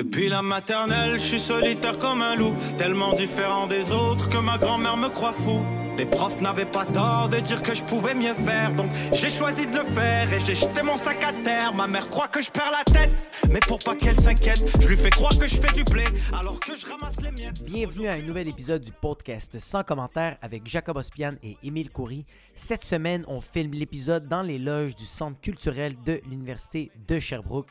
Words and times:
Depuis 0.00 0.30
la 0.30 0.40
maternelle, 0.40 1.18
je 1.18 1.24
suis 1.26 1.38
solitaire 1.38 1.98
comme 1.98 2.22
un 2.22 2.34
loup, 2.34 2.56
tellement 2.78 3.12
différent 3.12 3.66
des 3.66 3.92
autres 3.92 4.30
que 4.30 4.38
ma 4.38 4.56
grand-mère 4.56 4.96
me 4.96 5.08
croit 5.10 5.34
fou. 5.34 5.62
Les 5.98 6.06
profs 6.06 6.40
n'avaient 6.40 6.64
pas 6.64 6.86
tort 6.86 7.28
de 7.28 7.36
dire 7.36 7.60
que 7.60 7.74
je 7.74 7.84
pouvais 7.84 8.14
mieux 8.14 8.32
faire, 8.32 8.74
donc 8.74 8.90
j'ai 9.12 9.28
choisi 9.28 9.66
de 9.66 9.76
le 9.76 9.84
faire 9.84 10.32
et 10.32 10.40
j'ai 10.40 10.54
jeté 10.54 10.82
mon 10.82 10.96
sac 10.96 11.22
à 11.22 11.34
terre. 11.44 11.74
Ma 11.74 11.86
mère 11.86 12.08
croit 12.08 12.28
que 12.28 12.40
je 12.40 12.50
perds 12.50 12.70
la 12.70 12.82
tête, 12.82 13.12
mais 13.50 13.60
pour 13.68 13.78
pas 13.78 13.94
qu'elle 13.94 14.18
s'inquiète, 14.18 14.62
je 14.80 14.88
lui 14.88 14.96
fais 14.96 15.10
croire 15.10 15.36
que 15.36 15.46
je 15.46 15.56
fais 15.56 15.72
du 15.74 15.84
blé 15.84 16.04
alors 16.32 16.58
que 16.58 16.74
je 16.74 16.86
ramasse 16.86 17.20
les 17.20 17.32
miettes. 17.32 17.62
Bienvenue 17.62 18.08
à 18.08 18.12
un 18.12 18.22
nouvel 18.22 18.48
épisode 18.48 18.80
du 18.80 18.92
podcast 18.92 19.58
sans 19.60 19.82
commentaire 19.82 20.38
avec 20.40 20.66
Jacob 20.66 20.96
Ospian 20.96 21.34
et 21.42 21.58
Émile 21.62 21.90
Coury. 21.90 22.24
Cette 22.54 22.86
semaine, 22.86 23.22
on 23.28 23.42
filme 23.42 23.72
l'épisode 23.72 24.28
dans 24.28 24.40
les 24.40 24.58
loges 24.58 24.96
du 24.96 25.04
Centre 25.04 25.38
culturel 25.42 25.92
de 26.06 26.22
l'Université 26.30 26.90
de 27.06 27.18
Sherbrooke. 27.18 27.68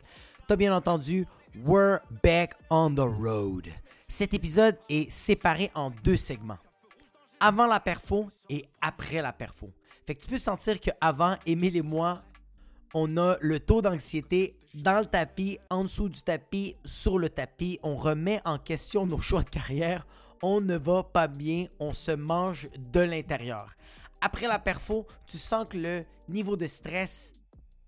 T'as 0.49 0.55
bien 0.55 0.75
entendu, 0.75 1.27
We're 1.55 1.99
Back 2.23 2.55
on 2.69 2.93
the 2.93 2.99
Road. 2.99 3.69
Cet 4.07 4.35
épisode 4.35 4.77
est 4.87 5.09
séparé 5.09 5.71
en 5.73 5.89
deux 5.89 6.15
segments 6.15 6.59
avant 7.39 7.65
la 7.65 7.79
perfo 7.79 8.29
et 8.49 8.65
après 8.81 9.21
la 9.21 9.33
perfo. 9.33 9.71
Fait 10.05 10.13
que 10.13 10.21
tu 10.21 10.27
peux 10.27 10.37
sentir 10.37 10.79
qu'avant, 10.79 11.37
Émile 11.47 11.77
et 11.77 11.81
moi, 11.81 12.21
on 12.93 13.17
a 13.17 13.37
le 13.41 13.59
taux 13.59 13.81
d'anxiété 13.81 14.57
dans 14.75 14.99
le 14.99 15.05
tapis, 15.05 15.57
en 15.71 15.83
dessous 15.83 16.09
du 16.09 16.21
tapis, 16.21 16.75
sur 16.85 17.17
le 17.17 17.29
tapis. 17.29 17.79
On 17.81 17.95
remet 17.95 18.41
en 18.45 18.59
question 18.59 19.07
nos 19.07 19.19
choix 19.19 19.41
de 19.41 19.49
carrière. 19.49 20.05
On 20.43 20.61
ne 20.61 20.77
va 20.77 21.03
pas 21.03 21.27
bien, 21.27 21.65
on 21.79 21.93
se 21.93 22.11
mange 22.11 22.69
de 22.77 22.99
l'intérieur. 22.99 23.73
Après 24.21 24.47
la 24.47 24.59
perfo, 24.59 25.07
tu 25.25 25.37
sens 25.37 25.67
que 25.67 25.77
le 25.77 26.05
niveau 26.27 26.55
de 26.55 26.67
stress 26.67 27.33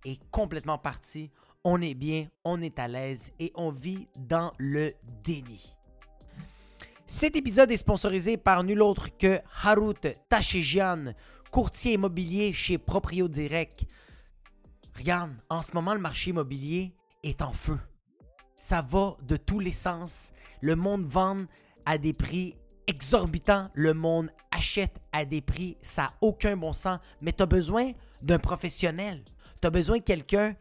est 0.03 0.19
complètement 0.31 0.79
parti. 0.79 1.29
On 1.63 1.79
est 1.79 1.93
bien, 1.93 2.27
on 2.43 2.59
est 2.59 2.79
à 2.79 2.87
l'aise 2.87 3.31
et 3.39 3.51
on 3.53 3.71
vit 3.71 4.07
dans 4.17 4.51
le 4.57 4.93
déni. 5.23 5.61
Cet 7.05 7.35
épisode 7.35 7.71
est 7.71 7.77
sponsorisé 7.77 8.35
par 8.35 8.63
nul 8.63 8.81
autre 8.81 9.15
que 9.15 9.39
Harut 9.63 9.93
Tachejian, 10.27 11.13
courtier 11.51 11.93
immobilier 11.93 12.51
chez 12.51 12.79
Proprio 12.79 13.27
Direct. 13.27 13.85
Regarde, 14.97 15.33
en 15.51 15.61
ce 15.61 15.73
moment, 15.73 15.93
le 15.93 15.99
marché 15.99 16.31
immobilier 16.31 16.95
est 17.21 17.43
en 17.43 17.53
feu. 17.53 17.77
Ça 18.55 18.81
va 18.81 19.15
de 19.21 19.37
tous 19.37 19.59
les 19.59 19.71
sens. 19.71 20.31
Le 20.61 20.75
monde 20.75 21.05
vend 21.05 21.43
à 21.85 21.99
des 21.99 22.13
prix 22.13 22.55
exorbitants. 22.87 23.69
Le 23.75 23.93
monde 23.93 24.31
achète 24.49 24.99
à 25.11 25.25
des 25.25 25.41
prix. 25.41 25.77
Ça 25.81 26.01
n'a 26.01 26.13
aucun 26.21 26.57
bon 26.57 26.73
sens. 26.73 26.97
Mais 27.21 27.33
tu 27.33 27.43
as 27.43 27.47
besoin 27.47 27.91
d'un 28.23 28.39
professionnel. 28.39 29.23
Tu 29.61 29.67
as 29.67 29.71
besoin 29.71 29.99
de 29.99 30.03
quelqu'un 30.03 30.55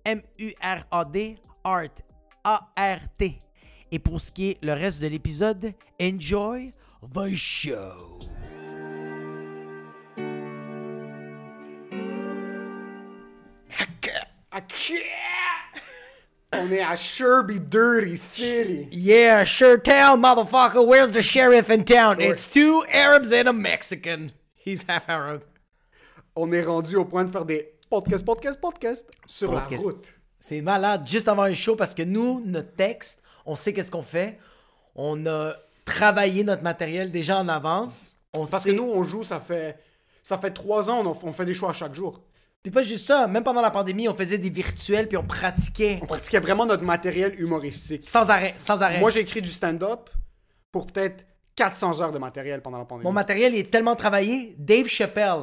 M-U-R-A-D 0.04 1.38
Art. 1.64 1.96
A-R-T. 2.44 3.38
Et 3.90 3.98
pour 3.98 4.20
ce 4.20 4.30
qui 4.30 4.50
est 4.50 4.64
le 4.64 4.74
reste 4.74 5.02
de 5.02 5.08
l'épisode, 5.08 5.72
enjoy 6.00 6.70
the 7.12 7.34
show. 7.34 8.20
On 16.62 16.70
est 16.70 16.80
à 16.80 16.96
Sherby 16.96 17.60
Dirty 17.60 18.16
City. 18.16 18.88
Yeah, 18.92 19.44
sure 19.44 19.78
town, 19.78 20.20
motherfucker. 20.20 20.86
Where's 20.86 21.12
the 21.12 21.22
sheriff 21.22 21.70
in 21.70 21.84
town? 21.84 22.20
It's 22.20 22.46
two 22.46 22.84
Arabs 22.92 23.32
and 23.32 23.48
a 23.48 23.52
Mexican. 23.52 24.32
He's 24.54 24.84
half 24.88 25.08
Arab. 25.08 25.42
On 26.36 26.50
est 26.52 26.62
rendu 26.62 26.96
au 26.96 27.04
point 27.04 27.24
de 27.24 27.30
faire 27.30 27.44
des 27.44 27.72
podcasts, 27.90 28.24
podcasts, 28.24 28.60
podcasts 28.60 29.10
sur 29.26 29.50
Podcast. 29.50 29.72
la 29.72 29.78
route. 29.78 30.12
C'est 30.40 30.60
malade, 30.60 31.06
juste 31.06 31.28
avant 31.28 31.44
un 31.44 31.54
show, 31.54 31.76
parce 31.76 31.94
que 31.94 32.02
nous, 32.02 32.42
notre 32.44 32.74
texte, 32.74 33.22
on 33.46 33.54
sait 33.54 33.72
qu'est-ce 33.72 33.90
qu'on 33.90 34.02
fait. 34.02 34.38
On 34.94 35.26
a 35.26 35.54
travaillé 35.84 36.44
notre 36.44 36.62
matériel 36.62 37.10
déjà 37.10 37.38
en 37.38 37.48
avance. 37.48 38.16
On 38.36 38.46
Parce 38.46 38.64
sait... 38.64 38.70
que 38.70 38.76
nous, 38.76 38.90
on 38.90 39.04
joue, 39.04 39.22
ça 39.22 39.40
fait, 39.40 39.78
ça 40.22 40.38
fait 40.38 40.50
trois 40.50 40.90
ans, 40.90 41.04
on, 41.06 41.28
on 41.28 41.32
fait 41.32 41.44
des 41.44 41.54
choix 41.54 41.70
à 41.70 41.72
chaque 41.72 41.94
jour. 41.94 42.20
Puis 42.64 42.70
pas 42.70 42.82
juste 42.82 43.06
ça, 43.06 43.26
même 43.26 43.44
pendant 43.44 43.60
la 43.60 43.70
pandémie, 43.70 44.08
on 44.08 44.14
faisait 44.14 44.38
des 44.38 44.48
virtuels, 44.48 45.06
puis 45.06 45.18
on 45.18 45.22
pratiquait. 45.22 45.98
On 46.00 46.06
pratiquait 46.06 46.40
vraiment 46.40 46.64
notre 46.64 46.82
matériel 46.82 47.38
humoristique. 47.38 48.02
Sans 48.02 48.30
arrêt, 48.30 48.54
sans 48.56 48.82
arrêt. 48.82 49.00
Moi, 49.00 49.10
j'ai 49.10 49.20
écrit 49.20 49.42
du 49.42 49.50
stand-up 49.50 50.08
pour 50.72 50.86
peut-être 50.86 51.26
400 51.56 52.00
heures 52.00 52.10
de 52.10 52.18
matériel 52.18 52.62
pendant 52.62 52.78
la 52.78 52.86
pandémie. 52.86 53.04
Mon 53.04 53.12
matériel 53.12 53.54
est 53.54 53.70
tellement 53.70 53.94
travaillé. 53.94 54.56
Dave 54.58 54.86
Chappelle, 54.86 55.42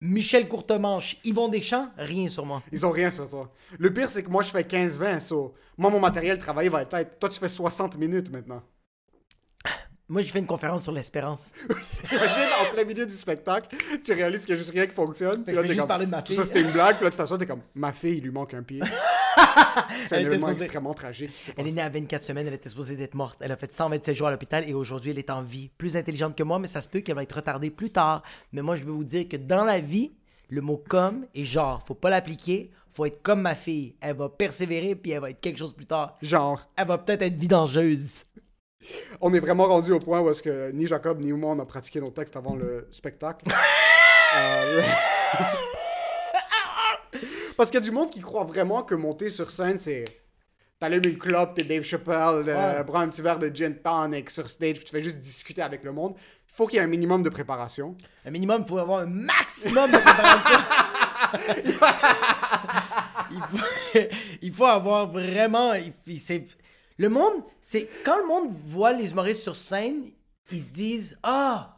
Michel 0.00 0.48
Courtemanche, 0.48 1.18
Yvon 1.22 1.46
Deschamps, 1.46 1.88
rien 1.96 2.26
sur 2.26 2.44
moi. 2.44 2.64
Ils 2.72 2.84
ont 2.84 2.90
rien 2.90 3.12
sur 3.12 3.28
toi. 3.28 3.52
Le 3.78 3.94
pire, 3.94 4.10
c'est 4.10 4.24
que 4.24 4.28
moi, 4.28 4.42
je 4.42 4.50
fais 4.50 4.62
15-20. 4.62 5.20
so, 5.20 5.54
Moi, 5.78 5.88
mon 5.88 6.00
matériel 6.00 6.36
travaillé 6.36 6.68
va 6.68 6.82
être... 6.82 7.16
Toi, 7.20 7.28
tu 7.28 7.38
fais 7.38 7.46
60 7.46 7.96
minutes 7.96 8.32
maintenant. 8.32 8.60
Moi, 10.08 10.22
j'ai 10.22 10.28
fait 10.28 10.38
une 10.38 10.46
conférence 10.46 10.84
sur 10.84 10.92
l'espérance. 10.92 11.50
Imagine, 12.12 12.48
en 12.62 12.72
plein 12.72 12.84
milieu 12.84 13.04
du 13.06 13.14
spectacle, 13.14 13.76
tu 14.04 14.12
réalises 14.12 14.46
qu'il 14.46 14.54
n'y 14.54 14.60
a 14.60 14.62
juste 14.62 14.72
rien 14.72 14.86
qui 14.86 14.92
fonctionne. 14.94 15.42
puis 15.42 15.52
je 15.52 15.56
là, 15.56 15.62
fais 15.62 15.68
t'es 15.68 15.74
juste 15.74 15.80
comme, 15.80 15.88
parler 15.88 16.06
de 16.06 16.10
ma 16.12 16.22
Tout 16.22 16.28
fille. 16.28 16.36
ça, 16.36 16.44
c'était 16.44 16.60
une 16.60 16.70
blague. 16.70 16.94
Puis 16.96 17.04
là, 17.04 17.10
tu 17.10 17.16
t'assois, 17.16 17.36
t'es 17.38 17.46
comme, 17.46 17.62
ma 17.74 17.92
fille, 17.92 18.18
il 18.18 18.22
lui 18.22 18.30
manque 18.30 18.54
un 18.54 18.62
pied. 18.62 18.80
c'est 20.06 20.16
un 20.16 20.20
événement 20.20 20.46
supposée- 20.48 20.64
extrêmement 20.64 20.94
tragique. 20.94 21.34
qui 21.34 21.50
Elle 21.56 21.66
est 21.68 21.72
née 21.72 21.82
à 21.82 21.88
24 21.88 22.22
semaines, 22.22 22.46
elle 22.46 22.54
était 22.54 22.68
supposée 22.68 22.94
d'être 22.94 23.14
morte. 23.14 23.38
Elle 23.40 23.50
a 23.50 23.56
fait 23.56 23.72
127 23.72 24.14
jours 24.14 24.28
à 24.28 24.30
l'hôpital 24.30 24.68
et 24.68 24.74
aujourd'hui, 24.74 25.10
elle 25.10 25.18
est 25.18 25.30
en 25.30 25.42
vie. 25.42 25.70
Plus 25.76 25.96
intelligente 25.96 26.36
que 26.36 26.42
moi, 26.44 26.60
mais 26.60 26.68
ça 26.68 26.80
se 26.80 26.88
peut 26.88 27.00
qu'elle 27.00 27.16
va 27.16 27.24
être 27.24 27.34
retardée 27.36 27.70
plus 27.70 27.90
tard. 27.90 28.22
Mais 28.52 28.62
moi, 28.62 28.76
je 28.76 28.84
veux 28.84 28.92
vous 28.92 29.04
dire 29.04 29.28
que 29.28 29.36
dans 29.36 29.64
la 29.64 29.80
vie, 29.80 30.12
le 30.50 30.60
mot 30.60 30.82
comme 30.88 31.26
est 31.34 31.42
genre. 31.44 31.82
Faut 31.84 31.94
pas 31.94 32.10
l'appliquer, 32.10 32.70
faut 32.94 33.04
être 33.06 33.22
comme 33.22 33.40
ma 33.42 33.56
fille. 33.56 33.96
Elle 34.00 34.16
va 34.16 34.28
persévérer 34.28 34.94
puis 34.94 35.10
elle 35.10 35.20
va 35.20 35.30
être 35.30 35.40
quelque 35.40 35.58
chose 35.58 35.72
plus 35.72 35.86
tard. 35.86 36.16
Genre, 36.22 36.64
Elle 36.76 36.86
va 36.86 36.96
peut-être 36.98 37.22
être 37.22 37.34
vidangeuse. 37.36 38.22
On 39.20 39.32
est 39.34 39.40
vraiment 39.40 39.66
rendu 39.66 39.92
au 39.92 39.98
point 39.98 40.20
où 40.20 40.30
est-ce 40.30 40.42
que 40.42 40.70
ni 40.72 40.86
Jacob 40.86 41.20
ni 41.20 41.32
moi, 41.32 41.52
on 41.52 41.58
a 41.58 41.66
pratiqué 41.66 42.00
nos 42.00 42.08
textes 42.10 42.36
avant 42.36 42.54
le 42.54 42.88
spectacle. 42.90 43.44
Euh, 44.38 44.82
Parce 47.56 47.70
qu'il 47.70 47.80
y 47.80 47.82
a 47.82 47.86
du 47.86 47.90
monde 47.92 48.10
qui 48.10 48.20
croit 48.20 48.44
vraiment 48.44 48.82
que 48.82 48.94
monter 48.94 49.30
sur 49.30 49.50
scène, 49.50 49.78
c'est... 49.78 50.04
T'allumes 50.78 51.04
une 51.06 51.16
clope, 51.16 51.54
t'es 51.54 51.64
Dave 51.64 51.84
Chappelle, 51.84 52.44
euh, 52.48 52.78
Ouais. 52.78 52.84
prends 52.84 52.98
un 53.00 53.08
petit 53.08 53.22
verre 53.22 53.38
de 53.38 53.48
gin 53.48 53.74
tonic 53.76 54.28
sur 54.28 54.46
stage, 54.46 54.74
puis 54.74 54.84
tu 54.84 54.90
fais 54.90 55.02
juste 55.02 55.20
discuter 55.20 55.62
avec 55.62 55.82
le 55.84 55.92
monde. 55.92 56.16
Il 56.18 56.52
faut 56.54 56.66
qu'il 56.66 56.76
y 56.76 56.80
ait 56.80 56.84
un 56.84 56.88
minimum 56.88 57.22
de 57.22 57.30
préparation. 57.30 57.96
Un 58.26 58.30
minimum, 58.30 58.60
il 58.66 58.68
faut 58.68 58.76
avoir 58.76 59.00
un 59.00 59.06
maximum 59.06 59.90
de 59.90 59.96
préparation. 59.96 60.60
il, 63.30 63.40
faut, 63.40 63.98
il 64.42 64.52
faut 64.52 64.66
avoir 64.66 65.10
vraiment. 65.10 65.72
il- 65.74 65.94
le 66.98 67.08
monde, 67.08 67.42
c'est. 67.60 67.88
Quand 68.04 68.16
le 68.16 68.26
monde 68.26 68.50
voit 68.66 68.92
les 68.92 69.10
humoristes 69.10 69.42
sur 69.42 69.56
scène, 69.56 70.10
ils 70.50 70.60
se 70.60 70.70
disent 70.70 71.18
Ah, 71.22 71.76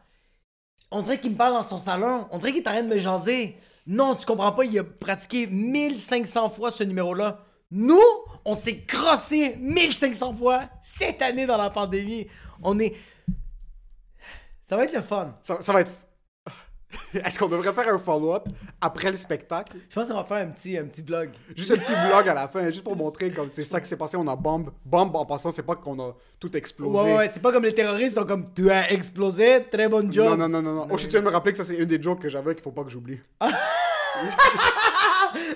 on 0.91 1.03
dirait 1.03 1.19
qu'il 1.19 1.33
me 1.33 1.37
parle 1.37 1.55
dans 1.55 1.63
son 1.63 1.79
salon. 1.79 2.27
On 2.31 2.39
dirait 2.39 2.53
qu'il 2.53 2.63
est 2.63 2.69
en 2.69 2.73
train 2.73 2.83
de 2.83 2.89
me 2.89 2.99
jaser. 2.99 3.57
Non, 3.87 4.15
tu 4.15 4.27
comprends 4.27 4.53
pas, 4.53 4.65
il 4.65 4.79
a 4.79 4.85
pratiqué 4.85 5.47
1500 5.47 6.51
fois 6.51 6.71
ce 6.71 6.85
numéro-là. 6.85 7.45
Nous, 7.71 8.01
on 8.45 8.55
s'est 8.55 8.85
crossé 8.85 9.57
1500 9.57 10.35
fois 10.35 10.69
cette 10.83 11.21
année 11.23 11.47
dans 11.47 11.57
la 11.57 11.71
pandémie. 11.71 12.29
On 12.63 12.79
est. 12.79 12.95
Ça 14.63 14.77
va 14.77 14.85
être 14.85 14.93
le 14.93 15.03
fun. 15.03 15.37
Ça, 15.43 15.61
ça 15.61 15.73
va 15.73 15.81
être. 15.81 15.93
Est-ce 17.15 17.39
qu'on 17.39 17.49
devrait 17.49 17.73
faire 17.73 17.93
un 17.93 17.99
follow-up 17.99 18.49
après 18.81 19.11
le 19.11 19.17
spectacle? 19.17 19.77
Je 19.89 19.95
pense 19.95 20.09
qu'on 20.09 20.15
va 20.15 20.25
faire 20.25 20.39
un 20.39 20.51
petit, 20.51 20.77
un 20.79 20.85
petit 20.85 21.03
vlog. 21.03 21.31
Juste 21.55 21.71
un 21.73 21.77
petit 21.77 21.93
vlog 21.93 22.27
à 22.29 22.35
la 22.35 22.49
fin, 22.53 22.67
juste 22.71 22.83
pour 22.85 22.97
montrer 22.97 23.31
comme 23.31 23.49
c'est 23.49 23.65
ça 23.65 23.81
qui 23.81 23.89
s'est 23.89 23.97
passé. 23.97 24.17
On 24.17 24.27
a 24.27 24.37
bombe. 24.37 24.71
Bombe 24.85 25.15
en 25.17 25.27
passant, 25.27 25.51
c'est 25.51 25.63
pas 25.63 25.77
qu'on 25.77 25.99
a 26.01 26.17
tout 26.41 26.57
explosé. 26.57 26.99
Ouais, 26.99 27.17
ouais, 27.17 27.29
c'est 27.29 27.43
pas 27.43 27.53
comme 27.53 27.65
les 27.65 27.75
terroristes, 27.75 28.15
sont 28.15 28.25
comme 28.25 28.53
tu 28.55 28.71
as 28.71 28.91
explosé, 28.91 29.67
très 29.71 29.89
bonne 29.89 30.13
job. 30.13 30.31
Non, 30.31 30.37
non, 30.37 30.49
non, 30.49 30.63
non, 30.63 30.75
non. 30.75 30.89
Oh, 30.91 30.97
je 30.97 31.07
tiens 31.07 31.21
à 31.21 31.23
me 31.23 31.31
rappeler 31.31 31.53
que 31.53 31.59
ça, 31.59 31.65
c'est 31.65 31.77
une 31.77 31.85
des 31.85 32.01
jokes 32.01 32.21
que 32.23 32.29
j'avais 32.29 32.55
qu'il 32.55 32.63
faut 32.63 32.73
pas 32.73 32.85
que 32.85 32.91
j'oublie. 32.91 33.21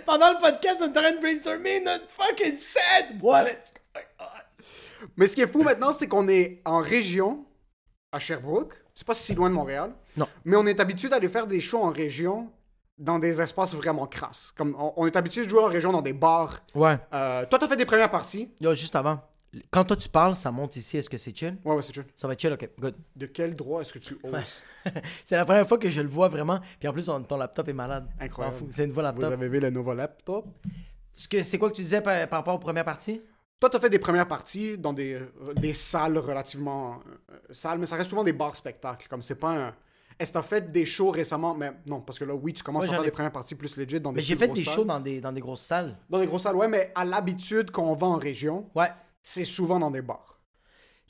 Pendant 0.06 0.32
le 0.32 0.38
podcast, 0.40 0.76
on 0.80 0.84
est 0.84 0.88
en 0.88 0.92
train 0.92 1.12
de 1.12 1.20
brainstormer 1.20 1.80
notre 1.80 2.04
fucking 2.10 2.56
set. 2.58 3.06
What? 3.22 3.44
Is 3.48 3.54
going 3.94 4.04
on? 4.20 4.26
Mais 5.16 5.26
ce 5.26 5.34
qui 5.34 5.40
est 5.40 5.46
fou 5.46 5.62
maintenant, 5.62 5.92
c'est 5.92 6.06
qu'on 6.06 6.28
est 6.28 6.60
en 6.64 6.78
région, 6.80 7.46
à 8.12 8.18
Sherbrooke. 8.18 8.81
C'est 8.94 9.06
pas 9.06 9.14
si 9.14 9.34
loin 9.34 9.48
de 9.48 9.54
Montréal. 9.54 9.92
Non. 10.16 10.26
Mais 10.44 10.56
on 10.56 10.66
est 10.66 10.78
habitué 10.80 11.08
d'aller 11.08 11.28
faire 11.28 11.46
des 11.46 11.60
shows 11.60 11.82
en 11.82 11.90
région 11.90 12.50
dans 12.98 13.18
des 13.18 13.40
espaces 13.40 13.74
vraiment 13.74 14.06
crasses. 14.06 14.52
Comme 14.56 14.76
on, 14.78 14.92
on 14.96 15.06
est 15.06 15.16
habitué 15.16 15.44
de 15.44 15.48
jouer 15.48 15.62
en 15.62 15.66
région 15.68 15.92
dans 15.92 16.02
des 16.02 16.12
bars. 16.12 16.60
Ouais. 16.74 16.98
Euh, 17.14 17.46
toi, 17.46 17.58
t'as 17.58 17.68
fait 17.68 17.76
des 17.76 17.86
premières 17.86 18.10
parties? 18.10 18.50
Yo, 18.60 18.74
juste 18.74 18.94
avant. 18.94 19.20
Quand 19.70 19.84
toi 19.84 19.96
tu 19.96 20.08
parles, 20.08 20.34
ça 20.34 20.50
monte 20.50 20.76
ici. 20.76 20.96
Est-ce 20.96 21.10
que 21.10 21.18
c'est 21.18 21.36
chill? 21.36 21.58
Ouais, 21.64 21.74
ouais, 21.74 21.82
c'est 21.82 21.92
chill. 21.94 22.04
Ça 22.14 22.26
va 22.26 22.32
être 22.34 22.40
chill, 22.40 22.52
ok, 22.52 22.70
good. 22.78 22.94
De 23.16 23.26
quel 23.26 23.54
droit 23.54 23.80
est-ce 23.82 23.92
que 23.92 23.98
tu 23.98 24.16
oses? 24.22 24.62
C'est 25.24 25.36
la 25.36 25.44
première 25.44 25.68
fois 25.68 25.76
que 25.76 25.90
je 25.90 26.00
le 26.00 26.08
vois 26.08 26.28
vraiment. 26.28 26.58
Puis 26.78 26.88
en 26.88 26.92
plus, 26.94 27.06
on- 27.10 27.22
ton 27.22 27.36
laptop 27.36 27.68
est 27.68 27.74
malade. 27.74 28.08
Incroyable. 28.18 28.56
C'est 28.70 28.84
une 28.84 28.92
Vous 28.92 29.00
laptop. 29.02 29.24
avez 29.30 29.48
vu 29.48 29.60
le 29.60 29.68
nouveau 29.68 29.92
laptop? 29.94 30.46
C'est 31.14 31.58
quoi 31.58 31.68
que 31.70 31.74
tu 31.76 31.82
disais 31.82 32.00
par, 32.00 32.26
par 32.28 32.38
rapport 32.38 32.54
aux 32.54 32.58
premières 32.58 32.84
parties? 32.86 33.20
Toi, 33.62 33.70
t'as 33.70 33.78
fait 33.78 33.90
des 33.90 34.00
premières 34.00 34.26
parties 34.26 34.76
dans 34.76 34.92
des, 34.92 35.14
euh, 35.14 35.54
des 35.54 35.72
salles 35.72 36.18
relativement 36.18 36.98
euh, 37.30 37.36
salles, 37.52 37.78
mais 37.78 37.86
ça 37.86 37.94
reste 37.94 38.10
souvent 38.10 38.24
des 38.24 38.32
bars 38.32 38.56
spectacles. 38.56 39.06
Comme 39.08 39.22
c'est 39.22 39.36
pas 39.36 39.50
un. 39.50 39.74
Est-ce 40.18 40.32
que 40.32 40.38
t'as 40.38 40.42
fait 40.42 40.72
des 40.72 40.84
shows 40.84 41.12
récemment? 41.12 41.54
Mais 41.54 41.70
non, 41.86 42.00
parce 42.00 42.18
que 42.18 42.24
là, 42.24 42.34
oui, 42.34 42.52
tu 42.54 42.64
commences 42.64 42.82
Ouais, 42.82 42.88
à 42.88 42.90
j'en 42.90 42.94
faire 42.96 43.02
ai- 43.02 43.06
des 43.06 43.12
premières 43.12 43.30
parties 43.30 43.54
plus 43.54 43.76
legit 43.76 44.00
dans 44.00 44.10
des 44.10 44.16
Mais 44.16 44.22
j'ai 44.22 44.34
plus 44.34 44.40
fait 44.40 44.46
grosses 44.48 44.58
des 44.58 44.64
salles. 44.64 44.74
shows 44.74 44.84
dans 44.84 44.98
des, 44.98 45.20
dans 45.20 45.30
des 45.30 45.40
grosses 45.40 45.62
salles. 45.62 45.96
Dans 46.10 46.18
des 46.18 46.26
grosses 46.26 46.42
salles, 46.42 46.56
ouais, 46.56 46.66
mais 46.66 46.90
à 46.96 47.04
l'habitude, 47.04 47.70
quand 47.70 47.84
on 47.84 47.94
va 47.94 48.08
en 48.08 48.16
région, 48.16 48.68
Ouais. 48.74 48.90
c'est 49.22 49.44
souvent 49.44 49.78
dans 49.78 49.92
des 49.92 50.02
bars. 50.02 50.40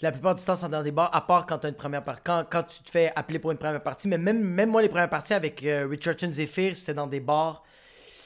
La 0.03 0.13
plupart 0.13 0.35
du 0.35 0.45
temps, 0.45 0.55
c'est 0.55 0.69
dans 0.69 0.83
des 0.83 0.93
bars, 0.93 1.09
à 1.17 1.27
part 1.27 1.47
quand 1.47 1.57
tu 1.57 1.65
as 1.69 1.71
une 1.71 1.75
première 1.75 2.05
partie. 2.05 2.21
Quand, 2.23 2.45
quand 2.51 2.65
tu 2.65 2.83
te 2.83 2.91
fais 2.91 3.11
appeler 3.17 3.39
pour 3.39 3.51
une 3.51 3.57
première 3.57 3.83
partie. 3.83 4.09
Mais 4.09 4.19
même, 4.19 4.41
même 4.43 4.69
moi, 4.69 4.83
les 4.83 4.91
premières 4.91 5.09
parties 5.09 5.33
avec 5.33 5.65
euh, 5.65 5.87
Richardson 5.87 6.29
Zephyr, 6.31 6.77
c'était 6.77 6.93
dans 6.93 7.07
des 7.07 7.21
bars. 7.21 7.63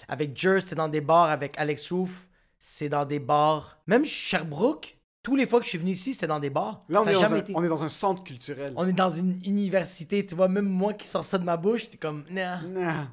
Avec 0.08 0.36
Jer, 0.36 0.60
c'était 0.60 0.74
dans 0.74 0.88
des 0.88 1.00
bars. 1.00 1.30
Avec 1.30 1.54
Alex 1.58 1.92
Roof, 1.92 2.26
c'est 2.58 2.88
dans 2.88 3.04
des 3.04 3.18
bars. 3.18 3.78
Même 3.86 4.04
Sherbrooke, 4.04 4.98
tous 5.22 5.36
les 5.36 5.46
fois 5.46 5.58
que 5.60 5.64
je 5.64 5.70
suis 5.70 5.78
venu 5.78 5.90
ici, 5.92 6.14
c'était 6.14 6.26
dans 6.28 6.38
des 6.40 6.50
bars. 6.50 6.80
Là, 6.88 7.00
on, 7.00 7.04
Ça 7.04 7.10
est 7.10 7.14
dans 7.14 7.20
jamais 7.20 7.34
un, 7.34 7.38
été. 7.38 7.52
on 7.56 7.64
est 7.64 7.68
dans 7.68 7.82
un 7.84 7.88
centre 7.88 8.22
culturel. 8.22 8.72
On 8.76 8.86
est 8.86 8.92
dans 8.92 9.10
une 9.10 9.40
université, 9.44 10.24
tu 10.24 10.34
vois. 10.34 10.48
Même 10.48 10.66
moi 10.68 10.92
qui 10.94 11.06
sors 11.06 11.24
ça 11.24 11.38
de 11.38 11.44
ma 11.44 11.56
bouche, 11.56 11.88
t'es 11.90 11.96
comme, 11.98 12.24
nah, 12.30 12.62
Nah. 12.62 13.08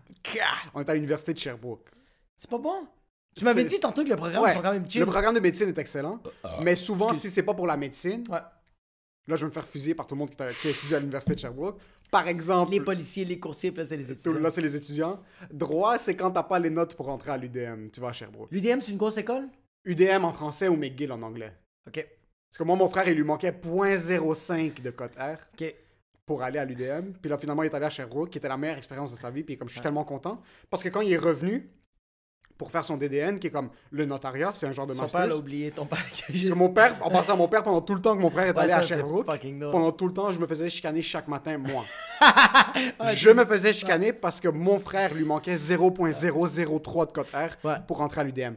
On 0.74 0.82
est 0.82 0.90
à 0.90 0.94
l'université 0.94 1.34
de 1.34 1.40
Sherbrooke. 1.40 1.90
c'est 2.38 2.50
pas 2.50 2.58
bon? 2.58 2.88
Tu 3.36 3.44
m'avais 3.46 3.64
dit 3.66 3.80
tantôt 3.80 4.04
que 4.04 4.10
le 4.10 4.16
programme 4.16 4.44
Ouais, 4.44 4.54
sont 4.54 4.62
quand 4.62 4.72
même 4.74 4.90
chill. 4.90 5.00
Le 5.02 5.08
programme 5.08 5.34
de 5.34 5.40
médecine 5.40 5.68
est 5.70 5.78
excellent, 5.80 6.20
mais 6.62 6.76
souvent, 6.76 7.14
si 7.14 7.32
c'est 7.32 7.42
pas 7.44 7.56
pour 7.56 7.66
la 7.66 7.78
médecine, 7.78 8.24
Ouais. 8.30 8.38
là, 9.28 9.36
je 9.36 9.42
vais 9.42 9.48
me 9.48 9.52
faire 9.52 9.66
fusiller 9.66 9.96
par 9.96 10.06
tout 10.06 10.14
le 10.14 10.20
monde 10.20 10.30
qui, 10.30 10.36
t'a- 10.38 10.54
qui 10.54 10.70
étudie 10.70 10.94
à 10.94 11.00
l'université 11.00 11.34
de 11.34 11.40
Sherbrooke. 11.40 11.80
Par 12.14 12.28
exemple, 12.28 12.72
Les 12.72 12.80
policiers, 12.80 13.26
les 13.26 13.40
coursiers, 13.40 13.72
puis 13.72 13.82
là, 13.82 13.88
c'est 13.88 13.98
les 13.98 14.12
étudiants. 14.12 14.40
là, 14.40 14.50
c'est 14.52 14.62
les 14.62 14.76
étudiants. 14.76 15.20
Droit, 15.52 15.98
c'est 15.98 16.16
quand 16.16 16.30
t'as 16.32 16.44
pas 16.44 16.60
les 16.60 16.70
notes 16.70 16.94
pour 16.96 17.10
entrer 17.10 17.32
à 17.32 17.38
l'UDM, 17.38 17.90
tu 17.92 18.00
vas 18.00 18.10
à 18.10 18.14
Sherbrooke. 18.14 18.50
L'UDM, 18.52 18.80
c'est 18.80 18.92
une 18.92 18.98
grosse 18.98 19.18
école? 19.18 19.50
UDM 19.84 20.24
en 20.24 20.32
français 20.32 20.68
ou 20.68 20.76
McGill 20.78 21.12
en 21.12 21.22
anglais. 21.24 21.52
Ok. 21.88 21.96
Parce 22.50 22.58
que 22.60 22.64
moi, 22.64 22.76
mon 22.76 22.88
frère, 22.88 23.08
il 23.08 23.16
lui 23.16 23.24
manquait 23.24 23.52
0.05 23.52 24.82
de 24.82 24.92
cote 24.92 25.16
R 25.18 25.38
Ok. 25.60 25.74
pour 26.26 26.44
aller 26.44 26.60
à 26.60 26.66
l'UDM. 26.66 27.14
Puis 27.20 27.30
là, 27.30 27.38
finalement, 27.40 27.64
il 27.64 27.66
est 27.66 27.74
allé 27.76 27.86
à 27.88 27.90
Sherbrooke, 27.90 28.30
qui 28.30 28.38
était 28.38 28.48
la 28.48 28.58
meilleure 28.58 28.78
expérience 28.78 29.12
de 29.12 29.18
sa 29.18 29.32
vie. 29.32 29.44
Puis 29.44 29.58
comme 29.58 29.68
je 29.68 29.74
suis 29.74 29.82
tellement 29.82 30.04
content, 30.06 30.40
parce 30.70 30.84
que 30.84 30.90
quand 30.90 31.02
il 31.02 31.12
est 31.12 31.18
revenu 31.18 31.68
pour 32.64 32.72
faire 32.72 32.86
son 32.86 32.96
DDN, 32.96 33.40
qui 33.40 33.48
est 33.48 33.52
comme 33.52 33.70
le 33.92 34.06
notariat, 34.06 34.54
c'est 34.56 34.66
un 34.66 34.72
genre 34.72 34.88
de 34.88 34.94
Son 34.94 35.02
master. 35.02 35.20
père 35.20 35.28
l'a 35.30 35.36
oublié, 35.36 35.70
ton 35.72 35.86
père. 35.86 36.00
Parce 36.10 36.22
que 36.22 36.54
mon 36.54 36.70
père, 36.70 36.96
en 37.02 37.10
passant 37.12 37.34
à 37.34 37.36
mon 37.36 37.50
père, 37.50 37.62
pendant 37.62 37.82
tout 37.82 37.94
le 37.94 38.00
temps 38.00 38.16
que 38.16 38.22
mon 38.22 38.30
frère 38.30 38.48
est 38.48 38.54
Ouais, 38.54 38.60
allé 38.60 38.72
ça, 38.72 38.78
à 38.78 38.82
Sherbrooke, 38.84 39.28
pendant 39.70 39.92
tout 39.92 40.08
le 40.08 40.14
temps, 40.14 40.32
je 40.32 40.40
me 40.40 40.48
faisais 40.48 40.70
chicaner 40.70 41.02
chaque 41.02 41.28
matin, 41.28 41.58
moi. 41.58 41.84
Ouais, 43.02 43.16
je 43.16 43.30
me 43.32 43.44
faisais 43.44 43.74
chicaner 43.74 44.14
parce 44.14 44.40
que 44.40 44.48
mon 44.48 44.80
frère 44.80 45.14
lui 45.14 45.26
manquait 45.26 45.56
0.003 45.56 47.08
de 47.08 47.12
cote 47.12 47.28
R 47.34 47.82
pour 47.86 47.98
rentrer 47.98 48.22
à 48.22 48.24
l'UDM. 48.24 48.54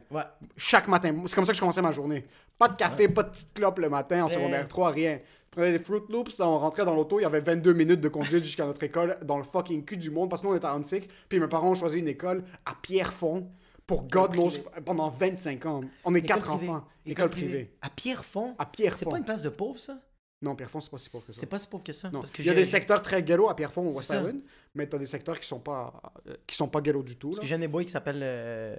Chaque 0.56 0.87
matin. 0.87 1.12
C'est 1.26 1.35
comme 1.35 1.44
ça 1.44 1.50
que 1.50 1.56
je 1.56 1.61
commençais 1.61 1.82
ma 1.82 1.91
journée. 1.91 2.25
Pas 2.59 2.69
de 2.69 2.76
café, 2.76 3.09
pas 3.09 3.25
de 3.25 3.31
petite 3.31 3.52
clope 3.55 3.81
le 3.81 3.88
matin 3.88 4.25
en 4.25 4.29
secondaire 4.29 4.69
3, 4.69 4.91
rien. 4.91 5.19
Je 5.50 5.62
prenais 5.62 5.73
des 5.73 5.82
Fruit 5.82 6.02
Loops, 6.11 6.38
là, 6.38 6.49
on 6.49 6.59
rentrait 6.59 6.85
dans 6.85 6.94
l'auto, 6.94 7.19
il 7.19 7.23
y 7.23 7.26
avait 7.26 7.41
22 7.41 7.73
minutes 7.73 8.00
de 8.02 8.09
conduite 8.11 8.44
jusqu'à 8.44 8.67
notre 8.67 8.82
école 8.82 9.17
dans 9.25 9.38
le 9.38 9.43
fucking 9.44 9.87
cul 9.87 9.97
du 9.97 10.11
monde 10.11 10.29
parce 10.29 10.43
que 10.43 10.47
nous 10.47 10.52
on 10.52 10.56
était 10.56 10.67
à 10.67 10.75
Huntsic, 10.75 11.09
puis 11.31 11.41
mes 11.41 11.47
parents 11.47 11.70
ont 11.70 11.75
choisi 11.75 11.99
une 11.99 12.09
école 12.09 12.44
à 12.67 12.73
Pierrefonds 12.82 13.49
pour 13.87 14.05
God 14.05 14.33
knows 14.35 14.50
pendant 14.85 15.11
25 15.11 15.67
ans. 15.67 15.81
On 16.05 16.15
est 16.15 16.23
quatre 16.23 16.47
privée. 16.56 16.69
enfants. 16.71 16.85
École 17.06 17.31
privée. 17.31 17.71
À 17.83 17.91
Pierrefonds? 17.91 18.55
À 18.59 18.65
C'est 18.65 18.71
Pierrefonds. 18.73 19.11
pas 19.11 19.19
une 19.19 19.25
place 19.25 19.43
de 19.43 19.49
pauvre, 19.49 19.79
ça? 19.79 19.99
Non, 20.43 20.55
Pierrefonds, 20.55 20.81
c'est 20.81 20.91
pas 20.91 20.99
si 20.99 21.09
pauvre 21.09 21.25
que 21.27 21.33
ça. 21.33 21.41
C'est 21.41 21.47
pas 21.47 21.59
si 21.59 21.67
pauvre 21.67 21.83
que 21.83 21.93
ça. 21.93 22.11
Non. 22.11 22.21
Parce 22.21 22.31
que 22.31 22.43
il 22.43 22.47
y 22.47 22.50
a 22.50 22.55
des 22.55 22.67
secteurs 22.67 23.00
très 23.00 23.23
ghetto 23.23 23.49
à 23.49 23.56
Pierrefonds 23.56 23.87
ou 23.87 23.97
West. 23.97 24.11
Island, 24.11 24.43
mais 24.75 24.87
t'as 24.87 24.99
des 24.99 25.06
secteurs 25.06 25.41
qui 25.41 25.49
sont 25.49 25.61
pas 25.61 25.99
euh, 26.29 26.35
qui 26.47 26.55
sont 26.55 26.69
pas 26.69 26.83
ghetto 26.83 27.03
du 27.03 27.17
tout. 27.17 27.29
Parce 27.29 27.38
là. 27.38 27.43
que 27.43 27.47
j'ai 27.49 27.55
un 27.55 27.69
boys 27.69 27.85
qui 27.85 27.91
s'appelle 27.91 28.21
euh, 28.23 28.77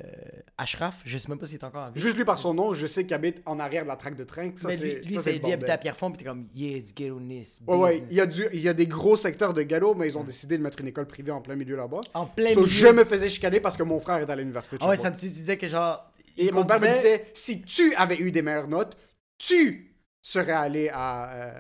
Ashraf. 0.56 1.02
Je 1.04 1.18
sais 1.18 1.28
même 1.30 1.40
pas 1.40 1.48
s'il 1.48 1.58
est 1.58 1.64
encore 1.64 1.88
en 1.88 1.92
vie. 1.92 2.00
Juste 2.00 2.16
lui 2.16 2.26
par 2.26 2.38
son 2.38 2.54
nom, 2.54 2.76
je 2.76 2.86
sais 2.86 3.06
qu'il 3.06 3.16
habite 3.16 3.42
en 3.48 3.58
arrière 3.60 3.84
de 3.84 3.88
la 3.88 3.96
traque 3.96 4.16
de 4.16 4.24
train. 4.24 4.52
Ça, 4.56 4.68
Mais 4.68 4.78
lui, 4.78 4.96
lui, 5.04 5.18
c'est 5.20 5.44
habitait 5.44 5.72
à. 5.72 5.80
Pierrefonds, 5.80 6.12
puis 6.12 6.20
t'es 6.20 6.26
comme, 6.26 6.48
yeah, 6.54 6.78
it's 6.78 6.94
ghetto-ness. 6.94 7.60
Ouais, 7.66 7.76
ouais, 7.76 8.04
il 8.12 8.16
y, 8.16 8.22
a 8.22 8.28
du, 8.28 8.46
il 8.54 8.62
y 8.62 8.70
a 8.70 8.74
des 8.74 8.86
gros 8.86 9.16
secteurs 9.16 9.54
de 9.56 9.64
ghetto, 9.64 9.96
mais 9.96 10.08
ils 10.10 10.18
ont 10.18 10.24
décidé 10.24 10.60
de 10.60 10.64
mettre 10.64 10.80
une 10.82 10.88
école 10.88 11.08
privée 11.08 11.32
en 11.32 11.42
plein 11.42 11.56
milieu 11.56 11.76
là-bas. 11.76 12.02
En 12.14 12.28
plein 12.28 12.54
So, 12.54 12.62
milieu. 12.62 12.70
je 12.72 12.88
me 12.88 13.04
faisais 13.04 13.30
chicaner 13.30 13.60
parce 13.60 13.76
que 13.78 13.84
mon 13.84 14.00
frère 14.00 14.18
est 14.18 14.30
à 14.30 14.36
l'université 14.36 14.78
de 14.78 14.84
Ah 14.84 14.90
ouais, 14.90 14.96
ça 14.96 15.10
me 15.10 15.16
tu 15.18 15.26
disais 15.26 15.58
que 15.58 15.68
genre. 15.68 16.12
Et 16.38 16.52
mon 16.52 16.66
père 16.66 16.80
me 16.80 16.86
disait, 16.88 17.26
si 17.34 17.64
tu 17.64 17.96
avais 17.96 18.18
eu 18.18 18.32
des 18.32 18.44
meilleures 18.44 18.68
notes, 18.68 18.96
tu 19.40 19.97
serais 20.22 20.52
allé 20.52 20.90
à, 20.94 21.34
euh, 21.34 21.60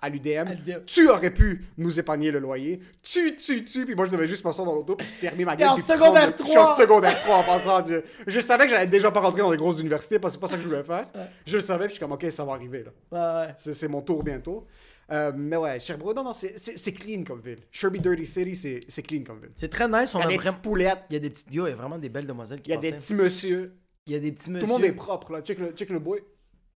à 0.00 0.08
l'UDM. 0.08 0.48
Tu 0.86 1.08
aurais 1.08 1.32
pu 1.32 1.64
nous 1.76 1.98
épargner 1.98 2.30
le 2.30 2.38
loyer. 2.38 2.80
Tu, 3.02 3.34
tu, 3.36 3.64
tu. 3.64 3.84
Puis 3.84 3.94
moi, 3.94 4.06
je 4.06 4.10
devais 4.10 4.28
juste 4.28 4.42
passer 4.42 4.64
dans 4.64 4.74
l'auto, 4.74 4.94
puis 4.96 5.06
fermer 5.06 5.44
ma 5.44 5.56
gueule. 5.56 5.68
en 5.70 5.76
secondaire 5.76 6.34
prendre- 6.34 6.44
Je 6.46 6.48
suis 6.50 6.58
en 6.58 6.64
3. 6.64 6.76
secondaire 6.76 7.20
3 7.20 7.36
en 7.36 7.42
passant. 7.44 7.86
Je, 7.86 7.96
je 8.26 8.40
savais 8.40 8.64
que 8.64 8.70
j'allais 8.70 8.86
déjà 8.86 9.10
pas 9.10 9.20
rentrer 9.20 9.40
dans 9.40 9.50
les 9.50 9.56
grosses 9.56 9.80
universités 9.80 10.18
parce 10.18 10.34
que 10.34 10.36
c'est 10.36 10.40
pas 10.40 10.46
ça 10.48 10.56
que 10.56 10.62
je 10.62 10.68
voulais 10.68 10.84
faire. 10.84 11.08
Je 11.46 11.56
le 11.56 11.62
savais, 11.62 11.86
puis 11.86 11.94
je 11.94 11.94
suis 11.94 12.00
comme, 12.00 12.12
ok, 12.12 12.26
ça 12.30 12.44
va 12.44 12.52
arriver. 12.52 12.84
là. 12.84 13.42
Ouais, 13.42 13.48
ouais. 13.48 13.54
C'est 13.56 13.88
mon 13.88 14.02
tour 14.02 14.22
bientôt. 14.22 14.66
Euh, 15.10 15.32
mais 15.34 15.56
ouais, 15.56 15.80
Sherbrooke, 15.80 16.14
non, 16.16 16.22
non, 16.24 16.32
c'est- 16.34 16.92
clean 16.92 17.24
comme 17.24 17.40
ville. 17.40 17.60
Sherby 17.72 17.98
Dirty 17.98 18.26
City, 18.26 18.84
c'est 18.88 19.02
clean 19.02 19.22
comme 19.24 19.40
ville. 19.40 19.50
C'est 19.56 19.70
très 19.70 19.88
nice. 19.88 20.14
On 20.14 20.18
Il 20.18 20.20
y 20.20 20.24
a 20.24 20.26
a 20.26 20.28
des 20.28 20.36
vraiment. 20.36 20.52
petites 20.52 20.62
poulettes, 20.62 20.98
Il 21.08 21.14
y 21.14 21.16
a 21.16 21.20
des 21.20 21.30
petites. 21.30 21.46
Yo, 21.50 21.66
il 21.66 21.70
y 21.70 21.72
a 21.72 21.76
vraiment 21.76 21.96
des 21.98 22.10
belles 22.10 22.26
demoiselles 22.26 22.60
qui 22.60 22.70
il 22.70 22.74
y 22.74 22.76
a 22.76 22.80
des 22.80 22.92
petits 22.92 23.14
monsieur. 23.14 23.74
Il 24.06 24.12
y 24.12 24.16
a 24.16 24.20
des 24.20 24.32
petits 24.32 24.44
Tout 24.44 24.50
monsieur. 24.52 24.66
le 24.66 24.72
monde 24.72 24.84
est 24.84 24.92
propre, 24.92 25.32
là. 25.32 25.40
Check 25.40 25.58
le, 25.58 25.70
check 25.72 25.88
le 25.90 25.98
boy. 25.98 26.20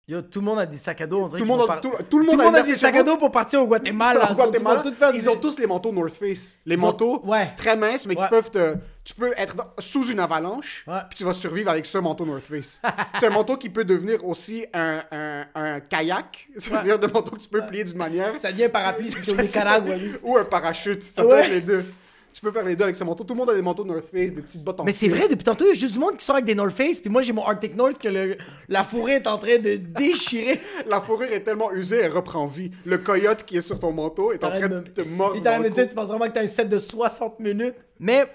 Yo, 0.07 0.21
tout 0.23 0.39
le 0.39 0.45
monde 0.45 0.59
a 0.59 0.65
des 0.65 0.77
sacs 0.77 0.99
à 1.01 1.07
dos. 1.07 1.21
On 1.23 1.27
dirait 1.27 1.37
Tout 1.39 1.45
le 1.45 1.47
monde 1.57 1.67
par- 1.67 1.79
tout, 1.79 1.91
tout 2.09 2.17
le 2.17 2.25
monde 2.25 2.33
Tout 2.33 2.39
le 2.39 2.45
monde 2.45 2.55
a 2.55 2.63
des 2.63 2.75
sacs 2.75 2.95
à 2.95 3.03
dos 3.03 3.17
pour 3.17 3.31
partir 3.31 3.61
au 3.61 3.67
Guatemala. 3.67 4.25
Au 4.25 4.33
Ils 4.33 4.35
Guatemala, 4.35 4.83
ont 5.29 5.35
tous 5.37 5.59
les 5.59 5.67
manteaux 5.67 5.91
North 5.91 6.09
Face. 6.13 6.57
Les 6.65 6.75
manteaux 6.75 7.21
ouais. 7.23 7.53
très 7.55 7.77
minces, 7.77 8.07
mais 8.07 8.17
Ouais. 8.17 8.23
qui 8.23 8.29
peuvent 8.29 8.49
te. 8.49 8.75
Tu 9.03 9.13
peux 9.13 9.31
être 9.37 9.55
dans- 9.55 9.67
sous 9.79 10.07
une 10.11 10.19
avalanche, 10.19 10.83
Ouais. 10.87 10.99
puis 11.09 11.17
tu 11.19 11.23
vas 11.23 11.33
survivre 11.33 11.69
avec 11.69 11.85
ce 11.85 11.97
manteau 11.99 12.25
North 12.25 12.43
Face. 12.43 12.81
c'est 13.19 13.27
un 13.27 13.31
manteau 13.31 13.57
qui 13.57 13.69
peut 13.69 13.85
devenir 13.85 14.25
aussi 14.25 14.65
un, 14.73 15.01
un, 15.11 15.45
un 15.55 15.79
kayak. 15.81 16.47
C'est-à-dire 16.57 16.97
un 17.01 17.07
manteau 17.07 17.35
que 17.35 17.41
tu 17.41 17.49
peux 17.49 17.61
plier 17.65 17.83
d'une 17.83 17.97
manière. 17.97 18.33
Ça 18.39 18.51
devient 18.51 18.65
un 18.65 18.69
parapluie 18.69 19.11
si 19.11 19.21
t'es 19.21 19.39
au 19.39 19.41
Nicaragua. 19.41 19.95
Ou 20.23 20.35
un 20.37 20.45
parachute. 20.45 21.03
Ça 21.03 21.23
peut 21.23 21.37
être 21.37 21.49
les 21.51 21.61
deux. 21.61 21.85
Tu 22.33 22.41
peux 22.41 22.51
faire 22.51 22.63
les 22.63 22.75
deux 22.75 22.83
avec 22.83 22.95
ce 22.95 23.03
manteau. 23.03 23.23
Tout 23.23 23.33
le 23.33 23.39
monde 23.39 23.49
a 23.49 23.53
des 23.53 23.61
manteaux 23.61 23.83
North 23.83 24.05
Face, 24.05 24.33
des 24.33 24.41
petites 24.41 24.63
bottes 24.63 24.79
en 24.79 24.83
Mais 24.83 24.93
c'est 24.93 25.09
vrai, 25.09 25.27
depuis 25.27 25.43
tantôt, 25.43 25.65
il 25.65 25.69
y 25.69 25.71
a 25.71 25.73
juste 25.73 25.93
du 25.93 25.99
monde 25.99 26.17
qui 26.17 26.25
sort 26.25 26.35
avec 26.35 26.45
des 26.45 26.55
North 26.55 26.71
Face, 26.71 26.99
puis 26.99 27.09
moi 27.09 27.21
j'ai 27.21 27.33
mon 27.33 27.43
Arctic 27.43 27.75
North 27.75 27.97
que 27.97 28.07
le, 28.07 28.37
la 28.69 28.83
forêt 28.83 29.15
est 29.15 29.27
en 29.27 29.37
train 29.37 29.57
de 29.57 29.75
déchirer. 29.77 30.59
La 30.87 31.01
fourrure 31.01 31.31
est 31.31 31.41
tellement 31.41 31.71
usée, 31.71 31.97
elle 31.97 32.11
reprend 32.11 32.47
vie. 32.47 32.71
Le 32.85 32.97
coyote 32.97 33.43
qui 33.43 33.57
est 33.57 33.61
sur 33.61 33.79
ton 33.79 33.91
manteau 33.91 34.31
est 34.31 34.43
en 34.43 34.49
train 34.49 34.69
de 34.69 34.79
te 34.81 35.01
mordre. 35.01 35.35
Il 35.35 35.43
le 35.43 35.59
me 35.63 35.69
dire, 35.69 35.87
tu 35.87 35.95
penses 35.95 36.07
vraiment 36.07 36.25
que 36.25 36.31
t'as 36.31 36.43
un 36.43 36.47
set 36.47 36.69
de 36.69 36.77
60 36.77 37.39
minutes. 37.39 37.75
Mais 37.99 38.25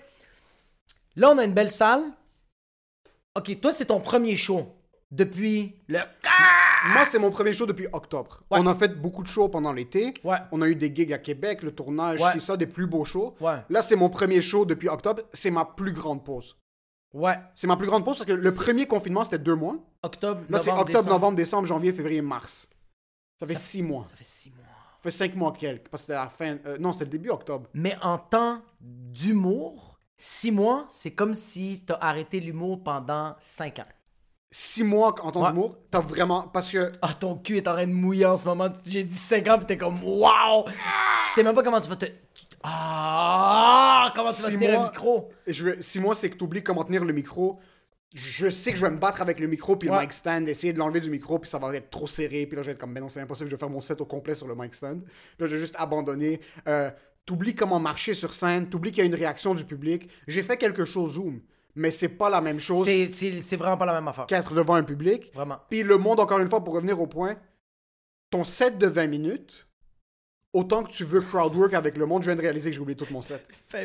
là, 1.17 1.31
on 1.33 1.39
a 1.39 1.45
une 1.45 1.55
belle 1.55 1.71
salle. 1.71 2.03
Ok, 3.35 3.61
toi, 3.61 3.73
c'est 3.73 3.87
ton 3.87 4.01
premier 4.01 4.37
show 4.37 4.67
depuis 5.11 5.75
le. 5.89 5.99
Moi, 6.93 7.05
c'est 7.05 7.19
mon 7.19 7.31
premier 7.31 7.53
show 7.53 7.67
depuis 7.67 7.87
octobre. 7.93 8.43
Ouais. 8.51 8.59
On 8.61 8.67
a 8.67 8.75
fait 8.75 9.01
beaucoup 9.01 9.23
de 9.23 9.29
shows 9.29 9.49
pendant 9.49 9.73
l'été. 9.73 10.15
Ouais. 10.23 10.37
On 10.53 10.63
a 10.63 10.69
eu 10.69 10.77
des 10.77 10.95
gigs 10.95 11.13
à 11.13 11.19
Québec, 11.19 11.63
le 11.63 11.73
tournage, 11.73 12.21
Ouais. 12.21 12.31
c'est 12.35 12.41
ça, 12.41 12.57
des 12.57 12.67
plus 12.67 12.87
beaux 12.87 13.05
shows. 13.05 13.35
Là, 13.69 13.83
c'est 13.83 13.97
mon 13.97 14.09
premier 14.09 14.41
show 14.41 14.65
depuis 14.65 14.89
octobre. 14.89 15.23
C'est 15.33 15.51
ma 15.51 15.65
plus 15.65 15.93
grande 15.93 16.25
pause. 16.25 16.57
Ouais. 17.13 17.39
C'est 17.55 17.67
ma 17.67 17.77
plus 17.77 17.87
grande 17.87 18.05
pause 18.05 18.19
parce 18.19 18.27
que 18.29 18.33
le 18.33 18.55
premier 18.55 18.87
confinement, 18.87 19.25
c'était 19.25 19.39
deux 19.39 19.55
mois. 19.55 19.77
Octobre, 20.03 20.43
Là, 20.51 20.59
c'est 20.59 20.71
octobre, 20.71 20.87
décembre. 20.87 21.09
novembre, 21.09 21.37
décembre, 21.37 21.67
janvier, 21.67 21.93
février, 21.93 22.21
mars. 22.23 22.69
Ça 23.41 23.47
fait 23.47 23.55
Ça- 23.55 23.61
six 23.61 23.83
mois. 23.83 24.05
Ça 24.11 24.17
fait 24.17 24.25
six 24.25 24.51
mois. 24.51 24.65
Ça 24.65 25.03
fait 25.03 25.11
cinq 25.11 25.35
mois 25.35 25.53
quelques. 25.53 25.89
Parce 25.89 26.03
que 26.03 26.07
c'était 26.13 26.19
la 26.19 26.29
fin. 26.29 26.59
euh, 26.67 26.79
non, 26.79 26.93
c'était 26.93 27.05
le 27.07 27.11
début 27.11 27.31
octobre. 27.31 27.69
Mais 27.75 27.97
en 28.03 28.19
temps 28.19 28.61
d'humour, 28.81 29.99
six 30.17 30.51
mois, 30.53 30.85
c'est 30.89 31.13
comme 31.13 31.33
si 31.35 31.83
t'as 31.87 31.99
arrêté 32.01 32.41
l'humour 32.41 32.83
pendant 32.83 33.35
cinq 33.41 33.79
ans. 33.79 33.83
Six 34.51 34.85
mois 34.85 35.09
en 35.23 35.33
temps 35.33 35.43
Ouais. 35.43 35.49
d'humour, 35.51 35.77
t'as 35.91 36.01
vraiment. 36.01 36.43
Parce 36.43 36.71
que. 36.71 36.93
Ah, 37.03 37.13
ton 37.15 37.37
cul 37.37 37.57
est 37.59 37.69
en 37.69 37.73
train 37.75 37.87
de 37.87 37.93
mouiller 37.93 38.27
en 38.27 38.37
ce 38.37 38.45
moment. 38.47 38.69
J'ai 38.85 39.05
dit 39.05 39.17
5 39.17 39.49
ans, 39.49 39.59
pis 39.59 39.67
t'es 39.67 39.77
comme, 39.77 40.03
waouh! 40.03 40.65
Tu 40.67 40.73
sais 41.35 41.43
même 41.43 41.55
pas 41.55 41.63
comment 41.63 41.81
tu 41.81 41.89
vas 41.89 41.97
te. 41.97 42.07
Ah! 42.63 44.13
Comment 44.15 44.33
tu 44.33 44.43
vas 44.43 44.49
tenir 44.51 44.71
mois. 44.73 44.79
le 44.87 44.91
micro? 44.93 45.29
je 45.47 45.81
six 45.81 45.99
mois, 46.01 46.15
c'est 46.15 46.31
que 46.31 46.37
t'oublies 46.37 46.63
comment 46.63 46.85
tenir 46.85 47.05
le 47.05 47.13
micro. 47.13 47.59
Je 48.15 48.49
sais 48.49 48.73
que 48.73 48.79
je 48.79 48.85
vais 48.85 48.91
me 48.91 48.99
battre 48.99 49.21
avec 49.21 49.41
le 49.41 49.47
micro 49.47 49.77
puis 49.77 49.91
Ouais. 49.91 49.97
le 49.97 50.03
mic 50.03 50.13
stand, 50.13 50.49
essayer 50.49 50.73
de 50.73 50.79
l'enlever 50.79 51.01
du 51.01 51.11
micro 51.11 51.39
puis 51.39 51.51
ça 51.51 51.59
va 51.59 51.75
être 51.77 51.91
trop 51.91 52.07
serré 52.07 52.47
puis 52.47 52.57
là 52.57 52.63
je 52.63 52.67
vais 52.67 52.73
être 52.73 52.79
comme 52.79 52.93
mais 52.93 53.01
non 53.01 53.09
c'est 53.11 53.21
impossible, 53.21 53.51
je 53.51 53.57
vais 53.57 53.59
faire 53.61 53.69
mon 53.69 53.81
set 53.81 54.01
au 54.01 54.07
complet 54.07 54.35
sur 54.35 54.47
le 54.47 54.55
mic 54.55 54.75
stand. 54.75 55.03
Puis 55.05 55.13
là 55.41 55.47
je 55.47 55.55
vais 55.55 55.61
juste 55.61 55.75
abandonner. 55.79 56.41
Euh, 56.67 56.91
t'oublies 57.27 57.55
comment 57.55 57.79
marcher 57.79 58.15
sur 58.15 58.33
scène, 58.33 58.69
t'oublies 58.71 58.91
qu'il 58.93 59.01
y 59.01 59.03
a 59.03 59.07
une 59.07 59.15
réaction 59.15 59.55
du 59.55 59.65
public. 59.65 60.09
J'ai 60.29 60.43
fait 60.43 60.57
quelque 60.57 60.85
chose 60.87 61.15
Zoom, 61.15 61.43
mais 61.77 61.91
c'est 61.91 62.09
pas 62.09 62.29
la 62.31 62.41
même 62.41 62.59
chose 62.59 62.85
C'est- 62.87 63.57
vraiment 63.57 63.77
pas 63.77 63.87
la 63.87 63.93
même 63.93 64.09
affaire. 64.09 64.27
qu'être 64.27 64.55
devant 64.55 64.75
un 64.75 64.83
public. 64.83 65.31
Vraiment. 65.35 65.59
Puis 65.71 65.83
le 65.83 65.99
monde, 65.99 66.19
encore 66.19 66.39
une 66.41 66.49
fois, 66.51 66.65
pour 66.65 66.75
revenir 66.75 67.01
au 67.01 67.07
point, 67.07 67.37
ton 68.31 68.43
set 68.45 68.79
de 68.79 68.87
20 68.89 69.07
minutes, 69.07 69.66
autant 70.57 70.83
que 70.83 70.91
tu 70.91 71.05
veux 71.05 71.21
crowdwork 71.21 71.75
avec 71.75 71.99
le 71.99 72.07
monde, 72.07 72.23
je 72.23 72.29
viens 72.31 72.37
de 72.37 72.41
réaliser 72.41 72.71
que 72.71 72.75
j'ai 72.77 72.81
oublié 72.81 72.97
tout 72.97 73.05
mon 73.11 73.21
set. 73.21 73.47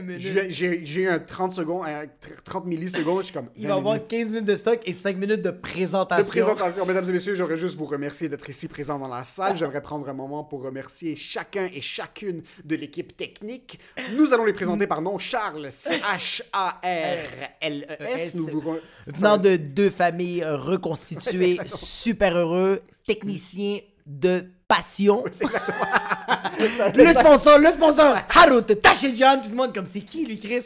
J'ai 0.49 1.07
un 1.07 1.19
30 1.19 1.53
secondes, 1.53 1.85
un 1.85 2.05
30 2.45 2.65
millisecondes, 2.65 3.19
je 3.21 3.25
suis 3.25 3.33
comme. 3.33 3.49
Il 3.55 3.63
20 3.63 3.67
va 3.69 3.75
avoir 3.75 3.93
minutes 3.95 4.07
15 4.09 4.29
minutes 4.31 4.45
de 4.45 4.55
stock 4.55 4.79
et 4.85 4.93
5 4.93 5.17
minutes 5.17 5.41
de 5.41 5.51
présentation. 5.51 6.23
de 6.23 6.29
présentation. 6.29 6.85
Mesdames 6.85 7.09
et 7.09 7.11
messieurs, 7.11 7.35
j'aimerais 7.35 7.57
juste 7.57 7.75
vous 7.75 7.85
remercier 7.85 8.29
d'être 8.29 8.49
ici 8.49 8.67
présents 8.69 8.97
dans 8.97 9.09
la 9.09 9.25
salle. 9.25 9.57
J'aimerais 9.57 9.81
prendre 9.81 10.07
un 10.07 10.13
moment 10.13 10.43
pour 10.45 10.63
remercier 10.63 11.15
chacun 11.17 11.67
et 11.73 11.81
chacune 11.81 12.41
de 12.63 12.75
l'équipe 12.75 13.17
technique. 13.17 13.79
Nous 14.15 14.33
allons 14.33 14.45
les 14.45 14.53
présenter 14.53 14.87
par 14.87 15.01
nom. 15.01 15.17
Charles, 15.17 15.67
C-H-A-R-L-E-S. 15.71 18.35
E 18.35 18.37
Nous 18.37 18.47
vous 18.47 18.61
re- 18.61 18.79
Venant 19.07 19.37
de 19.37 19.57
deux 19.57 19.89
familles 19.89 20.45
reconstituées, 20.45 21.57
super 21.67 22.37
heureux, 22.37 22.81
technicien 23.05 23.79
de 24.05 24.45
passion. 24.67 25.23
C'est 25.31 25.45
exactement. 25.45 25.85
Le 26.95 27.07
sponsor, 27.07 27.59
le 27.59 27.71
sponsor, 27.71 28.15
Harut 28.35 28.63
Tachejan, 28.63 29.41
tout 29.41 29.49
le 29.49 29.55
monde 29.55 29.73
comme 29.73 29.85
c'est 29.87 30.01
qui 30.01 30.25
lui, 30.25 30.37
Chris? 30.39 30.63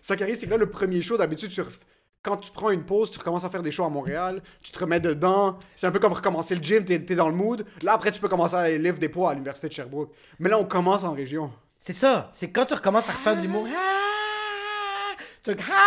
Ça 0.00 0.16
qui 0.16 0.22
arrive, 0.22 0.36
c'est 0.36 0.46
que 0.46 0.50
là, 0.50 0.56
le 0.56 0.70
premier 0.70 1.02
show, 1.02 1.16
d'habitude, 1.16 1.50
tu 1.50 1.60
ref- 1.60 1.80
quand 2.22 2.36
tu 2.38 2.50
prends 2.50 2.70
une 2.70 2.84
pause, 2.84 3.10
tu 3.10 3.18
recommences 3.18 3.44
à 3.44 3.50
faire 3.50 3.62
des 3.62 3.70
shows 3.72 3.84
à 3.84 3.90
Montréal, 3.90 4.42
tu 4.62 4.72
te 4.72 4.78
remets 4.78 5.00
dedans. 5.00 5.58
C'est 5.76 5.86
un 5.86 5.90
peu 5.90 5.98
comme 5.98 6.12
recommencer 6.12 6.54
le 6.54 6.62
gym, 6.62 6.84
t'es 6.84 6.94
es 6.94 7.14
dans 7.14 7.28
le 7.28 7.34
mood. 7.34 7.64
Là, 7.82 7.92
après, 7.92 8.10
tu 8.10 8.20
peux 8.20 8.28
commencer 8.28 8.54
à 8.54 8.60
aller 8.60 8.78
lift 8.78 8.98
des 8.98 9.08
poids 9.08 9.30
à 9.30 9.32
l'université 9.34 9.68
de 9.68 9.72
Sherbrooke. 9.74 10.12
Mais 10.38 10.48
là, 10.48 10.58
on 10.58 10.64
commence 10.64 11.04
en 11.04 11.12
région. 11.12 11.50
C'est 11.78 11.92
ça, 11.92 12.30
c'est 12.32 12.50
quand 12.50 12.64
tu 12.64 12.74
recommences 12.74 13.08
à 13.08 13.12
refaire 13.12 13.36
de 13.36 13.42
l'humour. 13.42 13.66
Ah! 13.70 15.14
Tu 15.44 15.52
fais, 15.52 15.58
ah! 15.70 15.84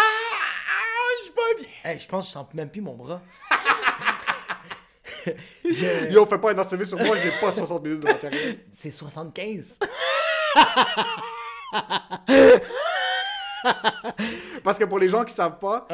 Je 1.19 1.25
suis 1.25 1.33
pas 1.33 1.41
bien. 1.59 1.91
Hey, 1.91 1.99
je 1.99 2.07
pense 2.07 2.23
que 2.23 2.27
je 2.29 2.33
sens 2.33 2.45
même 2.53 2.69
plus 2.69 2.81
mon 2.81 2.93
bras. 2.95 3.21
Je- 5.65 6.11
Yo, 6.11 6.25
fais 6.25 6.39
pas 6.39 6.51
un 6.53 6.57
ACV 6.57 6.85
sur 6.85 6.97
moi, 6.99 7.15
j'ai 7.17 7.31
pas 7.39 7.51
60 7.51 7.83
minutes 7.83 7.99
de 8.01 8.07
matériel. 8.07 8.59
C'est 8.71 8.91
75. 8.91 9.77
Parce 14.63 14.77
que 14.79 14.85
pour 14.85 14.99
les 14.99 15.09
gens 15.09 15.23
qui 15.23 15.33
savent 15.33 15.59
pas, 15.59 15.87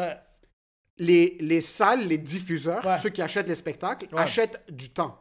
les, 0.97 1.37
les 1.39 1.61
salles, 1.61 2.07
les 2.07 2.17
diffuseurs, 2.17 2.85
Ouais. 2.85 2.97
ceux 2.97 3.09
qui 3.09 3.21
achètent 3.21 3.47
les 3.47 3.55
spectacles, 3.55 4.07
Ouais. 4.13 4.21
achètent 4.21 4.63
du 4.69 4.89
temps. 4.89 5.17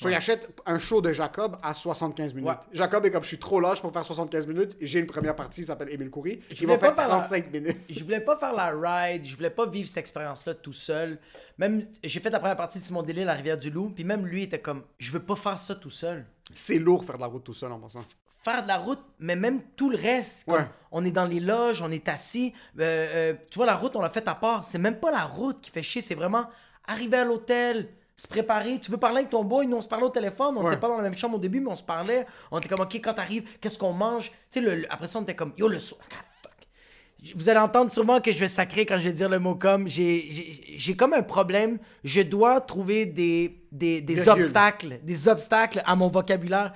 So, 0.00 0.08
ils 0.08 0.14
achètent 0.14 0.48
un 0.64 0.78
show 0.78 1.00
de 1.00 1.12
Jacob 1.12 1.56
à 1.60 1.74
75 1.74 2.32
minutes. 2.32 2.48
Ouais. 2.48 2.54
Jacob 2.72 3.04
est 3.04 3.10
comme 3.10 3.24
je 3.24 3.28
suis 3.28 3.38
trop 3.38 3.58
large 3.58 3.80
pour 3.82 3.92
faire 3.92 4.04
75 4.04 4.46
minutes. 4.46 4.76
J'ai 4.80 5.00
une 5.00 5.06
première 5.06 5.34
partie, 5.34 5.62
il 5.62 5.64
s'appelle 5.64 5.92
Émile 5.92 6.08
Coury. 6.10 6.40
Je 6.50 6.54
Il 6.54 6.66
voulais 6.66 6.78
pas 6.78 6.86
faire 6.94 6.96
faire 6.96 7.08
la- 7.08 7.14
35 7.24 7.52
minutes. 7.52 7.76
Je 7.90 8.04
voulais 8.04 8.20
pas 8.20 8.36
faire 8.36 8.52
la 8.54 8.70
ride, 8.70 9.24
je 9.26 9.34
voulais 9.34 9.50
pas 9.50 9.66
vivre 9.66 9.88
cette 9.88 9.96
expérience-là 9.98 10.54
tout 10.54 10.72
seul. 10.72 11.18
Même, 11.58 11.84
j'ai 12.04 12.20
fait 12.20 12.30
la 12.30 12.38
première 12.38 12.56
partie 12.56 12.78
de 12.78 12.84
Simon 12.84 13.02
Délé, 13.02 13.24
La 13.24 13.34
Rivière-du-Loup, 13.34 13.90
puis 13.90 14.04
même 14.04 14.24
lui 14.24 14.44
était 14.44 14.60
comme, 14.60 14.84
je 14.98 15.10
veux 15.10 15.18
pas 15.18 15.34
faire 15.34 15.58
ça 15.58 15.74
tout 15.74 15.90
seul. 15.90 16.24
C'est 16.54 16.78
lourd 16.78 17.04
faire 17.04 17.16
de 17.16 17.22
la 17.22 17.26
route 17.26 17.42
tout 17.42 17.52
seul 17.54 17.72
en 17.72 17.80
passant. 17.80 18.04
Faire 18.44 18.62
de 18.62 18.68
la 18.68 18.78
route, 18.78 19.02
mais 19.18 19.34
même 19.34 19.62
tout 19.74 19.90
le 19.90 19.96
reste. 19.96 20.44
comme, 20.44 20.54
Ouais. 20.54 20.66
On 20.92 21.04
est 21.04 21.10
dans 21.10 21.26
les 21.26 21.40
loges, 21.40 21.82
on 21.82 21.90
est 21.90 22.08
assis. 22.08 22.54
euh, 22.78 22.82
euh, 22.82 23.34
tu 23.50 23.56
vois, 23.56 23.66
la 23.66 23.74
route, 23.74 23.96
on 23.96 24.00
l'a 24.00 24.10
fait 24.10 24.28
à 24.28 24.36
part. 24.36 24.64
C'est 24.64 24.78
même 24.78 25.00
pas 25.00 25.10
la 25.10 25.24
route 25.24 25.60
qui 25.60 25.72
fait 25.72 25.82
chier, 25.82 26.00
c'est 26.02 26.14
vraiment 26.14 26.46
arriver 26.86 27.16
à 27.16 27.24
l'hôtel, 27.24 27.88
se 28.18 28.26
préparer. 28.28 28.78
Tu 28.80 28.90
veux 28.90 28.96
parler 28.98 29.18
avec 29.20 29.30
ton 29.30 29.44
boy, 29.44 29.66
nous 29.66 29.76
on 29.76 29.80
se 29.80 29.88
parlait 29.88 30.04
au 30.04 30.10
téléphone, 30.10 30.56
on 30.58 30.62
Ouais. 30.64 30.72
était 30.72 30.80
pas 30.80 30.88
dans 30.88 30.96
la 30.96 31.02
même 31.04 31.16
chambre 31.16 31.36
au 31.36 31.40
début, 31.40 31.60
mais 31.60 31.70
on 31.70 31.76
se 31.76 31.84
parlait. 31.84 32.26
On 32.50 32.58
était 32.58 32.68
comme, 32.68 32.80
ok, 32.80 32.94
quand 32.96 33.14
t'arrives, 33.14 33.44
qu'est-ce 33.60 33.78
qu'on 33.78 33.92
mange? 33.92 34.30
Tu 34.50 34.58
sais, 34.58 34.60
le- 34.60 34.74
le- 34.76 34.92
après 34.92 35.06
ça, 35.06 35.20
on 35.20 35.22
était 35.22 35.36
comme, 35.36 35.52
yo, 35.56 35.68
le 35.68 35.78
soir. 35.78 36.00
ah, 36.12 36.16
fuck. 36.42 37.32
Vous 37.36 37.48
allez 37.48 37.60
entendre 37.60 37.90
sûrement 37.90 38.20
que 38.20 38.30
je 38.32 38.38
vais 38.38 38.48
sacrer 38.48 38.84
quand 38.86 38.98
je 38.98 39.04
vais 39.04 39.12
dire 39.12 39.28
le 39.28 39.38
mot 39.38 39.54
comme. 39.54 39.88
J'ai- 39.88 40.96
comme 40.98 41.12
un 41.14 41.22
problème. 41.22 41.78
Je 42.04 42.20
dois 42.22 42.60
trouver 42.60 43.06
des, 43.06 43.62
des, 43.72 44.00
des 44.00 44.28
obstacles. 44.28 44.98
Des 45.04 45.28
obstacles 45.28 45.82
à 45.86 45.94
mon 45.96 46.08
vocabulaire. 46.08 46.72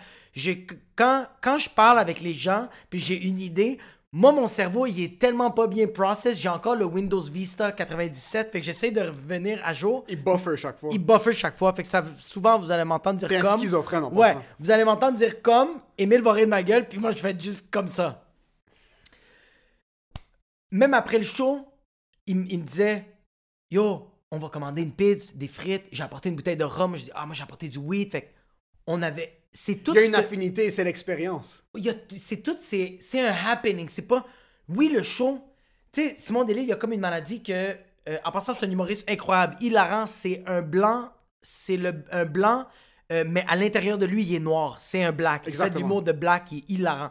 Quand, 0.97 1.27
quand 1.43 1.59
je 1.59 1.69
parle 1.69 1.99
avec 1.99 2.21
les 2.21 2.35
gens, 2.35 2.69
puis 2.89 2.99
j'ai 3.01 3.21
une 3.27 3.41
idée, 3.41 3.79
moi, 4.15 4.31
mon 4.31 4.47
cerveau, 4.47 4.85
il 4.85 5.03
est 5.03 5.19
tellement 5.19 5.51
pas 5.51 5.67
bien 5.67 5.87
process. 5.87 6.39
J'ai 6.39 6.51
encore 6.51 6.77
le 6.77 6.85
Windows 6.85 7.23
Vista 7.23 7.73
97. 7.73 8.53
Fait 8.53 8.61
que 8.61 8.67
j'essaie 8.67 8.91
de 8.91 9.01
revenir 9.01 9.59
à 9.65 9.73
jour. 9.73 10.05
Il 10.07 10.23
buffer 10.23 10.55
chaque 10.59 10.79
fois. 10.79 10.91
Il 10.93 10.99
buffer 10.99 11.33
chaque 11.33 11.57
fois. 11.57 11.73
Fait 11.73 11.83
que 11.83 11.89
ça, 11.89 12.05
souvent, 12.19 12.59
vous 12.59 12.71
allez 12.71 12.85
m'entendre 12.85 13.19
dire 13.27 13.41
comme. 13.41 13.59
schizophrène, 13.59 14.05
en 14.05 14.13
Ouais. 14.13 14.35
passant. 14.35 14.45
Vous 14.61 14.71
allez 14.71 14.85
m'entendre 14.85 15.17
dire 15.17 15.41
comme. 15.41 15.81
Émile 15.97 16.21
va 16.21 16.33
rire 16.33 16.45
de 16.45 16.51
ma 16.51 16.63
gueule. 16.63 16.87
Puis 16.87 16.99
moi, 16.99 17.13
je 17.13 17.23
vais 17.23 17.31
être 17.31 17.41
juste 17.41 17.71
comme 17.71 17.89
ça. 17.89 18.23
Même 20.71 20.93
après 20.93 21.17
le 21.17 21.25
show, 21.25 21.67
il, 22.27 22.37
me 22.37 22.45
disait 22.65 23.07
Yo, 23.71 24.11
on 24.31 24.39
va 24.39 24.51
commander 24.51 24.83
une 24.83 24.93
pizza, 24.93 25.33
des 25.35 25.49
frites. 25.49 25.85
J'ai 25.91 26.03
apporté 26.03 26.29
une 26.29 26.37
bouteille 26.37 26.57
de 26.57 26.65
rhum. 26.65 26.97
Je 26.97 27.05
dis 27.05 27.11
Ah, 27.15 27.25
moi, 27.25 27.35
j'ai 27.35 27.45
apporté 27.45 27.67
du 27.71 27.79
weed. 27.79 28.11
Fait 28.13 28.23
que 28.23 28.27
on 28.87 29.03
avait. 29.03 29.39
C'est 29.53 29.77
tout. 29.77 29.93
Il 29.95 29.97
y 29.97 29.99
a 29.99 30.05
une 30.07 30.15
ce- 30.15 30.19
affinité, 30.21 30.71
c'est 30.71 30.85
l'expérience. 30.85 31.63
il 31.77 31.85
y 31.85 31.91
a- 31.91 31.95
c'est 32.19 32.39
tout, 32.43 32.57
c'est, 32.61 32.97
c'est 33.01 33.21
un 33.27 33.35
happening. 33.47 33.89
C'est 33.89 34.07
pas. 34.09 34.25
Oui, 34.69 34.91
le 34.95 35.03
show. 35.03 35.41
Tu 35.93 36.01
sais, 36.09 36.15
Simon 36.17 36.45
Delille, 36.45 36.63
il 36.63 36.69
y 36.69 36.73
a 36.73 36.77
comme 36.77 36.93
une 36.93 37.01
maladie 37.01 37.43
que. 37.43 37.53
euh, 38.09 38.19
en 38.25 38.33
passant, 38.33 38.55
c'est 38.55 38.65
un 38.67 38.71
humoriste 38.71 39.09
incroyable. 39.11 39.57
Hilarant, 39.61 40.07
c'est 40.07 40.43
un 40.47 40.63
blanc. 40.63 41.11
C'est 41.43 41.77
le, 41.77 41.93
un 42.13 42.25
blanc, 42.25 42.67
euh, 43.11 43.25
mais 43.29 43.45
à 43.49 43.57
l'intérieur 43.57 43.99
de 43.99 44.07
lui, 44.07 44.23
il 44.23 44.35
est 44.35 44.39
noir. 44.41 44.77
C'est 44.81 45.03
un 45.03 45.11
black. 45.13 45.43
Il 45.49 45.55
fait 45.57 45.71
de 45.71 45.79
l'humour 45.79 46.03
de 46.03 46.13
black, 46.13 46.53
il 46.53 46.59
est 46.59 46.71
hilarant. 46.71 47.11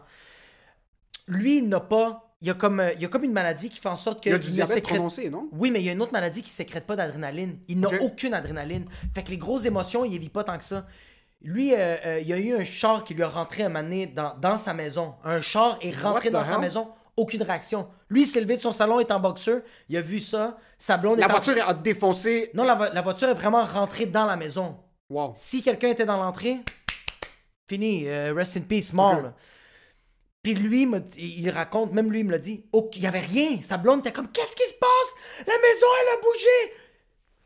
Lui, 1.27 1.57
il 1.57 1.69
n'a 1.69 1.79
pas. 1.79 2.27
Il 2.41 2.47
y, 2.47 2.49
a 2.49 2.55
comme, 2.55 2.83
il 2.95 3.01
y 3.01 3.05
a 3.05 3.07
comme 3.07 3.23
une 3.23 3.33
maladie 3.33 3.69
qui 3.69 3.79
fait 3.79 3.87
en 3.89 3.95
sorte 3.95 4.23
que. 4.23 4.29
Il 4.29 4.31
y 4.31 4.35
a 4.35 4.39
du 4.39 4.49
diabète 4.49 4.77
sécrète- 4.77 4.95
prononcé, 4.95 5.29
non? 5.29 5.47
oui, 5.51 5.69
mais 5.69 5.79
il 5.79 5.85
y 5.85 5.89
a 5.89 5.91
une 5.91 6.01
autre 6.01 6.11
maladie 6.11 6.41
qui 6.41 6.49
sécrète 6.49 6.87
pas 6.87 6.95
d'adrénaline. 6.95 7.59
Il 7.67 7.79
n'a 7.79 7.89
aucune 8.01 8.33
adrénaline. 8.33 8.85
Fait 9.13 9.21
que 9.21 9.29
les 9.29 9.37
grosses 9.37 9.65
émotions, 9.65 10.03
il 10.05 10.17
vit 10.19 10.29
pas 10.29 10.43
tant 10.43 10.57
que 10.57 10.63
ça. 10.65 10.87
Lui, 11.43 11.73
euh, 11.73 11.97
euh, 12.05 12.19
il 12.21 12.27
y 12.27 12.33
a 12.33 12.37
eu 12.37 12.53
un 12.55 12.63
char 12.63 13.03
qui 13.03 13.13
lui 13.15 13.23
a 13.23 13.29
rentré 13.29 13.63
moment 13.63 13.81
donné 13.81 14.05
dans, 14.07 14.35
dans 14.37 14.57
sa 14.57 14.73
maison. 14.73 15.15
Un 15.23 15.41
char 15.41 15.77
est 15.81 15.89
rentré 15.99 16.29
What 16.29 16.33
dans 16.39 16.43
sa 16.43 16.53
hell? 16.55 16.59
maison, 16.59 16.89
aucune 17.17 17.41
réaction. 17.41 17.87
Lui, 18.09 18.21
il 18.23 18.27
s'est 18.27 18.41
levé 18.41 18.57
de 18.57 18.61
son 18.61 18.71
salon, 18.71 18.99
est 18.99 19.11
en 19.11 19.19
boxeur, 19.19 19.61
il 19.89 19.97
a 19.97 20.01
vu 20.01 20.19
ça, 20.19 20.57
sa 20.77 20.97
blonde 20.97 21.17
La 21.19 21.25
est 21.25 21.29
en- 21.29 21.31
voiture 21.33 21.67
a 21.67 21.73
défoncé. 21.73 22.51
Non, 22.53 22.63
la, 22.63 22.75
vo- 22.75 22.93
la 22.93 23.01
voiture 23.01 23.29
est 23.29 23.33
vraiment 23.33 23.63
rentrée 23.63 24.05
dans 24.05 24.25
la 24.25 24.35
maison. 24.35 24.77
Wow. 25.09 25.33
Si 25.35 25.61
quelqu'un 25.63 25.89
était 25.89 26.05
dans 26.05 26.17
l'entrée, 26.17 26.57
fini, 27.69 28.07
euh, 28.07 28.33
rest 28.35 28.57
in 28.57 28.61
peace, 28.61 28.93
mort. 28.93 29.21
Là. 29.21 29.33
Puis 30.43 30.53
lui, 30.53 30.85
me- 30.85 31.03
il 31.17 31.49
raconte, 31.49 31.91
même 31.93 32.11
lui, 32.11 32.19
il 32.19 32.25
me 32.25 32.31
l'a 32.31 32.37
dit, 32.39 32.65
oh, 32.71 32.89
il 32.95 33.01
y 33.01 33.07
avait 33.07 33.19
rien. 33.19 33.59
Sa 33.63 33.77
blonde 33.77 33.99
était 33.99 34.11
comme, 34.11 34.31
qu'est-ce 34.31 34.55
qui 34.55 34.63
se 34.67 34.77
passe? 34.79 35.15
La 35.47 35.53
maison, 35.53 35.87
elle 36.01 36.17
a 36.17 36.21
bougé. 36.21 36.73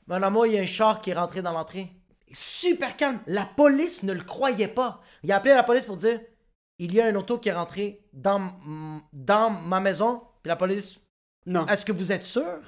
Mon 0.07 0.21
amour, 0.23 0.45
il 0.47 0.53
y 0.53 0.59
a 0.59 0.61
un 0.61 0.65
char 0.65 1.01
qui 1.01 1.11
est 1.11 1.15
rentré 1.15 1.41
dans 1.41 1.51
l'entrée. 1.53 1.91
Super 2.35 2.97
calme. 2.97 3.21
La 3.27 3.45
police 3.45 4.03
ne 4.03 4.11
le 4.11 4.21
croyait 4.21 4.67
pas. 4.67 5.01
Il 5.23 5.31
a 5.31 5.37
appelé 5.37 5.53
la 5.53 5.63
police 5.63 5.85
pour 5.85 5.95
dire, 5.95 6.19
il 6.79 6.93
y 6.93 6.99
a 6.99 7.05
un 7.05 7.15
auto 7.15 7.37
qui 7.37 7.47
est 7.47 7.53
rentré 7.53 8.01
dans, 8.11 8.41
ma 9.13 9.79
maison. 9.79 10.21
Puis 10.43 10.49
la 10.49 10.57
police, 10.57 10.99
Non. 11.45 11.65
est-ce 11.67 11.85
que 11.85 11.93
vous 11.93 12.11
êtes 12.11 12.25
sûr? 12.25 12.59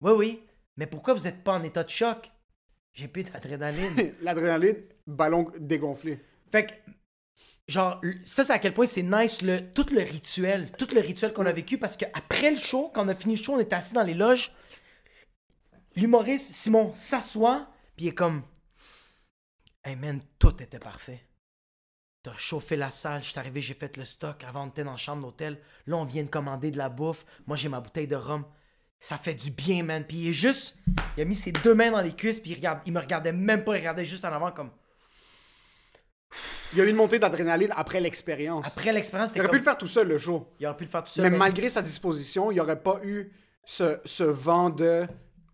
Oui, 0.00 0.12
oui. 0.12 0.42
Mais 0.76 0.86
pourquoi 0.86 1.14
vous 1.14 1.24
n'êtes 1.24 1.42
pas 1.42 1.54
en 1.54 1.64
état 1.64 1.82
de 1.82 1.88
choc? 1.88 2.30
J'ai 2.92 3.08
plus 3.08 3.24
d'adrénaline. 3.24 4.14
L'adrénaline, 4.22 4.76
ballon 5.08 5.50
dégonflé. 5.58 6.20
Fait 6.52 6.66
que, 6.66 6.72
genre, 7.66 8.00
ça, 8.24 8.44
c'est 8.44 8.52
à 8.52 8.60
quel 8.60 8.74
point 8.74 8.86
c'est 8.86 9.02
nice, 9.02 9.42
le, 9.42 9.72
tout 9.72 9.86
le 9.90 10.02
rituel, 10.02 10.70
tout 10.78 10.88
le 10.94 11.00
rituel 11.00 11.32
qu'on 11.32 11.46
a 11.46 11.52
vécu, 11.52 11.78
parce 11.78 11.96
qu'après 11.96 12.52
le 12.52 12.58
show, 12.58 12.92
quand 12.94 13.04
on 13.04 13.08
a 13.08 13.14
fini 13.16 13.34
le 13.34 13.42
show, 13.42 13.54
on 13.54 13.58
était 13.60 13.74
assis 13.74 13.92
dans 13.94 14.04
les 14.04 14.14
loges, 14.14 14.52
l'humoriste, 15.96 16.52
Simon, 16.52 16.92
s'assoit, 16.94 17.66
puis 17.96 18.06
il 18.06 18.08
est 18.10 18.14
comme, 18.14 18.44
hey 19.88 19.96
man, 19.96 20.20
tout 20.38 20.62
était 20.62 20.78
parfait. 20.78 21.20
T'as 22.22 22.36
chauffé 22.36 22.76
la 22.76 22.90
salle, 22.90 23.22
je 23.22 23.28
suis 23.30 23.38
arrivé, 23.38 23.60
j'ai 23.60 23.74
fait 23.74 23.96
le 23.96 24.04
stock 24.04 24.42
avant 24.44 24.64
on 24.64 24.68
était 24.68 24.84
dans 24.84 24.90
la 24.92 24.96
chambre 24.96 25.22
d'hôtel. 25.22 25.58
Là, 25.86 25.96
on 25.96 26.04
vient 26.04 26.24
de 26.24 26.28
commander 26.28 26.70
de 26.70 26.76
la 26.78 26.88
bouffe. 26.88 27.24
Moi, 27.46 27.56
j'ai 27.56 27.68
ma 27.68 27.80
bouteille 27.80 28.06
de 28.08 28.16
rhum. 28.16 28.44
Ça 29.00 29.16
fait 29.16 29.34
du 29.34 29.50
bien, 29.50 29.84
man. 29.84 30.04
Puis 30.04 30.16
il 30.16 30.28
est 30.30 30.32
juste. 30.32 30.76
Il 31.16 31.22
a 31.22 31.24
mis 31.24 31.36
ses 31.36 31.52
deux 31.52 31.74
mains 31.74 31.90
dans 31.92 32.00
les 32.00 32.12
cuisses, 32.14 32.40
puis 32.40 32.50
il, 32.50 32.54
regarde, 32.56 32.80
il 32.84 32.92
me 32.92 33.00
regardait 33.00 33.32
même 33.32 33.64
pas, 33.64 33.76
il 33.76 33.78
regardait 33.78 34.04
juste 34.04 34.24
en 34.24 34.32
avant 34.32 34.50
comme. 34.50 34.70
Il 36.72 36.78
y 36.78 36.82
a 36.82 36.84
eu 36.84 36.90
une 36.90 36.96
montée 36.96 37.18
d'adrénaline 37.18 37.72
après 37.76 38.00
l'expérience. 38.00 38.66
Après 38.66 38.92
l'expérience, 38.92 39.30
Il 39.34 39.38
aurait 39.38 39.46
comme. 39.48 39.52
pu 39.52 39.58
le 39.58 39.64
faire 39.64 39.78
tout 39.78 39.86
seul 39.86 40.08
le 40.08 40.18
show. 40.18 40.52
Il 40.60 40.66
aurait 40.66 40.76
pu 40.76 40.84
le 40.84 40.90
faire 40.90 41.04
tout 41.04 41.10
seul. 41.10 41.24
Mais 41.24 41.30
mais- 41.30 41.38
malgré 41.38 41.70
sa 41.70 41.80
disposition, 41.80 42.50
il 42.50 42.54
n'y 42.54 42.60
aurait 42.60 42.82
pas 42.82 43.00
eu 43.04 43.32
ce, 43.64 44.00
ce 44.04 44.24
vent 44.24 44.68
de 44.68 45.06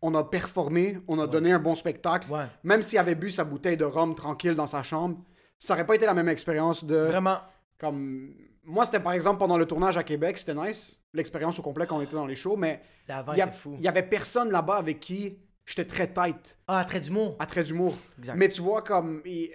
on 0.07 0.15
a 0.15 0.23
performé, 0.23 0.99
on 1.09 1.19
a 1.19 1.27
donné 1.27 1.51
un 1.53 1.59
bon 1.59 1.75
spectacle. 1.75 2.31
Ouais. 2.31 2.45
Même 2.63 2.83
s'il 2.83 2.99
avait 2.99 3.15
bu 3.15 3.31
sa 3.31 3.45
bouteille 3.45 3.77
de 3.79 3.85
rhum 3.85 4.15
tranquille 4.15 4.55
dans 4.55 4.67
sa 4.67 4.83
chambre, 4.83 5.17
ça 5.59 5.73
n'aurait 5.75 5.87
pas 5.87 5.95
été 5.95 6.05
la 6.07 6.15
même 6.15 6.29
expérience 6.29 6.85
de. 6.85 6.97
Vraiment. 6.97 7.39
Comme. 7.79 8.35
Moi, 8.65 8.85
c'était 8.85 9.01
par 9.01 9.13
exemple 9.13 9.39
pendant 9.39 9.59
le 9.59 9.67
tournage 9.67 9.97
à 9.97 10.03
Québec, 10.03 10.39
c'était 10.39 10.55
nice, 10.55 11.01
l'expérience 11.13 11.59
au 11.59 11.63
complet 11.63 11.87
quand 11.87 11.97
on 11.99 12.01
était 12.03 12.15
dans 12.17 12.27
les 12.27 12.35
shows, 12.37 12.57
mais 12.57 12.81
il 13.09 13.13
y, 13.37 13.41
a- 13.41 13.47
était 13.47 13.53
fou. 13.57 13.75
il 13.79 13.85
y 13.85 13.89
avait 13.89 14.03
personne 14.03 14.51
là-bas 14.51 14.77
avec 14.77 15.01
qui 15.01 15.39
j'étais 15.67 15.85
très 15.85 16.07
tight, 16.13 16.59
Ah, 16.69 16.85
trait 16.85 17.01
d'humour. 17.01 17.37
à 17.39 17.47
trait 17.47 17.63
d'humour. 17.65 17.95
Exact. 18.19 18.35
Mais 18.37 18.49
tu 18.49 18.61
vois, 18.63 18.83
comme. 18.83 19.21
il- 19.25 19.51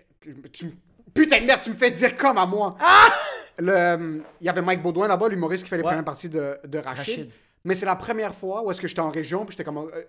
tu 0.53 0.75
Putain 1.13 1.41
de 1.41 1.45
merde, 1.45 1.61
tu 1.63 1.71
me 1.71 1.75
fais 1.75 1.89
dire 1.91 2.15
comme 2.15 2.37
à 2.37 2.45
moi. 2.45 2.75
Le, 3.57 4.21
il 4.39 4.45
y 4.45 4.49
avait 4.49 4.61
Mike 4.61 4.81
Baudouin 4.81 5.07
là-bas, 5.07 5.27
l'humoriste 5.27 5.63
qui 5.63 5.69
fait 5.69 5.77
les 5.77 5.81
Ah! 5.83 5.85
Ouais. 5.87 5.91
premières 5.91 6.05
parties 6.05 6.29
de, 6.29 6.57
de 6.65 6.77
Rachid. 6.77 6.97
Rachid. 6.97 7.31
Mais 7.65 7.75
c'est 7.75 7.85
la 7.85 7.95
première 7.95 8.33
fois 8.33 8.63
où 8.63 8.71
est-ce 8.71 8.79
que 8.81 8.87
j'étais 8.87 9.01
en 9.01 9.11
région, 9.11 9.45
puis 9.45 9.51
j'étais 9.53 9.63
comme. 9.63 9.77
euh, 9.77 10.03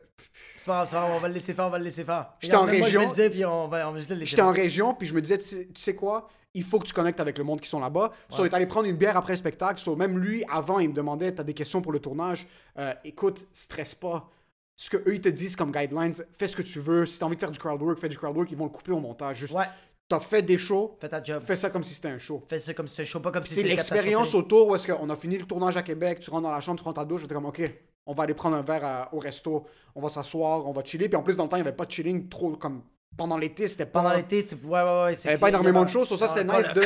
C'est 0.57 0.66
pas 0.66 0.73
grave, 0.75 0.87
c'est 0.88 0.95
pas 0.97 1.00
grave, 1.02 1.12
on 1.16 1.19
va 1.19 1.28
le 1.28 1.35
laisser 1.35 1.54
faire, 1.54 1.66
on 1.66 1.71
va 1.71 1.78
le 1.78 1.85
laisser 1.85 2.04
faire. 2.04 2.33
J'étais 2.40 2.57
en 2.57 2.64
même 2.64 2.78
moi, 2.78 2.87
région. 2.87 3.00
Je 3.00 3.07
vais 3.07 3.11
le 3.25 3.28
dire, 3.28 3.30
puis 3.30 3.45
on 3.45 3.69
va, 3.69 3.88
on 3.88 3.92
va 3.92 3.99
juste 3.99 4.11
le 4.11 4.16
laisser 4.16 4.30
J'étais 4.30 4.42
en 4.42 4.52
région, 4.52 4.95
puis 4.95 5.07
je 5.09 5.14
me 5.14 5.21
disais, 5.21 5.38
tu 5.38 5.45
sais, 5.45 5.69
tu 5.75 5.80
sais 5.80 5.95
quoi, 5.95 6.28
il 6.54 6.62
faut 6.64 6.78
que 6.78 6.87
tu 6.87 6.92
connectes 6.92 7.21
avec 7.21 7.38
le 7.38 7.45
monde 7.45 7.61
qui 7.61 7.69
sont 7.69 7.80
là-bas. 7.80 8.12
So, 8.28 8.45
il 8.45 8.49
est 8.49 8.54
allé 8.54 8.66
prendre 8.66 8.88
une 8.88 8.97
bière 8.97 9.16
après 9.16 9.33
le 9.33 9.37
spectacle. 9.37 9.80
So, 9.80 9.95
même 9.97 10.19
lui, 10.19 10.45
avant, 10.50 10.78
il 10.80 10.88
me 10.88 10.95
demandait, 10.95 11.33
t'as 11.33 11.45
des 11.45 11.54
questions 11.54 11.80
pour 11.83 11.92
le 11.92 11.99
tournage? 12.00 12.47
Euh, 12.78 12.92
écoute, 13.04 13.47
stresse 13.52 13.95
pas. 13.95 14.28
Ce 14.76 14.88
que 14.90 14.97
eux 14.97 15.14
ils 15.14 15.21
te 15.21 15.28
disent 15.28 15.57
comme 15.57 15.71
guidelines, 15.73 16.14
fais 16.38 16.47
ce 16.47 16.57
que 16.57 16.62
tu 16.62 16.80
veux. 16.80 17.04
Si 17.04 17.19
t'as 17.19 17.26
envie 17.26 17.37
de 17.37 17.40
faire 17.40 17.50
du 17.50 17.59
crowd 17.59 17.80
work, 17.83 17.99
fais 17.99 18.09
du 18.09 18.16
crowd 18.16 18.35
work, 18.37 18.50
ils 18.50 18.57
vont 18.57 18.64
le 18.64 18.71
couper 18.71 18.92
au 18.92 19.00
montage. 19.00 19.37
Juste, 19.38 19.52
Ouais, 19.54 19.66
t'as 20.10 20.20
fait 20.20 20.42
des 20.42 20.58
shows, 20.58 20.98
fais 21.00 21.08
ta 21.08 21.22
job. 21.22 21.42
fais 21.46 21.56
ça 21.56 21.70
comme 21.70 21.84
si 21.84 21.94
c'était 21.94 22.08
un 22.08 22.18
show. 22.18 22.44
Fais 22.48 22.58
ça 22.58 22.74
comme 22.74 22.86
si 22.88 22.96
c'était 22.96 23.06
chaud, 23.06 23.20
pas 23.20 23.30
comme 23.30 23.44
si 23.44 23.54
C'est 23.54 23.62
c'était 23.62 23.68
l'expérience 23.70 24.34
autour 24.34 24.68
où 24.68 24.74
est-ce 24.74 24.86
qu'on 24.92 25.08
a 25.08 25.16
fini 25.16 25.38
le 25.38 25.46
tournage 25.46 25.76
à 25.76 25.82
Québec, 25.82 26.18
tu 26.20 26.28
rentres 26.30 26.42
dans 26.42 26.50
la 26.52 26.60
chambre, 26.60 26.78
tu 26.78 26.84
rentres 26.84 27.00
à 27.00 27.04
douche, 27.04 27.22
j'étais 27.22 27.34
comme, 27.34 27.46
OK, 27.46 27.62
on 28.06 28.12
va 28.12 28.24
aller 28.24 28.34
prendre 28.34 28.56
un 28.56 28.62
verre 28.62 28.84
à- 28.84 29.14
au 29.14 29.20
resto, 29.20 29.66
on 29.94 30.00
va 30.02 30.08
s'asseoir, 30.08 30.66
on 30.66 30.72
va 30.72 30.82
chiller. 30.84 31.08
Puis 31.08 31.16
en 31.16 31.22
plus, 31.22 31.36
dans 31.36 31.44
le 31.44 31.48
temps, 31.48 31.56
il 31.56 31.62
n'y 31.62 31.68
avait 31.68 31.76
pas 31.76 31.86
de 31.86 31.92
chilling 31.92 32.28
trop 32.28 32.56
comme 32.56 32.82
pendant 33.16 33.38
l'été, 33.38 33.68
c'était 33.68 33.86
pas. 33.86 34.02
Pendant 34.02 34.14
l'été, 34.16 34.46
ouais, 34.64 34.82
ouais, 34.82 34.82
ouais. 35.04 35.14
Il 35.14 35.20
n'y 35.22 35.28
avait 35.28 35.38
pas 35.38 35.48
énormément 35.48 35.84
de 35.84 35.88
choses, 35.88 36.08
sur 36.08 36.18
ça 36.18 36.26
c'était 36.26 36.44
nice 36.44 36.72
de. 36.74 36.82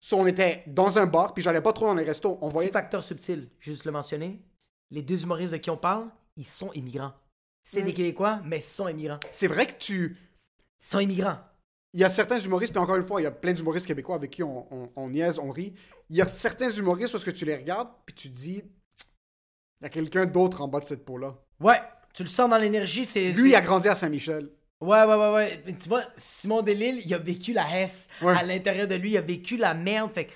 So, 0.00 0.16
on 0.18 0.26
était 0.26 0.62
dans 0.66 0.98
un 0.98 1.06
bar, 1.06 1.34
puis 1.34 1.42
j'allais 1.42 1.60
pas 1.60 1.72
trop 1.72 1.86
dans 1.86 1.94
les 1.94 2.04
restos. 2.04 2.38
On 2.40 2.48
voyait. 2.48 2.68
Petit 2.68 2.72
facteur 2.72 3.02
subtil, 3.04 3.48
juste 3.58 3.84
le 3.84 3.92
mentionner. 3.92 4.40
Les 4.90 5.02
deux 5.02 5.22
humoristes 5.22 5.52
de 5.52 5.58
qui 5.58 5.70
on 5.70 5.76
parle, 5.76 6.06
ils 6.36 6.44
sont 6.46 6.72
immigrants. 6.72 7.12
C'est 7.62 7.82
des 7.82 7.92
Québécois, 7.92 8.40
mais 8.44 8.58
ils 8.58 8.62
sont 8.62 8.88
immigrants. 8.88 9.18
C'est 9.32 9.48
vrai 9.48 9.66
que 9.66 9.74
tu. 9.78 10.16
Ils 10.80 10.86
sont 10.86 11.00
immigrants. 11.00 11.38
Il 11.94 12.00
y 12.00 12.04
a 12.04 12.08
certains 12.08 12.38
humoristes, 12.38 12.72
puis 12.72 12.82
encore 12.82 12.96
une 12.96 13.06
fois, 13.06 13.20
il 13.20 13.24
y 13.24 13.26
a 13.26 13.30
plein 13.30 13.52
d'humoristes 13.54 13.86
québécois 13.86 14.16
avec 14.16 14.30
qui 14.30 14.42
on, 14.42 14.66
on, 14.72 14.90
on 14.94 15.08
niaise, 15.08 15.38
on 15.38 15.50
rit. 15.50 15.72
Il 16.10 16.16
y 16.16 16.22
a 16.22 16.26
certains 16.26 16.70
humoristes 16.70 17.14
où 17.14 17.16
est-ce 17.16 17.24
que 17.24 17.30
tu 17.30 17.44
les 17.46 17.56
regardes, 17.56 17.88
puis 18.04 18.14
tu 18.14 18.30
te 18.30 18.36
dis. 18.36 18.62
Il 19.80 19.84
y 19.84 19.86
a 19.86 19.88
quelqu'un 19.88 20.26
d'autre 20.26 20.60
en 20.60 20.68
bas 20.68 20.80
de 20.80 20.84
cette 20.84 21.04
peau-là. 21.04 21.36
Ouais, 21.60 21.80
tu 22.12 22.22
le 22.24 22.28
sens 22.28 22.50
dans 22.50 22.58
l'énergie, 22.58 23.06
c'est... 23.06 23.32
Lui, 23.32 23.50
il 23.50 23.54
a 23.54 23.60
grandi 23.60 23.88
à 23.88 23.94
Saint-Michel. 23.94 24.50
Ouais, 24.80 25.04
ouais, 25.04 25.14
ouais, 25.14 25.32
ouais. 25.32 25.62
Mais 25.66 25.72
tu 25.72 25.88
vois, 25.88 26.02
Simon 26.16 26.62
Delille, 26.62 27.02
il 27.04 27.14
a 27.14 27.18
vécu 27.18 27.52
la 27.52 27.80
hesse 27.80 28.08
Ouais. 28.22 28.36
à 28.36 28.42
l'intérieur 28.42 28.86
de 28.88 28.94
lui, 28.96 29.12
il 29.12 29.16
a 29.16 29.20
vécu 29.22 29.56
la 29.56 29.74
merde. 29.74 30.12
Fait 30.12 30.26
que, 30.26 30.32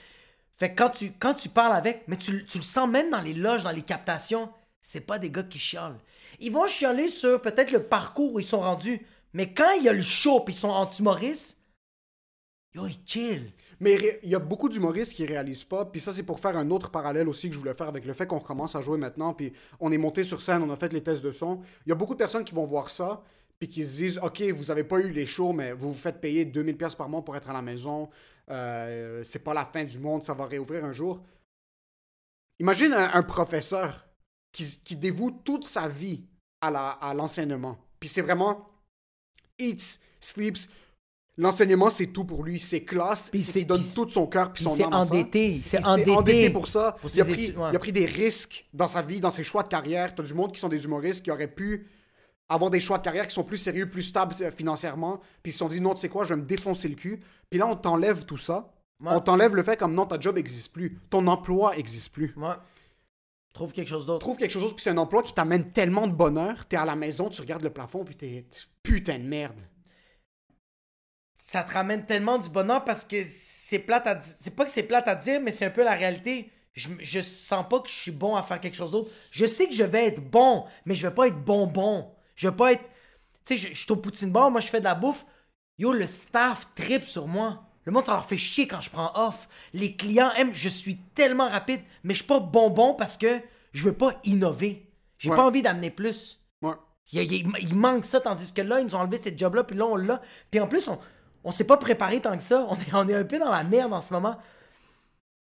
fait 0.59 0.75
quand, 0.75 0.91
tu, 0.91 1.13
quand 1.19 1.35
tu 1.35 1.49
parles 1.49 1.77
avec, 1.77 2.03
mais 2.09 2.17
tu, 2.17 2.47
tu 2.47 2.59
le 2.59 2.63
sens 2.65 2.89
même 2.89 3.11
dans 3.11 3.21
les 3.21 3.35
loges, 3.35 3.63
dans 3.63 3.71
les 3.73 3.83
captations, 3.83 4.49
c'est 4.81 5.01
pas 5.03 5.19
des 5.19 5.31
gars 5.31 5.43
qui 5.45 5.59
chialent. 5.59 5.99
Ils 6.41 6.53
vont 6.53 6.67
chialer 6.67 7.09
sur 7.09 7.41
peut-être 7.43 7.73
le 7.73 7.83
parcours 7.83 8.33
où 8.35 8.41
ils 8.41 8.47
sont 8.47 8.61
rendus, 8.61 9.05
mais 9.33 9.53
quand 9.53 9.73
il 9.79 9.85
y 9.85 9.89
a 9.89 9.93
le 9.93 10.03
show 10.03 10.41
puis 10.41 10.55
ils 10.55 10.59
sont 10.59 10.69
anti-humoristes, 10.69 11.59
yo, 12.75 12.87
ils 12.87 12.99
chill. 13.07 13.53
Mais 13.81 13.99
il 14.23 14.29
y 14.29 14.35
a 14.35 14.39
beaucoup 14.39 14.69
d'humoristes 14.69 15.15
qui 15.15 15.27
réalisent 15.27 15.65
pas. 15.65 15.85
Puis 15.85 16.01
ça, 16.01 16.13
c'est 16.13 16.23
pour 16.23 16.39
faire 16.41 16.57
un 16.57 16.71
autre 16.71 16.91
parallèle 16.91 17.29
aussi 17.29 17.49
que 17.49 17.55
je 17.55 17.59
voulais 17.59 17.75
faire 17.75 17.89
avec 17.89 18.05
le 18.05 18.13
fait 18.13 18.27
qu'on 18.27 18.39
recommence 18.39 18.77
à 18.77 18.81
jouer 18.81 18.99
maintenant. 18.99 19.35
Puis 19.35 19.53
on 19.81 19.91
est 19.91 19.99
monté 19.99 20.23
sur 20.23 20.41
scène, 20.41 20.63
on 20.63 20.71
a 20.71 20.77
fait 20.77 20.93
les 20.93 21.03
tests 21.03 21.23
de 21.23 21.33
son. 21.33 21.61
Il 21.87 21.89
y 21.89 21.93
a 21.93 21.95
beaucoup 21.95 22.15
de 22.15 22.19
personnes 22.19 22.45
qui 22.45 22.55
vont 22.55 22.67
voir 22.67 22.91
ça. 22.91 23.23
Puis 23.59 23.69
qui 23.69 23.85
se 23.85 23.97
disent, 23.97 24.19
OK, 24.19 24.43
vous 24.43 24.71
avez 24.71 24.83
pas 24.83 24.99
eu 24.99 25.11
les 25.11 25.27
shows, 25.27 25.53
mais 25.53 25.73
vous 25.73 25.93
vous 25.93 25.99
faites 25.99 26.21
payer 26.21 26.45
2000 26.45 26.77
pièces 26.77 26.95
par 26.97 27.09
mois 27.09 27.25
pour 27.25 27.37
être 27.37 27.49
à 27.49 27.53
la 27.53 27.63
maison. 27.63 28.09
Euh, 28.51 29.23
c'est 29.23 29.39
pas 29.39 29.55
la 29.55 29.65
fin 29.65 29.85
du 29.85 30.01
monde, 30.01 30.25
ça 30.25 30.35
va 30.35 30.47
réouvrir 30.47 30.85
un 30.85 30.93
jour. 30.93 31.23
Imagine 32.59 32.93
un, 32.93 33.23
professeur 33.23 34.05
qui, 34.53 34.97
dévoue 34.97 35.31
toute 35.31 35.65
sa 35.65 35.87
vie 35.87 36.25
à 36.61 37.15
l'enseignement. 37.15 37.79
Puis 38.01 38.09
c'est 38.09 38.21
vraiment 38.21 38.72
eats, 39.59 39.99
sleeps. 40.21 40.69
L'enseignement, 41.39 41.89
c'est 41.89 42.09
tout 42.09 42.25
pour 42.25 42.45
lui. 42.45 42.59
C'est 42.61 42.83
classe. 42.85 43.31
Puis 43.31 43.39
c'est 43.41 43.53
c'est- 43.53 43.59
qu'il 43.61 43.69
donne 43.69 43.81
puis- 43.81 43.95
tout 43.95 44.09
son 44.09 44.27
cœur 44.27 44.53
puis 44.53 44.63
Puis 44.63 44.65
son 44.65 44.77
c'est 44.77 44.85
âme 44.85 44.93
endetté, 44.93 45.53
il 45.55 45.63
s'est 45.63 45.79
Il 45.79 45.83
s'est 45.83 46.11
endetté. 46.11 46.51
pour 46.51 46.69
ça. 46.69 46.97
pour 47.01 47.11
il, 47.15 47.21
a 47.21 47.25
pris, 47.25 47.45
études, 47.45 47.57
ouais. 47.59 47.71
il 47.73 47.77
a 47.77 47.79
pris 47.79 47.93
des 47.93 48.05
risques 48.05 48.67
dans 48.75 48.87
sa 48.87 49.01
vie, 49.01 49.21
dans 49.21 49.31
ses 49.31 49.43
choix 49.43 49.63
de 49.63 49.69
carrière. 49.69 50.15
T'as 50.15 50.23
du 50.23 50.35
monde 50.35 50.53
qui 50.53 50.61
sont 50.61 50.69
des 50.69 50.85
humoristes 50.85 51.23
qui 51.25 51.31
auraient 51.31 51.49
pu 51.49 51.89
avoir 52.51 52.71
des 52.71 52.81
choix 52.81 52.99
de 52.99 53.03
carrière 53.03 53.27
qui 53.27 53.35
sont 53.35 53.45
plus 53.45 53.57
sérieux, 53.57 53.89
plus 53.89 54.03
stables 54.03 54.35
euh, 54.43 54.51
financièrement. 54.51 55.21
Puis 55.43 55.51
ils 55.51 55.53
se 55.53 55.59
sont 55.61 55.69
dit, 55.69 55.81
non, 55.81 55.95
tu 55.95 56.01
sais 56.03 56.11
quoi, 56.11 56.25
je 56.25 56.35
vais 56.35 56.41
me 56.43 56.47
défoncer 56.47 56.89
le 56.89 56.97
cul. 56.97 57.19
Puis 57.49 57.59
là, 57.59 57.67
on 57.67 57.77
t'enlève 57.77 58.27
tout 58.27 58.37
ça. 58.37 58.71
Ouais. 59.03 59.09
On 59.13 59.21
t'enlève 59.21 59.57
le 59.57 59.63
fait 59.63 59.79
comme 59.79 59.95
non, 59.95 60.05
ta 60.05 60.21
job 60.21 60.37
n'existe 60.37 60.71
plus. 60.71 60.99
Ton 61.09 61.27
emploi 61.29 61.75
n'existe 61.77 62.13
plus. 62.13 62.35
Ouais. 62.37 62.55
Trouve 63.53 63.73
quelque 63.73 63.89
chose 63.89 64.07
d'autre. 64.07 64.21
Trouve 64.21 64.39
quelque 64.39 64.51
chose 64.51 64.63
d'autre, 64.63 64.77
puis 64.77 64.83
c'est 64.83 64.91
un 64.91 64.99
emploi 64.99 65.23
qui 65.23 65.35
t'amène 65.35 65.71
tellement 65.73 66.07
de 66.07 66.13
bonheur. 66.13 66.67
T'es 66.67 66.77
à 66.77 66.87
la 66.87 66.97
maison, 66.97 67.29
tu 67.29 67.41
regardes 67.41 67.63
le 67.63 67.71
plafond, 67.71 68.05
puis 68.05 68.15
t'es 68.15 68.47
putain 68.83 69.19
de 69.19 69.25
merde. 69.25 69.61
ça 71.35 71.63
te 71.65 71.73
ramène 71.73 72.07
tellement 72.07 72.39
du 72.39 72.49
bonheur 72.49 72.85
parce 72.85 73.05
que 73.05 73.17
c'est 73.27 73.81
plate 73.81 74.07
à 74.07 74.15
dire. 74.15 74.35
C'est 74.41 74.55
pas 74.55 74.65
que 74.65 74.71
c'est 74.71 74.85
plate 74.85 75.09
à 75.09 75.15
dire, 75.15 75.41
mais 75.43 75.53
c'est 75.53 75.67
un 75.67 75.71
peu 75.71 75.85
la 75.85 75.95
réalité. 75.95 76.51
Je, 76.73 76.89
je 77.01 77.21
sens 77.21 77.67
pas 77.69 77.81
que 77.81 77.89
je 77.89 77.95
suis 77.95 78.11
bon 78.13 78.37
à 78.37 78.43
faire 78.43 78.61
quelque 78.61 78.77
chose 78.77 78.93
d'autre. 78.93 79.11
Je 79.31 79.45
sais 79.45 79.67
que 79.69 79.75
je 79.75 79.85
vais 79.85 80.07
être 80.07 80.23
bon, 80.23 80.65
mais 80.87 80.95
je 80.95 81.07
vais 81.07 81.15
pas 81.15 81.27
être 81.27 81.43
bonbon. 81.45 82.11
Je 82.37 82.49
vais 82.49 82.57
pas 82.57 82.73
être. 82.73 82.85
Tu 83.45 83.57
sais, 83.57 83.57
je, 83.57 83.69
je 83.75 83.83
suis 83.83 83.93
au 83.93 83.97
poutine 83.97 84.31
bar, 84.31 84.51
moi 84.51 84.61
je 84.61 84.69
fais 84.69 84.79
de 84.79 84.85
la 84.85 84.95
bouffe. 84.95 85.27
Yo, 85.79 85.93
le 85.93 86.07
staff 86.07 86.69
tripe 86.75 87.05
sur 87.05 87.27
moi. 87.27 87.69
Le 87.85 87.93
monde, 87.93 88.05
ça 88.05 88.13
leur 88.13 88.25
fait 88.27 88.37
chier 88.37 88.67
quand 88.69 88.81
je 88.81 88.91
prends 88.91 89.11
off. 89.15 89.49
Les 89.73 89.97
clients 89.97 90.31
aiment, 90.37 90.55
je 90.55 90.69
suis 90.69 90.97
tellement 91.15 91.49
rapide, 91.49 91.81
mais 92.05 92.15
je 92.15 92.19
suis 92.21 92.27
pas 92.29 92.39
bonbon 92.41 92.95
parce 92.95 93.17
que 93.17 93.41
je 93.73 93.83
veux 93.85 93.93
pas 93.95 94.13
innover. 94.25 94.89
J'ai 95.19 95.31
Ouais. 95.31 95.37
pas 95.37 95.45
envie 95.47 95.63
d'amener 95.63 95.91
plus. 95.91 96.41
Ouais. 96.63 96.75
Il, 97.13 97.21
il- 97.33 97.53
il 97.61 97.75
manque 97.75 98.05
ça, 98.05 98.21
tandis 98.21 98.53
que 98.53 98.63
là, 98.63 98.81
ils 98.81 98.87
nous 98.87 98.95
ont 98.95 99.01
enlevé 99.01 99.19
cette 99.23 99.39
job-là, 99.39 99.65
puis 99.65 99.77
là, 99.77 99.87
on 99.87 99.97
l'a. 99.97 100.23
Puis 100.51 100.61
en 100.61 100.69
plus, 100.69 100.87
on, 100.89 100.99
on 101.45 101.51
s'est 101.51 101.65
pas 101.65 101.77
préparé 101.77 102.21
tant 102.21 102.37
que 102.37 102.43
ça. 102.43 102.67
On 102.69 102.77
est, 102.77 102.95
on 102.95 103.09
est 103.09 103.15
un 103.15 103.25
peu 103.25 103.39
dans 103.39 103.51
la 103.51 103.65
merde 103.65 103.93
en 103.93 104.01
ce 104.01 104.13
moment. 104.13 104.39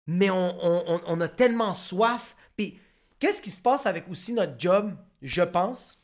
Mais 0.09 0.31
on, 0.31 0.65
on- 0.65 0.85
on- 0.95 1.01
on 1.07 1.21
a 1.21 1.29
tellement 1.29 1.75
soif. 1.75 2.35
Puis 2.57 2.79
qu'est-ce 3.21 3.41
qui 3.41 3.51
se 3.51 3.61
passe 3.61 3.87
avec 3.87 4.09
aussi 4.11 4.33
notre 4.33 4.55
job, 4.59 4.93
je 5.23 5.43
pense? 5.43 6.01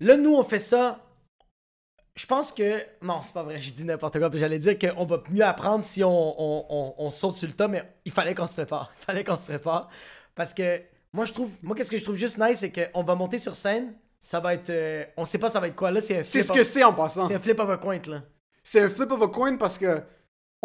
Là, 0.00 0.16
nous, 0.16 0.34
on 0.34 0.44
fait 0.44 0.60
ça. 0.60 1.02
Je 2.16 2.26
pense 2.26 2.50
que. 2.50 2.80
Non, 3.02 3.20
c'est 3.22 3.32
pas 3.34 3.42
vrai, 3.42 3.60
j'ai 3.60 3.70
dit 3.72 3.84
n'importe 3.84 4.18
quoi. 4.18 4.30
J'allais 4.34 4.58
dire 4.58 4.78
qu'on 4.78 5.04
va 5.04 5.22
mieux 5.30 5.44
apprendre 5.44 5.84
si 5.84 6.02
on, 6.02 6.10
on- 6.10 6.66
on- 6.68 6.94
on 6.98 7.10
saute 7.10 7.34
sur 7.34 7.46
le 7.46 7.52
tas, 7.54 7.68
mais 7.68 7.82
il 8.04 8.10
fallait 8.12 8.34
qu'on 8.34 8.46
se 8.46 8.54
prépare. 8.54 8.90
Il 9.00 9.04
fallait 9.04 9.22
qu'on 9.24 9.36
se 9.36 9.44
prépare. 9.44 9.88
Parce 10.34 10.54
que 10.54 10.80
moi, 11.12 11.24
je 11.26 11.32
trouve. 11.32 11.52
Moi, 11.62 11.76
qu'est-ce 11.76 11.90
que 11.90 11.98
je 11.98 12.02
trouve 12.04 12.16
juste 12.16 12.38
nice, 12.38 12.58
c'est 12.58 12.72
qu'on 12.92 13.02
va 13.04 13.14
monter 13.14 13.38
sur 13.38 13.54
scène. 13.54 13.94
Ça 14.20 14.40
va 14.40 14.54
être. 14.54 14.70
euh, 14.70 15.04
on 15.16 15.24
sait 15.24 15.38
pas 15.38 15.50
ça 15.50 15.60
va 15.60 15.68
être 15.68 15.76
quoi. 15.76 15.90
Là, 15.90 16.00
c'est 16.00 16.18
un 16.18 16.22
C'est 16.24 16.42
ce 16.42 16.52
que 16.52 16.64
c'est 16.64 16.82
en 16.82 16.92
passant. 16.94 17.26
C'est 17.28 17.34
un 17.34 17.40
flip 17.40 17.60
of 17.60 17.68
a 17.70 17.76
coin, 17.76 18.00
là. 18.08 18.22
C'est 18.64 18.80
un 18.80 18.88
flip 18.88 19.12
of 19.12 19.22
a 19.22 19.28
coin 19.28 19.56
parce 19.56 19.78
que 19.78 20.02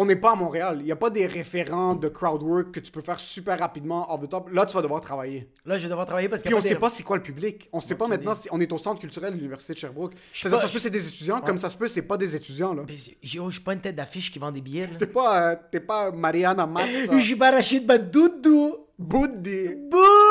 on 0.02 0.06
n'est 0.06 0.16
pas 0.16 0.32
à 0.32 0.36
Montréal. 0.36 0.78
Il 0.80 0.86
n'y 0.86 0.92
a 0.92 0.96
pas 0.96 1.12
des 1.12 1.28
référents 1.28 1.94
de 1.94 2.08
crowd 2.08 2.42
work 2.42 2.72
que 2.72 2.80
tu 2.80 2.92
peux 2.92 3.02
faire 3.02 3.20
super 3.20 3.60
rapidement 3.60 4.12
off 4.12 4.22
the 4.22 4.30
top. 4.30 4.50
Là, 4.52 4.66
tu 4.66 4.74
vas 4.74 4.82
devoir 4.82 5.00
travailler. 5.00 5.48
Là, 5.66 5.78
je 5.78 5.84
vais 5.84 5.90
devoir 5.90 6.08
travailler 6.08 6.28
parce 6.28 6.42
que. 6.42 6.48
Puis 6.48 6.56
on 6.58 6.62
sait 6.62 6.76
pas 6.76 6.90
c'est 6.90 7.04
quoi 7.04 7.18
le 7.18 7.24
public. 7.24 7.70
On 7.72 7.80
sait 7.82 7.94
pas 7.96 8.08
maintenant 8.08 8.34
si 8.34 8.48
on 8.52 8.60
est 8.60 8.72
au 8.74 8.78
centre 8.80 9.00
culturel 9.00 9.34
de 9.34 9.38
l'Université 9.38 9.74
de 9.74 9.78
Sherbrooke. 9.78 10.14
C'est-à-dire, 10.34 10.58
pas, 10.58 10.62
ça 10.64 10.68
se 10.68 10.74
peut 10.74 10.80
je- 10.80 10.84
c'est 10.84 10.90
des 10.90 11.08
étudiants, 11.08 11.42
comme 11.42 11.58
ça 11.58 11.70
se 11.70 11.78
peut 11.78 11.88
c'est 11.88 12.02
pas 12.02 12.18
des 12.18 12.36
étudiants 12.36 12.74
là. 12.74 12.84
Mais 12.88 12.96
oh, 13.40 13.46
je 13.50 13.54
suis 13.54 13.62
pas 13.62 13.74
une 13.74 13.82
tête 13.82 13.96
d'affiche 13.96 14.32
qui 14.32 14.40
vend 14.40 14.52
des 14.52 14.62
billets. 14.62 14.88
T'es 14.98 15.06
pas, 15.08 15.52
euh, 15.52 15.80
pas 15.86 16.12
Mariana 16.12 16.66
Matza. 16.66 17.18
Je 17.20 17.24
suis 17.24 17.36
pas 17.36 17.52
Rachid 17.52 17.86
Badoudou. 17.86 18.78
Boudi. 18.98 19.68
Boudi! 19.90 20.31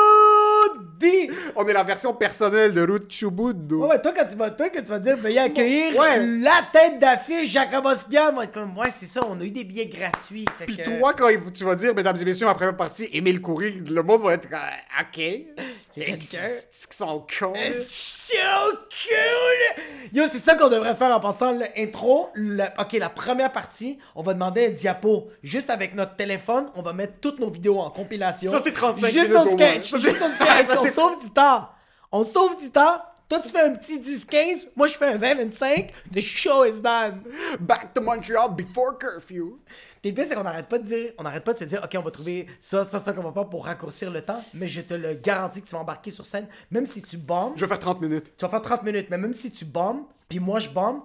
On 1.55 1.67
est 1.67 1.73
la 1.73 1.83
version 1.83 2.13
personnelle 2.13 2.73
de 2.73 2.81
Ruth 2.81 3.11
Chubuddu. 3.11 3.75
Ouais, 3.75 3.87
ouais, 3.89 4.01
toi, 4.01 4.13
quand 4.15 4.25
tu 4.25 4.35
vas, 4.35 4.49
toi, 4.51 4.69
quand 4.69 4.81
tu 4.83 4.89
vas 4.91 4.99
dire, 4.99 5.17
veuillez 5.17 5.39
accueillir 5.39 5.95
Ouais. 5.97 6.25
la 6.25 6.61
tête 6.71 6.99
d'affiche 6.99 7.49
Jacob 7.51 7.85
Ospian, 7.85 8.31
moi, 8.33 8.47
comme, 8.47 8.77
ouais, 8.77 8.89
c'est 8.91 9.05
ça, 9.05 9.21
on 9.29 9.39
a 9.39 9.43
eu 9.43 9.49
des 9.51 9.63
billets 9.63 9.87
gratuits. 9.87 10.45
Fait 10.57 10.65
Puis 10.65 10.77
que- 10.77 10.83
toi, 10.99 11.13
quand 11.13 11.29
tu 11.53 11.63
vas 11.63 11.75
dire, 11.75 11.93
mesdames 11.95 12.17
et 12.19 12.25
messieurs, 12.25 12.45
ma 12.45 12.53
première 12.55 12.77
partie, 12.77 13.07
Émile 13.11 13.41
Coury, 13.41 13.71
le 13.89 14.03
monde 14.03 14.21
va 14.23 14.33
être 14.33 14.47
euh, 14.51 15.01
OK. 15.01 15.21
C'est 15.93 16.05
quelqu'un. 16.05 16.17
Qu'ils 16.19 16.95
sont 16.95 17.25
cons? 17.39 17.53
so 17.83 18.33
cool! 18.71 19.83
Yo, 20.13 20.23
c'est 20.31 20.39
ça 20.39 20.55
qu'on 20.55 20.69
devrait 20.69 20.95
faire 20.95 21.13
en 21.13 21.19
passant 21.19 21.51
l'intro. 21.51 22.29
Le... 22.33 22.63
Ok, 22.79 22.93
la 22.93 23.09
première 23.09 23.51
partie, 23.51 23.97
on 24.15 24.23
va 24.23 24.33
demander 24.33 24.67
un 24.67 24.69
diapo. 24.69 25.27
Juste 25.43 25.69
avec 25.69 25.93
notre 25.93 26.15
téléphone, 26.15 26.67
on 26.75 26.81
va 26.81 26.93
mettre 26.93 27.15
toutes 27.19 27.39
nos 27.39 27.49
vidéos 27.49 27.79
en 27.79 27.89
compilation. 27.89 28.49
Ça, 28.51 28.59
c'est 28.63 28.71
35 28.71 29.07
Juste 29.11 29.29
minutes 29.31 29.45
nos 29.45 29.51
sketchs. 29.51 29.95
Juste 29.97 30.21
nos 30.21 30.29
sketchs. 30.35 30.70
On 30.79 30.85
sauve 30.93 31.21
du 31.21 31.29
temps. 31.29 31.69
On 32.11 32.23
sauve 32.23 32.57
du 32.57 32.69
temps. 32.71 33.01
Toi, 33.29 33.39
tu 33.39 33.49
fais 33.49 33.61
un 33.61 33.73
petit 33.75 33.97
10-15. 33.97 34.67
Moi, 34.75 34.87
je 34.87 34.93
fais 34.95 35.05
un 35.05 35.17
20-25. 35.17 35.89
The 36.13 36.19
show 36.19 36.65
is 36.65 36.81
done. 36.81 37.21
Back 37.61 37.93
to 37.93 38.01
Montreal 38.01 38.49
before 38.53 38.97
curfew. 38.99 39.57
Puis 40.01 40.09
le 40.11 40.13
pire, 40.15 40.25
c'est 40.27 40.35
qu'on 40.35 40.43
n'arrête 40.43 40.67
pas 40.67 40.79
de 40.79 40.83
dire, 40.83 41.13
on 41.17 41.23
n'arrête 41.23 41.43
pas 41.43 41.53
de 41.53 41.59
se 41.59 41.63
dire, 41.63 41.79
ok, 41.83 41.95
on 41.97 42.01
va 42.01 42.11
trouver 42.11 42.47
ça, 42.59 42.83
ça, 42.83 42.99
ça 42.99 43.13
qu'on 43.13 43.21
va 43.23 43.31
faire 43.31 43.47
pour 43.47 43.65
raccourcir 43.65 44.09
le 44.11 44.21
temps, 44.25 44.43
mais 44.55 44.67
je 44.67 44.81
te 44.81 44.95
le 44.95 45.13
garantis 45.13 45.61
que 45.61 45.67
tu 45.67 45.75
vas 45.75 45.81
embarquer 45.81 46.09
sur 46.11 46.25
scène, 46.25 46.47
même 46.71 46.87
si 46.87 47.03
tu 47.03 47.17
bombes, 47.17 47.53
Je 47.55 47.61
vais 47.63 47.67
faire 47.67 47.77
30 47.79 48.01
minutes. 48.01 48.33
tu 48.35 48.43
vas 48.43 48.49
faire 48.49 48.63
30 48.63 48.81
minutes, 48.83 49.07
mais 49.11 49.19
même 49.19 49.33
si 49.35 49.51
tu 49.51 49.63
bombes, 49.63 50.01
puis 50.27 50.39
moi 50.39 50.57
je 50.59 50.69
bombe, 50.69 51.01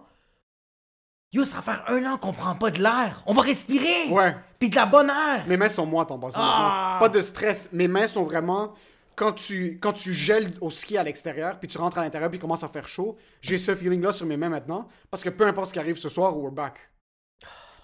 yo, 1.33 1.45
ça 1.45 1.57
va 1.57 1.63
faire 1.63 1.85
un 1.89 2.05
an 2.11 2.17
qu'on 2.17 2.33
prend 2.33 2.55
pas 2.55 2.71
de 2.71 2.83
l'air, 2.83 3.23
on 3.27 3.35
va 3.35 3.43
respirer, 3.43 4.09
Ouais. 4.11 4.35
puis 4.59 4.71
de 4.71 4.77
la 4.77 4.87
bonne 4.87 5.11
air. 5.11 5.45
Mes 5.47 5.59
mains 5.59 5.69
sont 5.69 5.85
moites 5.87 6.11
en 6.11 6.19
passant. 6.19 6.39
Ah! 6.41 6.97
Pas 6.99 7.11
de 7.11 7.21
stress. 7.21 7.69
Mes 7.73 7.89
mains 7.89 8.07
sont 8.07 8.25
vraiment. 8.25 8.73
Quand 9.17 9.33
tu, 9.33 9.79
quand 9.81 9.95
tu 9.95 10.13
gèles 10.13 10.53
au 10.61 10.71
ski 10.71 10.99
à 10.99 11.03
l'extérieur, 11.03 11.59
puis 11.59 11.69
tu 11.69 11.79
rentres 11.79 11.97
à 11.99 12.03
l'intérieur, 12.03 12.29
puis 12.31 12.37
il 12.37 12.41
commence 12.41 12.63
à 12.63 12.69
faire 12.69 12.87
chaud, 12.87 13.17
j'ai 13.41 13.57
ce 13.57 13.75
feeling-là 13.75 14.13
sur 14.13 14.27
mes 14.27 14.37
mains 14.37 14.51
maintenant. 14.51 14.89
Parce 15.11 15.23
que 15.25 15.31
peu 15.31 15.47
importe 15.47 15.69
ce 15.69 15.73
qui 15.73 15.79
arrive 15.79 15.97
ce 15.97 16.09
soir, 16.11 16.37
we're 16.39 16.53
back. 16.53 16.79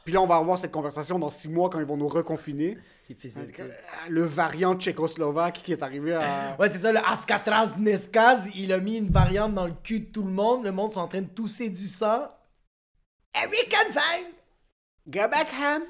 Puis 0.04 0.12
là, 0.12 0.20
on 0.20 0.26
va 0.26 0.34
avoir 0.36 0.58
cette 0.58 0.72
conversation 0.72 1.18
dans 1.18 1.30
six 1.30 1.48
mois 1.48 1.70
quand 1.70 1.78
ils 1.80 1.86
vont 1.86 1.96
nous 1.96 2.08
reconfiner. 2.08 2.76
Le 4.08 4.24
variant 4.24 4.74
tchécoslovaque 4.76 5.62
qui 5.62 5.72
est 5.72 5.82
arrivé 5.82 6.12
à. 6.14 6.56
Ouais, 6.58 6.68
c'est 6.68 6.78
ça, 6.78 6.92
le 6.92 6.98
Ascatraz 6.98 7.74
Neskaz, 7.78 8.50
il 8.54 8.72
a 8.72 8.80
mis 8.80 8.96
une 8.96 9.10
variante 9.10 9.54
dans 9.54 9.66
le 9.66 9.74
cul 9.82 10.00
de 10.00 10.06
tout 10.12 10.24
le 10.24 10.30
monde, 10.32 10.64
le 10.64 10.72
monde 10.72 10.90
sont 10.92 11.00
en 11.00 11.08
train 11.08 11.22
de 11.22 11.28
tousser 11.28 11.68
du 11.70 11.86
sang. 11.88 12.24
And 13.34 13.48
we 13.50 13.60
can 13.70 13.92
find 13.92 14.26
Go 15.06 15.28
back, 15.30 15.48
Ham! 15.60 15.82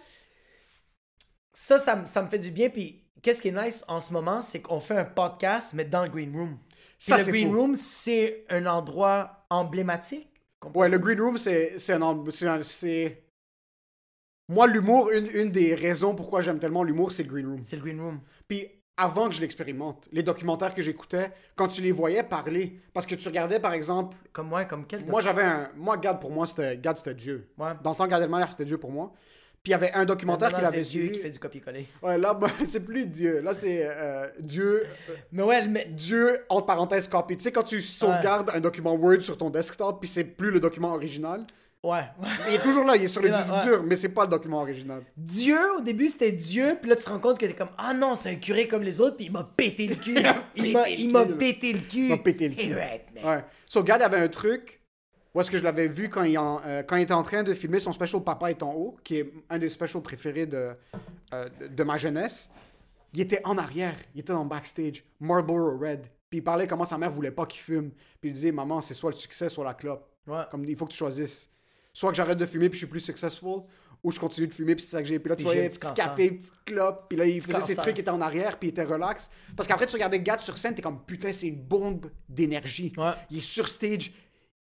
ça, 1.53 1.79
ça, 1.79 1.97
me- 1.97 2.07
ça 2.07 2.23
me 2.23 2.29
fait 2.29 2.39
du 2.39 2.51
bien. 2.51 2.69
Puis, 2.71 3.02
qu'est-ce 3.23 3.41
qui 3.41 3.49
est 3.49 3.65
nice 3.65 3.85
en 3.89 4.01
ce 4.01 4.13
moment, 4.13 4.43
c'est 4.43 4.61
qu'on 4.61 4.81
fait 4.81 4.99
un 4.99 5.05
podcast, 5.05 5.73
mais 5.75 5.85
dans 5.85 6.03
le 6.05 6.11
Green 6.11 6.35
Room. 6.37 6.59
Ça, 6.99 7.17
le 7.17 7.25
Green. 7.25 7.55
Room, 7.55 7.75
c'est 7.75 8.45
un 8.51 8.67
endroit 8.67 9.47
emblématique. 9.51 10.29
Ouais, 10.75 10.89
le 10.89 10.99
Green 10.99 11.21
Room, 11.21 11.39
c'est 11.39 11.79
c'est 11.79 11.99
Moi, 14.49 14.67
l'humour, 14.67 15.11
une, 15.11 15.29
une 15.29 15.51
des 15.51 15.75
raisons 15.75 16.15
pourquoi 16.15 16.41
j'aime 16.41 16.59
tellement 16.59 16.85
l'humour, 16.85 17.11
c'est 17.11 17.23
le 17.23 17.31
Green 17.31 17.47
Room. 17.47 17.61
C'est 17.65 17.77
le 17.77 17.83
Green 17.83 18.01
Room. 18.01 18.21
Puis 18.47 18.69
avant 18.97 19.29
que 19.29 19.35
je 19.35 19.41
l'expérimente, 19.41 20.09
les 20.13 20.23
documentaires 20.23 20.75
que 20.75 20.83
j'écoutais, 20.83 21.33
quand 21.57 21.67
tu 21.69 21.81
les 21.81 21.93
voyais 21.93 22.23
parler, 22.23 22.81
parce 22.93 23.07
que 23.07 23.15
tu 23.15 23.27
regardais 23.27 23.59
par 23.59 23.73
exemple, 23.73 24.17
Comme 24.33 24.49
moi, 24.49 24.65
comme 24.67 24.87
quel. 24.87 25.05
moi 25.07 25.21
j'avais 25.21 25.43
un, 25.43 25.71
moi 25.77 25.97
Gad 25.97 26.21
pour 26.21 26.31
moi 26.31 26.47
c'était, 26.47 26.77
Gad 26.77 26.97
c'était 26.97 27.15
Dieu. 27.15 27.51
Ouais. 27.59 27.73
Dans 27.83 27.91
le 27.91 27.97
temps 27.97 28.07
Gad 28.07 28.23
Elmaleh 28.23 28.47
c'était 28.51 28.67
Dieu 28.67 28.79
pour 28.79 28.93
moi. 28.93 29.13
Puis 29.63 29.71
il 29.71 29.73
y 29.73 29.75
avait 29.75 29.93
un 29.93 30.05
documentaire 30.05 30.53
qu'il 30.53 30.65
avait 30.65 30.83
c'est 30.83 30.91
Dieu 30.91 31.03
suivi. 31.03 31.17
qui 31.17 31.21
fait 31.21 31.31
du 31.31 31.39
copier-coller. 31.39 31.87
Ouais, 32.03 32.19
là 32.19 32.35
bah, 32.35 32.49
c'est 32.67 32.85
plus 32.85 33.07
Dieu, 33.07 33.41
là 33.41 33.55
c'est 33.55 33.87
euh, 33.87 34.27
Dieu, 34.41 34.85
euh, 35.09 35.15
Mais 35.31 35.43
ouais, 35.45 35.67
mais. 35.69 35.87
Dieu 35.89 36.41
entre 36.49 36.67
parenthèses 36.67 37.07
copy. 37.07 37.37
Tu 37.37 37.45
sais 37.45 37.53
quand 37.53 37.63
tu 37.63 37.81
sauvegardes 37.81 38.51
un 38.55 38.59
document 38.61 38.95
Word 38.95 39.21
sur 39.21 39.39
ton 39.39 39.51
desktop 39.51 40.01
puis 40.01 40.09
c'est 40.09 40.25
plus 40.25 40.51
le 40.51 40.59
document 40.59 40.93
original, 40.93 41.41
Ouais. 41.85 42.03
il 42.49 42.55
est 42.55 42.63
toujours 42.63 42.85
là, 42.85 42.95
il 42.97 43.05
est 43.05 43.09
sur 43.09 43.23
le 43.23 43.29
Il 43.31 43.35
disque 43.35 43.55
ouais. 43.55 43.63
dur, 43.65 43.83
mais 43.85 43.95
c'est 43.97 44.09
pas 44.09 44.23
le 44.23 44.31
document 44.31 44.61
original. 44.63 45.03
Dieu, 45.17 45.59
au 45.79 45.81
début, 45.81 46.07
c'était 46.09 46.31
Dieu, 46.31 46.77
puis 46.81 46.89
là, 46.89 46.95
tu 46.97 47.03
te 47.05 47.11
rends 47.11 47.19
compte 47.19 47.39
que 47.39 47.47
t'es 47.47 47.55
comme, 47.55 47.71
ah 47.77 47.93
non, 47.93 48.15
c'est 48.15 48.31
un 48.31 48.35
curé 48.37 48.69
comme 48.69 48.83
les 48.83 49.01
autres, 49.01 49.17
puis 49.17 49.27
il 49.27 49.33
m'a 49.33 49.43
pété 49.43 49.89
le 49.89 49.95
cul. 49.97 50.15
il 50.55 50.73
m'a 50.73 50.85
pété 50.85 50.97
le 50.97 51.01
il 51.01 51.11
m'a 51.11 51.25
cul. 51.25 51.35
pété 51.35 51.73
le 51.73 51.79
cul. 51.81 52.05
Il 52.05 52.09
m'a 52.11 52.19
pété 52.19 52.49
le 52.49 52.55
cul. 52.55 52.75
Ouais. 52.75 53.45
So, 53.69 53.83
Gad 53.83 54.01
avait 54.03 54.19
un 54.21 54.29
truc. 54.29 54.81
Où 55.35 55.41
est-ce 55.41 55.51
que 55.51 55.57
je 55.57 55.63
l'avais 55.63 55.89
vu 55.89 56.11
quand 56.11 56.25
il, 56.25 56.37
en- 56.39 56.61
euh, 56.67 56.83
quand 56.83 56.97
il 56.97 57.03
était 57.03 57.15
en 57.15 57.23
train 57.23 57.43
de 57.43 57.55
filmer 57.55 57.81
son 57.81 57.93
special 57.93 58.23
Papa 58.23 58.51
est 58.51 58.63
en 58.63 58.73
haut, 58.75 58.97
qui 59.03 59.17
est 59.17 59.33
un 59.49 59.59
des 59.59 59.69
specials 59.71 60.03
préférés 60.03 60.47
de, 60.47 60.73
euh, 61.33 61.49
de, 61.71 61.83
ma 61.85 61.97
jeunesse. 61.97 62.51
Il 63.15 63.21
était 63.21 63.41
en 63.45 63.57
arrière, 63.57 63.95
il 64.15 64.21
était 64.21 64.33
dans 64.33 64.43
le 64.43 64.49
backstage, 64.49 65.05
Marlboro 65.21 65.79
Red. 65.79 66.03
Puis 66.29 66.39
il 66.39 66.43
parlait 66.43 66.67
comment 66.67 66.85
sa 66.85 66.99
mère 66.99 67.11
voulait 67.11 67.31
pas 67.31 67.47
qu'il 67.47 67.61
fume. 67.61 67.91
Puis 68.21 68.31
il 68.31 68.33
disait, 68.33 68.53
maman, 68.53 68.81
c'est 68.81 68.95
soit 68.95 69.11
le 69.11 69.17
succès, 69.17 69.49
soit 69.49 69.65
la 69.65 69.75
clope. 69.75 70.07
Ouais. 70.27 70.43
Comme 70.51 70.65
il 70.65 70.77
faut 70.77 70.87
que 70.87 70.93
tu 70.93 70.99
choisisses. 70.99 71.51
Soit 71.93 72.11
que 72.11 72.17
j'arrête 72.17 72.39
de 72.39 72.47
fumer 72.47 72.69
puis 72.69 72.79
je 72.79 72.85
suis 72.85 72.91
plus 72.91 73.01
successful, 73.01 73.63
ou 74.03 74.11
je 74.11 74.19
continue 74.19 74.47
de 74.47 74.55
fumer 74.55 74.75
puis 74.75 74.85
c'est 74.85 74.93
ça 74.93 75.03
que 75.03 75.09
j'ai. 75.09 75.19
Puis 75.19 75.29
là, 75.31 75.37
tu 75.37 75.45
voyais 75.45 75.69
petit 75.69 75.79
cancer. 75.79 75.95
café, 75.95 76.31
petite 76.31 76.53
clope. 76.65 77.07
Puis 77.09 77.19
là, 77.19 77.27
il 77.27 77.41
faisait 77.43 77.61
ses 77.61 77.77
trucs, 77.77 77.97
il 77.97 78.01
était 78.01 78.11
en 78.11 78.21
arrière, 78.21 78.59
puis 78.59 78.69
il 78.69 78.73
était 78.73 78.85
relax. 78.85 79.31
Parce 79.57 79.67
qu'après, 79.69 79.87
tu 79.87 79.95
regardais 79.95 80.21
Gad 80.21 80.41
sur 80.41 80.57
scène, 80.59 80.75
t'es 80.75 80.83
comme, 80.83 81.03
putain, 81.05 81.33
c'est 81.33 81.49
une 81.49 81.61
bombe 81.63 82.11
d'énergie. 82.29 82.93
Ouais. 82.97 83.13
Il 83.31 83.39
est 83.39 83.41
sur 83.41 83.69
stage, 83.69 84.13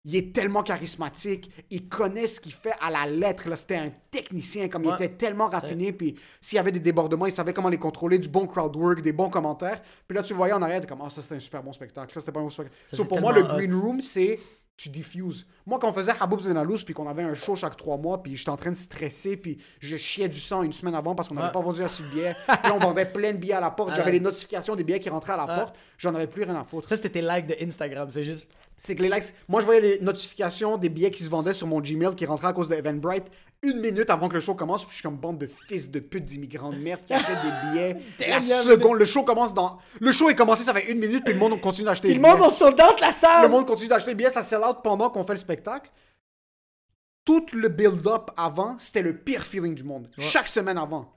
il 0.05 0.17
est 0.17 0.35
tellement 0.35 0.63
charismatique, 0.63 1.51
il 1.71 1.89
connaît 1.89 2.27
ce 2.27 2.41
qu'il 2.41 2.53
fait 2.53 2.75
à 2.81 2.91
la 2.91 3.07
lettre. 3.07 3.49
Là, 3.49 3.55
c'était 3.55 3.77
un 3.77 3.91
technicien, 4.11 4.69
comme 4.69 4.85
il 4.85 4.93
était 4.93 5.11
tellement 5.11 5.49
raffiné. 5.49 5.93
Puis 5.93 6.17
s'il 6.41 6.57
y 6.57 6.59
avait 6.59 6.73
des 6.73 6.81
débordements, 6.81 7.27
il 7.27 7.33
savait 7.33 7.53
comment 7.53 7.69
les 7.69 7.79
contrôler, 7.79 8.19
du 8.19 8.29
bon 8.29 8.47
crowd 8.47 8.75
work, 8.75 9.03
des 9.03 9.13
bons 9.13 9.31
commentaires. 9.31 9.81
Puis 10.09 10.17
là, 10.17 10.23
tu 10.23 10.33
le 10.33 10.39
voyais 10.39 10.55
en 10.55 10.63
arrière, 10.63 10.81
t'es 10.81 10.89
comme, 10.89 11.03
ah, 11.05 11.11
ça 11.11 11.23
c'était 11.23 11.37
un 11.37 11.41
super 11.41 11.63
bon 11.63 11.73
spectacle. 11.73 12.13
Ça 12.13 12.21
c'était 12.21 12.33
pas 12.33 12.41
un 12.41 12.45
bon 12.45 12.51
spectacle. 12.51 12.77
Ça, 12.87 12.97
So, 12.97 13.05
pour 13.05 13.21
moi, 13.21 13.33
le 13.33 13.43
green 13.43 13.75
room, 13.75 14.01
c'est 14.01 14.41
tu 14.77 14.89
diffuses. 14.89 15.47
Moi, 15.67 15.79
quand 15.79 15.91
on 15.91 15.93
faisait 15.93 16.13
Haboub 16.19 16.41
Zenalous, 16.41 16.79
puis 16.85 16.93
qu'on 16.95 17.07
avait 17.09 17.23
un 17.23 17.35
show 17.35 17.55
chaque 17.55 17.77
trois 17.77 17.99
mois, 17.99 18.21
puis 18.23 18.35
j'étais 18.35 18.51
en 18.51 18.57
train 18.57 18.71
de 18.73 18.77
stresser, 18.77 19.37
puis 19.37 19.59
je 19.81 19.97
chiais 19.97 20.29
du 20.29 20.41
sang 20.41 20.63
une 20.63 20.73
semaine 20.73 20.95
avant 20.95 21.15
parce 21.15 21.29
qu'on 21.29 21.35
n'avait 21.37 21.49
Ouais. 21.49 21.53
pas 21.53 21.61
vendu 21.61 21.83
assez 21.85 22.03
de 22.03 22.09
billets. 22.09 22.35
Puis 22.63 22.73
on 22.73 22.79
vendait 22.79 23.05
plein 23.07 23.33
de 23.33 23.37
billets 23.37 23.53
à 23.55 23.61
la 23.61 23.71
porte. 23.71 23.95
J'avais 23.95 24.13
les 24.13 24.21
notifications 24.21 24.75
des 24.75 24.83
billets 24.83 24.99
qui 24.99 25.09
rentraient 25.11 25.35
à 25.35 25.37
la 25.37 25.47
Ouais. 25.47 25.55
porte. 25.61 25.77
J'en 25.99 26.15
avais 26.15 26.27
plus 26.27 26.43
rien 26.43 26.57
à 26.57 26.65
foutre 26.65 26.89
Ça, 26.89 26.97
c'était 26.97 27.11
tes 27.11 27.23
likes 27.23 27.47
de 27.47 27.57
Instagram, 27.65 28.09
c'est 28.11 28.25
juste. 28.25 28.51
c'est 28.77 28.97
que 28.97 29.03
les 29.03 29.09
likes. 29.09 29.33
Moi, 29.49 29.61
je 29.61 29.67
voyais 29.67 29.81
les 29.81 30.01
notifications 30.01 30.77
des 30.79 30.89
billets 30.89 31.13
qui 31.13 31.23
se 31.23 31.29
vendaient 31.29 31.55
sur 31.55 31.69
mon 31.69 31.81
Gmail 31.81 32.17
qui 32.17 32.27
rentraient 32.27 32.49
à 32.49 32.53
cause 32.53 32.69
de 32.69 32.75
Eventbrite 32.75 33.27
une 33.63 33.81
minute 33.81 34.11
avant 34.11 34.29
que 34.29 34.35
le 34.35 34.41
show 34.41 34.55
commence. 34.55 34.83
Puis 34.85 34.91
je 34.91 34.95
suis 34.97 35.03
comme 35.03 35.17
bande 35.17 35.39
de 35.39 35.47
fils 35.47 35.91
de 35.91 36.01
pute 36.01 36.25
d'immigrants 36.25 36.73
de 36.73 36.79
merde 36.79 37.01
qui 37.07 37.15
achètent 37.15 37.39
des 37.43 37.69
billets. 37.71 37.97
la 38.29 38.41
seconde, 38.41 38.99
le 38.99 39.05
show 39.05 39.23
commence 39.25 39.55
dans. 39.55 39.79
Le 40.01 40.11
show 40.13 40.29
est 40.31 40.35
commencé, 40.35 40.65
ça 40.65 40.75
fait 40.75 40.91
une 40.91 40.99
minute, 40.99 41.25
puis 41.25 41.33
le 41.35 41.39
monde 41.41 41.61
continue 41.61 41.87
d'acheter 41.87 42.09
Puis 42.09 42.17
les 42.17 42.23
le 42.23 42.29
monde, 42.29 42.39
billets. 42.39 42.63
on 42.63 43.01
la 43.01 43.13
salle! 43.13 43.45
Le 43.45 43.49
monde 43.49 43.67
continue 43.67 43.89
d'acheter 43.89 44.11
les 44.11 44.15
billets, 44.17 44.31
ça 44.31 44.43
sell 44.43 44.61
out 44.61 44.79
pendant 44.83 45.11
qu'on 45.11 45.25
fait 45.25 45.33
le 45.35 45.39
spectacle. 45.39 45.91
Tout 47.25 47.47
le 47.53 47.69
build-up 47.69 48.31
avant, 48.37 48.77
c'était 48.79 49.03
le 49.03 49.17
pire 49.17 49.45
feeling 49.45 49.75
du 49.77 49.85
monde. 49.85 50.11
Chaque 50.19 50.49
semaine 50.49 50.77
avant. 50.79 51.13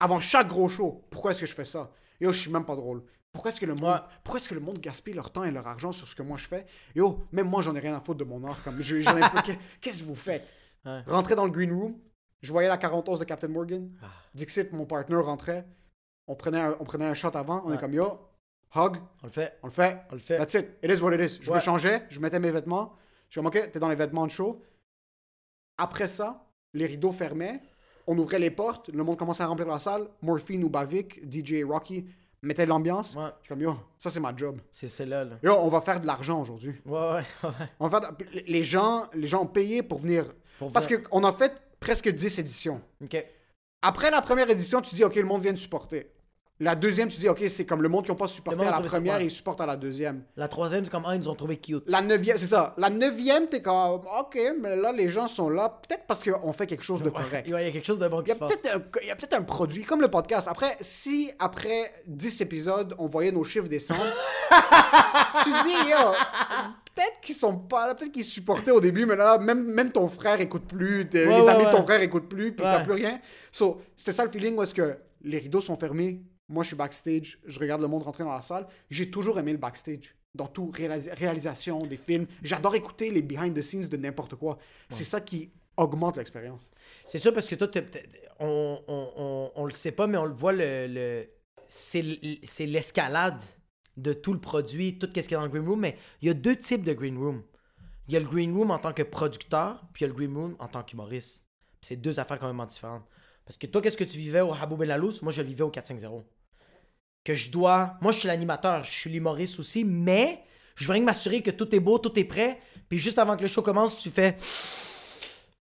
Avant 0.00 0.20
chaque 0.20 0.48
gros 0.48 0.70
show. 0.70 1.04
Pourquoi 1.10 1.32
est-ce 1.32 1.40
que 1.40 1.46
je 1.46 1.54
fais 1.54 1.66
ça? 1.66 1.90
Yo, 2.18 2.32
je 2.32 2.38
suis 2.40 2.50
même 2.50 2.64
pas 2.64 2.76
drôle. 2.76 3.02
Pourquoi 3.32 3.50
est-ce 3.50 3.60
que 3.60 3.66
le 3.66 3.74
monde, 3.74 3.92
Ouais. 3.92 3.98
pourquoi 4.24 4.38
est-ce 4.40 4.48
que 4.48 4.54
le 4.54 4.60
monde 4.60 4.78
gaspille 4.78 5.12
leur 5.14 5.30
temps 5.30 5.44
et 5.44 5.50
leur 5.50 5.66
argent 5.66 5.92
sur 5.92 6.08
ce 6.08 6.14
que 6.14 6.22
moi 6.22 6.38
je 6.38 6.46
fais? 6.48 6.64
Yo, 6.96 7.26
même 7.30 7.46
moi, 7.48 7.60
j'en 7.62 7.74
ai 7.76 7.78
rien 7.80 7.94
à 7.94 8.00
foutre 8.00 8.18
de 8.18 8.24
mon 8.24 8.42
art. 8.44 8.62
Comme, 8.64 8.80
je- 8.80 9.02
j'en 9.02 9.16
ai 9.16 9.20
pas- 9.20 9.42
qu'est- 9.42 9.58
Qu'est-ce 9.82 10.00
que 10.00 10.06
vous 10.08 10.14
faites? 10.16 10.50
Ouais. 10.84 11.02
Rentrer 11.06 11.34
dans 11.34 11.44
le 11.44 11.50
green 11.50 11.72
room, 11.72 11.98
je 12.40 12.50
voyais 12.52 12.68
la 12.68 12.78
41 12.78 13.18
de 13.18 13.24
Captain 13.24 13.48
Morgan. 13.48 13.90
Ah. 14.02 14.06
Dixit, 14.34 14.72
mon 14.72 14.86
partner, 14.86 15.16
rentrait. 15.16 15.66
On 16.26 16.34
prenait 16.36 16.60
un, 16.60 16.76
on 16.80 16.84
prenait 16.84 17.06
un 17.06 17.14
shot 17.14 17.30
avant. 17.34 17.62
On 17.64 17.68
Ouais. 17.70 17.74
est 17.74 17.78
comme, 17.78 17.92
yo, 17.94 18.18
hug, 18.74 18.96
On 19.22 19.26
le 19.26 19.30
fait, 19.32 19.58
on 19.62 19.66
le 19.66 19.72
fait. 19.72 20.00
on 20.10 20.14
le 20.14 20.20
fait. 20.20 20.38
That's 20.38 20.54
it. 20.54 20.68
It 20.82 20.90
is 20.90 21.02
what 21.02 21.14
it 21.14 21.20
is. 21.20 21.38
Je 21.42 21.52
me 21.52 21.60
changeais, 21.60 22.06
je 22.08 22.20
mettais 22.20 22.38
mes 22.40 22.50
vêtements. 22.50 22.94
Je 23.28 23.32
suis 23.34 23.38
comme, 23.40 23.46
OK, 23.46 23.70
t'es 23.70 23.78
dans 23.78 23.88
les 23.88 23.94
vêtements 23.96 24.26
de 24.26 24.30
show. 24.32 24.62
Après 25.78 26.08
ça, 26.08 26.46
les 26.74 26.86
rideaux 26.86 27.12
fermaient. 27.12 27.60
On 28.06 28.16
ouvrait 28.18 28.38
les 28.38 28.50
portes. 28.50 28.88
Le 28.88 29.02
monde 29.04 29.16
commençait 29.18 29.42
à 29.42 29.46
remplir 29.46 29.68
la 29.68 29.78
salle. 29.78 30.08
Morphine 30.22 30.64
ou 30.64 30.68
Bavik, 30.68 31.20
DJ 31.30 31.62
Rocky 31.64 32.06
mettaient 32.42 32.64
de 32.64 32.70
l'ambiance. 32.70 33.14
Ouais, 33.14 33.24
Je 33.40 33.44
suis 33.44 33.48
comme, 33.50 33.60
yo, 33.60 33.74
ça 33.98 34.08
c'est 34.10 34.20
ma 34.20 34.34
job. 34.34 34.60
c'est 34.72 34.88
celle-là, 34.88 35.24
là. 35.24 35.36
Yo, 35.42 35.52
on 35.58 35.68
va 35.68 35.80
faire 35.82 36.00
de 36.00 36.06
l'argent 36.06 36.40
aujourd'hui. 36.40 36.74
Ouais, 36.86 36.98
ouais, 36.98 37.22
ouais. 37.44 37.50
On 37.78 37.86
va 37.88 38.00
faire 38.00 38.12
de- 38.12 38.24
Les 38.46 38.62
gens, 38.62 39.08
les 39.14 39.26
gens 39.26 39.42
ont 39.42 39.46
payé 39.46 39.82
pour 39.82 39.98
venir. 39.98 40.32
Pour 40.60 40.70
Parce 40.72 40.86
qu'on 40.86 41.24
a 41.24 41.32
fait 41.32 41.54
presque 41.80 42.08
10 42.10 42.38
éditions. 42.38 42.82
Ok. 43.02 43.24
Après 43.80 44.10
la 44.10 44.20
première 44.20 44.50
édition, 44.50 44.82
tu 44.82 44.94
dis, 44.94 45.02
OK, 45.02 45.14
le 45.16 45.24
monde 45.24 45.40
vient 45.40 45.54
de 45.54 45.58
supporter. 45.58 46.12
La 46.62 46.74
deuxième, 46.74 47.08
tu 47.08 47.18
dis, 47.18 47.30
OK, 47.30 47.42
c'est 47.48 47.64
comme 47.64 47.82
le 47.82 47.88
monde 47.88 48.04
qui 48.04 48.10
n'a 48.10 48.16
pas 48.18 48.26
supporté 48.26 48.66
à 48.66 48.70
la 48.70 48.80
première, 48.82 49.16
ouais. 49.16 49.24
ils 49.24 49.30
supportent 49.30 49.62
à 49.62 49.66
la 49.66 49.76
deuxième. 49.76 50.24
La 50.36 50.48
troisième, 50.48 50.84
c'est 50.84 50.90
comme, 50.90 51.04
ah, 51.06 51.14
ils 51.14 51.20
nous 51.22 51.30
ont 51.30 51.34
trouvé 51.34 51.56
cute. 51.56 51.82
La 51.86 52.02
neuvième, 52.02 52.36
c'est 52.36 52.44
ça. 52.44 52.74
La 52.76 52.90
neuvième, 52.90 53.46
t'es 53.46 53.62
comme, 53.62 54.02
OK, 54.18 54.38
mais 54.60 54.76
là, 54.76 54.92
les 54.92 55.08
gens 55.08 55.26
sont 55.26 55.48
là, 55.48 55.80
peut-être 55.88 56.04
parce 56.06 56.22
qu'on 56.22 56.52
fait 56.52 56.66
quelque 56.66 56.84
chose 56.84 57.02
de 57.02 57.08
correct. 57.08 57.48
Ouais, 57.48 57.62
Il 57.62 57.66
y 57.66 57.68
a 57.68 57.70
quelque 57.70 57.86
chose 57.86 57.98
de 57.98 58.06
bon 58.06 58.22
qui 58.22 58.34
se 58.34 58.38
passe. 58.38 58.52
il 59.00 59.08
y 59.08 59.10
a 59.10 59.16
peut-être 59.16 59.32
un 59.32 59.42
produit, 59.42 59.84
comme 59.84 60.02
le 60.02 60.10
podcast. 60.10 60.46
Après, 60.48 60.76
si 60.82 61.32
après 61.38 61.90
10 62.06 62.42
épisodes, 62.42 62.94
on 62.98 63.06
voyait 63.06 63.32
nos 63.32 63.44
chiffres 63.44 63.68
descendre, 63.68 64.04
tu 65.42 65.50
dis, 65.50 65.90
yo, 65.90 66.12
peut-être 66.94 67.20
qu'ils 67.20 67.34
sont 67.34 67.56
pas 67.58 67.86
là, 67.86 67.94
peut-être 67.94 68.12
qu'ils 68.12 68.24
supportaient 68.24 68.70
au 68.70 68.80
début, 68.80 69.06
mais 69.06 69.16
là, 69.16 69.38
même, 69.38 69.64
même 69.64 69.90
ton 69.92 70.08
frère 70.08 70.40
écoute 70.40 70.64
plus, 70.66 71.08
tes- 71.08 71.26
Ouais, 71.26 71.36
les 71.36 71.42
ouais, 71.42 71.48
amis 71.48 71.64
de 71.66 71.70
ton 71.70 71.82
frère 71.84 72.00
écoutent 72.00 72.28
plus, 72.28 72.52
puis 72.52 72.62
t'as 72.62 72.82
plus 72.84 72.92
rien. 72.94 73.20
So, 73.52 73.80
c'était 73.96 74.12
ça 74.12 74.24
le 74.24 74.30
feeling 74.30 74.56
où 74.56 74.62
est-ce 74.62 74.74
que 74.74 74.98
les 75.22 75.38
rideaux 75.38 75.60
sont 75.60 75.76
fermés, 75.76 76.22
moi 76.48 76.62
je 76.64 76.68
suis 76.68 76.76
backstage, 76.76 77.38
je 77.44 77.58
regarde 77.60 77.80
le 77.82 77.88
monde 77.88 78.02
rentrer 78.02 78.24
dans 78.24 78.32
la 78.34 78.42
salle. 78.42 78.66
J'ai 78.90 79.10
toujours 79.10 79.38
aimé 79.38 79.52
le 79.52 79.58
backstage. 79.58 80.14
Dans 80.34 80.46
tout, 80.46 80.70
réalisa- 80.72 81.12
réalisation 81.18 81.78
des 81.78 81.96
films. 81.96 82.26
J'adore 82.42 82.76
écouter 82.76 83.10
les 83.10 83.20
behind 83.22 83.52
the 83.52 83.62
scenes 83.62 83.88
de 83.88 83.96
n'importe 83.96 84.36
quoi. 84.36 84.58
C'est 84.88 85.02
ça 85.04 85.20
qui 85.20 85.50
augmente 85.76 86.16
l'expérience. 86.16 86.70
C'est 87.08 87.18
sûr 87.18 87.32
parce 87.34 87.48
que 87.48 87.56
toi, 87.56 87.66
on, 88.38 88.78
on, 88.86 89.08
on, 89.16 89.50
on 89.56 89.64
le 89.64 89.72
sait 89.72 89.90
pas, 89.90 90.06
mais 90.06 90.16
on 90.18 90.24
le 90.26 90.32
voit, 90.32 90.52
le, 90.52 90.86
le- 90.88 91.26
c'est 91.66 92.66
l'escalade 92.66 93.40
de 94.00 94.12
tout 94.12 94.32
le 94.32 94.40
produit, 94.40 94.98
tout 94.98 95.06
ce 95.06 95.20
qu'il 95.20 95.32
y 95.32 95.34
a 95.34 95.38
dans 95.38 95.44
le 95.44 95.50
green 95.50 95.66
room. 95.66 95.80
Mais 95.80 95.96
il 96.22 96.28
y 96.28 96.30
a 96.30 96.34
deux 96.34 96.56
types 96.56 96.84
de 96.84 96.92
green 96.92 97.18
room. 97.18 97.42
Il 98.08 98.14
y 98.14 98.16
a 98.16 98.20
le 98.20 98.26
green 98.26 98.54
room 98.56 98.70
en 98.70 98.78
tant 98.78 98.92
que 98.92 99.02
producteur, 99.02 99.84
puis 99.92 100.04
il 100.04 100.08
y 100.08 100.10
a 100.10 100.12
le 100.12 100.14
green 100.14 100.36
room 100.36 100.56
en 100.58 100.68
tant 100.68 100.82
qu'humoriste. 100.82 101.44
C'est 101.80 101.96
deux 101.96 102.18
affaires 102.18 102.38
complètement 102.38 102.66
différentes. 102.66 103.04
Parce 103.44 103.56
que 103.56 103.66
toi, 103.66 103.80
qu'est-ce 103.82 103.96
que 103.96 104.04
tu 104.04 104.18
vivais 104.18 104.40
au 104.40 104.52
Habou 104.52 104.76
Belalous? 104.76 105.22
Moi, 105.22 105.32
je 105.32 105.42
le 105.42 105.48
vivais 105.48 105.64
au 105.64 105.70
450. 105.70 106.24
Que 107.24 107.34
je 107.34 107.50
dois. 107.50 107.96
Moi, 108.00 108.12
je 108.12 108.20
suis 108.20 108.28
l'animateur, 108.28 108.84
je 108.84 108.92
suis 108.92 109.10
l'humoriste 109.10 109.58
aussi, 109.58 109.84
mais 109.84 110.42
je 110.76 110.86
veux 110.86 110.92
rien 110.92 111.02
m'assurer 111.02 111.42
que 111.42 111.50
tout 111.50 111.74
est 111.74 111.80
beau, 111.80 111.98
tout 111.98 112.18
est 112.18 112.24
prêt. 112.24 112.60
Puis 112.88 112.98
juste 112.98 113.18
avant 113.18 113.36
que 113.36 113.42
le 113.42 113.48
show 113.48 113.62
commence, 113.62 113.98
tu 113.98 114.10
fais. 114.10 114.36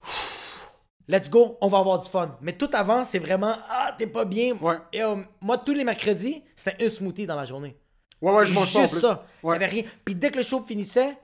Let's 1.08 1.30
go, 1.30 1.56
on 1.60 1.68
va 1.68 1.78
avoir 1.78 1.98
du 2.00 2.08
fun. 2.10 2.36
Mais 2.42 2.52
tout 2.52 2.70
avant, 2.72 3.04
c'est 3.04 3.18
vraiment 3.18 3.56
Ah, 3.68 3.94
t'es 3.96 4.06
pas 4.06 4.24
bien. 4.24 4.54
Ouais. 4.60 4.76
Et, 4.92 5.02
euh, 5.02 5.16
moi, 5.40 5.58
tous 5.58 5.72
les 5.72 5.84
mercredis, 5.84 6.42
c'était 6.54 6.84
un 6.84 6.88
smoothie 6.88 7.26
dans 7.26 7.36
la 7.36 7.46
journée. 7.46 7.76
Ouais, 8.20 8.32
ouais, 8.32 8.40
C'est 8.40 8.46
je 8.46 8.54
mange 8.54 8.72
pas 8.72 8.78
en 8.80 8.82
juste 8.82 8.98
ça. 9.00 9.26
Il 9.42 9.46
Ouais. 9.46 9.56
avait 9.56 9.66
rien. 9.66 9.82
Puis 10.04 10.14
dès 10.14 10.30
que 10.30 10.36
le 10.38 10.42
show 10.42 10.64
finissait, 10.66 11.16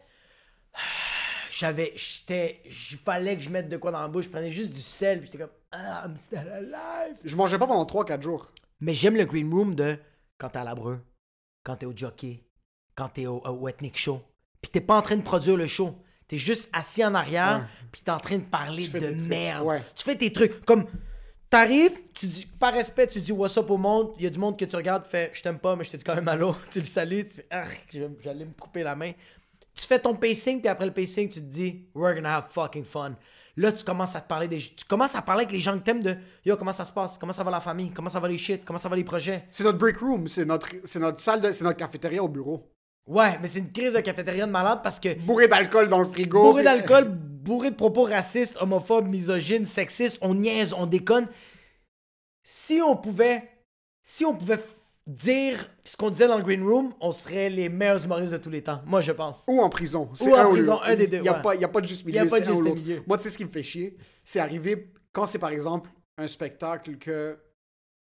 j'avais. 1.51 1.93
J'étais. 1.97 2.61
Il 2.67 2.99
fallait 2.99 3.37
que 3.37 3.43
je 3.43 3.51
mette 3.51 3.69
de 3.69 3.77
quoi 3.77 3.91
dans 3.91 4.01
la 4.01 4.09
bouche. 4.09 4.25
Je 4.25 4.31
prenais 4.31 4.51
juste 4.51 4.71
du 4.73 4.81
sel. 4.81 5.19
Puis 5.21 5.27
j'étais 5.33 5.39
comme 5.39 5.53
Ah, 5.73 6.05
I'm 6.07 6.17
still 6.17 6.39
alive. 6.39 7.17
Je 7.25 7.37
mangeais 7.37 7.59
pas 7.59 7.67
pendant 7.67 7.85
3-4 7.85 8.23
jours. 8.23 8.51
Mais 8.81 8.95
j'aime 8.95 9.17
le 9.17 9.25
green 9.25 9.53
room 9.53 9.75
de 9.75 9.99
quand 10.39 10.51
t'es 10.51 10.59
à 10.59 10.65
la 10.65 10.75
breu, 10.75 11.01
quand 11.63 11.77
t'es 11.77 11.87
au 11.87 11.97
jockey, 11.97 12.45
quand 12.95 13.09
t'es 13.09 13.27
au, 13.27 13.39
au 13.41 13.69
Ethnic 13.69 13.97
Show. 13.99 14.21
Puis 14.61 14.71
t'es 14.71 14.81
pas 14.81 14.97
en 14.97 15.03
train 15.03 15.17
de 15.17 15.23
produire 15.23 15.57
le 15.57 15.67
show. 15.67 15.95
T'es 16.27 16.39
juste 16.39 16.71
assis 16.73 17.05
en 17.05 17.15
arrière, 17.15 17.69
puis 17.93 18.01
t'es 18.03 18.11
en 18.11 18.19
train 18.19 18.39
de 18.39 18.45
parler 18.45 18.89
de 18.89 19.11
merde. 19.25 19.67
Ouais. 19.67 19.83
Tu 19.95 20.05
fais 20.05 20.17
tes 20.17 20.33
trucs. 20.33 20.65
Comme, 20.65 20.87
t'arrives, 21.55 22.01
tu 22.15 22.27
dis, 22.27 22.47
par 22.59 22.73
respect, 22.73 23.07
tu 23.07 23.21
dis 23.21 23.31
what's 23.33 23.57
up 23.57 23.71
au 23.71 23.77
monde. 23.77 24.13
Il 24.19 24.25
y 24.25 24.27
a 24.27 24.31
du 24.31 24.39
monde 24.39 24.59
que 24.59 24.65
tu 24.65 24.75
regardes, 24.75 25.05
tu 25.05 25.11
fais, 25.11 25.31
je 25.33 25.43
t'aime 25.43 25.59
pas, 25.59 25.77
mais 25.77 25.85
je 25.85 25.93
te 25.93 25.97
dis 25.97 26.05
quand 26.05 26.15
même 26.17 26.27
allô. 26.29 26.55
Tu 26.71 26.81
le 26.81 26.85
salues, 26.85 27.27
tu 27.27 27.37
fais, 27.37 27.47
ah, 27.51 27.65
j'allais 28.23 28.45
me 28.45 28.53
couper 28.61 28.83
la 28.83 28.97
main. 28.97 29.13
Tu 29.77 29.87
fais 29.87 29.99
ton 29.99 30.15
pacing, 30.17 30.59
puis 30.61 30.69
après 30.69 30.87
le 30.87 30.93
pacing, 30.93 31.29
tu 31.29 31.41
te 31.41 31.47
dis, 31.47 31.87
we're 31.95 32.15
gonna 32.15 32.37
have 32.37 32.47
fucking 32.51 32.85
fun. 32.85 33.15
Là, 33.57 33.71
tu 33.71 33.85
commences 33.85 34.17
à 34.17 34.21
te 34.21 34.27
parler 34.27 34.49
des. 34.49 34.59
Tu 34.59 34.85
commences 34.89 35.15
à 35.15 35.23
parler 35.23 35.43
avec 35.45 35.53
les 35.53 35.61
gens 35.61 35.79
que 35.79 35.85
t'aimes 35.85 36.03
de 36.03 36.17
Yo, 36.45 36.57
comment 36.57 36.73
ça 36.73 36.85
se 36.85 36.93
passe? 36.93 37.19
Comment 37.19 37.33
ça 37.33 37.45
va 37.45 37.53
la 37.53 37.61
famille? 37.61 37.93
Comment 37.93 38.09
ça 38.09 38.19
va 38.19 38.27
les 38.27 38.37
shit? 38.39 38.65
Comment 38.65 38.81
ça 38.81 38.89
va 38.89 38.97
les 38.97 39.05
projets? 39.05 39.45
C'est 39.53 39.63
notre 39.63 39.79
break 39.79 39.99
room, 39.99 40.27
c'est 40.27 40.45
notre, 40.45 40.69
c'est 40.83 40.99
notre 40.99 41.21
salle, 41.21 41.41
de, 41.41 41.53
c'est 41.53 41.63
notre 41.63 41.79
cafétéria 41.79 42.21
au 42.23 42.29
bureau. 42.29 42.69
Ouais, 43.07 43.39
mais 43.41 43.47
c'est 43.49 43.61
une 43.61 43.71
crise 43.71 43.93
de 43.95 44.01
cafétéria 44.01 44.47
de 44.47 44.51
malade 44.51 44.81
parce 44.83 44.99
que 44.99 45.15
Bourré 45.21 45.47
d'alcool 45.47 45.89
dans 45.89 45.99
le 46.01 46.07
frigo. 46.07 46.43
bourré 46.43 46.65
puis- 46.65 46.65
d'alcool, 46.65 47.17
bourré 47.45 47.71
de 47.71 47.77
propos 47.77 48.05
racistes, 48.05 48.57
homophobes, 48.61 49.07
misogynes, 49.07 49.67
sexistes, 49.67 50.19
on 50.21 50.35
niaise, 50.35 50.73
on 50.73 50.87
déconne. 50.87 51.29
Si 52.43 52.81
on 52.83 52.97
pouvait, 52.97 53.49
si 54.03 54.25
on 54.25 54.35
pouvait 54.35 54.59
dire 55.07 55.69
ce 55.85 55.97
qu'on 55.97 56.11
disait 56.11 56.27
dans 56.27 56.39
le 56.39 56.43
green 56.45 56.63
room, 56.67 56.93
on 57.01 57.13
serait 57.13 57.51
les 57.51 57.69
meilleurs 57.69 58.03
humoristes 58.05 58.33
de 58.33 58.39
tous 58.39 58.51
les 58.51 58.63
temps. 58.63 58.81
Moi, 58.87 59.01
je 59.03 59.13
pense. 59.13 59.45
Ou 59.49 59.61
en 59.61 59.69
prison. 59.69 60.09
Ou 60.21 60.35
en 60.35 60.51
prison, 60.51 60.81
un 60.83 60.97
des 60.97 61.07
deux, 61.07 61.19
Il 61.19 61.23
n'y 61.23 61.29
a, 61.29 61.37
ouais. 61.37 61.43
pas- 61.43 61.55
il 61.55 61.61
y 61.61 61.65
a 61.65 61.69
pas 61.69 61.81
de 61.81 61.87
juste 61.87 62.05
Il 62.07 62.15
y 62.15 62.19
a 62.19 62.25
milieu. 62.25 62.31
pas 62.31 62.41
de 62.41 62.45
juste 62.47 62.63
milieu. 62.63 63.03
Moi, 63.07 63.17
tu 63.19 63.25
sais 63.25 63.31
ce 63.31 63.37
qui 63.39 63.45
me 63.45 63.51
fait 63.51 63.63
chier? 63.63 63.97
C'est 64.25 64.41
arrivé 64.41 64.93
quand 65.13 65.27
c'est 65.27 65.39
par 65.39 65.51
exemple 65.51 65.91
un 66.17 66.27
spectacle 66.29 66.97
que 66.97 67.39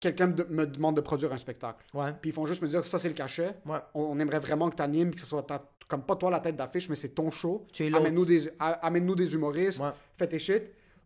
quelqu'un 0.00 0.28
me 0.28 0.32
de- 0.32 0.46
me 0.50 0.66
demande 0.66 0.96
de 0.96 1.00
produire 1.00 1.32
un 1.32 1.38
spectacle. 1.38 1.84
Ouais. 1.94 2.12
Puis 2.20 2.30
ils 2.30 2.32
font 2.32 2.46
juste 2.46 2.62
me 2.62 2.68
dire 2.68 2.84
ça, 2.84 2.98
c'est 2.98 3.08
le 3.08 3.14
cachet. 3.14 3.54
Ouais. 3.66 3.78
On, 3.94 4.02
on 4.02 4.18
aimerait 4.20 4.40
vraiment 4.40 4.68
que 4.68 4.76
tu 4.76 4.82
animes, 4.82 5.12
que 5.14 5.20
ce 5.20 5.26
soit 5.26 5.42
ta- 5.44 5.64
comme 5.92 6.02
pas 6.02 6.16
toi 6.16 6.30
la 6.30 6.40
tête 6.40 6.56
d'affiche, 6.56 6.88
mais 6.88 6.96
c'est 6.96 7.10
ton 7.10 7.30
show. 7.30 7.66
Tu 7.70 7.86
es. 7.86 7.94
Amène-nous 7.94 8.24
des, 8.24 8.50
amène-nous 8.58 9.14
des 9.14 9.34
humoristes, 9.34 9.80
Ouais. 9.80 9.90
fais 10.16 10.26
tes 10.26 10.38
shit. 10.38 10.62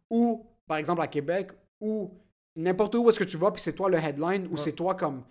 Ou, 0.09 0.47
par 0.67 0.79
exemple, 0.79 1.03
à 1.03 1.09
Québec, 1.09 1.51
ou 1.81 2.13
n'importe 2.55 2.95
où 2.95 3.09
est-ce 3.09 3.19
que 3.19 3.25
tu 3.25 3.37
vas, 3.37 3.51
puis 3.51 3.61
c'est 3.61 3.73
toi 3.73 3.91
le 3.91 3.99
headline, 3.99 4.47
ou 4.51 4.57
c'est 4.57 4.73
toi 4.73 4.95
comme 4.95 5.25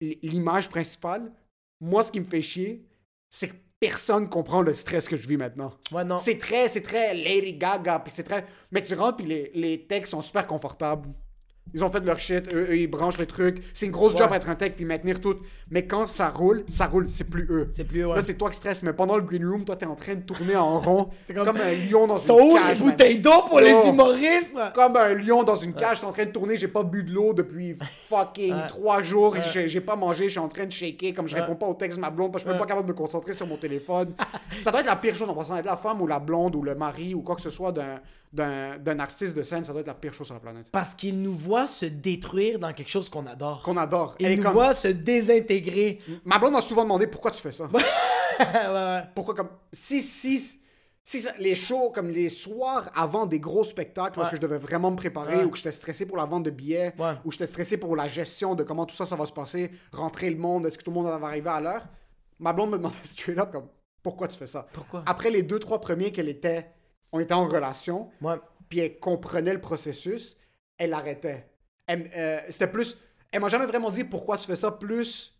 l'image 0.00 0.68
principale. 0.68 1.30
Moi, 1.80 2.02
ce 2.02 2.10
qui 2.10 2.18
me 2.18 2.24
fait 2.24 2.42
chier, 2.42 2.84
c'est 3.30 3.48
que 3.50 3.54
personne 3.78 4.28
comprend 4.28 4.60
le 4.60 4.74
stress 4.74 5.08
que 5.08 5.16
je 5.16 5.26
vis 5.28 5.36
maintenant. 5.36 5.72
Ouais, 5.92 6.04
non. 6.04 6.18
C'est 6.18 6.36
très, 6.38 6.68
c'est 6.68 6.82
très 6.82 7.14
Lady 7.14 7.54
Gaga, 7.54 8.00
puis 8.00 8.12
c'est 8.12 8.24
très... 8.24 8.44
Mais 8.72 8.82
tu 8.82 8.94
rentres, 8.94 9.18
puis 9.18 9.26
les, 9.26 9.50
les 9.54 9.86
textes 9.86 10.10
sont 10.10 10.20
super 10.22 10.46
confortables. 10.48 11.08
Ils 11.74 11.84
ont 11.84 11.90
fait 11.90 12.04
leur 12.04 12.18
shit, 12.18 12.52
eux, 12.52 12.66
eux, 12.70 12.76
ils 12.76 12.86
branchent 12.86 13.18
les 13.18 13.26
trucs. 13.26 13.62
C'est 13.74 13.86
une 13.86 13.92
grosse 13.92 14.12
Ouais. 14.14 14.18
job 14.18 14.30
être 14.34 14.48
un 14.50 14.54
tech, 14.56 14.72
puis 14.76 14.84
maintenir 14.84 15.20
tout. 15.20 15.36
Mais 15.70 15.86
quand 15.86 16.06
ça 16.08 16.28
roule, 16.30 16.64
ça 16.68 16.86
roule, 16.86 17.08
c'est 17.08 17.24
plus 17.24 17.46
eux. 17.50 17.68
C'est 17.72 17.84
plus, 17.84 18.04
ouais. 18.04 18.14
Là, 18.16 18.22
c'est 18.22 18.34
toi 18.34 18.50
qui 18.50 18.56
stresses, 18.56 18.82
mais 18.82 18.92
pendant 18.92 19.16
le 19.16 19.22
green 19.22 19.46
room, 19.46 19.64
toi, 19.64 19.76
t'es 19.76 19.86
en 19.86 19.94
train 19.94 20.14
de 20.16 20.22
tourner 20.22 20.56
en 20.56 20.80
rond, 20.80 21.10
comme- 21.34 21.44
comme... 21.44 21.56
un 21.58 21.72
lion 21.90 22.06
dans 22.06 22.18
Sont 22.18 22.38
une 22.40 22.44
où 22.52 22.54
cage. 22.56 22.78
les 22.80 22.84
man. 22.84 22.90
bouteilles 22.92 23.18
d'eau 23.18 23.42
pour 23.46 23.60
les 23.60 23.72
humoristes? 23.86 24.56
Comme 24.74 24.96
un 24.96 25.14
lion 25.14 25.42
dans 25.44 25.56
une 25.56 25.72
cage, 25.74 26.00
t'es 26.00 26.06
en 26.06 26.12
train 26.12 26.24
de 26.26 26.30
tourner, 26.32 26.56
j'ai 26.56 26.68
pas 26.68 26.82
bu 26.82 27.04
de 27.04 27.12
l'eau 27.12 27.32
depuis 27.32 27.76
fucking 28.08 28.54
trois 28.68 29.02
jours, 29.02 29.36
j'ai- 29.66 29.80
pas 29.80 29.96
mangé, 29.96 30.24
je 30.24 30.30
suis 30.32 30.38
en 30.40 30.48
train 30.48 30.66
de 30.66 30.72
shaker, 30.72 31.12
comme 31.14 31.26
je 31.28 31.34
réponds 31.36 31.54
pas 31.56 31.66
au 31.66 31.74
texte 31.74 31.96
de 31.98 32.00
ma 32.00 32.10
blonde, 32.10 32.32
parce 32.32 32.44
que 32.44 32.50
je 32.50 32.52
suis 32.54 32.58
même 32.58 32.66
pas 32.66 32.68
capable 32.68 32.86
de 32.88 32.92
me 32.92 32.98
concentrer 32.98 33.32
sur 33.32 33.46
mon 33.46 33.56
téléphone. 33.56 34.12
ça 34.60 34.70
doit 34.70 34.80
être 34.80 34.86
la 34.86 34.96
pire 34.96 35.14
chose 35.14 35.28
en 35.28 35.34
passant, 35.34 35.56
être 35.56 35.64
la 35.64 35.76
femme 35.76 36.02
ou 36.02 36.06
la 36.06 36.18
blonde 36.18 36.54
ou 36.56 36.62
le 36.62 36.74
mari 36.74 37.14
ou 37.14 37.22
quoi 37.22 37.36
que 37.36 37.42
ce 37.42 37.50
soit 37.50 37.72
d'un- 37.72 38.00
d'un 38.32 38.98
artiste 39.00 39.36
de 39.36 39.42
scène, 39.42 39.64
ça 39.64 39.72
doit 39.72 39.80
être 39.80 39.86
la 39.88 39.94
pire 39.94 40.14
chose 40.14 40.26
sur 40.26 40.34
la 40.34 40.40
planète. 40.40 40.66
Parce 40.70 40.94
qu'ils 40.94 41.20
nous 41.20 41.32
voient 41.34 41.66
se 41.66 41.86
détruire 41.86 42.58
dans 42.60 42.72
quelque 42.72 42.90
chose 42.90 43.10
qu'on 43.10 43.26
adore. 43.26 43.62
Qu'on 43.62 43.76
adore. 43.76 44.14
Est 44.20 44.36
nous 44.36 44.42
comme- 44.42 44.52
voient 44.52 44.72
se 44.74 44.86
désintégrer. 44.88 46.00
Ma 46.24 46.38
blonde 46.38 46.52
m'a 46.52 46.62
souvent 46.62 46.82
demandé 46.84 47.06
pourquoi 47.08 47.32
tu 47.32 47.40
fais 47.40 47.50
ça. 47.52 47.68
pourquoi 49.14 49.34
comme 49.34 49.48
si 49.72 50.00
si 50.02 50.58
si 51.02 51.20
ça- 51.20 51.32
les 51.38 51.54
shows 51.54 51.90
comme 51.90 52.08
les 52.10 52.28
soirs 52.28 52.90
avant 52.94 53.26
des 53.26 53.40
gros 53.40 53.64
spectacles 53.64 54.14
parce 54.16 54.30
que 54.30 54.36
je 54.36 54.40
devais 54.40 54.58
vraiment 54.58 54.90
me 54.90 54.96
préparer 54.96 55.38
Ouais. 55.38 55.44
ou 55.44 55.50
que 55.50 55.56
j'étais 55.56 55.72
stressé 55.72 56.06
pour 56.06 56.16
la 56.16 56.24
vente 56.26 56.44
de 56.44 56.50
billets 56.50 56.94
Ouais. 56.98 57.14
ou 57.24 57.32
j'étais 57.32 57.46
stressé 57.46 57.76
pour 57.78 57.96
la 57.96 58.06
gestion 58.06 58.54
de 58.54 58.62
comment 58.62 58.86
tout 58.86 58.94
ça 58.94 59.06
ça 59.06 59.16
va 59.16 59.26
se 59.26 59.32
passer 59.32 59.70
rentrer 59.92 60.30
le 60.30 60.36
monde 60.36 60.66
est-ce 60.66 60.78
que 60.78 60.82
tout 60.84 60.90
le 60.90 60.96
monde 60.96 61.06
va 61.06 61.26
arriver 61.26 61.50
à 61.50 61.60
l'heure? 61.60 61.86
Ma 62.38 62.52
blonde 62.52 62.70
me 62.70 62.76
demandait 62.76 62.94
straight 63.04 63.38
up 63.38 63.50
comme 63.50 63.66
pourquoi 64.02 64.28
tu 64.28 64.36
fais 64.38 64.46
ça? 64.46 64.66
Pourquoi? 64.72 65.02
après 65.06 65.30
les 65.30 65.42
deux 65.42 65.58
trois 65.58 65.80
premiers 65.80 66.12
qu'elle 66.12 66.28
était 66.28 66.70
on 67.12 67.20
était 67.20 67.34
en 67.34 67.46
relation 67.46 68.10
Ouais. 68.20 68.36
puis 68.68 68.80
elle 68.80 68.98
comprenait 68.98 69.54
le 69.54 69.60
processus 69.60 70.36
elle 70.78 70.92
arrêtait 70.94 71.50
Elle- 71.86 72.10
euh, 72.16 72.40
c'était 72.50 72.66
plus 72.70 72.96
elle 73.32 73.40
m'a 73.40 73.48
jamais 73.48 73.66
vraiment 73.66 73.90
dit 73.90 74.04
pourquoi 74.04 74.36
tu 74.36 74.46
fais 74.46 74.56
ça 74.56 74.72
plus 74.72 75.36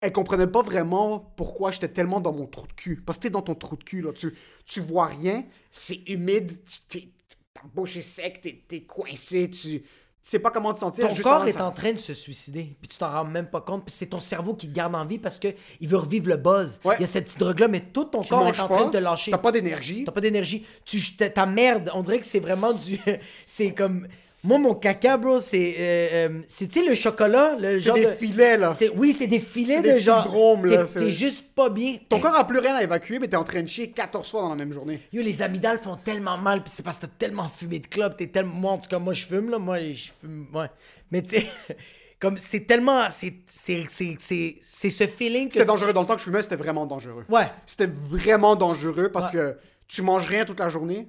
elle 0.00 0.12
comprenait 0.12 0.46
pas 0.46 0.62
vraiment 0.62 1.18
pourquoi 1.36 1.72
j'étais 1.72 1.88
tellement 1.88 2.20
dans 2.20 2.32
mon 2.32 2.46
trou 2.46 2.68
de 2.68 2.72
cul. 2.72 3.02
Parce 3.02 3.18
que 3.18 3.24
t'es 3.24 3.30
dans 3.30 3.42
ton 3.42 3.56
trou 3.56 3.74
de 3.74 3.82
cul, 3.82 4.00
là. 4.00 4.12
Tu, 4.12 4.32
tu 4.64 4.78
vois 4.78 5.06
rien, 5.06 5.44
c'est 5.72 6.08
humide, 6.08 6.52
tu, 6.88 7.08
ta 7.52 7.62
bouche 7.74 7.96
est 7.96 8.00
sec, 8.00 8.40
t'es, 8.40 8.64
t'es 8.68 8.82
coincé, 8.84 9.50
tu, 9.50 9.82
tu 10.22 10.30
sais 10.30 10.38
pas 10.40 10.50
comment 10.50 10.72
te 10.72 10.78
sentir. 10.78 11.08
Ton 11.08 11.14
juste 11.14 11.22
corps 11.22 11.46
est 11.46 11.60
en 11.60 11.70
train 11.70 11.92
de 11.92 11.98
se 11.98 12.12
suicider, 12.12 12.76
puis 12.80 12.88
tu 12.88 12.98
t'en 12.98 13.10
rends 13.10 13.24
même 13.24 13.48
pas 13.48 13.60
compte, 13.60 13.84
puis 13.84 13.94
c'est 13.94 14.06
ton 14.06 14.20
cerveau 14.20 14.54
qui 14.54 14.68
te 14.68 14.74
garde 14.74 14.94
en 14.94 15.06
vie 15.06 15.18
parce 15.18 15.38
que 15.38 15.48
il 15.80 15.88
veut 15.88 15.96
revivre 15.96 16.28
le 16.28 16.36
buzz. 16.36 16.80
Ouais. 16.84 16.96
Il 16.98 17.02
y 17.02 17.04
a 17.04 17.06
cette 17.06 17.26
petite 17.26 17.38
drogue-là, 17.38 17.68
mais 17.68 17.80
tout 17.80 18.04
ton 18.04 18.20
Tu 18.20 18.30
corps 18.30 18.46
est 18.46 18.60
en 18.60 18.68
pas, 18.68 18.76
train 18.76 18.86
de 18.86 18.92
te 18.92 18.98
lâcher. 18.98 19.30
T'as 19.30 19.38
pas 19.38 19.52
d'énergie. 19.52 20.04
T'as 20.04 20.12
pas 20.12 20.20
d'énergie. 20.20 20.66
Tu, 20.84 21.16
ta 21.16 21.46
merde, 21.46 21.90
on 21.94 22.02
dirait 22.02 22.18
que 22.18 22.26
c'est 22.26 22.40
vraiment 22.40 22.72
du. 22.72 23.00
c'est 23.46 23.72
comme. 23.72 24.06
Moi, 24.48 24.58
mon 24.58 24.74
caca, 24.74 25.16
bro, 25.16 25.38
c'est. 25.40 25.76
euh, 25.78 26.08
euh, 26.28 26.40
c'est, 26.48 26.66
tu 26.68 26.80
sais, 26.82 26.88
le 26.88 26.94
chocolat, 26.94 27.54
le 27.56 27.78
C'est 27.78 27.84
genre. 27.84 27.94
des 27.96 28.06
de- 28.06 28.10
filets, 28.12 28.56
là. 28.56 28.70
c'est- 28.74 28.88
Oui, 28.88 29.14
c'est 29.16 29.26
des 29.26 29.38
filets 29.40 29.74
C'est 29.76 29.82
de 29.82 29.92
des 29.92 30.00
genre. 30.00 30.22
fibromes, 30.24 30.64
là, 30.66 30.84
T'es, 30.84 31.12
juste 31.12 31.54
pas 31.54 31.68
bien. 31.68 31.96
Ton 32.08 32.18
corps 32.18 32.34
a 32.34 32.46
plus 32.46 32.58
rien 32.58 32.74
à 32.74 32.82
évacuer, 32.82 33.18
mais 33.18 33.28
t'es 33.28 33.36
en 33.36 33.44
train 33.44 33.62
de 33.62 33.68
chier 33.68 33.90
14 33.90 34.30
fois 34.30 34.40
dans 34.42 34.48
la 34.48 34.56
même 34.56 34.72
journée. 34.72 35.00
Yo, 35.12 35.22
les 35.22 35.42
amygdales 35.42 35.78
font 35.78 35.96
tellement 35.96 36.38
mal, 36.38 36.62
puis 36.62 36.72
c'est 36.74 36.82
parce 36.82 36.96
que 36.98 37.02
t'as 37.06 37.12
tellement 37.18 37.48
fumé 37.48 37.78
de 37.78 37.86
club, 37.86 38.16
t'es 38.16 38.26
tellement. 38.28 38.54
Moi, 38.54 38.72
en 38.72 38.78
tout 38.78 38.88
cas, 38.88 38.98
moi, 38.98 39.12
je 39.12 39.26
fume, 39.26 39.50
là. 39.50 39.58
Moi, 39.58 39.78
je 39.92 40.08
fume. 40.20 40.46
Ouais. 40.54 40.66
Mais 41.10 41.22
tu 41.22 41.40
sais, 41.40 41.46
comme 42.20 42.36
c'est 42.38 42.60
tellement. 42.66 43.02
C'est, 43.10 43.34
c'est, 43.46 43.84
c'est, 43.88 44.16
c'est, 44.18 44.56
c'est 44.62 44.90
ce 44.90 45.06
feeling 45.06 45.48
que. 45.48 45.54
C'était 45.54 45.66
dangereux. 45.66 45.92
Dans 45.92 46.00
le 46.00 46.06
temps 46.06 46.14
que 46.14 46.20
je 46.20 46.24
fumais, 46.24 46.42
c'était 46.42 46.56
vraiment 46.56 46.86
dangereux. 46.86 47.24
Ouais. 47.28 47.50
C'était 47.66 47.90
vraiment 48.10 48.56
dangereux 48.56 49.10
parce 49.12 49.32
Ouais. 49.34 49.40
Ah. 49.40 49.52
que 49.52 49.58
tu 49.88 50.02
manges 50.02 50.26
rien 50.26 50.44
toute 50.44 50.60
la 50.60 50.68
journée. 50.68 51.08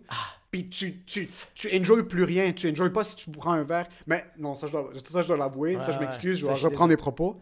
Puis 0.52 0.70
tu, 0.70 1.04
tu, 1.06 1.30
tu 1.54 1.70
enjoys 1.80 2.04
plus 2.04 2.24
rien. 2.24 2.52
Tu 2.54 2.70
enjoys 2.72 2.90
pas 2.92 3.04
si 3.04 3.16
tu 3.16 3.30
prends 3.32 3.52
un 3.54 3.64
verre. 3.64 3.88
Mais 4.08 4.26
non, 4.38 4.56
ça 4.56 4.68
je 4.68 4.72
dois, 4.72 4.92
ça, 5.04 5.22
je 5.22 5.28
dois 5.28 5.38
l'avouer. 5.38 5.80
ça, 5.80 5.92
je 5.92 6.00
m'excuse. 6.00 6.40
Je 6.40 6.46
reprendre 6.46 6.90
mes 6.90 6.98
propos. 6.98 7.40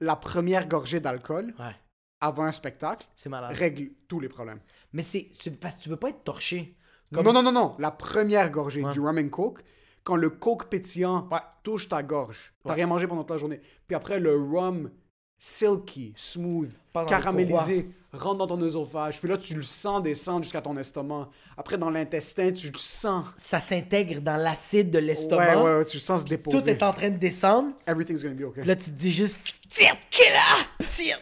La 0.00 0.16
première 0.16 0.68
gorgée 0.68 1.00
d'alcool 1.00 1.54
Ouais. 1.58 1.74
avant 2.20 2.44
un 2.44 2.52
spectacle 2.52 3.06
règle 3.54 3.90
tous 4.08 4.20
les 4.20 4.28
problèmes. 4.28 4.60
Mais 4.92 5.02
c'est, 5.02 5.30
parce 5.60 5.76
que 5.76 5.82
tu 5.82 5.88
veux 5.88 5.96
pas 5.96 6.10
être 6.10 6.24
torché. 6.24 6.76
Non, 7.12 7.22
non, 7.22 7.42
non, 7.42 7.52
non. 7.52 7.76
La 7.78 7.90
première 7.92 8.50
gorgée 8.50 8.82
du 8.92 9.00
rum 9.00 9.18
and 9.18 9.28
coke, 9.28 9.62
quand 10.02 10.16
le 10.16 10.28
coke 10.30 10.68
pétillant 10.68 11.28
touche 11.62 11.88
ta 11.88 12.02
gorge, 12.02 12.52
t'as 12.64 12.74
rien 12.74 12.86
mangé 12.86 13.06
pendant 13.06 13.22
toute 13.22 13.30
la 13.30 13.36
journée. 13.38 13.60
Puis 13.86 13.94
après, 13.94 14.20
le 14.20 14.36
rum 14.36 14.90
silky, 15.38 16.12
smooth, 16.16 16.70
caramélisé, 17.08 17.88
rentre 18.12 18.38
dans 18.38 18.46
ton 18.46 18.60
œsophage. 18.62 19.20
Puis 19.20 19.28
là, 19.28 19.36
tu 19.36 19.54
le 19.54 19.62
sens 19.62 20.02
descendre 20.02 20.42
jusqu'à 20.42 20.62
ton 20.62 20.76
estomac. 20.76 21.28
Après, 21.56 21.76
dans 21.76 21.90
l'intestin, 21.90 22.50
tu 22.52 22.70
le 22.70 22.78
sens. 22.78 23.26
Ça 23.36 23.60
s'intègre 23.60 24.20
dans 24.20 24.36
l'acide 24.36 24.90
de 24.90 24.98
Ouais, 24.98 25.04
l'estomac. 25.04 25.62
ouais, 25.62 25.74
ouais, 25.78 25.84
tu 25.84 25.96
le 25.98 26.00
sens 26.02 26.22
se 26.22 26.26
déposer. 26.26 26.58
Tout 26.62 26.68
est 26.68 26.82
en 26.82 26.92
train 26.92 27.10
de 27.10 27.18
descendre. 27.18 27.72
Everything's 27.86 28.22
gonna 28.22 28.34
be 28.34 28.42
okay. 28.44 28.64
Là, 28.64 28.74
tu 28.76 28.86
te 28.86 28.90
dis 28.96 29.12
juste 29.12 29.40
Tire, 29.68 29.96
killer! 30.10 30.88
Tire! 30.88 31.20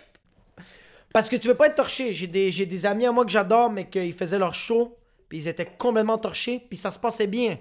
Parce 1.12 1.28
que 1.28 1.36
tu 1.36 1.48
veux 1.48 1.54
pas 1.54 1.66
être 1.68 1.76
torché. 1.76 2.14
J'ai 2.14 2.26
des, 2.26 2.50
j'ai 2.50 2.66
des 2.66 2.86
amis 2.86 3.06
à 3.06 3.12
moi 3.12 3.24
que 3.24 3.30
j'adore, 3.30 3.70
mais 3.70 3.88
qu'ils 3.88 4.12
faisaient 4.14 4.38
leur 4.38 4.54
show, 4.54 4.96
puis 5.28 5.38
ils 5.38 5.48
étaient 5.48 5.64
complètement 5.78 6.18
torchés, 6.18 6.58
puis 6.68 6.76
ça 6.76 6.90
se 6.90 6.98
passait 6.98 7.26
bien. 7.28 7.58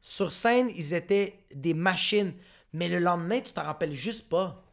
Sur 0.00 0.30
scène, 0.30 0.70
ils 0.76 0.94
étaient 0.94 1.38
des 1.54 1.74
machines. 1.74 2.34
Mais 2.72 2.88
le 2.88 2.98
lendemain, 2.98 3.40
tu 3.40 3.52
t'en 3.52 3.62
rappelles 3.62 3.92
juste 3.92 4.28
pas. 4.28 4.63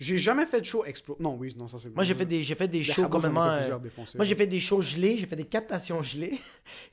J'ai 0.00 0.18
jamais 0.18 0.44
fait 0.44 0.60
de 0.60 0.66
show 0.66 0.84
explo. 0.84 1.16
Non, 1.20 1.36
oui, 1.36 1.54
non, 1.56 1.68
ça 1.68 1.78
c'est. 1.78 1.94
Moi, 1.94 2.02
j'ai 2.04 2.14
fait 2.14 2.26
des, 2.26 2.42
j'ai 2.42 2.54
fait 2.56 2.66
des 2.68 2.82
shows 2.82 3.08
complètement. 3.08 3.44
euh. 3.44 3.78
Moi, 4.16 4.24
j'ai 4.24 4.34
fait 4.34 4.46
des 4.48 4.58
shows 4.60 4.82
gelés, 4.82 5.16
j'ai 5.18 5.26
fait 5.26 5.36
des 5.36 5.44
captations 5.46 6.02
gelées. 6.02 6.38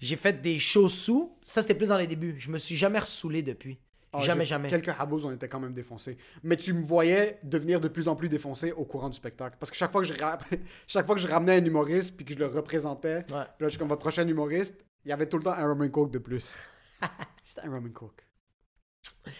j'ai 0.00 0.16
fait 0.16 0.40
des 0.40 0.58
shows 0.58 0.88
sous. 0.88 1.36
Ça, 1.42 1.62
c'était 1.62 1.74
plus 1.74 1.88
dans 1.88 1.96
les 1.98 2.06
débuts. 2.06 2.36
Je 2.38 2.50
me 2.50 2.58
suis 2.58 2.76
jamais 2.76 2.98
ressoulé 3.00 3.42
depuis. 3.42 3.78
Ah, 4.12 4.20
jamais, 4.22 4.44
jamais. 4.44 4.68
Quelques 4.68 4.88
habos, 4.88 5.24
on 5.24 5.32
était 5.32 5.48
quand 5.48 5.60
même 5.60 5.72
défoncés. 5.72 6.16
Mais 6.42 6.56
tu 6.56 6.72
me 6.72 6.82
voyais 6.82 7.38
devenir 7.44 7.80
de 7.80 7.86
plus 7.88 8.08
en 8.08 8.16
plus 8.16 8.28
défoncé 8.28 8.72
au 8.72 8.84
courant 8.84 9.08
du 9.08 9.16
spectacle. 9.16 9.56
Parce 9.60 9.70
que 9.70 9.76
chaque 9.76 9.92
fois 9.92 10.00
que 10.00 10.06
je, 10.08 10.14
ra- 10.14 10.38
chaque 10.88 11.06
fois 11.06 11.14
que 11.14 11.20
je 11.20 11.28
ramenais 11.28 11.56
un 11.60 11.64
humoriste 11.64 12.16
puis 12.16 12.24
que 12.24 12.32
je 12.32 12.38
le 12.38 12.46
représentais, 12.46 13.18
Ouais. 13.18 13.22
puis 13.24 13.36
là, 13.36 13.66
je 13.66 13.68
suis 13.68 13.78
comme 13.78 13.88
votre 13.88 14.00
prochain 14.00 14.26
humoriste, 14.26 14.74
il 15.04 15.10
y 15.10 15.12
avait 15.12 15.26
tout 15.28 15.36
le 15.36 15.44
temps 15.44 15.52
un 15.52 15.64
rum 15.64 15.80
and 15.82 15.90
coke 15.90 16.10
de 16.10 16.18
plus. 16.18 16.56
C'était 17.44 17.66
un 17.66 17.70
rum 17.70 17.86
and 17.86 17.92
coke. 17.92 18.26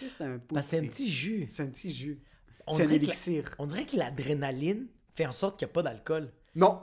C'était 0.01 0.25
un 0.25 0.41
c'est 0.63 0.79
un 0.79 0.83
petit 0.87 1.11
jus. 1.11 1.47
C'est 1.51 1.63
un 1.65 1.67
petit 1.69 1.93
jus. 1.93 2.21
On 2.67 2.73
C'est 2.73 2.83
un 2.83 2.87
dirait, 2.87 2.99
que 2.99 3.05
la- 3.07 3.09
élixir. 3.13 3.55
on 3.59 3.67
dirait 3.67 3.85
que 3.87 3.97
l'adrénaline 3.97 4.87
fait 5.15 5.27
en 5.27 5.33
sorte 5.33 5.59
qu'il 5.59 5.67
n'y 5.67 5.71
a 5.71 5.75
pas 5.75 5.83
d'alcool. 5.83 6.33
Non, 6.55 6.81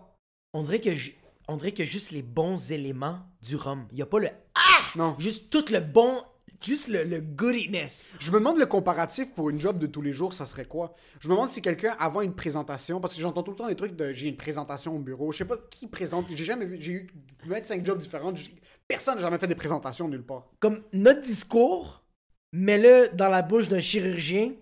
On 0.53 0.61
dirait 0.63 0.79
que 0.79 0.95
ju- 0.95 1.15
on 1.47 1.55
dirait 1.57 1.73
que 1.73 1.83
juste 1.83 2.11
les 2.11 2.23
bons 2.23 2.71
éléments 2.71 3.19
du 3.41 3.55
rhum. 3.55 3.85
Il 3.91 3.95
n'y 3.95 4.01
a 4.01 4.05
pas 4.05 4.19
le 4.19 4.29
ah, 4.55 4.61
non. 4.95 5.15
juste 5.19 5.49
tout 5.51 5.65
le 5.71 5.79
bon, 5.79 6.21
juste 6.61 6.87
le, 6.87 7.03
le 7.03 7.21
goodiness. 7.21 8.09
Je 8.19 8.31
me 8.31 8.39
demande 8.39 8.57
le 8.57 8.65
comparatif 8.65 9.33
pour 9.33 9.49
une 9.49 9.59
job 9.59 9.77
de 9.77 9.87
tous 9.87 10.01
les 10.01 10.13
jours, 10.13 10.33
ça 10.33 10.45
serait 10.45 10.65
quoi? 10.65 10.95
Je 11.19 11.27
me 11.27 11.33
demande 11.33 11.49
si 11.49 11.61
quelqu'un, 11.61 11.95
avant 11.99 12.21
une 12.21 12.33
présentation, 12.33 12.99
parce 12.99 13.13
que 13.13 13.19
j'entends 13.21 13.43
tout 13.43 13.51
le 13.51 13.57
temps 13.57 13.67
des 13.67 13.75
trucs 13.75 13.95
de 13.95 14.11
j'ai 14.13 14.27
une 14.27 14.37
présentation 14.37 14.95
au 14.95 14.99
bureau, 14.99 15.31
je 15.31 15.37
sais 15.39 15.45
pas 15.45 15.57
qui 15.69 15.87
présente, 15.87 16.25
j'ai 16.33 16.43
jamais 16.45 16.65
vu, 16.65 16.77
j'ai 16.79 16.91
eu 16.93 17.07
25 17.45 17.85
jobs 17.85 17.99
différents, 17.99 18.33
je- 18.35 18.49
personne 18.87 19.15
n'a 19.15 19.21
jamais 19.21 19.37
fait 19.37 19.47
des 19.47 19.55
présentations 19.55 20.07
nulle 20.07 20.25
part. 20.25 20.49
Comme 20.59 20.81
notre 20.93 21.21
discours, 21.21 22.03
mets-le 22.53 23.15
dans 23.15 23.29
la 23.29 23.41
bouche 23.41 23.67
d'un 23.67 23.79
chirurgien. 23.81 24.53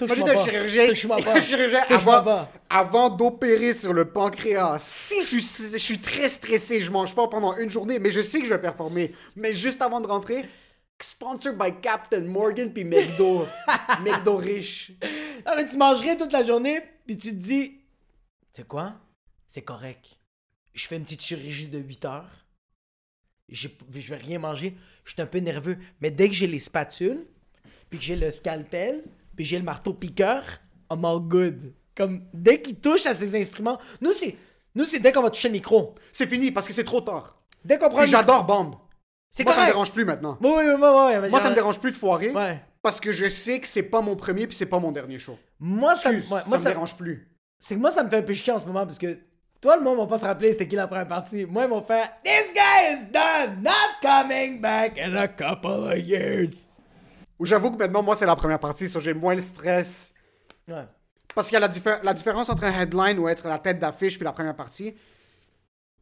Un 0.00 0.06
pas. 0.06 0.44
chirurgien, 0.44 0.94
chirurgien 1.40 1.82
avant, 1.88 2.48
avant 2.68 3.10
d'opérer 3.10 3.72
sur 3.72 3.92
le 3.92 4.10
pancréas. 4.10 4.78
Si 4.80 5.24
je, 5.24 5.38
suis- 5.38 5.72
je 5.72 5.78
suis 5.78 5.98
très 5.98 6.28
stressé, 6.28 6.80
je 6.80 6.90
mange 6.90 7.14
pas 7.14 7.28
pendant 7.28 7.56
une 7.56 7.70
journée, 7.70 7.98
mais 8.00 8.10
je 8.10 8.20
sais 8.20 8.40
que 8.40 8.44
je 8.46 8.52
vais 8.52 8.60
performer. 8.60 9.12
Mais 9.36 9.54
juste 9.54 9.80
avant 9.82 10.00
de 10.00 10.06
rentrer, 10.08 10.48
sponsored 11.00 11.56
by 11.56 11.80
Captain 11.80 12.24
Morgan 12.24 12.72
puis 12.72 12.84
McDo. 12.84 13.46
McDo 14.04 14.36
riche. 14.36 14.92
Ah, 15.44 15.54
mais 15.56 15.66
tu 15.66 15.76
manges 15.76 16.00
rien 16.00 16.16
toute 16.16 16.32
la 16.32 16.44
journée, 16.44 16.80
puis 17.06 17.16
tu 17.16 17.30
te 17.30 17.34
dis, 17.36 17.70
tu 18.52 18.62
sais 18.62 18.64
quoi? 18.64 18.94
C'est 19.46 19.62
correct. 19.62 20.18
Je 20.72 20.86
fais 20.88 20.96
une 20.96 21.04
petite 21.04 21.22
chirurgie 21.22 21.68
de 21.68 21.78
8 21.78 22.04
heures. 22.06 22.46
Je 23.48 23.68
vais 23.92 24.16
rien 24.16 24.38
manger. 24.40 24.74
Je 25.04 25.12
suis 25.12 25.22
un 25.22 25.26
peu 25.26 25.38
nerveux. 25.38 25.76
Mais 26.00 26.10
dès 26.10 26.28
que 26.28 26.34
j'ai 26.34 26.46
les 26.48 26.58
spatules, 26.58 27.24
puis 27.90 27.98
que 28.00 28.04
j'ai 28.04 28.16
le 28.16 28.30
scalpel, 28.32 29.04
puis 29.36 29.44
j'ai 29.44 29.58
le 29.58 29.64
marteau 29.64 29.92
piqueur, 29.94 30.42
I'm 30.90 31.04
all 31.04 31.20
good. 31.20 31.72
Comme, 31.96 32.22
dès 32.32 32.60
qu'il 32.60 32.76
touche 32.80 33.06
à 33.06 33.14
ces 33.14 33.38
instruments, 33.40 33.78
nous, 34.00 34.12
c'est 34.12 34.36
nous 34.74 34.84
c'est 34.84 34.98
dès 34.98 35.12
qu'on 35.12 35.22
va 35.22 35.30
toucher 35.30 35.48
le 35.48 35.52
micro. 35.52 35.94
C'est 36.12 36.26
fini 36.26 36.50
parce 36.50 36.66
que 36.66 36.72
c'est 36.72 36.84
trop 36.84 37.00
tard. 37.00 37.36
Dès 37.64 37.78
qu'on 37.78 37.88
prend 37.88 38.00
Puis 38.02 38.10
j'adore 38.10 38.44
Bomb. 38.44 38.74
C'est 39.30 39.44
Moi, 39.44 39.54
ça 39.54 39.62
me 39.62 39.66
dérange 39.66 39.92
plus 39.92 40.04
maintenant. 40.04 40.38
Oui, 40.40 40.50
oui, 40.56 40.64
oui, 40.66 40.74
oui, 40.80 41.16
oui, 41.22 41.30
Moi, 41.30 41.40
ça 41.40 41.50
me 41.50 41.54
dérange 41.54 41.80
plus 41.80 41.90
de 41.92 41.96
foirer 41.96 42.30
Ouais. 42.30 42.60
parce 42.82 43.00
que 43.00 43.10
je 43.12 43.28
sais 43.28 43.58
que 43.60 43.66
c'est 43.66 43.82
pas 43.82 44.00
mon 44.00 44.14
premier 44.16 44.46
puis 44.46 44.54
c'est 44.56 44.66
pas 44.66 44.78
mon 44.78 44.92
dernier 44.92 45.18
show. 45.18 45.36
Moi, 45.58 45.96
ça, 45.96 46.10
me- 46.10 46.16
Excuse, 46.18 46.30
ça 46.38 46.44
moi, 46.46 46.58
me 46.58 46.62
ça, 46.62 46.70
dérange 46.70 46.96
plus. 46.96 47.28
c'est 47.58 47.74
que 47.76 47.80
moi, 47.80 47.90
ça 47.90 48.02
me 48.04 48.10
fait 48.10 48.16
un 48.18 48.22
peu 48.22 48.32
chier 48.32 48.52
en 48.52 48.58
ce 48.58 48.66
moment 48.66 48.84
parce 48.86 48.98
que 48.98 49.18
toi, 49.60 49.76
le 49.76 49.82
monde 49.82 49.98
va 49.98 50.06
pas 50.06 50.18
se 50.18 50.24
rappeler 50.26 50.52
c'était 50.52 50.68
qui 50.68 50.76
la 50.76 50.86
première 50.86 51.08
partie. 51.08 51.46
Moi, 51.46 51.64
ils 51.64 51.70
vont 51.70 51.82
faire 51.82 52.08
This 52.24 52.52
guy 52.54 52.94
is 52.94 53.04
done, 53.12 53.62
not 53.62 54.00
coming 54.02 54.60
back 54.60 54.98
in 54.98 55.14
a 55.16 55.26
couple 55.26 55.70
of 55.92 55.98
years. 55.98 56.68
Ou 57.38 57.46
j'avoue 57.46 57.70
que 57.70 57.76
maintenant, 57.78 58.02
moi, 58.02 58.14
c'est 58.16 58.26
la 58.26 58.36
première 58.36 58.60
partie, 58.60 58.88
so 58.88 59.00
j'ai 59.00 59.14
moins 59.14 59.34
le 59.34 59.40
stress. 59.40 60.12
Ouais. 60.68 60.84
Parce 61.34 61.48
qu'il 61.48 61.54
y 61.54 61.56
a 61.56 61.60
la, 61.60 61.68
diffé- 61.68 62.00
la 62.02 62.12
différence 62.14 62.48
entre 62.48 62.64
un 62.64 62.72
headline 62.80 63.18
ou 63.18 63.28
être 63.28 63.48
la 63.48 63.58
tête 63.58 63.78
d'affiche 63.80 64.16
puis 64.16 64.24
la 64.24 64.32
première 64.32 64.54
partie, 64.54 64.94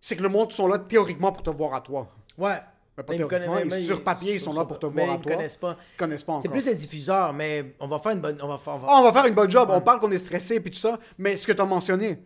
c'est 0.00 0.14
que 0.16 0.22
le 0.22 0.28
monde 0.28 0.52
sont 0.52 0.66
là 0.66 0.78
théoriquement 0.78 1.32
pour 1.32 1.42
te 1.42 1.50
voir 1.50 1.74
à 1.74 1.80
toi. 1.80 2.10
Ouais. 2.36 2.58
Mais 2.98 3.04
pas 3.04 3.12
Mais 3.14 3.18
ils 3.20 3.26
théoriquement, 3.26 3.58
ils- 3.76 3.84
sur 3.84 3.96
ils- 3.96 4.04
papier, 4.04 4.34
ils 4.34 4.40
sont 4.40 4.52
là 4.52 4.66
pour 4.66 4.78
te 4.78 4.84
mais 4.84 5.04
voir 5.04 5.14
à 5.14 5.14
ils 5.18 5.22
toi. 5.22 5.32
connaissent 5.32 5.56
pas. 5.56 5.78
Ils 5.94 5.96
connaissent 5.96 6.22
pas 6.22 6.32
encore. 6.34 6.42
C'est 6.42 6.48
plus 6.50 6.66
les 6.66 6.74
diffuseurs, 6.74 7.32
mais 7.32 7.74
on 7.80 7.88
va 7.88 7.98
faire 7.98 8.12
une 8.12 8.20
bonne. 8.20 8.38
On 8.42 8.48
va 8.48 8.58
faire. 8.58 8.74
on 8.74 8.78
va- 8.80 8.88
Ah, 8.90 8.96
on 9.00 9.02
va 9.04 9.12
faire 9.14 9.24
une 9.24 9.34
bonne 9.34 9.50
job. 9.50 9.70
On 9.72 9.80
parle 9.80 9.98
qu'on 10.00 10.10
est 10.10 10.18
stressé 10.18 10.60
puis 10.60 10.70
tout 10.70 10.78
ça. 10.78 10.98
Mais 11.16 11.36
ce 11.38 11.46
que 11.46 11.52
tu 11.52 11.62
as 11.62 11.64
mentionné, 11.64 12.22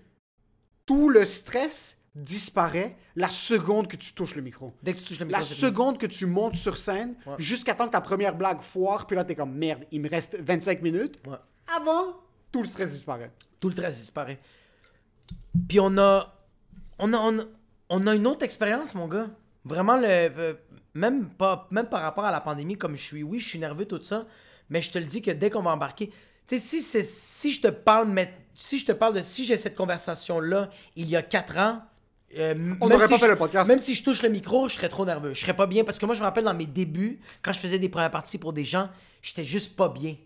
tout 0.84 1.08
le 1.08 1.24
stress 1.24 1.96
disparaît 2.16 2.96
la 3.14 3.28
seconde 3.28 3.88
que 3.88 3.96
tu 3.96 4.12
touches 4.14 4.34
le 4.34 4.42
micro. 4.42 4.72
Dès 4.82 4.94
que 4.94 4.98
tu 4.98 5.04
touches 5.04 5.20
le 5.20 5.26
micro, 5.26 5.38
La 5.40 5.46
seconde 5.46 5.98
que 5.98 6.06
tu 6.06 6.26
montes 6.26 6.56
sur 6.56 6.78
scène, 6.78 7.14
Ouais. 7.26 7.34
jusqu'à 7.38 7.74
temps 7.74 7.86
que 7.86 7.92
ta 7.92 8.00
première 8.00 8.34
blague 8.34 8.62
foire, 8.62 9.06
puis 9.06 9.14
là, 9.16 9.24
t'es 9.24 9.34
comme 9.34 9.52
merde, 9.54 9.84
il 9.92 10.00
me 10.00 10.08
reste 10.08 10.36
25 10.40 10.80
minutes. 10.82 11.18
Ouais. 11.26 11.36
Avant, 11.76 12.16
tout 12.50 12.62
le 12.62 12.68
stress 12.68 12.92
disparaît. 12.92 13.30
Tout 13.60 13.68
le 13.68 13.74
stress 13.74 13.96
disparaît. 14.00 14.40
Puis 15.68 15.78
on 15.78 15.96
a, 15.98 16.34
on 16.98 17.12
a, 17.12 17.18
on 17.18 17.38
a, 17.38 17.42
on 17.90 18.06
a 18.06 18.14
une 18.14 18.26
autre 18.26 18.44
expérience, 18.44 18.94
mon 18.94 19.08
gars. 19.08 19.28
Vraiment, 19.64 19.96
le, 19.96 20.06
euh, 20.06 20.54
même, 20.94 21.28
pas, 21.28 21.68
même 21.70 21.88
par 21.88 22.00
rapport 22.02 22.24
à 22.24 22.32
la 22.32 22.40
pandémie, 22.40 22.76
comme 22.78 22.96
je 22.96 23.04
suis, 23.04 23.22
oui, 23.22 23.40
je 23.40 23.48
suis 23.48 23.58
nerveux, 23.58 23.84
tout 23.84 24.02
ça, 24.02 24.26
mais 24.70 24.80
je 24.80 24.90
te 24.90 24.98
le 24.98 25.04
dis 25.04 25.20
que 25.22 25.30
dès 25.30 25.50
qu'on 25.50 25.62
va 25.62 25.72
embarquer, 25.72 26.12
tu 26.46 26.58
sais, 26.58 26.80
si, 26.80 27.02
si 27.02 27.50
je 27.52 27.60
te 27.60 27.68
parle, 27.68 28.08
mais, 28.08 28.32
si 28.54 28.78
je 28.78 28.86
te 28.86 28.92
parle 28.92 29.14
de 29.14 29.22
si 29.22 29.44
j'ai 29.44 29.58
cette 29.58 29.74
conversation-là 29.74 30.70
il 30.94 31.08
y 31.08 31.16
a 31.16 31.22
quatre 31.22 31.58
ans, 31.58 31.82
euh, 32.38 32.54
On 32.80 32.88
même 32.88 32.98
n'aurait 32.98 33.06
si 33.06 33.10
pas 33.10 33.16
je- 33.16 33.20
fait 33.22 33.28
le 33.28 33.36
podcast. 33.36 33.68
Même 33.68 33.80
si 33.80 33.94
je 33.94 34.02
touche 34.02 34.22
le 34.22 34.28
micro, 34.28 34.68
je 34.68 34.74
serais 34.74 34.88
trop 34.88 35.04
nerveux. 35.06 35.34
Je 35.34 35.40
serais 35.40 35.54
pas 35.56 35.66
bien 35.66 35.84
parce 35.84 35.98
que 35.98 36.06
moi, 36.06 36.14
je 36.14 36.20
me 36.20 36.24
rappelle 36.24 36.44
dans 36.44 36.54
mes 36.54 36.66
débuts, 36.66 37.20
quand 37.42 37.52
je 37.52 37.58
faisais 37.58 37.78
des 37.78 37.88
premières 37.88 38.10
parties 38.10 38.38
pour 38.38 38.52
des 38.52 38.64
gens, 38.64 38.88
j'étais 39.22 39.44
juste 39.44 39.76
pas 39.76 39.88
bien. 39.88 40.16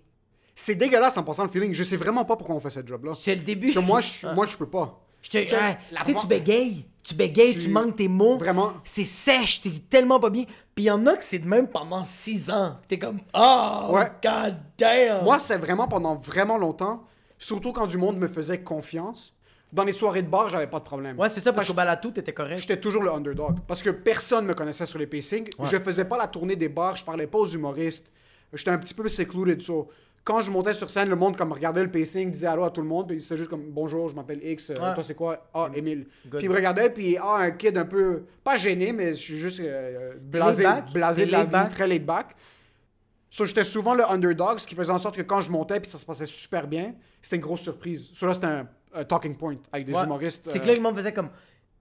C'est 0.55 0.75
dégueulasse 0.75 1.17
en 1.17 1.23
passant 1.23 1.45
le 1.45 1.51
feeling. 1.51 1.73
Je 1.73 1.85
sais 1.85 1.97
vraiment 1.97 2.25
pas 2.25 2.37
pourquoi 2.37 2.57
on 2.57 2.61
fait 2.61 2.71
cette 2.71 2.89
job-là. 2.89 3.13
C'est 3.17 3.35
le 3.35 3.43
début. 3.43 3.73
Parce 3.73 3.85
que 3.85 3.89
moi, 3.89 4.01
je, 4.01 4.27
moi, 4.35 4.47
je 4.47 4.57
peux 4.57 4.69
pas. 4.69 5.01
Je 5.23 5.29
te- 5.31 5.39
tu 5.45 5.49
sais, 5.51 6.13
vent- 6.13 6.21
tu 6.21 6.27
bégayes. 6.27 6.85
Tu 7.03 7.15
bégayes, 7.15 7.55
tu, 7.55 7.61
Tu- 7.63 7.69
manques 7.69 7.97
tes 7.97 8.09
mots. 8.09 8.37
Vraiment. 8.39 8.75
C'est 8.85 9.05
sèche, 9.07 9.63
t'es 9.63 9.71
tellement 9.89 10.21
pas 10.21 10.29
bien. 10.31 10.45
Puis 10.75 10.85
il 10.85 10.89
y 10.89 10.91
en 10.91 11.07
a 11.07 11.17
que 11.17 11.25
c'est 11.25 11.39
de 11.39 11.47
même 11.49 11.67
pendant 11.69 12.05
six 12.05 12.51
ans. 12.51 12.77
T'es 12.89 12.99
comme, 12.99 13.21
oh, 13.35 13.87
Ouais. 13.91 14.11
god 14.23 14.57
damn. 14.77 15.25
Moi, 15.25 15.39
c'est 15.39 15.57
vraiment 15.57 15.89
pendant 15.89 16.15
vraiment 16.17 16.59
longtemps, 16.59 17.05
surtout 17.39 17.73
quand 17.73 17.87
du 17.87 17.97
monde 17.97 18.19
me 18.19 18.29
faisait 18.29 18.63
confiance. 18.63 19.35
Dans 19.73 19.85
les 19.85 19.93
soirées 19.93 20.23
de 20.23 20.29
bar, 20.29 20.49
j'avais 20.49 20.67
pas 20.67 20.81
de 20.81 20.85
problème. 20.85 21.19
ouais, 21.19 21.29
c'est 21.29 21.41
ça, 21.41 21.53
parce 21.53 21.59
Parce 21.61 21.69
qu'au 21.69 21.75
balatou, 21.75 22.11
t'étais 22.11 22.33
correct. 22.33 22.59
J'étais 22.61 22.81
toujours 22.81 23.03
le 23.03 23.13
underdog. 23.13 23.59
Parce 23.69 23.83
que 23.83 23.91
personne 23.91 24.47
me 24.47 24.55
connaissait 24.55 24.87
sur 24.87 24.99
les 24.99 25.07
pacings. 25.07 25.49
Je 25.63 25.79
faisais 25.79 26.05
pas 26.05 26.19
la 26.19 26.27
tournée 26.27 26.57
des 26.57 26.69
bars, 26.69 26.97
je 26.97 27.05
parlais 27.05 27.27
pas 27.27 27.39
aux 27.39 27.47
humoristes. 27.47 28.11
J'étais 28.53 28.71
un 28.71 28.79
petit 28.79 28.95
peu 28.95 29.09
secluded. 29.09 29.63
So, 29.63 29.89
quand 30.25 30.41
je 30.41 30.51
montais 30.51 30.75
sur 30.75 30.91
scène, 30.91 31.09
le 31.09 31.17
monde 31.17 31.37
comme 31.37 31.53
regardait 31.53 31.83
le 31.83 31.91
pacing, 31.91 32.31
disait 32.31 32.49
allô 32.49 32.65
à 32.65 32.71
tout 32.71 32.83
le 32.83 32.89
monde, 32.89 33.09
puis 33.09 33.23
c'est 33.23 33.37
juste 33.37 33.49
comme 33.49 33.71
bonjour, 33.71 34.09
je 34.09 34.15
m'appelle 34.17 34.41
X, 34.45 34.71
euh, 34.71 34.75
Ouais. 34.75 34.95
toi 34.95 35.03
c'est 35.05 35.15
quoi? 35.15 35.49
Ah, 35.55 35.71
Émile. 35.75 36.07
Good. 36.27 36.39
Puis 36.39 36.47
il 36.47 36.51
me 36.51 36.57
regardait, 36.57 36.91
puis 36.91 37.17
ah, 37.17 37.37
un 37.41 37.51
kid 37.53 37.77
un 37.79 37.85
peu, 37.87 38.25
pas 38.45 38.57
gêné, 38.57 38.93
mais 38.93 39.11
je 39.11 39.19
suis 39.19 39.39
juste 39.39 39.61
euh, 39.61 40.15
blasé, 40.21 40.67
blasé 40.93 41.27
de 41.27 41.33
la 41.33 41.45
vie, 41.45 41.69
très 41.71 41.87
laid 41.87 42.01
back. 42.05 42.35
So, 43.31 43.47
j'étais 43.47 43.65
souvent 43.65 43.95
le 43.95 44.05
underdog, 44.11 44.59
ce 44.59 44.67
qui 44.67 44.75
faisait 44.75 44.93
en 44.93 44.99
sorte 44.99 45.17
que 45.17 45.23
quand 45.23 45.41
je 45.41 45.51
montais, 45.53 45.79
puis 45.81 45.89
ça 45.91 45.99
se 45.99 46.05
passait 46.05 46.27
super 46.27 46.67
bien, 46.67 46.95
c'était 47.23 47.37
une 47.37 47.43
grosse 47.43 47.61
surprise. 47.61 48.11
So, 48.13 48.27
là, 48.27 48.35
c'était 48.35 48.47
un, 48.49 48.69
un 48.95 49.05
talking 49.05 49.37
point 49.37 49.57
avec 49.73 49.87
des 49.87 49.93
Ouais. 49.93 50.05
humoristes. 50.05 50.45
C'est 50.49 50.59
euh, 50.59 50.63
que 50.63 50.67
là, 50.69 50.75
le 50.75 50.81
monde 50.81 50.97
faisait 50.97 51.13
comme, 51.13 51.31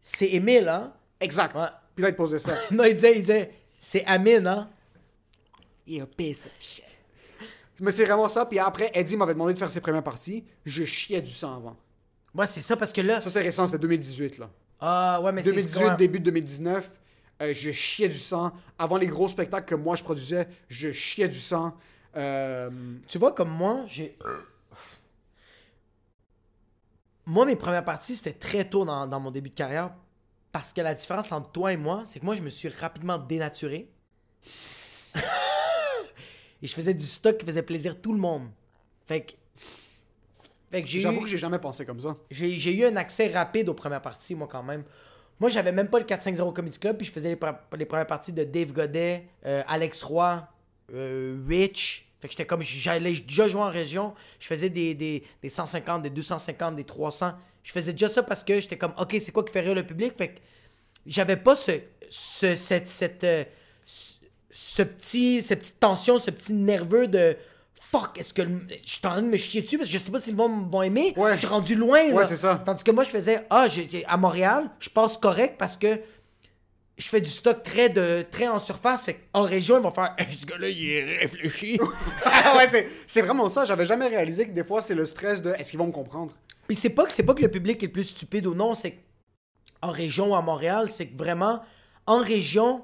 c'est 0.01 0.27
Émile, 0.27 0.67
hein? 0.67 0.93
Exact. 1.19 1.55
Ouais. 1.55 1.67
Puis 1.95 2.03
là, 2.03 2.09
il 2.09 2.15
posait 2.15 2.37
ça. 2.39 2.53
non, 2.71 2.83
il 2.85 2.93
disait, 2.95 3.13
il 3.15 3.21
disait, 3.21 3.51
c'est 3.77 4.05
Amine, 4.05 4.47
hein? 4.47 4.69
You 5.87 6.05
piece 6.05 6.45
of 6.45 6.51
shit. 6.59 6.83
Mais 7.81 7.91
c'est 7.91 8.05
vraiment 8.05 8.29
ça. 8.29 8.45
Puis 8.45 8.59
après, 8.59 8.91
Eddie 8.93 9.17
m'avait 9.17 9.33
demandé 9.33 9.53
de 9.53 9.59
faire 9.59 9.71
ses 9.71 9.81
premières 9.81 10.03
parties. 10.03 10.43
Je 10.65 10.83
chiais 10.83 11.21
du 11.21 11.31
sang 11.31 11.55
avant. 11.57 11.77
Ouais, 12.35 12.45
c'est 12.45 12.61
ça, 12.61 12.75
parce 12.77 12.91
que 12.93 13.01
là. 13.01 13.21
Ça, 13.21 13.29
c'était 13.29 13.41
récent, 13.45 13.65
c'était 13.65 13.79
2018, 13.79 14.37
là. 14.37 14.49
Ah, 14.79 15.19
ouais, 15.21 15.31
mais 15.31 15.41
c'est. 15.41 15.49
2018, 15.49 15.83
ouais. 15.83 15.95
début 15.97 16.19
de 16.19 16.25
2019, 16.25 16.91
euh, 17.41 17.53
je 17.53 17.71
chiais 17.71 18.09
du 18.09 18.17
sang. 18.17 18.51
Avant 18.77 18.97
les 18.97 19.07
gros 19.07 19.27
spectacles 19.27 19.65
que 19.65 19.75
moi, 19.75 19.95
je 19.95 20.03
produisais, 20.03 20.47
je 20.67 20.91
chiais 20.91 21.27
du 21.27 21.39
sang. 21.39 21.73
Euh, 22.17 22.69
Tu 23.07 23.17
vois, 23.17 23.31
comme 23.31 23.49
moi, 23.49 23.83
j'ai. 23.87 24.17
Moi, 27.29 27.45
mes 27.45 27.55
premières 27.55 27.85
parties, 27.85 28.15
c'était 28.15 28.33
très 28.33 28.67
tôt 28.67 28.85
dans, 28.85 29.05
dans 29.05 29.19
mon 29.19 29.29
début 29.29 29.49
de 29.49 29.53
carrière. 29.53 29.91
Parce 30.51 30.73
que 30.73 30.81
la 30.81 30.95
différence 30.95 31.31
entre 31.31 31.51
toi 31.51 31.71
et 31.71 31.77
moi, 31.77 32.01
c'est 32.03 32.19
que 32.19 32.25
moi, 32.25 32.33
je 32.33 32.41
me 32.41 32.49
suis 32.49 32.69
rapidement 32.69 33.19
dénaturé. 33.19 33.87
et 35.15 36.65
je 36.65 36.73
faisais 36.73 36.95
du 36.95 37.05
stock 37.05 37.37
qui 37.37 37.45
faisait 37.45 37.61
plaisir 37.61 38.01
tout 38.01 38.13
le 38.13 38.19
monde. 38.19 38.49
Fait 39.05 39.21
que. 39.21 39.33
Fait 40.71 40.81
que 40.81 40.87
j'ai 40.87 41.01
J'avoue 41.01 41.19
eu, 41.19 41.23
que 41.23 41.29
j'ai 41.29 41.37
jamais 41.37 41.59
pensé 41.59 41.85
comme 41.85 41.99
ça. 41.99 42.17
j'ai, 42.31 42.73
eu 42.75 42.85
un 42.85 42.95
accès 42.95 43.27
rapide 43.27 43.69
aux 43.69 43.75
premières 43.75 44.01
parties, 44.01 44.33
moi, 44.33 44.47
quand 44.49 44.63
même. 44.63 44.83
Moi, 45.39 45.51
j'avais 45.51 45.71
même 45.71 45.87
pas 45.87 45.99
le 45.99 46.05
450 46.05 46.55
Comedy 46.55 46.79
Club, 46.79 46.97
puis 46.97 47.05
je 47.05 47.11
faisais 47.11 47.29
les 47.29 47.85
premières 47.85 48.07
parties 48.07 48.33
de 48.33 48.43
Dave 48.43 48.71
Godet, 48.71 49.27
euh, 49.45 49.61
Alex 49.67 50.01
Roy, 50.01 50.47
euh, 50.91 51.39
Rich. 51.47 52.08
Fait 52.19 52.27
que 52.27 52.33
j'étais 52.33 52.45
comme, 52.45 52.61
j'allais 52.63 53.13
déjà 53.13 53.47
jouer 53.47 53.61
en 53.61 53.69
région. 53.69 54.13
Je 54.39 54.47
faisais 54.47 54.69
des, 54.69 54.93
des, 54.93 55.23
des 55.41 55.49
150, 55.49 56.01
des 56.03 56.09
250, 56.09 56.75
des 56.75 56.83
300. 56.83 57.31
Je 57.63 57.71
faisais 57.71 57.91
déjà 57.93 58.09
ça 58.09 58.23
parce 58.23 58.43
que 58.43 58.59
j'étais 58.59 58.77
comme, 58.77 58.93
OK, 58.99 59.15
c'est 59.19 59.31
quoi 59.31 59.43
qui 59.43 59.53
fait 59.53 59.61
rire 59.61 59.75
le 59.75 59.85
public? 59.85 60.13
Fait 60.17 60.29
que 60.29 60.39
j'avais 61.05 61.37
pas 61.37 61.55
ce, 61.55 61.71
ce, 62.09 62.55
cette, 62.55 62.87
cette, 62.87 63.23
euh, 63.23 63.43
ce, 63.85 64.15
ce 64.51 64.81
petit, 64.83 65.41
cette 65.41 65.61
petite 65.61 65.79
tension, 65.79 66.19
ce 66.19 66.31
petit 66.31 66.53
nerveux 66.53 67.07
de 67.07 67.37
fuck, 67.91 68.19
est-ce 68.19 68.33
que 68.33 68.41
le- 68.43 68.67
je 68.85 68.89
suis 68.89 68.99
en 69.05 69.11
train 69.11 69.21
de 69.21 69.27
me 69.27 69.37
chier 69.37 69.61
dessus 69.63 69.77
parce 69.77 69.89
que 69.89 69.97
je 69.97 70.03
sais 70.03 70.11
pas 70.11 70.19
si 70.19 70.31
le 70.31 70.37
monde 70.37 70.69
va 70.71 70.85
aimer. 70.85 71.13
Ouais. 71.17 71.33
Je 71.33 71.39
suis 71.39 71.47
rendu 71.47 71.73
loin. 71.75 72.07
là. 72.09 72.13
Ouais, 72.13 72.25
c'est 72.25 72.35
ça. 72.35 72.61
Tandis 72.65 72.83
que 72.83 72.91
moi, 72.91 73.03
je 73.03 73.09
faisais, 73.09 73.45
ah, 73.49 73.67
à 74.07 74.17
Montréal, 74.17 74.69
je 74.79 74.89
passe 74.89 75.17
correct 75.17 75.55
parce 75.57 75.75
que 75.77 75.99
je 76.99 77.07
fais 77.07 77.21
du 77.21 77.29
stock 77.31 77.63
très, 77.63 77.89
de, 77.89 78.23
très 78.29 78.47
en 78.47 78.59
surface. 78.59 79.05
Fait 79.05 79.15
qu'en 79.33 79.43
région, 79.43 79.77
ils 79.79 79.83
vont 79.83 79.89
faire, 79.91 80.13
Hey, 80.17 80.31
ce 80.31 80.45
gars-là, 80.45 80.69
il 80.69 80.89
est 80.91 81.17
réfléchi. 81.19 81.79
ouais, 82.57 82.87
c'est- 83.07 83.21
vraiment 83.21 83.49
ça. 83.49 83.65
J'avais 83.65 83.85
jamais 83.85 84.07
réalisé 84.07 84.45
que 84.45 84.51
des 84.51 84.63
fois, 84.63 84.81
c'est 84.81 84.95
le 84.95 85.05
stress 85.05 85.41
de 85.41 85.51
est-ce 85.53 85.71
qu'ils 85.71 85.79
vont 85.79 85.87
me 85.87 85.91
comprendre? 85.91 86.33
Puis 86.67 86.75
c'est 86.75 86.89
pas 86.91 87.05
que 87.05 87.13
c'est 87.13 87.23
pas 87.23 87.33
que 87.33 87.41
le 87.41 87.49
public 87.49 87.81
est 87.81 87.87
le 87.87 87.91
plus 87.91 88.03
stupide 88.03 88.45
ou 88.45 88.53
non, 88.53 88.75
c'est 88.75 88.99
qu'en 89.81 89.91
région 89.91 90.31
ou 90.31 90.35
à 90.35 90.41
Montréal, 90.43 90.89
c'est 90.91 91.07
que 91.07 91.17
vraiment 91.17 91.63
en 92.05 92.17
région, 92.19 92.83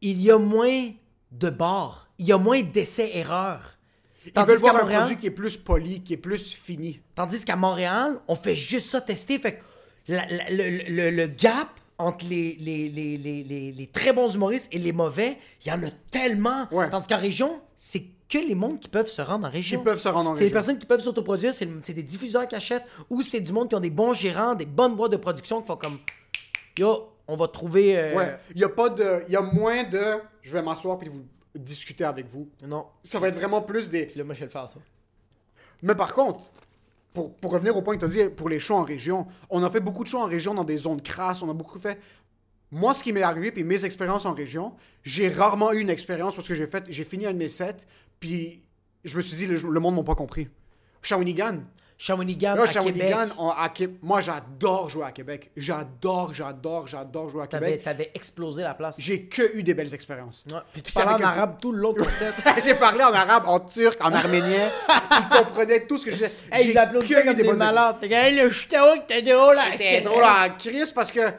il 0.00 0.20
y 0.22 0.30
a 0.30 0.38
moins 0.38 0.90
de 1.32 1.50
bars, 1.50 2.08
il 2.18 2.26
y 2.26 2.32
a 2.32 2.38
moins 2.38 2.62
d'essais 2.62 3.10
erreurs. 3.18 3.76
Ils 4.24 4.32
veulent 4.44 4.58
voir 4.58 4.76
un 4.76 4.84
produit 4.98 5.16
qui 5.16 5.26
est 5.26 5.30
plus 5.30 5.56
poli, 5.56 6.02
qui 6.02 6.12
est 6.12 6.18
plus 6.18 6.52
fini. 6.52 7.00
Tandis 7.14 7.44
qu'à 7.44 7.56
Montréal, 7.56 8.20
on 8.28 8.36
fait 8.36 8.54
juste 8.54 8.88
ça 8.90 9.00
tester. 9.00 9.38
Fait 9.38 9.54
que 9.56 9.62
la- 10.08 10.26
la- 10.26 10.50
le, 10.50 10.92
le- 10.92 11.10
le 11.10 11.26
gap 11.26 11.68
entre 12.00 12.24
les, 12.28 12.56
les, 12.60 12.88
les, 12.88 13.16
les, 13.16 13.42
les- 13.44 13.72
les 13.72 13.86
très 13.86 14.12
bons 14.12 14.34
humoristes 14.34 14.68
et 14.72 14.78
les 14.78 14.92
mauvais, 14.92 15.38
il 15.64 15.68
y 15.68 15.72
en 15.72 15.82
a 15.82 15.90
tellement. 16.10 16.66
Ouais. 16.72 16.88
Tandis 16.90 17.06
qu'en 17.08 17.18
région, 17.18 17.60
c'est 17.76 18.04
que 18.28 18.38
les 18.38 18.54
mondes 18.54 18.78
qui 18.80 18.88
peuvent 18.88 19.08
se 19.08 19.20
rendre 19.22 19.46
en 19.46 19.50
région. 19.50 19.78
Qui 19.78 19.84
peuvent 19.84 20.00
se 20.00 20.08
rendre 20.08 20.30
en 20.30 20.34
C'est 20.34 20.40
les 20.40 20.44
région. 20.46 20.54
personnes 20.54 20.78
qui 20.78 20.86
peuvent 20.86 21.00
s'autoproduire, 21.00 21.52
c'est 21.52 21.64
le- 21.64 21.80
c'est 21.82 21.94
des 21.94 22.02
diffuseurs 22.02 22.46
qui 22.48 22.54
achètent 22.54 22.84
ou 23.08 23.22
c'est 23.22 23.40
du 23.40 23.52
monde 23.52 23.68
qui 23.68 23.74
ont 23.74 23.80
des 23.80 23.90
bons 23.90 24.12
gérants, 24.12 24.54
des 24.54 24.66
bonnes 24.66 24.94
boîtes 24.96 25.12
de 25.12 25.16
production 25.16 25.60
qui 25.60 25.66
font 25.66 25.76
comme 25.76 25.98
Yo, 26.78 27.08
on 27.26 27.36
va 27.36 27.48
trouver. 27.48 27.98
euh, 27.98 28.14
Ouais. 28.16 28.38
Il 28.54 28.60
y 28.60 28.64
a 28.64 28.68
pas 28.68 28.88
de. 28.88 29.22
Il 29.26 29.32
y 29.32 29.36
a 29.36 29.42
moins 29.42 29.82
de. 29.84 30.02
Je 30.42 30.52
vais 30.52 30.62
m'asseoir 30.62 30.98
puis 30.98 31.08
vous 31.08 31.24
discuter 31.54 32.04
avec 32.04 32.26
vous. 32.30 32.48
Non. 32.64 32.86
Ça 33.04 33.18
va 33.18 33.28
être 33.28 33.34
vraiment 33.34 33.60
plus 33.62 33.90
des. 33.90 34.06
Puis 34.06 34.18
là, 34.18 34.24
moi, 34.24 34.34
je 34.34 34.40
vais 34.40 34.46
le 34.46 34.50
faire 34.52 34.68
ça. 34.68 34.76
Mais 35.82 35.94
par 35.94 36.14
contre, 36.14 36.40
pour, 37.12 37.34
pour 37.36 37.52
revenir 37.52 37.76
au 37.76 37.82
point 37.82 37.96
que 37.96 38.00
tu 38.00 38.04
as 38.06 38.26
dit, 38.26 38.34
pour 38.34 38.48
les 38.48 38.60
shows 38.60 38.76
en 38.76 38.84
région, 38.84 39.26
on 39.48 39.62
a 39.62 39.70
fait 39.70 39.80
beaucoup 39.80 40.04
de 40.04 40.08
shows 40.08 40.20
en 40.20 40.26
région 40.26 40.54
dans 40.54 40.64
des 40.64 40.78
zones 40.78 41.02
crasses, 41.02 41.42
on 41.42 41.50
a 41.50 41.54
beaucoup 41.54 41.78
fait... 41.78 41.98
Moi, 42.72 42.94
ce 42.94 43.02
qui 43.02 43.12
m'est 43.12 43.22
arrivé, 43.22 43.50
puis 43.50 43.64
mes 43.64 43.84
expériences 43.84 44.26
en 44.26 44.32
région, 44.32 44.74
j'ai 45.02 45.28
rarement 45.28 45.72
eu 45.72 45.80
une 45.80 45.90
expérience 45.90 46.36
parce 46.36 46.46
que 46.46 46.54
j'ai 46.54 46.68
fait, 46.68 46.84
j'ai 46.88 47.02
fini 47.02 47.26
un 47.26 47.32
de 47.32 47.38
mes 47.38 47.48
sets, 47.48 47.78
puis 48.20 48.62
je 49.04 49.16
me 49.16 49.22
suis 49.22 49.36
dit, 49.36 49.46
le, 49.46 49.58
le 49.58 49.80
monde 49.80 49.96
m'a 49.96 50.04
pas 50.04 50.14
compris. 50.14 50.48
Shawinigan. 51.02 51.62
Shawinigan, 52.02 52.54
Là, 52.54 52.62
à 52.62 52.66
Shawinigan, 52.66 53.06
Québec, 53.24 53.34
on- 53.36 53.50
à 53.50 53.68
Qué- 53.68 53.90
moi, 54.00 54.22
j'adore 54.22 54.88
jouer 54.88 55.04
à 55.04 55.12
Québec. 55.12 55.50
J'adore, 55.54 56.32
j'adore, 56.32 56.86
j'adore 56.86 57.28
jouer 57.28 57.42
à 57.42 57.46
t'avais, 57.46 57.66
Québec. 57.72 57.84
t'avais 57.84 58.10
explosé 58.14 58.62
la 58.62 58.72
place. 58.72 58.96
J'ai 58.98 59.24
que 59.26 59.54
eu 59.54 59.62
des 59.62 59.74
belles 59.74 59.92
expériences. 59.92 60.42
Ouais. 60.50 60.60
Puis 60.72 60.80
tu 60.80 60.92
parlais 60.94 61.22
en 61.22 61.28
arabe 61.28 61.58
tout 61.60 61.72
le 61.72 61.78
long 61.78 61.92
de 61.92 62.02
j'ai 62.64 62.74
parlé 62.74 63.04
en 63.04 63.12
arabe, 63.12 63.44
en 63.46 63.60
turc, 63.60 63.98
en 64.02 64.10
arménien. 64.12 64.70
Ils 64.88 65.28
comprenaient 65.36 65.86
tout 65.86 65.98
ce 65.98 66.06
que 66.06 66.10
je 66.12 66.16
disais. 66.16 66.32
Hey, 66.50 66.68
J'ai 66.68 66.72
que 66.72 67.20
eu 67.20 67.24
comme 67.26 67.34
des 67.34 67.44
bonnes 67.44 67.58
malades. 67.58 67.96
T'es 68.00 68.10
hey, 68.10 68.34
le 68.34 68.50
ch'tao, 68.50 68.96
t'es 69.06 69.20
drôle. 69.20 69.56
là. 69.56 69.64
C'était 69.72 70.00
drôle 70.00 70.24
à 70.24 70.48
Chris 70.58 70.90
parce 70.94 71.12
que 71.12 71.30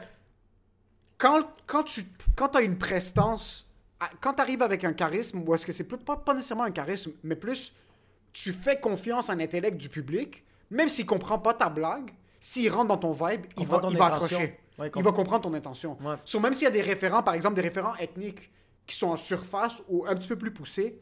quand, 1.18 1.40
quand 1.66 1.82
tu 1.82 2.04
quand 2.36 2.54
as 2.54 2.62
une 2.62 2.78
prestance, 2.78 3.66
à- 3.98 4.10
quand 4.20 4.34
tu 4.34 4.40
arrives 4.42 4.62
avec 4.62 4.84
un 4.84 4.92
charisme, 4.92 5.42
ou 5.44 5.54
est-ce 5.56 5.66
que 5.66 5.72
c'est 5.72 5.82
plus 5.84 5.98
pas, 5.98 6.16
pas 6.16 6.34
nécessairement 6.34 6.64
un 6.64 6.70
charisme, 6.70 7.10
mais 7.24 7.34
plus 7.34 7.72
tu 8.32 8.52
fais 8.52 8.78
confiance 8.78 9.28
à 9.28 9.34
l'intellect 9.34 9.76
du 9.76 9.88
public, 9.88 10.44
même 10.72 10.88
s'il 10.88 11.06
comprend 11.06 11.38
pas 11.38 11.54
ta 11.54 11.68
blague, 11.68 12.10
s'il 12.40 12.70
rentre 12.70 12.88
dans 12.88 12.98
ton 12.98 13.12
vibe, 13.12 13.46
il 13.56 13.66
va, 13.66 13.80
il 13.90 14.00
accrocher. 14.00 14.58
Ouais, 14.78 14.90
il 14.96 15.02
va 15.02 15.12
comprendre 15.12 15.42
ton 15.42 15.54
intention. 15.54 15.96
Ouais. 16.02 16.16
So, 16.24 16.40
même 16.40 16.54
s'il 16.54 16.64
y 16.64 16.68
a 16.68 16.70
des 16.72 16.80
référents, 16.82 17.22
par 17.22 17.34
exemple 17.34 17.54
des 17.54 17.62
référents 17.62 17.94
ethniques 17.96 18.50
qui 18.86 18.96
sont 18.96 19.08
en 19.08 19.16
surface 19.16 19.82
ou 19.88 20.04
un 20.06 20.14
petit 20.16 20.26
peu 20.28 20.36
plus 20.36 20.52
poussés, 20.52 21.00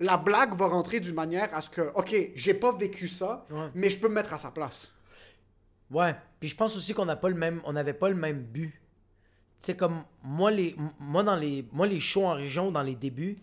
la 0.00 0.16
blague 0.16 0.54
va 0.54 0.66
rentrer 0.68 1.00
d'une 1.00 1.14
manière 1.14 1.52
à 1.54 1.60
ce 1.60 1.68
que, 1.70 1.82
ok, 1.94 2.14
j'ai 2.34 2.54
pas 2.54 2.72
vécu 2.72 3.08
ça, 3.08 3.44
Ouais. 3.50 3.68
mais 3.74 3.90
je 3.90 3.98
peux 3.98 4.08
me 4.08 4.14
mettre 4.14 4.32
à 4.32 4.38
sa 4.38 4.50
place. 4.50 4.94
Ouais, 5.90 6.14
puis 6.40 6.48
je 6.48 6.56
pense 6.56 6.76
aussi 6.76 6.94
qu'on 6.94 7.04
n'a 7.04 7.16
pas 7.16 7.28
le 7.28 7.34
même 7.34 7.60
on 7.64 7.72
n'avait 7.72 7.92
pas 7.92 8.08
le 8.08 8.14
même 8.16 8.42
but. 8.42 8.70
Tu 9.60 9.66
sais 9.66 9.76
comme 9.76 10.02
moi 10.22 10.50
les 10.50 10.74
moi 10.98 11.22
dans 11.22 11.36
les 11.36 11.68
moi 11.72 11.86
les 11.86 12.00
shows 12.00 12.26
en 12.26 12.32
région 12.32 12.70
dans 12.70 12.82
les 12.82 12.94
débuts 12.94 13.38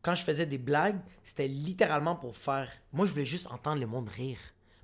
quand 0.00 0.14
je 0.14 0.24
faisais 0.24 0.46
des 0.46 0.58
blagues, 0.58 0.98
c'était 1.22 1.46
littéralement 1.46 2.16
pour 2.16 2.36
faire 2.36 2.68
moi 2.92 3.04
je 3.06 3.12
voulais 3.12 3.24
juste 3.26 3.46
entendre 3.50 3.80
le 3.80 3.86
monde 3.86 4.08
rire. 4.08 4.38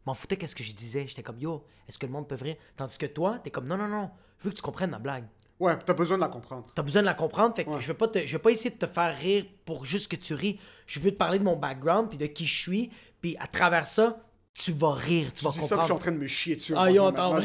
M'en 0.09 0.15
foutais 0.15 0.39
qu'est-ce 0.39 0.57
que 0.57 0.65
je 0.65 0.73
disais, 0.73 1.05
j'étais 1.07 1.23
comme 1.23 1.39
yo, 1.39 1.67
est-ce 1.87 1.99
que 1.99 2.07
le 2.07 2.13
monde 2.13 2.27
peut 2.27 2.39
rire 2.41 2.57
Tandis 2.79 2.97
que 2.97 3.05
toi, 3.05 3.39
t'es 3.45 3.51
comme 3.51 3.67
non 3.67 3.77
non 3.77 3.89
non, 3.89 4.11
je 4.39 4.45
veux 4.45 4.51
que 4.53 4.57
tu 4.57 4.63
comprennes 4.63 4.89
ma 4.89 4.99
blague. 4.99 5.25
Ouais, 5.61 5.77
t'as 5.85 5.93
besoin 5.93 6.17
de 6.17 6.23
la 6.23 6.29
comprendre. 6.29 6.67
T'as 6.75 6.81
besoin 6.81 7.03
de 7.03 7.07
la 7.07 7.13
comprendre, 7.13 7.55
fait 7.55 7.67
que 7.67 7.69
Ouais. 7.69 7.79
je 7.79 7.89
vais 7.89 7.93
pas 7.93 8.09
te, 8.09 8.19
je 8.27 8.33
vais 8.33 8.39
pas 8.39 8.51
essayer 8.51 8.71
de 8.71 8.77
te 8.79 8.87
faire 8.87 9.15
rire 9.15 9.45
pour 9.67 9.85
juste 9.85 10.11
que 10.11 10.17
tu 10.17 10.33
ris. 10.33 10.59
Je 10.87 10.99
veux 10.99 11.11
te 11.13 11.19
parler 11.19 11.39
de 11.39 11.45
mon 11.45 11.57
background 11.57 12.09
puis 12.09 12.17
de 12.17 12.25
qui 12.25 12.47
je 12.47 12.59
suis, 12.59 12.91
puis 13.21 13.37
à 13.39 13.47
travers 13.49 13.87
ça, 13.87 14.19
tu 14.55 14.73
vas 14.73 14.93
rire, 14.95 15.31
tu, 15.35 15.45
vas 15.45 15.51
dis 15.51 15.59
ça, 15.59 15.63
je 15.63 15.67
suis 15.67 15.75
en 15.75 15.79
comprendre. 15.79 16.01
train 16.01 16.13
de 16.13 16.17
me 16.17 16.27
chier 16.27 16.57
dessus. 16.57 16.73
Ah, 16.75 16.91
yo, 16.91 17.05
attends, 17.05 17.37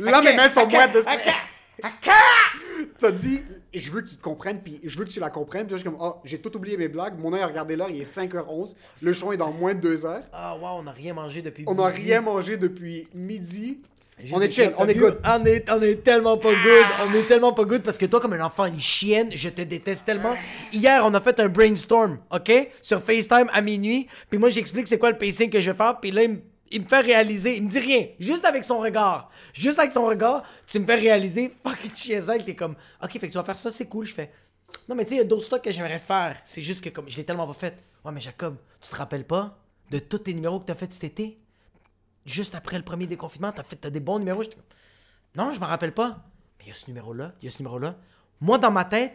Là, 0.00 0.22
mes 0.22 0.34
mains 0.34 0.48
sont 0.50 0.66
moites 0.66 0.92
de 0.92 0.98
ok, 0.98 2.10
T'as 2.98 3.12
dit, 3.12 3.42
je 3.80 3.90
veux 3.90 4.02
qu'ils 4.02 4.18
comprennent, 4.18 4.60
puis 4.62 4.80
je 4.82 4.98
veux 4.98 5.04
que 5.04 5.10
tu 5.10 5.20
la 5.20 5.30
comprennes. 5.30 5.66
Puis 5.66 5.72
là, 5.72 5.76
je 5.78 5.82
suis 5.82 5.90
comme, 5.90 6.00
oh, 6.00 6.16
j'ai 6.24 6.38
tout 6.38 6.54
oublié 6.56 6.76
mes 6.76 6.88
blagues. 6.88 7.18
Mon 7.18 7.32
œil 7.32 7.42
a 7.42 7.46
regardé 7.46 7.76
l'heure, 7.76 7.90
il 7.90 8.00
est 8.00 8.10
5h11. 8.10 8.74
Le 9.02 9.12
show 9.12 9.32
est 9.32 9.36
dans 9.36 9.52
moins 9.52 9.74
de 9.74 9.80
2 9.80 10.06
heures. 10.06 10.22
Ah, 10.32 10.56
wow, 10.56 10.78
on 10.78 10.82
n'a 10.84 10.92
rien 10.92 11.14
mangé 11.14 11.42
depuis 11.42 11.64
On 11.66 11.74
n'a 11.74 11.86
rien 11.86 12.20
mangé 12.20 12.56
depuis 12.56 13.08
midi. 13.14 13.80
Juste 14.18 14.34
on 14.34 14.40
est 14.40 14.50
chill, 14.50 14.72
on 14.78 14.86
est 14.86 14.94
good. 14.94 15.20
On 15.24 15.44
est, 15.44 15.70
on 15.70 15.80
est 15.82 16.02
tellement 16.02 16.38
pas 16.38 16.54
good. 16.54 16.86
On 17.06 17.14
est 17.14 17.24
tellement 17.24 17.52
pas 17.52 17.64
good 17.64 17.82
parce 17.82 17.98
que 17.98 18.06
toi, 18.06 18.18
comme 18.18 18.32
un 18.32 18.40
enfant, 18.40 18.64
une 18.64 18.80
chienne, 18.80 19.28
je 19.30 19.50
te 19.50 19.60
déteste 19.60 20.06
tellement. 20.06 20.34
Hier, 20.72 21.02
on 21.04 21.12
a 21.12 21.20
fait 21.20 21.38
un 21.38 21.50
brainstorm, 21.50 22.18
OK? 22.30 22.70
Sur 22.80 23.02
FaceTime 23.02 23.50
à 23.52 23.60
minuit. 23.60 24.08
Puis 24.30 24.38
moi, 24.38 24.48
j'explique 24.48 24.88
c'est 24.88 24.98
quoi 24.98 25.10
le 25.10 25.18
pacing 25.18 25.50
que 25.50 25.60
je 25.60 25.70
vais 25.70 25.76
faire. 25.76 26.00
Puis 26.00 26.12
là, 26.12 26.22
il 26.22 26.30
me, 26.30 26.38
il 26.70 26.82
me 26.82 26.88
fait 26.88 27.00
réaliser. 27.00 27.56
Il 27.56 27.64
me 27.64 27.70
dit 27.70 27.78
rien. 27.78 28.06
Juste 28.18 28.44
avec 28.44 28.64
son 28.64 28.78
regard. 28.78 29.30
Juste 29.52 29.78
avec 29.78 29.92
son 29.92 30.04
regard, 30.06 30.42
tu 30.66 30.78
me 30.78 30.86
fais 30.86 30.96
réaliser. 30.96 31.54
Fucking 31.66 31.94
chienzac. 31.94 32.44
T'es 32.44 32.54
comme, 32.54 32.76
OK, 33.02 33.12
fait 33.12 33.20
que 33.20 33.26
tu 33.26 33.38
vas 33.38 33.44
faire 33.44 33.56
ça, 33.56 33.70
c'est 33.70 33.86
cool. 33.86 34.06
Je 34.06 34.14
fais, 34.14 34.32
non, 34.88 34.94
mais 34.94 35.04
tu 35.04 35.10
sais, 35.10 35.14
il 35.16 35.18
y 35.18 35.20
a 35.20 35.24
d'autres 35.24 35.44
stocks 35.44 35.62
que 35.62 35.72
j'aimerais 35.72 35.98
faire. 35.98 36.40
C'est 36.44 36.62
juste 36.62 36.82
que 36.82 36.90
comme 36.90 37.08
je 37.08 37.16
l'ai 37.16 37.24
tellement 37.24 37.46
pas 37.46 37.54
fait. 37.54 37.78
Ouais, 38.04 38.12
mais 38.12 38.20
Jacob, 38.20 38.56
tu 38.80 38.90
te 38.90 38.96
rappelles 38.96 39.26
pas 39.26 39.58
de 39.90 39.98
tous 39.98 40.18
tes 40.18 40.34
numéros 40.34 40.60
que 40.60 40.66
t'as 40.66 40.74
fait 40.74 40.92
cet 40.92 41.04
été? 41.04 41.38
Juste 42.24 42.54
après 42.54 42.76
le 42.76 42.84
premier 42.84 43.06
déconfinement, 43.06 43.52
t'as 43.52 43.62
fait 43.62 43.76
t'as 43.76 43.90
des 43.90 44.00
bons 44.00 44.18
numéros. 44.18 44.42
J'étais 44.42 44.56
comme, 44.56 44.64
non, 45.36 45.52
je 45.52 45.60
m'en 45.60 45.66
rappelle 45.66 45.94
pas. 45.94 46.24
Mais 46.58 46.66
il 46.66 46.68
y 46.68 46.72
a 46.72 46.74
ce 46.74 46.88
numéro-là, 46.88 47.32
il 47.40 47.46
y 47.46 47.48
a 47.48 47.50
ce 47.50 47.58
numéro-là. 47.58 47.96
Moi, 48.40 48.58
dans 48.58 48.70
ma 48.70 48.84
tête, 48.84 49.12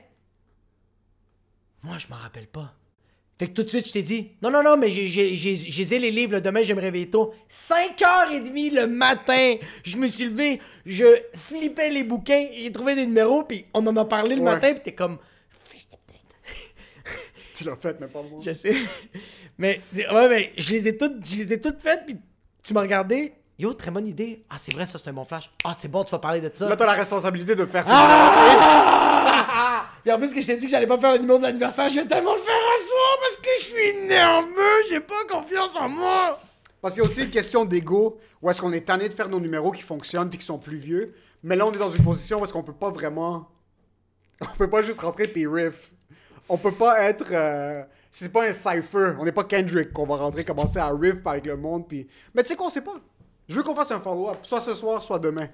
moi, 1.84 1.98
je 1.98 2.08
m'en 2.08 2.16
rappelle 2.16 2.48
pas. 2.48 2.76
Fait 3.42 3.48
que 3.48 3.54
tout 3.54 3.64
de 3.64 3.70
suite, 3.70 3.88
je 3.88 3.94
t'ai 3.94 4.04
dit, 4.04 4.34
non, 4.44 4.52
non, 4.52 4.62
non, 4.62 4.78
mais 4.78 4.92
j'ai- 4.92 6.00
les 6.00 6.12
livres, 6.12 6.34
le 6.34 6.42
demain, 6.42 6.62
je 6.62 6.68
vais 6.68 6.74
me 6.76 6.82
réveiller 6.82 7.10
tôt. 7.10 7.34
5h30 7.50 8.70
le 8.70 8.86
matin, 8.86 9.56
je 9.84 9.98
me 9.98 10.06
suis 10.08 10.26
levé, 10.26 10.62
je 10.86 11.06
flippais 11.34 11.90
les 11.90 12.04
bouquins, 12.04 12.46
j'ai 12.54 12.72
trouvé 12.72 12.94
des 12.94 13.08
numéros, 13.08 13.44
puis 13.44 13.66
on 13.74 13.88
en 13.88 13.98
a 13.98 14.06
parlé 14.06 14.36
le 14.36 14.42
Ouais. 14.44 14.52
matin, 14.54 14.74
puis 14.74 14.82
t'es 14.84 14.92
comme, 14.92 15.18
fils 15.68 15.90
de 15.90 15.96
pute. 16.06 16.22
Tu 17.56 17.64
l'as 17.64 17.78
fait, 17.78 18.00
mais 18.00 18.06
pas 18.10 18.22
moi. 18.22 18.42
Je 18.46 18.54
sais. 18.54 18.76
Mais, 19.58 19.82
ouais, 19.96 20.30
mais 20.30 20.54
je 20.56 20.74
les 20.74 20.90
ai 20.90 20.96
toutes, 20.98 21.26
je 21.28 21.38
les 21.38 21.54
ai 21.54 21.60
toutes 21.60 21.82
faites, 21.82 22.06
puis 22.06 22.18
tu 22.62 22.76
m'as 22.76 22.82
regardé. 22.82 23.34
Yo, 23.58 23.74
très 23.74 23.90
bonne 23.90 24.06
idée. 24.08 24.44
Ah, 24.52 24.56
c'est 24.60 24.72
vrai, 24.74 24.86
ça, 24.86 25.00
c'est 25.00 25.10
un 25.10 25.14
bon 25.14 25.26
flash. 25.26 25.50
Ah, 25.64 25.76
c'est 25.80 25.88
bon, 25.90 26.04
tu 26.04 26.12
vas 26.12 26.20
parler 26.20 26.42
de 26.42 26.52
ça. 26.54 26.70
Là, 26.70 26.76
t'as 26.76 26.86
la 26.86 26.94
responsabilité 26.94 27.56
de 27.56 27.66
faire 27.66 27.86
ça. 27.86 27.92
Ah! 27.94 29.86
Puis 30.04 30.12
en 30.12 30.18
plus 30.18 30.34
que 30.34 30.42
je 30.42 30.48
t'ai 30.48 30.58
dit 30.58 30.66
que 30.66 30.72
j'allais 30.72 30.88
pas 30.88 30.98
faire 30.98 31.12
le 31.14 31.20
numéro 31.20 31.38
de 31.38 31.44
l'anniversaire, 31.44 31.88
je 31.90 31.94
vais 31.96 32.06
tellement 32.06 32.34
le 32.34 32.40
faire 32.40 32.56
parce 33.20 33.38
que 33.38 33.50
je 33.60 33.66
suis 33.66 33.94
nerveux, 34.08 34.88
j'ai 34.90 35.00
pas 35.00 35.24
confiance 35.30 35.76
en 35.76 35.90
moi. 35.90 36.40
Parce 36.82 36.94
qu'il 36.96 37.04
y 37.04 37.06
a 37.06 37.10
aussi 37.10 37.22
une 37.24 37.30
question 37.30 37.64
d'ego, 37.66 38.18
où 38.42 38.50
est-ce 38.50 38.60
qu'on 38.60 38.74
est 38.74 38.86
tanné 38.86 39.08
de 39.08 39.14
faire 39.14 39.30
nos 39.30 39.40
numéros 39.40 39.72
qui 39.72 39.82
fonctionnent 39.82 40.30
puis 40.30 40.40
qui 40.40 40.46
sont 40.46 40.58
plus 40.58 40.78
vieux. 40.78 41.14
Mais 41.44 41.56
là, 41.56 41.66
on 41.68 41.72
est 41.72 41.78
dans 41.78 41.92
une 41.92 42.04
position 42.04 42.40
où 42.40 42.44
est-ce 42.44 42.54
qu'on 42.54 42.64
peut 42.64 42.74
pas 42.74 42.90
vraiment... 42.90 43.48
On 44.42 44.58
peut 44.58 44.70
pas 44.70 44.82
juste 44.82 45.00
rentrer 45.02 45.28
puis 45.28 45.46
riff. 45.46 45.92
On 46.50 46.58
peut 46.58 46.72
pas 46.72 47.04
être... 47.04 47.28
euh, 47.32 47.84
C'est 48.10 48.32
pas 48.32 48.48
un 48.48 48.52
cypher. 48.52 49.14
On 49.20 49.24
n'est 49.24 49.32
pas 49.32 49.44
Kendrick 49.44 49.94
qu'on 49.94 50.08
va 50.08 50.16
rentrer, 50.16 50.44
commencer 50.44 50.80
à 50.80 50.90
riff 50.90 51.26
avec 51.26 51.46
le 51.46 51.58
monde 51.58 51.88
puis... 51.88 52.08
Mais 52.34 52.42
tu 52.42 52.50
sais 52.50 52.56
quoi, 52.56 52.66
on 52.66 52.70
sait 52.70 52.82
pas. 52.82 52.96
Je 53.48 53.56
veux 53.56 53.62
qu'on 53.64 53.76
fasse 53.76 53.92
un 53.92 54.00
follow-up. 54.00 54.38
Soit 54.42 54.62
ce 54.62 54.74
soir, 54.74 55.02
soit 55.04 55.20
demain. 55.20 55.48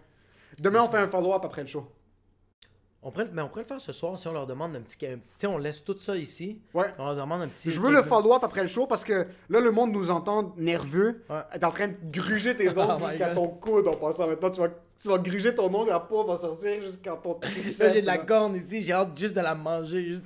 Demain, 0.60 0.84
on 0.84 0.90
fait 0.90 0.98
un 0.98 1.08
follow-up 1.10 1.44
après 1.44 1.64
le 1.64 1.68
show. 1.68 1.86
On 3.08 3.12
pourrait, 3.12 3.30
mais 3.32 3.42
on 3.42 3.48
pourrait 3.48 3.62
le 3.62 3.68
faire 3.70 3.80
ce 3.80 3.94
soir 3.94 4.18
si 4.18 4.28
on 4.28 4.34
leur 4.34 4.46
demande 4.46 4.76
un 4.76 4.82
petit. 4.82 4.98
Tu 4.98 5.08
sais, 5.38 5.48
on 5.48 5.58
laisse 5.58 5.82
tout 5.82 5.96
ça 5.98 6.18
ici. 6.18 6.60
Ouais. 6.74 6.88
On 7.00 7.06
leur 7.06 7.16
demande 7.16 7.44
un 7.44 7.48
petit. 7.48 7.72
Je 7.72 7.80
veux 7.80 7.90
le 7.90 8.04
follow-up 8.04 8.44
après 8.44 8.64
le 8.64 8.68
show 8.68 8.86
parce 8.86 9.06
que 9.06 9.28
là, 9.50 9.62
le 9.62 9.72
monde 9.72 9.94
nous 9.94 10.12
entend 10.12 10.54
nerveux. 10.58 11.24
Ouais. 11.30 11.40
T'es 11.54 11.64
en 11.64 11.72
train 11.72 11.88
de 11.88 11.96
gruger 12.12 12.54
tes 12.54 12.68
Oh 12.68 12.80
ongles 12.82 13.08
jusqu'à 13.08 13.34
ton 13.34 13.48
coude 13.48 13.88
en 13.88 13.94
passant. 13.94 14.28
Maintenant, 14.28 14.50
tu 14.50 14.60
vas, 14.60 14.68
tu 15.02 15.08
vas 15.08 15.20
gruger 15.20 15.56
ton 15.56 15.74
ongle, 15.74 15.90
la 15.90 16.02
peau 16.02 16.26
va 16.26 16.36
sortir 16.36 16.82
jusqu'à 16.82 17.14
ton 17.14 17.36
triceps. 17.36 17.80
Là, 17.80 17.94
j'ai 17.94 18.02
de 18.02 18.08
la 18.08 18.18
corne 18.18 18.58
ici, 18.58 18.82
j'ai 18.82 18.92
hâte 18.92 19.18
juste 19.18 19.38
de 19.38 19.42
la 19.42 19.56
manger. 19.56 20.04
Juste... 20.04 20.26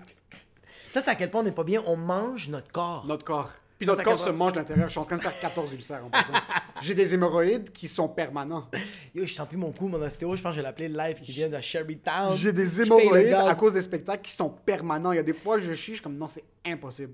Ça, 0.89 1.01
c'est 1.01 1.11
à 1.11 1.15
quel 1.15 1.29
point 1.29 1.41
on 1.41 1.43
n'est 1.43 1.51
pas 1.51 1.63
bien. 1.63 1.83
On 1.85 1.95
mange 1.95 2.49
notre 2.49 2.71
corps. 2.71 3.05
Notre 3.05 3.23
corps. 3.23 3.51
Puis 3.81 3.87
notre 3.87 4.03
corps 4.03 4.19
se 4.19 4.29
mange 4.29 4.53
de 4.53 4.59
l'intérieur. 4.59 4.87
Je 4.87 4.91
suis 4.91 4.99
en 4.99 5.05
train 5.05 5.17
de 5.17 5.23
faire 5.23 5.39
14 5.39 5.73
ulcères 5.73 6.05
en 6.05 6.11
passant. 6.11 6.33
j'ai 6.81 6.93
des 6.93 7.15
hémorroïdes 7.15 7.71
qui 7.71 7.87
sont 7.87 8.07
permanents. 8.07 8.69
Yo, 9.15 9.25
je 9.25 9.33
sens 9.33 9.47
plus 9.47 9.57
mon 9.57 9.71
cou, 9.71 9.87
mon 9.87 9.99
ostéo, 10.03 10.35
je 10.35 10.41
pense 10.43 10.51
que 10.51 10.57
je 10.57 10.61
vais 10.61 10.67
l'appeler 10.67 10.87
live 10.87 11.19
qui 11.19 11.31
vient 11.31 11.49
de 11.49 11.59
Sherrytown. 11.59 12.31
J'ai 12.31 12.53
des 12.53 12.81
hémorroïdes 12.81 13.33
à 13.33 13.55
cause 13.55 13.73
des 13.73 13.81
spectacles 13.81 14.21
qui 14.21 14.33
sont 14.33 14.51
permanents. 14.51 15.13
Il 15.13 15.15
y 15.15 15.19
a 15.19 15.23
des 15.23 15.33
fois, 15.33 15.57
je 15.57 15.73
chie, 15.73 15.93
je 15.93 15.95
suis 15.95 16.03
comme 16.03 16.15
non, 16.15 16.27
c'est 16.27 16.43
impossible. 16.63 17.13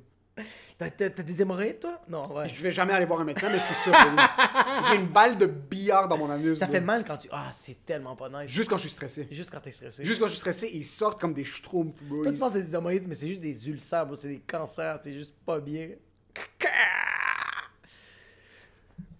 T'as, 0.78 0.90
des 0.90 1.42
hémorroïdes, 1.42 1.80
toi? 1.80 2.02
Non, 2.10 2.30
ouais. 2.36 2.50
Je 2.50 2.62
vais 2.62 2.72
jamais 2.72 2.92
aller 2.92 3.06
voir 3.06 3.22
un 3.22 3.24
médecin, 3.24 3.48
mais 3.50 3.60
je 3.60 3.64
suis 3.64 3.76
sûr 3.76 3.94
que 3.94 4.10
oui. 4.10 4.90
J'ai 4.90 4.96
une 4.98 5.08
balle 5.08 5.38
de 5.38 5.46
billard 5.46 6.10
dans 6.10 6.18
mon 6.18 6.30
anus. 6.30 6.60
Ça 6.60 6.66
bro. 6.66 6.76
fait 6.76 6.82
mal 6.82 7.06
quand 7.06 7.16
tu. 7.16 7.30
Ah, 7.32 7.50
c'est 7.54 7.86
tellement 7.86 8.18
pas 8.18 8.28
nice. 8.28 8.52
Juste 8.52 8.70
quand 8.70 8.76
je 8.76 8.82
suis 8.82 8.92
stressé. 8.92 9.26
Juste 9.32 9.52
quand 9.52 9.62
t'es 9.62 9.72
stressé. 9.72 10.04
Juste 10.04 10.20
quand 10.20 10.28
je 10.28 10.34
suis 10.34 10.40
stressé, 10.40 10.70
ils 10.74 10.86
sortent 10.86 11.20
comme 11.20 11.34
des 11.34 11.46
schtroumpfs, 11.46 12.04
bro. 12.04 12.24
Toi, 12.24 12.34
tu 12.34 12.38
penses 12.38 12.54
que 12.54 12.60
c'est 12.60 12.66
des 12.66 12.76
hémorroïdes, 12.76 13.08
mais 13.08 13.16
c'est 13.16 13.30
juste 13.30 13.40
des 13.40 13.70
ulcères, 13.70 14.06
bro. 14.06 14.16
C'est 14.16 14.28
des 14.28 14.42
cancers. 14.42 15.02
T'es 15.02 15.14
juste 15.14 15.34
pas 15.46 15.60
bien. 15.60 15.92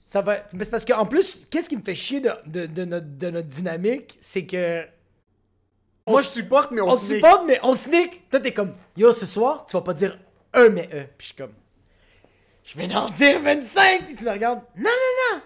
Ça 0.02 0.22
va. 0.22 0.38
Mais 0.54 0.64
c'est 0.64 0.72
parce 0.72 0.86
qu'en 0.86 1.06
plus, 1.06 1.46
qu'est-ce 1.50 1.68
qui 1.68 1.76
me 1.76 1.82
fait 1.82 1.96
chier 1.96 2.22
de, 2.22 2.32
de, 2.46 2.66
de 2.66 2.86
notre, 2.86 3.08
de 3.18 3.30
notre 3.30 3.48
dynamique, 3.50 4.18
c'est 4.22 4.46
que. 4.46 4.86
On 6.06 6.12
Moi, 6.14 6.24
se 6.24 6.30
supporte, 6.36 6.72
mais 6.72 6.80
on, 6.80 6.88
On 6.90 6.98
supporte, 6.98 7.46
mais 7.46 7.60
on 7.64 7.76
sneak. 7.76 8.30
Toi, 8.30 8.40
t'es 8.40 8.54
comme, 8.54 8.74
yo, 8.96 9.12
ce 9.12 9.26
soir, 9.26 9.66
tu 9.68 9.76
vas 9.76 9.82
pas 9.82 9.94
dire 9.94 10.18
un 10.54 10.70
mais 10.70 10.88
e. 10.94 11.04
Puis 11.18 11.20
je 11.20 11.26
suis 11.26 11.36
comme, 11.36 11.52
je 12.64 12.78
vais 12.78 12.96
en 12.96 13.10
dire 13.10 13.42
25. 13.42 14.06
Puis 14.06 14.16
tu 14.16 14.24
me 14.24 14.32
regardes, 14.32 14.62
non, 14.78 14.84
non, 14.86 15.34
non. 15.34 15.42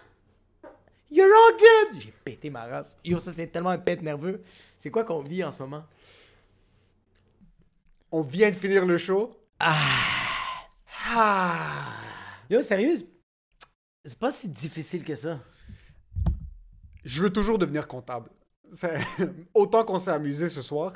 You're 1.09 1.27
all 1.27 1.57
good. 1.57 1.99
J'ai 1.99 2.13
pété 2.23 2.51
ma 2.51 2.65
race. 2.65 2.95
Yo, 3.03 3.19
ça, 3.19 3.33
c'est 3.33 3.47
tellement 3.47 3.71
un 3.71 3.79
pet 3.79 3.99
nerveux. 4.01 4.43
C'est 4.77 4.91
quoi 4.91 5.03
qu'on 5.03 5.21
vit 5.21 5.43
en 5.43 5.49
ce 5.51 5.63
moment? 5.63 5.83
On 8.11 8.21
vient 8.21 8.51
de 8.51 8.55
finir 8.55 8.85
le 8.85 8.97
show. 8.99 9.35
Ah. 9.59 10.20
Yo, 12.49 12.61
sérieux, 12.61 12.95
c'est 14.05 14.17
pas 14.19 14.31
si 14.31 14.49
difficile 14.49 15.03
que 15.03 15.15
ça. 15.15 15.39
Je 17.03 17.21
veux 17.21 17.29
toujours 17.31 17.57
devenir 17.57 17.87
comptable. 17.87 18.29
C'est- 18.73 18.99
Autant 19.53 19.83
qu'on 19.83 19.97
s'est 19.97 20.11
amusé 20.11 20.49
ce 20.49 20.61
soir, 20.61 20.93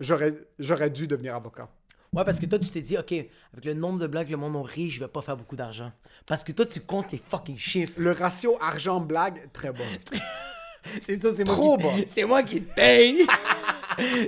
j'aurais 0.00 0.34
j'aurais 0.58 0.90
dû 0.90 1.06
devenir 1.06 1.34
avocat. 1.34 1.68
Ouais, 2.12 2.24
parce 2.24 2.40
que 2.40 2.46
toi, 2.46 2.58
tu 2.58 2.70
t'es 2.70 2.80
dit, 2.80 2.96
OK, 2.96 3.12
avec 3.12 3.64
le 3.64 3.74
nombre 3.74 3.98
de 3.98 4.06
blagues 4.06 4.26
que 4.28 4.32
le 4.32 4.38
monde 4.38 4.56
a 4.56 4.62
ri, 4.66 4.88
je 4.88 4.98
vais 4.98 5.08
pas 5.08 5.20
faire 5.20 5.36
beaucoup 5.36 5.56
d'argent. 5.56 5.92
Parce 6.26 6.42
que 6.42 6.52
toi, 6.52 6.64
tu 6.64 6.80
comptes 6.80 7.12
les 7.12 7.18
fucking 7.18 7.58
chiffres. 7.58 7.92
Le 7.98 8.12
ratio 8.12 8.56
argent-blague, 8.62 9.52
très 9.52 9.72
bon. 9.72 9.84
C'est 11.02 11.18
ça, 11.18 11.30
c'est 11.32 11.44
moi 11.44 11.54
Trop 11.54 11.76
qui... 11.76 11.82
bas. 11.84 11.92
C'est 12.06 12.24
moi 12.24 12.42
qui 12.42 12.62
te 12.62 12.74
paye. 12.74 13.26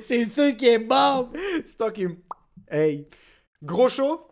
c'est 0.02 0.26
sûr 0.26 0.54
qui 0.56 0.66
est 0.66 0.78
bon. 0.78 1.30
C'est 1.64 1.76
toi 1.78 1.90
qui... 1.90 2.06
Hey. 2.68 3.08
Gros 3.62 3.88
show? 3.88 4.29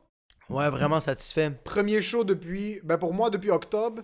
Ouais, 0.48 0.70
vraiment 0.70 1.00
satisfait. 1.00 1.50
Premier 1.64 2.00
show 2.02 2.24
depuis... 2.24 2.80
Ben 2.82 2.96
pour 2.98 3.12
moi, 3.12 3.30
depuis 3.30 3.50
octobre. 3.50 4.02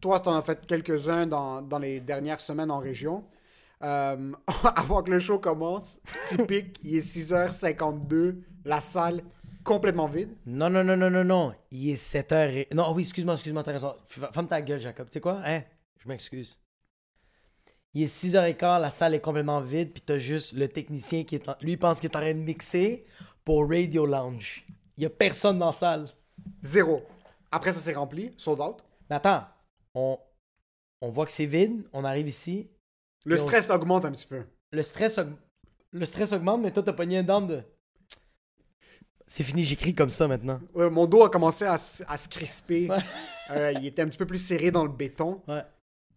Toi, 0.00 0.20
t'en 0.20 0.36
as 0.36 0.42
fait 0.42 0.66
quelques-uns 0.66 1.26
dans, 1.26 1.62
dans 1.62 1.78
les 1.78 2.00
dernières 2.00 2.40
semaines 2.40 2.70
en 2.70 2.78
région. 2.78 3.24
Euh, 3.82 4.32
avant 4.76 5.02
que 5.02 5.10
le 5.10 5.18
show 5.18 5.38
commence, 5.38 5.98
typique, 6.28 6.78
il 6.82 6.96
est 6.96 7.00
6h52, 7.00 8.42
la 8.64 8.80
salle 8.80 9.22
complètement 9.64 10.08
vide. 10.08 10.30
Non, 10.46 10.70
non, 10.70 10.84
non, 10.84 10.96
non, 10.96 11.10
non, 11.10 11.24
non. 11.24 11.52
Il 11.70 11.90
est 11.90 11.94
7h. 11.94 12.54
Et... 12.54 12.68
Non, 12.72 12.92
oui, 12.94 13.02
excuse-moi, 13.02 13.34
excuse-moi, 13.34 13.62
t'as 13.62 13.72
raison. 13.72 13.94
Ferme 14.06 14.48
ta 14.48 14.62
gueule, 14.62 14.80
Jacob. 14.80 15.06
Tu 15.08 15.14
sais 15.14 15.20
quoi? 15.20 15.40
Hein? 15.44 15.62
Je 15.98 16.08
m'excuse. 16.08 16.62
Il 17.94 18.02
est 18.02 18.06
6h15, 18.06 18.80
la 18.80 18.90
salle 18.90 19.14
est 19.14 19.20
complètement 19.20 19.60
vide, 19.60 19.92
puis 19.92 20.02
t'as 20.04 20.18
juste 20.18 20.52
le 20.52 20.68
technicien 20.68 21.24
qui 21.24 21.34
est 21.34 21.48
en... 21.48 21.56
Lui, 21.62 21.76
pense 21.76 21.98
qu'il 21.98 22.10
est 22.10 22.16
en 22.16 22.20
train 22.20 22.34
de 22.34 22.38
mixer 22.38 23.06
pour 23.44 23.68
Radio 23.68 24.04
Lounge. 24.04 24.66
Il 24.96 25.02
y 25.02 25.06
a 25.06 25.10
personne 25.10 25.58
dans 25.58 25.66
la 25.66 25.72
salle. 25.72 26.08
Zéro. 26.62 27.02
Après, 27.50 27.72
ça 27.72 27.80
s'est 27.80 27.92
rempli, 27.92 28.32
sold 28.36 28.60
out. 28.60 28.84
Mais 29.08 29.16
attends, 29.16 29.44
on, 29.94 30.18
on 31.00 31.10
voit 31.10 31.26
que 31.26 31.32
c'est 31.32 31.46
vide, 31.46 31.86
on 31.92 32.04
arrive 32.04 32.28
ici. 32.28 32.70
Le 33.24 33.40
on- 33.40 33.42
stress 33.46 33.70
augmente 33.70 34.04
un 34.04 34.12
petit 34.12 34.26
peu. 34.26 34.44
Le 34.72 34.82
stress, 34.82 35.18
aug- 35.18 35.36
le 35.92 36.06
stress 36.06 36.32
augmente, 36.32 36.60
mais 36.62 36.70
toi, 36.70 36.82
t'as 36.82 36.92
pogné 36.92 37.18
un 37.18 37.22
down 37.22 37.46
de... 37.46 37.62
C'est 39.26 39.42
fini, 39.42 39.64
j'écris 39.64 39.94
comme 39.94 40.10
ça 40.10 40.28
maintenant. 40.28 40.60
Ouais, 40.74 40.88
mon 40.88 41.06
dos 41.06 41.24
a 41.24 41.30
commencé 41.30 41.64
à, 41.64 41.76
se 41.78 42.28
crisper. 42.28 42.88
Ouais. 42.88 43.02
Euh, 43.50 43.72
il 43.72 43.86
était 43.86 44.02
un 44.02 44.06
petit 44.06 44.18
peu 44.18 44.26
plus 44.26 44.38
serré 44.38 44.70
dans 44.70 44.84
le 44.84 44.90
béton. 44.90 45.42
Ouais. 45.48 45.64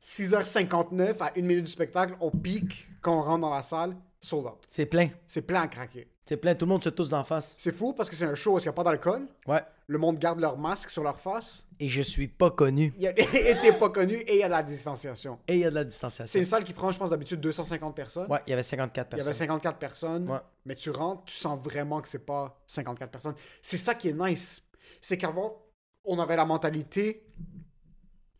6h59 0.01 1.17
à 1.19 1.31
une 1.37 1.45
minute 1.45 1.65
du 1.65 1.71
spectacle, 1.71 2.15
on 2.21 2.31
pique 2.31 2.87
quand 3.01 3.17
on 3.19 3.21
rentre 3.21 3.41
dans 3.41 3.49
la 3.53 3.63
salle, 3.63 3.95
sold 4.21 4.45
out. 4.45 4.65
C'est 4.69 4.85
plein. 4.85 5.09
C'est 5.27 5.41
plein 5.41 5.61
à 5.61 5.67
craquer. 5.67 6.07
C'est 6.29 6.37
plein, 6.37 6.53
tout 6.53 6.67
le 6.67 6.69
monde 6.69 6.83
se 6.83 6.89
tousse 6.89 7.09
d'en 7.09 7.23
face. 7.23 7.55
C'est 7.57 7.71
fou 7.75 7.91
parce 7.93 8.07
que 8.07 8.15
c'est 8.15 8.25
un 8.25 8.35
show 8.35 8.53
où 8.53 8.59
il 8.59 8.61
n'y 8.61 8.67
a 8.67 8.71
pas 8.71 8.83
d'alcool. 8.83 9.27
Ouais. 9.47 9.63
Le 9.87 9.97
monde 9.97 10.19
garde 10.19 10.39
leur 10.39 10.59
masque 10.59 10.91
sur 10.91 11.01
leur 11.01 11.19
face. 11.19 11.65
Et 11.79 11.89
je 11.89 12.03
suis 12.03 12.27
pas 12.27 12.51
connu. 12.51 12.93
Il 12.97 13.01
y 13.01 13.07
a, 13.07 13.13
et 13.19 13.59
t'es 13.63 13.73
pas 13.73 13.89
connu 13.89 14.13
et 14.13 14.35
il 14.35 14.39
y 14.41 14.43
a 14.43 14.47
la 14.47 14.61
distanciation. 14.61 15.39
Et 15.47 15.55
il 15.55 15.61
y 15.61 15.65
a 15.65 15.71
de 15.71 15.73
la 15.73 15.81
C'est 15.81 15.87
distanciation. 15.87 16.39
une 16.39 16.45
salle 16.45 16.63
qui 16.65 16.73
prend, 16.73 16.91
je 16.91 16.99
pense, 16.99 17.09
d'habitude 17.09 17.41
250 17.41 17.95
personnes. 17.95 18.31
Ouais, 18.31 18.41
il 18.45 18.51
y 18.51 18.53
avait 18.53 18.61
54 18.61 19.07
Il 19.07 19.17
y 19.17 19.21
avait 19.21 19.29
personnes. 19.29 19.47
54 19.47 19.79
personnes, 19.79 20.29
Ouais. 20.29 20.37
mais 20.65 20.75
tu 20.75 20.91
rentres, 20.91 21.23
tu 21.25 21.33
sens 21.33 21.59
vraiment 21.63 21.99
que 21.99 22.07
c'est 22.07 22.23
pas 22.23 22.61
54 22.67 23.09
personnes. 23.09 23.35
C'est 23.63 23.77
ça 23.77 23.95
qui 23.95 24.09
est 24.09 24.13
nice. 24.13 24.61
C'est 25.01 25.17
qu'avant, 25.17 25.65
on 26.03 26.19
avait 26.19 26.35
la 26.35 26.45
mentalité. 26.45 27.25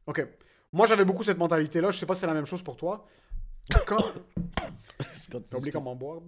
Ok. 0.05 0.27
Moi, 0.71 0.85
j'avais 0.85 1.05
beaucoup 1.05 1.23
cette 1.23 1.39
mentalité-là. 1.39 1.89
Je 1.89 1.97
sais 1.97 2.05
pas 2.05 2.13
si 2.13 2.21
c'est 2.21 2.27
la 2.27 2.35
même 2.35 2.45
chose 2.45 2.61
pour 2.61 2.77
toi. 2.77 3.07
Quand. 3.87 3.97
T'as 5.49 5.57
oublié 5.57 5.71
comment 5.71 5.95
boire? 5.95 6.19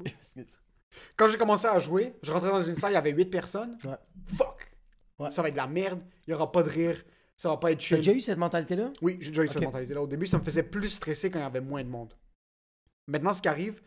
Quand 1.16 1.28
j'ai 1.28 1.38
commencé 1.38 1.68
à 1.68 1.78
jouer, 1.80 2.16
je 2.22 2.32
rentrais 2.32 2.50
dans 2.50 2.62
une 2.62 2.76
salle, 2.76 2.92
il 2.92 2.96
y 2.96 2.98
avait 2.98 3.12
8 3.12 3.26
personnes. 3.26 3.78
Ouais. 3.86 3.96
Fuck! 4.36 4.72
Ouais. 5.20 5.32
Ça 5.32 5.42
va 5.42 5.48
être 5.50 5.54
de 5.54 5.60
la 5.60 5.68
merde, 5.68 6.02
il 6.28 6.32
y 6.32 6.34
aura 6.34 6.52
pas 6.52 6.64
de 6.64 6.70
rire, 6.70 7.02
ça 7.38 7.50
va 7.50 7.58
pas 7.58 7.72
être 7.72 7.80
T'as 7.80 7.86
chill. 7.86 7.98
déjà 7.98 8.14
eu 8.14 8.22
cette 8.22 8.38
mentalité-là? 8.38 8.92
Oui, 9.02 9.18
j'ai 9.22 9.30
déjà 9.30 9.44
eu 9.44 9.50
cette 9.50 9.64
mentalité-là. 9.64 10.02
Au 10.02 10.08
début, 10.08 10.28
ça 10.28 10.38
me 10.40 10.44
faisait 10.44 10.64
plus 10.64 10.90
stresser 10.90 11.30
quand 11.30 11.40
il 11.40 11.44
y 11.44 11.46
avait 11.46 11.62
moins 11.62 11.84
de 11.84 11.90
monde. 11.90 12.14
Maintenant, 13.08 13.34
ce 13.34 13.42
qui 13.42 13.48
arrive, 13.48 13.82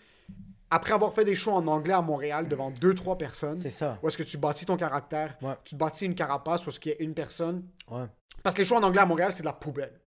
après 0.71 0.93
avoir 0.93 1.13
fait 1.13 1.25
des 1.25 1.37
shows 1.37 1.53
en 1.53 1.67
anglais 1.67 1.93
à 1.95 2.03
Montréal 2.03 2.49
devant 2.49 2.71
2-3 2.71 3.17
personnes, 3.17 3.57
C'est 3.57 3.71
ça. 3.71 3.99
où 4.03 4.09
est-ce 4.09 4.17
que 4.19 4.23
tu 4.23 4.39
bâtis 4.39 4.67
ton 4.67 4.77
caractère, 4.77 5.37
Ouais. 5.43 5.55
tu 5.65 5.77
bâtis 5.77 6.05
une 6.07 6.15
carapace 6.15 6.67
où 6.67 6.71
est-ce 6.71 6.81
qu'il 6.81 6.93
y 6.93 6.95
a 6.95 7.03
une 7.03 7.15
personne? 7.15 7.69
Ouais. 7.91 8.07
Parce 8.43 8.55
que 8.55 8.63
les 8.63 8.65
shows 8.67 8.77
en 8.77 8.83
anglais 8.83 9.01
à 9.03 9.07
Montréal, 9.07 9.33
c'est 9.35 9.43
de 9.43 9.47
la 9.47 9.53
poubelle. 9.53 10.01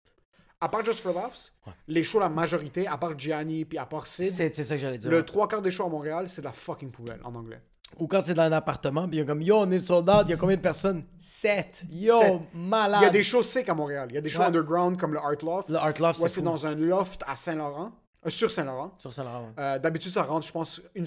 À 0.61 0.69
part 0.71 0.83
Just 0.85 1.01
for 1.01 1.13
Laughs, 1.15 1.53
Ouais. 1.67 1.73
les 1.89 2.03
shows, 2.03 2.19
la 2.19 2.31
majorité, 2.31 2.87
à 2.87 2.97
part 2.97 3.19
Gianni 3.19 3.67
puis 3.67 3.77
à 3.77 3.85
part 3.85 4.07
Sid, 4.07 4.31
C'est 4.31 4.55
ça 4.55 4.75
que 4.77 4.81
j'allais 4.81 4.97
dire. 4.99 5.11
le 5.11 5.23
trois 5.25 5.47
quarts 5.49 5.61
des 5.61 5.71
shows 5.71 5.85
à 5.85 5.89
Montréal, 5.91 6.31
c'est 6.31 6.41
de 6.41 6.47
la 6.47 6.53
fucking 6.53 6.91
poubelle 6.91 7.21
en 7.25 7.35
anglais. 7.35 7.61
Ou 7.99 8.07
quand 8.07 8.21
c'est 8.21 8.33
dans 8.35 8.43
un 8.43 8.53
appartement, 8.53 9.07
puis 9.07 9.17
il 9.19 9.21
y 9.21 9.23
a 9.23 9.27
comme 9.27 9.43
Yo, 9.43 9.55
on 9.59 9.71
est 9.71 9.79
soldats, 9.79 10.23
il 10.25 10.31
y 10.31 10.33
a 10.33 10.37
combien 10.37 10.57
de 10.57 10.63
personnes? 10.63 11.05
7. 11.19 11.85
Yo, 11.93 12.19
Sept. 12.21 12.41
malade. 12.55 13.01
Il 13.03 13.05
y 13.05 13.09
a 13.09 13.11
des 13.11 13.23
shows 13.23 13.43
sick 13.43 13.69
à 13.69 13.75
Montréal. 13.75 14.09
Il 14.11 14.15
y 14.15 14.19
a 14.19 14.21
des 14.23 14.31
shows 14.31 14.41
Ouais. 14.41 14.47
underground 14.47 14.99
comme 14.99 15.13
le 15.13 15.19
Art 15.21 15.37
Loft. 15.43 15.69
Le 15.69 15.77
Art 15.77 15.93
Loft, 16.01 16.19
Ouais, 16.21 16.29
c'est 16.29 16.37
c'est 16.37 16.41
dans 16.43 16.67
un 16.67 16.75
loft 16.75 17.23
à 17.29 17.37
Saint-Laurent, 17.37 17.93
euh, 18.27 18.31
sur 18.31 18.51
Saint-Laurent. 18.51 18.93
Sur 18.99 19.13
Saint-Laurent. 19.13 19.43
ouais. 19.43 19.63
Euh, 19.63 19.79
D'habitude, 19.79 20.13
ça 20.13 20.23
rentre, 20.23 20.47
je 20.47 20.53
pense, 20.53 20.81
une, 20.95 21.07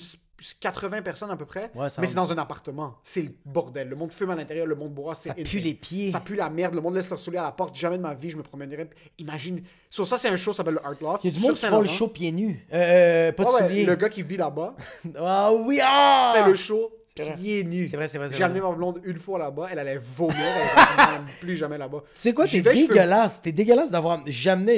80 0.59 1.01
personnes 1.01 1.31
à 1.31 1.35
peu 1.35 1.45
près. 1.45 1.71
Ouais, 1.75 1.89
ça 1.89 2.01
mais 2.01 2.07
c'est 2.07 2.15
dans 2.15 2.31
un 2.31 2.37
appartement. 2.37 2.95
C'est 3.03 3.21
le 3.21 3.29
bordel. 3.45 3.89
Le 3.89 3.95
monde 3.95 4.11
fume 4.11 4.29
à 4.31 4.35
l'intérieur, 4.35 4.65
le 4.65 4.75
monde 4.75 4.93
boit. 4.93 5.15
Ça 5.15 5.33
pue 5.33 5.59
les 5.59 5.73
pieds. 5.73 6.11
Ça 6.11 6.19
pue 6.19 6.35
la 6.35 6.49
merde. 6.49 6.73
Le 6.75 6.81
monde 6.81 6.95
laisse 6.95 7.09
leur 7.09 7.19
soulier 7.19 7.37
à 7.37 7.43
la 7.43 7.51
porte. 7.51 7.75
Jamais 7.75 7.97
de 7.97 8.01
ma 8.01 8.13
vie, 8.13 8.29
je 8.29 8.37
me 8.37 8.43
promènerais. 8.43 8.89
Imagine. 9.17 9.63
Sur 9.89 10.07
ça, 10.07 10.17
c'est 10.17 10.29
un 10.29 10.37
show, 10.37 10.51
ça 10.53 10.57
s'appelle 10.57 10.75
le 10.75 10.85
Art 10.85 10.95
Loft. 11.01 11.23
Il 11.23 11.33
y 11.33 11.35
a 11.35 11.39
du 11.39 11.45
monde 11.45 11.55
qui 11.55 11.65
font 11.65 11.81
le 11.81 11.87
show 11.87 12.07
pieds 12.07 12.31
nus. 12.31 12.65
Euh, 12.73 13.31
pas 13.31 13.43
de 13.43 13.49
ouais, 13.49 13.83
le 13.83 13.95
gars 13.95 14.09
qui 14.09 14.23
vit 14.23 14.37
là-bas 14.37 14.75
Ah 15.17 15.51
oui, 15.51 15.79
ah! 15.83 16.33
fait 16.35 16.49
le 16.49 16.55
show. 16.55 16.91
Pieds 17.15 17.63
nus. 17.63 17.87
C'est 17.87 17.95
vrai, 17.97 18.07
c'est 18.07 18.17
vrai, 18.17 18.29
c'est 18.29 18.37
J'ai 18.37 18.43
amené 18.43 18.61
ma 18.61 18.71
blonde 18.71 19.01
une 19.03 19.17
fois 19.19 19.39
là-bas. 19.39 19.67
Elle 19.71 19.79
allait 19.79 19.97
vomir. 19.97 20.35
Elle 20.37 20.99
allait 20.99 21.23
plus 21.39 21.55
jamais 21.55 21.77
là-bas. 21.77 22.03
Sais 22.13 22.33
quoi, 22.33 22.47
t'es 22.47 22.61
dégueulasse? 22.61 23.41
T'es 23.41 23.51
dégueulasse 23.51 23.91
d'avoir. 23.91 24.21
J'amenais. 24.25 24.77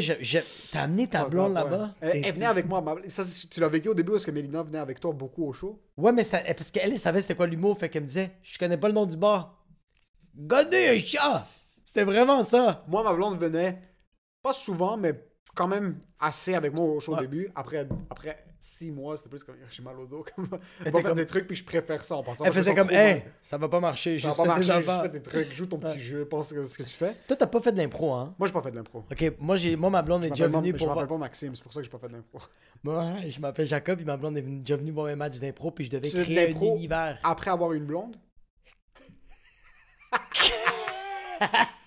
T'as 0.72 0.82
amené 0.84 1.08
ta 1.08 1.26
blonde 1.26 1.54
là-bas? 1.54 1.94
Elle, 2.02 2.34
venait 2.34 2.46
avec 2.46 2.68
moi. 2.68 2.82
ma- 2.82 2.96
Ça, 3.08 3.24
c'est- 3.24 3.48
tu 3.50 3.60
l'as 3.60 3.68
vécu 3.70 3.90
au 3.90 3.94
début 3.94 4.12
parce 4.12 4.26
que 4.26 4.32
Mélina 4.32 4.64
venait 4.64 4.80
avec 4.80 5.00
toi 5.00 5.12
beaucoup 5.14 5.46
au 5.46 5.54
show? 5.54 5.82
Ouais, 5.98 6.12
mais 6.12 6.24
parce 6.56 6.72
qu'elle, 6.72 6.94
elle 6.94 7.00
savait 7.00 7.22
c'était 7.22 7.36
quoi 7.36 7.48
l'humour, 7.48 7.78
fait 7.78 7.90
qu'elle 7.90 8.04
me 8.04 8.08
disait, 8.08 8.32
je 8.44 8.58
connais 8.58 8.78
pas 8.78 8.88
le 8.88 8.94
nom 8.94 9.06
du 9.06 9.18
bar. 9.18 9.64
Godé 10.36 10.88
un 10.90 11.00
chat! 11.00 11.48
C'était 11.86 12.04
vraiment 12.06 12.44
ça. 12.44 12.86
Moi, 12.88 13.04
ma 13.04 13.14
blonde 13.14 13.38
venait 13.40 13.82
pas 14.42 14.54
souvent, 14.54 14.96
mais 14.98 15.14
quand 15.56 15.68
même 15.68 16.00
assez 16.20 16.54
avec 16.56 16.74
moi 16.74 16.86
au 16.86 17.00
show 17.00 17.12
au 17.12 17.16
Ouais. 17.16 17.22
début. 17.22 17.50
Après, 17.56 17.88
après 18.10 18.46
six 18.60 18.92
mois, 18.92 19.18
c'était 19.18 19.30
plus 19.30 19.44
comme 19.44 19.56
j'ai 19.70 19.82
mal 19.84 20.00
au 20.00 20.06
dos. 20.06 20.24
Comme... 20.36 20.46
va 20.48 20.60
faire 20.92 21.04
comme- 21.04 21.16
des 21.18 21.26
trucs, 21.26 21.48
puis 21.48 21.56
je 21.56 21.64
préfère 21.64 22.04
ça 22.04 22.16
en 22.16 22.24
passant. 22.24 22.46
Elle 22.46 22.54
faisait 22.54 22.76
comme, 22.76 22.92
hey, 22.92 23.24
ça 23.42 23.58
va 23.58 23.68
pas 23.68 23.80
marcher, 23.80 24.20
Ça 24.20 24.30
va 24.30 24.36
pas 24.36 24.46
marcher, 24.46 24.74
juste 24.82 25.02
fais 25.02 25.10
des 25.10 25.22
trucs, 25.22 25.52
joue 25.54 25.66
ton 25.66 25.80
petit 25.80 26.00
jeu, 26.00 26.26
pense 26.26 26.54
que- 26.54 26.64
ce 26.64 26.78
que 26.78 26.84
tu 26.84 26.90
fais. 26.90 27.14
Toi, 27.28 27.36
t'as 27.36 27.48
pas 27.48 27.60
fait 27.60 27.72
de 27.72 27.78
l'impro, 27.78 28.14
hein? 28.14 28.36
Moi, 28.38 28.48
j'ai 28.48 28.54
pas 28.54 28.62
fait 28.62 28.72
de 28.72 28.76
l'impro. 28.76 29.04
Ok, 29.12 29.34
moi, 29.40 29.56
j'ai, 29.58 29.76
moi 29.76 29.90
ma 29.90 30.02
blonde 30.04 30.24
est 30.26 30.30
déjà 30.30 30.48
venue 30.48 30.72
pas- 30.74 30.78
je 30.78 30.86
pour 30.86 30.94
m'appelle 30.96 31.10
pas 31.10 31.18
Maxime, 31.18 31.56
c'est 31.56 31.64
pour 31.64 31.74
ça 31.74 31.80
que 31.80 31.86
j'ai 31.86 31.90
pas 31.92 32.00
fait 32.00 32.10
d'impro. 32.10 32.40
Moi, 32.84 33.14
je 33.28 33.40
m'appelle 33.40 33.68
Jacob, 33.68 34.00
et 34.02 34.06
ma 34.06 34.18
blonde 34.18 34.38
est 34.38 34.42
déjà 34.42 34.76
venue 34.78 34.92
voir 34.92 35.08
un 35.08 35.16
match 35.16 35.38
d'impro, 35.40 35.70
puis 35.72 35.86
je 35.86 35.92
devais 35.92 36.10
de 36.10 36.24
créer 36.24 36.44
un 36.46 36.48
l'impro? 36.50 36.76
univers. 36.76 37.20
Après 37.24 37.52
avoir 37.52 37.74
une 37.74 37.86
blonde, 37.86 38.16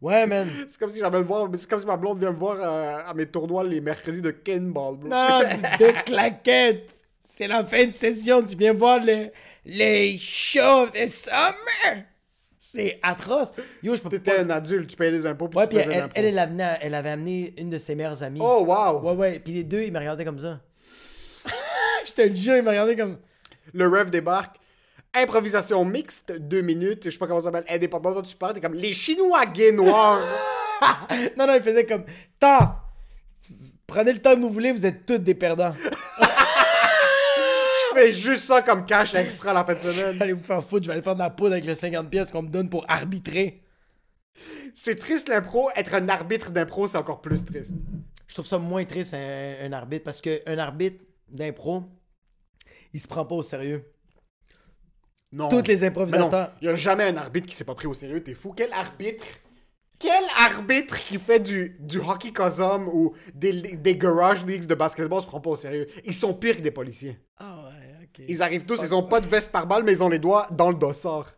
Ouais, 0.00 0.26
man. 0.26 0.48
c'est 0.68 0.78
comme 0.78 0.90
si 0.90 1.00
voir, 1.00 1.48
c'est 1.54 1.68
comme 1.68 1.80
si 1.80 1.86
ma 1.86 1.96
blonde 1.96 2.18
vient 2.18 2.32
me 2.32 2.38
voir 2.38 2.56
euh, 2.58 3.02
à 3.06 3.14
mes 3.14 3.26
tournois 3.26 3.64
les 3.64 3.80
mercredis 3.80 4.22
de 4.22 4.30
Kinball, 4.30 4.96
bro. 4.96 5.08
Non, 5.08 5.40
de 5.78 6.04
claquettes. 6.04 6.88
C'est 7.20 7.46
la 7.46 7.64
fin 7.64 7.86
de 7.86 7.92
session, 7.92 8.42
tu 8.42 8.56
viens 8.56 8.72
voir 8.72 8.98
le, 9.04 9.28
les 9.64 10.18
shows 10.18 10.86
de 10.86 11.06
summer. 11.06 12.04
C'est 12.58 12.98
atroce. 13.02 13.52
Yo, 13.82 13.96
je 13.96 14.00
peux 14.00 14.08
T'étais 14.08 14.36
pas. 14.36 14.42
un 14.42 14.50
adulte, 14.50 14.90
tu 14.90 14.96
payais 14.96 15.10
des 15.10 15.26
impôts, 15.26 15.48
puis 15.48 15.58
Ouais, 15.58 15.68
tu 15.68 15.74
puis 15.74 15.84
faisais 15.84 16.04
elle, 16.14 16.38
elle, 16.80 16.94
avait 16.94 17.10
amené 17.10 17.52
une 17.58 17.68
de 17.68 17.78
ses 17.78 17.94
meilleures 17.94 18.22
amies. 18.22 18.40
Oh, 18.42 18.64
wow! 18.64 19.00
Ouais, 19.00 19.14
ouais. 19.14 19.40
Puis 19.40 19.52
les 19.52 19.64
deux, 19.64 19.82
ils 19.82 19.92
me 19.92 19.98
regardaient 19.98 20.24
comme 20.24 20.38
ça. 20.38 20.60
je 22.06 22.12
te 22.12 22.22
le 22.22 22.34
jure, 22.34 22.56
ils 22.56 22.62
me 22.62 22.68
regardaient 22.70 22.96
comme. 22.96 23.18
Le 23.74 23.88
ref 23.88 24.10
débarque. 24.10 24.56
Improvisation 25.12 25.84
mixte, 25.84 26.32
deux 26.32 26.60
minutes, 26.60 27.04
je 27.04 27.10
sais 27.10 27.18
pas 27.18 27.26
comment 27.26 27.40
ça 27.40 27.50
s'appelle, 27.50 27.64
indépendant, 27.68 28.12
toi 28.12 28.22
tu 28.22 28.36
parles, 28.36 28.54
t'es 28.54 28.60
comme 28.60 28.74
les 28.74 28.92
Chinois 28.92 29.44
gays 29.46 29.72
noirs. 29.72 30.20
non, 31.36 31.46
non, 31.46 31.54
il 31.54 31.62
faisait 31.62 31.84
comme 31.84 32.04
Temps 32.38 32.76
Prenez 33.86 34.12
le 34.12 34.20
temps 34.20 34.36
que 34.36 34.40
vous 34.40 34.50
voulez, 34.50 34.70
vous 34.70 34.86
êtes 34.86 35.04
tous 35.04 35.18
des 35.18 35.34
perdants. 35.34 35.74
je 36.20 37.94
fais 37.94 38.12
juste 38.12 38.44
ça 38.44 38.62
comme 38.62 38.86
cash 38.86 39.16
extra 39.16 39.52
la 39.52 39.64
fin 39.64 39.74
de 39.74 39.80
semaine. 39.80 40.22
Allez 40.22 40.32
vous 40.32 40.44
faire 40.44 40.62
foutre, 40.62 40.84
je 40.84 40.88
vais 40.88 40.94
aller 40.94 41.02
faire 41.02 41.16
de 41.16 41.20
la 41.20 41.30
poudre 41.30 41.54
avec 41.54 41.64
les 41.64 41.74
50 41.74 42.08
pièces 42.08 42.30
qu'on 42.30 42.42
me 42.42 42.48
donne 42.48 42.70
pour 42.70 42.84
arbitrer. 42.88 43.64
C'est 44.76 44.94
triste 44.94 45.28
l'impro, 45.28 45.70
être 45.74 45.94
un 45.94 46.08
arbitre 46.08 46.52
d'impro, 46.52 46.86
c'est 46.86 46.98
encore 46.98 47.20
plus 47.20 47.44
triste. 47.44 47.74
Je 48.28 48.34
trouve 48.34 48.46
ça 48.46 48.58
moins 48.58 48.84
triste 48.84 49.12
un, 49.12 49.56
un 49.64 49.72
arbitre 49.72 50.04
parce 50.04 50.20
qu'un 50.20 50.58
arbitre 50.58 51.04
d'impro, 51.28 51.82
il 52.92 53.00
se 53.00 53.08
prend 53.08 53.24
pas 53.24 53.34
au 53.34 53.42
sérieux. 53.42 53.84
Non. 55.32 55.48
Toutes 55.48 55.68
les 55.68 55.84
improvisateurs. 55.84 56.52
il 56.60 56.66
y 56.66 56.70
a 56.70 56.76
jamais 56.76 57.04
un 57.04 57.16
arbitre 57.16 57.46
qui 57.46 57.54
s'est 57.54 57.64
pas 57.64 57.74
pris 57.74 57.86
au 57.86 57.94
sérieux, 57.94 58.22
t'es 58.22 58.34
fou. 58.34 58.52
Quel 58.56 58.72
arbitre? 58.72 59.24
Quel 59.98 60.24
arbitre 60.38 60.98
qui 60.98 61.18
fait 61.18 61.38
du, 61.38 61.76
du 61.78 61.98
hockey 61.98 62.32
cosum 62.32 62.88
ou 62.88 63.12
des, 63.34 63.52
des 63.76 63.96
garage 63.96 64.44
leagues 64.46 64.66
de 64.66 64.74
basketball 64.74 65.20
se 65.20 65.26
prend 65.26 65.40
pas 65.40 65.50
au 65.50 65.56
sérieux? 65.56 65.86
Ils 66.04 66.14
sont 66.14 66.32
pires 66.34 66.56
que 66.56 66.62
des 66.62 66.70
policiers. 66.70 67.18
Ah 67.36 67.64
ouais, 67.64 68.04
ok. 68.04 68.24
Ils 68.26 68.42
arrivent 68.42 68.64
tous, 68.64 68.80
ils 68.82 68.94
ont 68.94 69.02
pas 69.02 69.20
de 69.20 69.28
veste 69.28 69.52
par 69.52 69.66
balle, 69.66 69.84
mais 69.84 69.92
ils 69.92 70.02
ont 70.02 70.08
les 70.08 70.18
doigts 70.18 70.46
dans 70.50 70.70
le 70.70 70.74
dossard. 70.74 71.34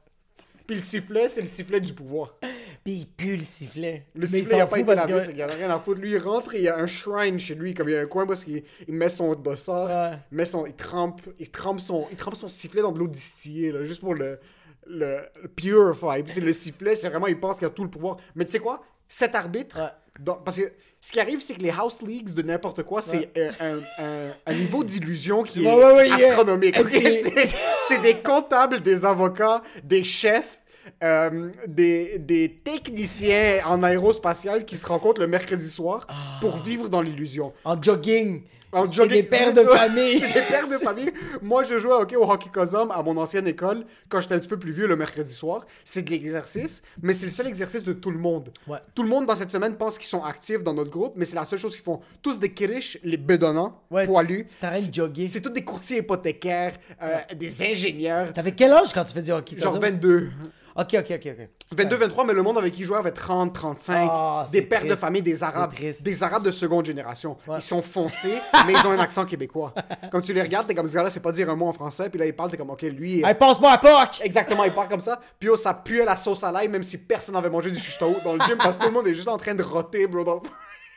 Puis 0.67 0.77
le 0.77 0.83
sifflet, 0.83 1.29
c'est 1.29 1.41
le 1.41 1.49
sifflet 1.49 1.81
du 1.81 1.93
pouvoir. 1.93 2.37
Puis 2.85 2.93
il 2.95 3.07
pue 3.07 3.37
le 3.37 3.43
sifflet. 3.43 4.07
Le 4.15 4.21
Mais 4.23 4.27
sifflet, 4.27 4.57
il 4.57 4.61
a 4.61 4.65
s'en 4.65 4.71
pas 4.71 4.79
été 4.81 4.87
parce 4.95 5.09
lavé, 5.09 5.21
que- 5.25 5.31
qu'il 5.31 5.39
y 5.39 5.45
en 5.45 5.49
a 5.49 5.53
rien 5.53 5.71
à 5.71 5.79
foutre. 5.79 6.01
Lui, 6.01 6.11
il 6.11 6.19
rentre 6.19 6.55
et 6.55 6.59
il 6.59 6.65
y 6.65 6.69
a 6.69 6.77
un 6.79 6.87
shrine 6.89 7.39
chez 7.39 7.55
lui, 7.55 7.75
comme 7.75 7.89
il 7.89 7.93
y 7.93 7.97
a 7.97 8.01
un 8.01 8.07
coin 8.07 8.27
où 8.27 8.33
il, 8.49 8.65
il 8.89 8.95
met 8.95 9.09
son 9.09 9.35
dossard, 9.35 9.89
Ouais. 10.13 10.19
il, 10.33 10.37
met 10.37 10.45
son, 10.45 10.67
il, 10.67 10.75
trempe, 10.75 11.21
il, 11.39 11.49
trempe 11.51 11.79
son, 11.81 12.07
il 12.11 12.17
trempe 12.17 12.35
son 12.35 12.49
sifflet 12.49 12.83
dans 12.83 12.91
de 12.93 12.99
l'eau 12.99 13.07
distillée, 13.07 13.71
là, 13.71 13.85
juste 13.85 14.01
pour 14.01 14.15
le, 14.15 14.41
le, 14.89 15.19
le 15.43 15.49
purify. 15.49 16.23
Puis 16.25 16.41
le 16.41 16.53
sifflet, 16.53 16.97
c'est 16.97 17.09
vraiment, 17.09 17.29
il 17.29 17.39
pense 17.39 17.59
qu'il 17.59 17.67
a 17.69 17.71
tout 17.71 17.85
le 17.85 17.91
pouvoir. 17.91 18.17
Mais 18.35 18.45
tu 18.45 18.51
sais 18.51 18.59
quoi? 18.59 18.83
Cet 19.09 19.35
arbitre, 19.37 19.79
Ouais. 19.79 19.89
dans- 20.19 20.35
parce 20.37 20.57
que 20.57 20.73
ce 21.01 21.13
qui 21.13 21.21
arrive, 21.21 21.41
c'est 21.41 21.55
que 21.55 21.63
les 21.63 21.71
house 21.71 22.01
leagues 22.03 22.33
de 22.35 22.43
n'importe 22.43 22.83
quoi, 22.83 23.01
c'est 23.03 23.31
euh, 23.39 23.51
un, 23.61 23.79
un- 24.05 24.33
un 24.47 24.55
niveau 24.55 24.83
d'illusion 24.83 25.43
qui 25.45 25.65
est 25.65 25.73
ouais, 25.73 25.95
ouais, 25.95 26.09
yeah. 26.09 26.31
astronomique. 26.31 26.77
c'est 27.89 28.01
des 28.01 28.15
comptables, 28.15 28.81
des 28.81 29.05
avocats, 29.05 29.63
des 29.85 30.05
chefs, 30.05 30.61
euh, 31.03 31.51
des, 31.67 32.19
des 32.19 32.61
techniciens 32.65 33.61
en 33.67 33.83
aérospatial 33.83 34.65
qui 34.65 34.77
se 34.77 34.87
rencontrent 34.87 35.21
le 35.21 35.27
mercredi 35.29 35.69
soir 35.69 36.07
pour 36.41 36.57
vivre 36.59 36.89
dans 36.89 37.01
l'illusion. 37.01 37.53
En 37.65 37.81
jogging. 37.81 38.43
En 38.75 38.87
C'est 38.87 38.95
jogging- 39.03 39.09
des 39.17 39.23
pères 39.25 39.53
de 39.53 39.63
famille. 39.65 40.19
c'est 40.19 40.33
des 40.33 40.41
pères 40.41 40.67
de 40.67 40.79
famille. 40.79 41.13
Moi, 41.43 41.63
je 41.63 41.79
jouais 41.79 41.93
ok, 41.93 42.15
au 42.19 42.23
hockey 42.31 42.49
Cosum 42.51 42.91
à 42.91 43.03
mon 43.03 43.19
ancienne 43.19 43.47
école 43.47 43.85
quand 44.09 44.21
j'étais 44.21 44.35
un 44.35 44.39
petit 44.39 44.49
peu 44.49 44.59
plus 44.59 44.73
vieux 44.73 44.87
le 44.87 44.97
mercredi 44.97 45.31
soir. 45.31 45.67
C'est 45.85 46.01
de 46.01 46.11
l'exercice, 46.11 46.81
mais 47.03 47.13
c'est 47.13 47.27
le 47.27 47.33
seul 47.33 47.49
exercice 47.49 47.85
de 47.85 47.93
tout 47.93 48.11
le 48.11 48.17
monde. 48.19 48.49
Ouais. 48.67 48.79
Tout 48.95 49.03
le 49.03 49.11
monde 49.11 49.27
dans 49.27 49.37
cette 49.37 49.51
semaine 49.51 49.77
pense 49.77 49.99
qu'ils 49.99 50.09
sont 50.09 50.23
actifs 50.25 50.63
dans 50.63 50.73
notre 50.73 50.89
groupe, 50.91 51.13
mais 51.17 51.27
c'est 51.27 51.37
la 51.37 51.45
seule 51.45 51.59
chose 51.59 51.75
qu'ils 51.75 51.85
font. 51.85 52.01
Tous 52.23 52.39
des 52.39 52.51
kirish, 52.51 52.97
les 53.05 53.19
bedonnants, 53.19 53.79
Ouais, 53.91 54.07
poilus. 54.07 54.47
t'arrêtes 54.59 54.81
de 54.81 54.85
C'est- 54.87 54.95
jogger. 54.95 55.27
C'est 55.27 55.43
tous 55.43 55.51
des 55.51 55.65
courtiers 55.65 55.99
hypothécaires, 55.99 56.79
euh, 57.03 57.19
des 57.37 57.63
ingénieurs. 57.63 58.33
T'avais 58.33 58.53
quel 58.53 58.73
âge 58.73 58.89
quand 58.95 59.05
tu 59.05 59.13
fais 59.13 59.21
du 59.23 59.33
hockey? 59.33 59.59
Genre 59.59 59.73
comme 59.75 59.83
ça? 59.83 59.91
22. 59.91 60.31
Ok, 60.75 60.95
ok, 60.95 61.13
ok, 61.17 61.27
ok. 61.27 61.49
22, 61.73 61.97
23, 61.97 62.25
mais 62.25 62.33
le 62.33 62.43
monde 62.43 62.59
avec 62.59 62.73
qui 62.75 62.83
je 62.83 62.87
jouais 62.89 62.99
avait 62.99 63.13
30, 63.13 63.53
35. 63.53 64.09
Ah, 64.11 64.47
des 64.51 64.59
c'est 64.59 64.65
pères 64.65 64.83
de 64.83 64.87
triste. 64.87 65.01
famille, 65.01 65.23
des 65.23 65.43
Arabes. 65.43 65.71
C'est 65.75 65.83
triste. 65.83 66.03
Des 66.03 66.23
Arabes 66.23 66.45
de 66.45 66.51
seconde 66.51 66.87
génération. 66.87 67.37
Ouais. 67.47 67.57
Ils 67.59 67.63
sont 67.63 67.83
foncés, 67.83 68.39
mais 68.67 68.73
ils 68.73 68.87
ont 68.87 68.91
un 68.91 68.99
accent 68.99 69.25
québécois. 69.27 69.75
Comme 70.11 70.23
tu 70.23 70.33
les 70.33 70.43
regardes, 70.43 70.67
t'es 70.67 70.75
comme 70.75 70.87
ce 70.87 70.95
gars-là, 70.95 71.11
c'est 71.11 71.21
pas 71.21 71.33
dire 71.33 71.51
un 71.51 71.57
mot 71.57 71.67
en 71.67 71.73
français, 71.73 72.09
puis 72.09 72.19
là, 72.19 72.27
il 72.27 72.35
parle, 72.35 72.51
t'es 72.51 72.57
comme, 72.57 72.71
ok, 72.71 72.83
lui. 72.83 73.23
Hey, 73.25 73.35
passe-moi 73.35 73.71
à 73.71 73.79
POC! 73.79 74.23
Exactement, 74.23 74.65
il 74.65 74.73
part 74.73 74.89
comme 74.89 75.01
ça. 75.01 75.21
Puis 75.39 75.49
oh, 75.49 75.57
ça 75.57 75.75
puait 75.75 76.05
la 76.05 76.17
sauce 76.17 76.43
à 76.45 76.51
l'ail, 76.53 76.69
même 76.69 76.83
si 76.83 76.99
personne 76.99 77.35
n'avait 77.35 77.51
mangé 77.51 77.71
du 77.71 77.79
chuchto 77.79 78.17
dans 78.25 78.35
le 78.35 78.41
gym, 78.41 78.57
parce 78.59 78.77
que 78.77 78.83
tout 78.83 78.89
le 78.89 78.95
monde 78.95 79.07
est 79.09 79.15
juste 79.15 79.29
en 79.29 79.37
train 79.37 79.55
de 79.55 79.63
roter, 79.63 80.07
bro. 80.07 80.25
Dans 80.25 80.35
le... 80.35 80.41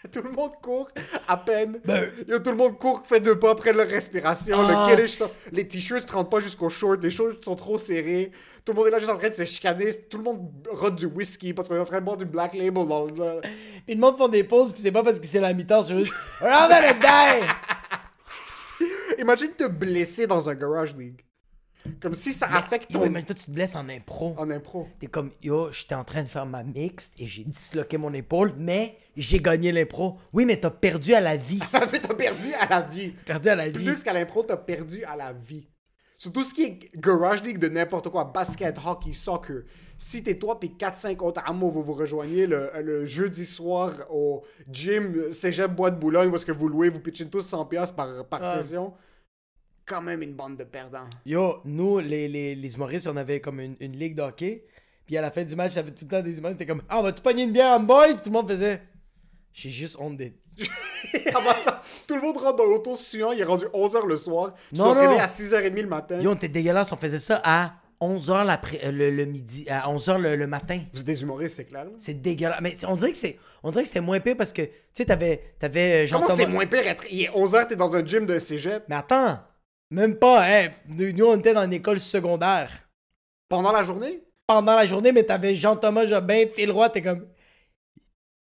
tout 0.12 0.22
le 0.22 0.32
monde 0.32 0.52
court 0.62 0.90
à 1.28 1.38
peine. 1.38 1.80
Yo, 2.28 2.40
tout 2.40 2.52
le 2.52 2.56
monde 2.56 2.78
court, 2.78 3.04
fait 3.06 3.20
deux 3.20 3.38
pas, 3.38 3.56
près 3.56 3.72
de 3.72 3.78
leur 3.78 3.88
respiration. 3.88 4.58
Ah, 4.60 4.88
le 4.96 5.06
les 5.52 5.68
t-shirts 5.68 6.08
ne 6.08 6.14
rentrent 6.14 6.30
pas 6.30 6.40
jusqu'aux 6.40 6.70
shorts, 6.70 6.98
les 7.02 7.12
shorts 7.12 7.44
sont 7.44 7.56
trop 7.56 7.78
serrés. 7.78 8.32
Tout 8.64 8.74
le 8.74 8.78
monde 8.78 8.88
est 8.88 8.92
là 8.92 9.00
juste 9.00 9.12
en 9.12 9.18
train 9.18 9.30
de 9.30 9.34
se 9.34 9.46
chicaner. 9.46 9.92
Tout 10.10 10.18
le 10.18 10.24
monde 10.24 10.52
rote 10.70 10.96
du 10.96 11.06
whisky 11.06 11.54
parce 11.54 11.68
qu'on 11.68 11.76
est 11.76 11.80
en 11.80 11.86
train 11.86 12.00
de 12.00 12.06
boire 12.06 12.18
du 12.18 12.26
black 12.26 12.54
label 12.54 12.88
dans 12.88 13.06
le. 13.06 13.42
Puis 13.86 13.96
le 13.96 14.00
monde 14.00 14.18
font 14.18 14.28
des 14.28 14.44
pauses, 14.44 14.74
puis 14.74 14.82
c'est 14.82 14.92
pas 14.92 15.04
parce 15.04 15.20
que 15.20 15.28
c'est 15.28 15.40
la 15.40 15.54
mi-temps, 15.54 15.84
c'est 15.84 15.98
juste. 15.98 16.14
Die! 16.42 17.46
Imagine 19.20 19.52
te 19.52 19.68
blesser 19.68 20.28
dans 20.28 20.50
un 20.50 20.56
garage 20.56 20.96
league. 20.96 21.25
Comme 22.02 22.14
si 22.14 22.34
ça 22.34 22.48
affecte 22.48 22.92
ton. 22.92 23.10
mais 23.10 23.24
toi, 23.24 23.36
tu 23.36 23.46
te 23.46 23.52
blesses 23.52 23.76
en 23.76 23.88
impro. 23.90 24.36
En 24.38 24.50
impro. 24.50 24.88
T'es 25.00 25.08
comme, 25.08 25.32
yo, 25.42 25.72
j'étais 25.72 25.96
en 25.96 26.04
train 26.04 26.24
de 26.24 26.28
faire 26.28 26.46
ma 26.46 26.64
mixte 26.64 27.14
et 27.20 27.26
j'ai 27.26 27.44
disloqué 27.44 27.98
mon 27.98 28.14
épaule, 28.14 28.54
mais 28.58 28.98
j'ai 29.16 29.40
gagné 29.40 29.72
l'impro. 29.72 30.18
Oui, 30.34 30.46
mais 30.46 30.60
t'as 30.60 30.70
perdu 30.72 31.14
à 31.14 31.22
la 31.22 31.38
vie. 31.38 31.60
T'as 31.72 31.88
perdu 32.14 32.54
à 32.60 32.68
la 32.68 32.82
vie. 32.82 33.12
perdu 33.26 33.50
à 33.50 33.56
la 33.56 33.70
vie. 33.70 33.84
Plus 33.86 34.04
qu'à 34.04 34.14
l'impro, 34.14 34.44
t'as 34.44 34.58
perdu 34.58 35.04
à 35.06 35.16
la 35.16 35.34
vie. 35.34 35.68
Sur 36.18 36.32
tout 36.32 36.44
ce 36.44 36.54
qui 36.54 36.64
est 36.64 36.98
garage 36.98 37.44
league 37.44 37.58
de 37.60 37.68
n'importe 37.68 38.10
quoi, 38.10 38.24
basket, 38.26 38.78
hockey, 38.86 39.12
soccer. 39.12 39.64
Si 39.98 40.24
t'es 40.24 40.36
toi 40.38 40.60
puis 40.60 40.74
4-5 40.78 41.18
autres 41.20 41.42
amours, 41.46 41.72
vous 41.72 41.84
vous 41.84 41.94
rejoignez 41.94 42.48
le, 42.48 42.70
le 42.84 43.06
jeudi 43.06 43.46
soir 43.46 43.92
au 44.10 44.44
gym 44.70 45.32
Cégep 45.32 45.72
Bois 45.72 45.92
de 45.92 45.98
Boulogne 46.00 46.34
est-ce 46.34 46.46
que 46.46 46.52
vous 46.52 46.68
louez, 46.70 46.90
vous 46.90 47.00
pitchez 47.02 47.28
tous 47.28 47.46
100$ 47.50 47.68
piastres 47.68 47.96
par, 47.96 48.26
par 48.28 48.46
session. 48.46 48.94
Quand 49.86 50.02
même 50.02 50.22
une 50.24 50.34
bande 50.34 50.58
de 50.58 50.64
perdants. 50.64 51.08
Yo, 51.26 51.58
nous, 51.66 52.00
les, 52.00 52.28
les, 52.28 52.56
les 52.56 52.76
humoristes, 52.76 53.08
on 53.08 53.18
avait 53.18 53.40
comme 53.40 53.60
une, 53.60 53.76
une 53.80 53.96
ligue 53.96 54.16
de 54.16 54.22
hockey. 54.24 54.64
Puis 55.06 55.16
à 55.18 55.22
la 55.22 55.30
fin 55.30 55.44
du 55.44 55.56
match, 55.56 55.74
j'avais 55.74 55.92
tout 55.92 56.06
le 56.06 56.10
temps 56.10 56.22
des 56.24 56.38
humoristes 56.38 56.58
qui 56.58 56.64
étaient 56.64 56.72
comme 56.74 56.82
Ah, 56.90 57.00
on 57.00 57.04
va-tu 57.04 57.22
pogner 57.22 57.44
une 57.44 57.52
bière 57.52 57.72
en 57.74 57.80
boy? 57.80 58.14
Puis 58.14 58.24
tout 58.24 58.30
le 58.30 58.32
monde 58.32 58.50
faisait 58.50 58.82
J'ai 59.54 59.70
juste 59.70 59.98
honte 60.00 60.18
d'être. 60.18 60.36
Avant 61.36 61.56
ça, 61.64 61.82
tout 62.08 62.16
le 62.16 62.22
monde 62.22 62.38
rentre 62.38 62.56
dans 62.56 62.66
l'auto 62.66 62.96
suant, 62.96 63.32
il 63.34 63.42
est 63.42 63.44
rendu 63.44 63.66
11h 63.66 64.06
le 64.08 64.18
soir. 64.18 64.54
Tu 64.74 64.80
Non, 64.80 64.96
non. 64.96 65.20
à 65.20 65.26
6h30 65.26 65.82
le 65.82 65.88
matin. 65.88 66.20
Yo, 66.20 66.32
on 66.32 66.36
était 66.36 66.48
dégueulasse, 66.48 66.92
on 66.92 66.98
faisait 66.98 67.20
ça 67.20 67.40
à 67.44 67.74
11h 68.02 68.44
l'après, 68.46 68.80
euh, 68.86 68.92
le, 68.92 69.10
le 69.12 69.26
midi, 69.26 69.66
à 69.70 69.88
11h 69.90 70.18
le, 70.20 70.36
le 70.36 70.48
matin. 70.48 70.82
Vous 70.94 71.00
êtes 71.02 71.06
des 71.06 71.22
humoristes, 71.22 71.58
c'est 71.58 71.66
clair. 71.66 71.86
là. 71.86 71.92
C'est 72.00 72.20
dégueulasse. 72.20 72.60
Mais 72.62 72.74
on 72.88 72.96
dirait 72.96 73.12
que 73.12 73.18
c'est, 73.18 73.38
on 73.64 73.70
dirait 73.72 73.84
que 73.84 73.90
c'était 73.90 74.02
moins 74.02 74.20
pire 74.20 74.36
parce 74.38 74.52
que, 74.52 74.64
tu 74.64 74.72
sais, 74.96 75.06
t'avais, 75.06 75.54
t'avais 75.60 76.06
euh, 76.06 76.10
Comment 76.12 76.30
c'est 76.30 76.48
moins 76.48 76.66
pire 76.66 76.88
être... 76.88 77.04
Il 77.12 77.22
est 77.24 77.30
11h, 77.30 77.68
t'es 77.68 77.76
dans 77.76 77.96
un 77.96 78.04
gym 78.06 78.26
de 78.26 78.40
cégep? 78.40 78.84
Mais 78.90 78.96
attends, 78.96 79.40
même 79.92 80.16
pas, 80.18 80.44
hein. 80.46 80.70
Nous, 80.88 81.26
on 81.26 81.38
était 81.38 81.54
dans 81.54 81.64
une 81.66 81.74
école 81.74 82.00
secondaire. 82.00 82.72
Pendant 83.50 83.72
la 83.72 83.84
journée? 83.84 84.24
Pendant 84.48 84.76
la 84.76 84.86
journée, 84.86 85.12
mais 85.12 85.24
t'avais 85.24 85.56
Jean-Thomas 85.56 86.06
Jobin, 86.08 86.46
Phil 86.54 86.72
Roy, 86.72 86.90
t'es 86.90 87.02
comme. 87.02 87.28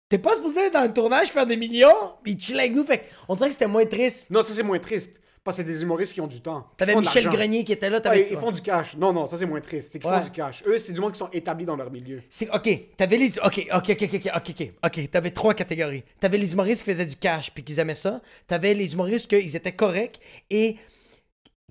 T'es 0.09 0.19
pas 0.19 0.35
supposé 0.35 0.61
être 0.67 0.75
dans 0.75 0.81
un 0.81 0.89
tournage 0.89 1.29
faire 1.29 1.47
des 1.47 1.57
millions? 1.57 2.15
Puis 2.23 2.39
chill 2.39 2.59
avec 2.59 2.75
nous, 2.75 2.85
fait 2.85 3.05
on 3.29 3.35
dirait 3.35 3.49
que 3.49 3.55
c'était 3.55 3.67
moins 3.67 3.87
triste. 3.87 4.29
Non, 4.31 4.43
ça 4.43 4.53
c'est 4.53 4.63
moins 4.63 4.79
triste. 4.79 5.19
Parce 5.45 5.57
que 5.57 5.63
c'est 5.65 5.69
des 5.69 5.83
humoristes 5.83 6.13
qui 6.13 6.21
ont 6.21 6.27
du 6.29 6.41
temps. 6.41 6.69
T'avais 6.77 6.95
Michel. 6.95 7.25
Grenier 7.29 7.65
qui 7.65 7.73
était 7.73 7.91
là, 7.91 7.97
Ouais, 7.97 8.03
t'avais. 8.03 8.29
ils 8.31 8.37
font 8.37 8.53
du 8.53 8.61
cash. 8.61 8.95
Non, 8.97 9.13
non, 9.13 9.27
ça 9.27 9.37
c'est 9.37 9.47
moins 9.47 9.61
triste. 9.61 9.91
C'est 9.91 9.99
qu'ils 9.99 10.09
Ouais. 10.09 10.19
font 10.19 10.23
du 10.25 10.31
cash. 10.31 10.63
Eux, 10.67 10.79
c'est 10.79 10.93
du 10.93 11.01
monde 11.01 11.13
qui 11.13 11.19
sont 11.19 11.31
établis 11.33 11.65
dans 11.65 11.75
leur 11.75 11.91
milieu. 11.91 12.23
C'est, 12.29 12.49
ok, 12.51 12.69
t'avais 12.97 13.17
les. 13.17 13.39
Ok, 13.41 13.67
ok, 13.73 13.91
ok, 13.91 14.03
ok, 14.03 14.21
ok, 14.27 14.51
ok, 14.51 14.73
ok. 14.85 15.11
T'avais 15.11 15.31
trois 15.31 15.55
catégories. 15.55 16.05
T'avais 16.21 16.37
les 16.39 16.53
humoristes 16.53 16.85
qui 16.85 16.91
faisaient 16.93 17.07
du 17.07 17.17
cash 17.17 17.51
puis 17.53 17.65
qui 17.65 17.81
aimaient 17.81 17.95
ça. 17.97 18.21
T'avais 18.47 18.75
les 18.75 18.93
humoristes 18.93 19.27
qui 19.29 19.57
étaient 19.57 19.73
corrects 19.75 20.21
et 20.51 20.77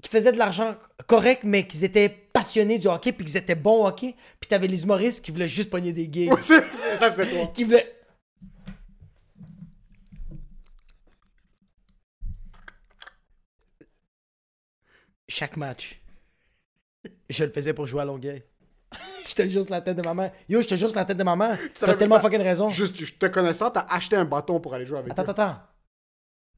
qui 0.02 0.10
faisaient 0.10 0.32
de 0.32 0.38
l'argent 0.38 0.76
correct, 1.08 1.42
mais 1.44 1.68
qui 1.68 1.84
étaient 1.84 2.10
passionnés 2.10 2.78
du 2.80 2.88
hockey 2.88 3.12
puis 3.12 3.26
qui 3.26 3.38
étaient 3.38 3.56
bons 3.56 3.84
au 3.84 3.88
hockey. 3.88 4.16
Puis 4.40 4.48
t'avais 4.48 4.68
les 4.68 4.84
humoristes 4.84 5.24
qui 5.24 5.32
voulaient 5.32 5.48
juste 5.48 5.70
pogner 5.70 5.94
des 5.94 6.10
gigs. 6.12 6.32
C'est- 6.42 6.64
ça 6.98 7.12
c'est 7.12 7.30
toi. 7.30 7.52
qui 7.54 7.64
voulaient. 7.64 7.92
Chaque 15.30 15.56
match, 15.58 16.02
je 17.30 17.44
le 17.44 17.52
faisais 17.52 17.74
pour 17.74 17.86
jouer 17.88 18.02
à 18.02 18.06
Longueuil. 18.06 18.44
je 19.28 19.34
te 19.34 19.48
jure 19.48 19.64
sur 19.64 19.72
la 19.72 19.82
tête 19.82 19.96
de 19.96 20.02
ma 20.02 20.14
mère. 20.14 20.34
Yo, 20.50 20.62
je 20.62 20.68
te 20.68 20.76
jure 20.76 20.90
sur 20.90 20.98
la 20.98 21.06
tête 21.06 21.18
de 21.18 21.24
ma 21.24 21.36
mère. 21.36 21.58
T'as 21.74 21.94
tellement 21.96 22.16
pas- 22.16 22.22
fucking 22.24 22.42
raison. 22.42 22.70
Juste, 22.70 22.98
je 22.98 23.14
te 23.14 23.28
connaissant, 23.28 23.70
t'as 23.72 23.86
acheté 23.90 24.18
un 24.18 24.26
bâton 24.26 24.60
pour 24.60 24.74
aller 24.74 24.86
jouer 24.86 25.00
avec 25.00 25.12
Attends, 25.14 25.24
eux. 25.24 25.30
attends, 25.30 25.42
attends. 25.44 25.60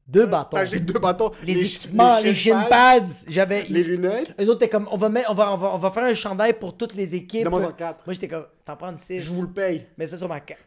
Deux 0.06 0.26
bâtons. 0.26 0.58
Deux. 0.58 1.34
Les, 1.44 1.54
ch- 1.54 1.76
équipements, 1.76 2.18
les 2.20 2.34
shin 2.34 2.52
shin 2.52 2.68
pads, 2.68 3.00
pads. 3.00 3.24
J'avais. 3.26 3.62
Les 3.64 3.82
lunettes. 3.82 4.34
Eux 4.38 4.48
autres, 4.50 4.60
t'es 4.60 4.68
comme, 4.68 4.86
on 4.90 4.98
va, 4.98 5.08
mettre, 5.08 5.30
on, 5.30 5.34
va, 5.34 5.52
on, 5.52 5.56
va, 5.56 5.74
on 5.74 5.78
va 5.78 5.90
faire 5.90 6.04
un 6.04 6.14
chandail 6.14 6.52
pour 6.58 6.76
toutes 6.76 6.94
les 6.94 7.14
équipes. 7.14 7.48
Moi, 7.48 7.72
j'étais 8.08 8.28
comme, 8.28 8.46
t'en 8.64 8.76
prends 8.76 8.96
six. 8.96 9.20
Je 9.20 9.30
vous 9.30 9.42
le 9.42 9.52
paye. 9.52 9.86
Mets 9.96 10.06
ça 10.06 10.18
sur 10.18 10.28
ma 10.28 10.40
carte. 10.40 10.66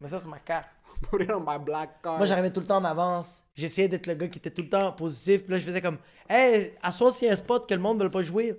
Mets 0.00 0.08
ça 0.08 0.20
sur 0.20 0.30
ma 0.30 0.38
carte. 0.38 0.68
Put 1.10 1.22
it 1.22 1.30
on 1.32 1.40
my 1.40 1.58
black 1.58 2.00
card. 2.00 2.18
Moi, 2.18 2.26
j'arrivais 2.26 2.52
tout 2.52 2.60
le 2.60 2.66
temps 2.66 2.76
en 2.78 2.84
avance. 2.84 3.42
J'essayais 3.54 3.88
d'être 3.88 4.06
le 4.06 4.14
gars 4.14 4.28
qui 4.28 4.38
était 4.38 4.50
tout 4.50 4.62
le 4.62 4.68
temps 4.68 4.92
positif. 4.92 5.42
Puis 5.42 5.52
là, 5.52 5.58
je 5.58 5.64
faisais 5.64 5.80
comme, 5.82 5.98
hey, 6.30 6.72
à 6.80 6.92
soi, 6.92 7.10
s'il 7.10 7.26
y 7.26 7.30
a 7.30 7.32
un 7.32 7.36
spot 7.36 7.68
que 7.68 7.74
le 7.74 7.80
monde 7.80 7.98
ne 7.98 8.04
veut 8.04 8.10
pas 8.10 8.22
jouer. 8.22 8.58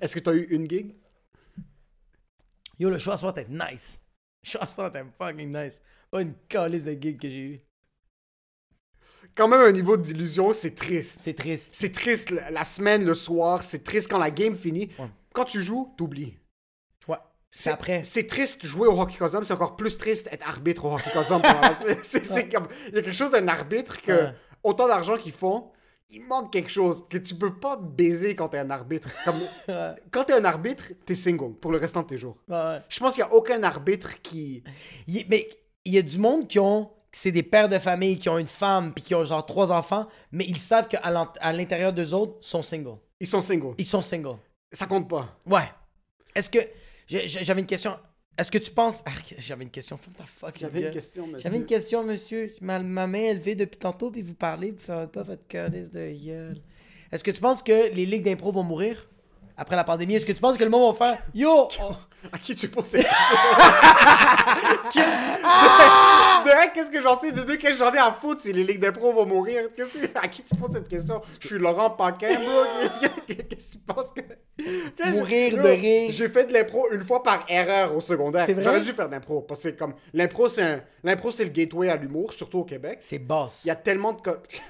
Est-ce 0.00 0.14
que 0.14 0.20
t'as 0.20 0.32
eu 0.32 0.44
une 0.50 0.68
gig? 0.68 0.96
Yo, 2.78 2.88
le 2.88 2.98
show 2.98 3.12
à 3.12 3.16
soir, 3.18 3.34
t'es 3.34 3.46
nice. 3.48 4.00
Le 4.42 4.48
show 4.50 4.58
à 4.60 4.66
soir, 4.66 4.90
t'es 4.90 5.02
fucking 5.18 5.54
nice. 5.54 5.80
Pas 6.10 6.22
une 6.22 6.34
calice 6.48 6.84
de 6.84 6.92
gig 6.92 7.20
que 7.20 7.28
j'ai 7.28 7.38
eu. 7.38 7.60
Quand 9.34 9.48
même 9.48 9.60
un 9.60 9.72
niveau 9.72 9.96
d'illusion, 9.96 10.52
c'est 10.52 10.74
triste. 10.74 11.20
C'est 11.22 11.34
triste. 11.34 11.70
C'est 11.72 11.92
triste 11.92 12.30
la, 12.50 12.64
semaine, 12.64 13.04
le 13.04 13.14
soir, 13.14 13.62
c'est 13.62 13.82
triste 13.84 14.10
quand 14.10 14.18
la 14.18 14.30
game 14.30 14.54
finit. 14.54 14.90
Ouais. 14.98 15.06
Quand 15.32 15.44
tu 15.44 15.62
joues, 15.62 15.92
t'oublies. 15.96 16.36
Ouais. 17.08 17.16
C'est 17.50 17.70
après. 17.70 18.02
C'est 18.04 18.26
triste 18.26 18.64
jouer 18.66 18.86
au 18.86 19.00
hockey 19.00 19.16
cosum, 19.18 19.44
c'est 19.44 19.52
encore 19.54 19.76
plus 19.76 19.96
triste 19.98 20.28
être 20.30 20.46
arbitre 20.46 20.84
au 20.84 20.94
hockey 20.94 21.10
c'est 22.02 22.48
comme 22.48 22.68
il 22.88 22.94
y 22.94 22.98
a 22.98 23.02
quelque 23.02 23.12
chose 23.12 23.30
d'un 23.30 23.48
arbitre 23.48 24.00
que 24.00 24.12
Ouais. 24.12 24.34
autant 24.62 24.86
d'argent 24.86 25.16
qu'ils 25.16 25.32
font, 25.32 25.70
il 26.10 26.22
manque 26.24 26.52
quelque 26.52 26.70
chose 26.70 27.04
que 27.08 27.18
tu 27.18 27.34
peux 27.34 27.54
pas 27.54 27.76
baiser 27.76 28.36
quand 28.36 28.48
t'es 28.50 28.58
un 28.58 28.70
arbitre. 28.70 29.08
Comme 29.24 29.40
Ouais. 29.68 29.94
quand 30.10 30.24
t'es 30.24 30.34
un 30.34 30.44
arbitre, 30.44 30.92
t'es 31.06 31.14
single 31.16 31.54
pour 31.54 31.72
le 31.72 31.78
restant 31.78 32.02
de 32.02 32.08
tes 32.08 32.18
jours. 32.18 32.36
Ouais, 32.48 32.56
ouais. 32.56 32.78
Je 32.88 32.98
pense 33.00 33.14
qu'il 33.14 33.20
y 33.24 33.26
a 33.26 33.32
aucun 33.32 33.62
arbitre 33.62 34.20
qui 34.22 34.62
Il 35.06 35.24
mais 35.28 35.48
il 35.84 35.94
y 35.94 35.98
a 35.98 36.02
du 36.02 36.18
monde 36.18 36.46
qui 36.48 36.58
ont. 36.58 36.90
C'est 37.14 37.30
des 37.32 37.42
pères 37.42 37.68
de 37.68 37.78
famille 37.78 38.18
qui 38.18 38.28
ont 38.30 38.38
une 38.38 38.46
femme 38.46 38.94
puis 38.94 39.02
qui 39.04 39.14
ont 39.14 39.22
genre 39.24 39.44
trois 39.44 39.70
enfants, 39.70 40.08
mais 40.32 40.44
ils 40.48 40.58
savent 40.58 40.88
qu'à 40.88 41.52
l'intérieur 41.52 41.92
d'eux 41.92 42.14
autres 42.14 42.38
sont 42.40 42.62
single. 42.62 42.96
ils 43.20 43.26
sont 43.26 43.40
singles. 43.42 43.74
Ils 43.78 43.86
sont 43.86 44.00
single. 44.00 44.38
Ça 44.72 44.86
compte 44.86 45.08
pas. 45.08 45.38
Ouais. 45.46 45.68
Est-ce 46.34 46.48
que. 46.48 46.58
J'avais 47.06 47.60
une 47.60 47.66
question. 47.66 47.96
Est-ce 48.38 48.50
que 48.50 48.56
tu 48.56 48.70
penses. 48.70 49.02
Ah, 49.04 49.10
J'avais 49.36 49.64
une 49.64 49.70
question. 49.70 49.98
J'avais 50.00 50.78
une 50.80 50.90
question, 50.90 51.26
monsieur. 51.26 51.40
J'avais 51.42 51.56
une 51.58 51.66
question, 51.66 52.02
monsieur. 52.02 52.54
Ma, 52.62 52.78
ma 52.78 53.06
main 53.06 53.18
est 53.24 53.34
levée 53.34 53.54
depuis 53.54 53.78
tantôt, 53.78 54.10
puis 54.10 54.22
vous 54.22 54.32
parlez, 54.34 54.70
vous 54.70 54.78
faites 54.78 55.12
pas 55.12 55.22
votre 55.22 55.46
calice 55.46 55.90
de 55.90 56.10
gueule. 56.10 56.62
Est-ce 57.10 57.22
que 57.22 57.30
tu 57.30 57.42
penses 57.42 57.62
que 57.62 57.94
les 57.94 58.06
ligues 58.06 58.24
d'impro 58.24 58.50
vont 58.52 58.62
mourir? 58.62 59.06
Après 59.62 59.76
la 59.76 59.84
pandémie? 59.84 60.16
Est-ce 60.16 60.26
que 60.26 60.32
tu 60.32 60.40
penses 60.40 60.58
que 60.58 60.64
le 60.64 60.70
monde 60.70 60.96
va 60.96 61.06
faire 61.06 61.18
Yo! 61.34 61.68
on- 61.80 61.94
À 62.32 62.38
qui 62.38 62.54
tu 62.54 62.68
poses 62.68 62.86
cette 62.86 63.06
question? 63.06 63.12
De 66.44 66.74
qu'est-ce 66.74 66.90
que 66.90 67.00
j'en 67.00 67.16
sais? 67.16 67.30
De 67.32 67.42
deux, 67.42 67.56
qu'est-ce 67.56 67.78
que 67.78 67.84
j'en 67.84 67.92
ai 67.92 67.98
à 67.98 68.10
foutre 68.10 68.40
si 68.40 68.52
les 68.52 68.64
ligues 68.64 68.80
d'impro 68.80 69.12
vont 69.12 69.26
mourir? 69.26 69.68
Que- 69.76 69.82
À 70.18 70.26
qui 70.28 70.42
tu 70.42 70.54
poses 70.56 70.72
cette 70.72 70.88
question? 70.88 71.20
Je 71.40 71.46
suis 71.46 71.58
Laurent 71.58 71.90
Paquin, 71.90 72.34
bro. 72.34 72.64
Qu'est-ce 73.26 73.74
que 73.74 73.78
tu 73.78 73.78
penses 73.86 74.12
que. 74.12 74.22
Mourir 75.10 75.62
de 75.62 75.68
rire. 75.68 76.10
J'ai 76.12 76.28
fait 76.28 76.46
de 76.46 76.52
l'impro 76.52 76.90
une 76.90 77.02
fois 77.02 77.22
par 77.22 77.44
erreur 77.48 77.96
au 77.96 78.00
secondaire. 78.00 78.46
J'aurais 78.58 78.80
dû 78.80 78.92
faire 78.92 79.08
de 79.08 79.14
l'impro. 79.14 79.42
Parce 79.42 79.62
que 79.62 79.68
comme. 79.70 79.94
L'impro, 80.12 80.48
c'est 80.48 80.62
un... 80.62 80.80
l'impro, 81.04 81.30
c'est 81.30 81.44
le 81.44 81.50
gateway 81.50 81.88
à 81.88 81.96
l'humour, 81.96 82.32
surtout 82.32 82.58
au 82.60 82.64
Québec. 82.64 82.98
C'est 83.00 83.18
boss. 83.18 83.62
Il 83.64 83.68
y 83.68 83.70
a 83.70 83.76
tellement 83.76 84.12
de. 84.12 84.18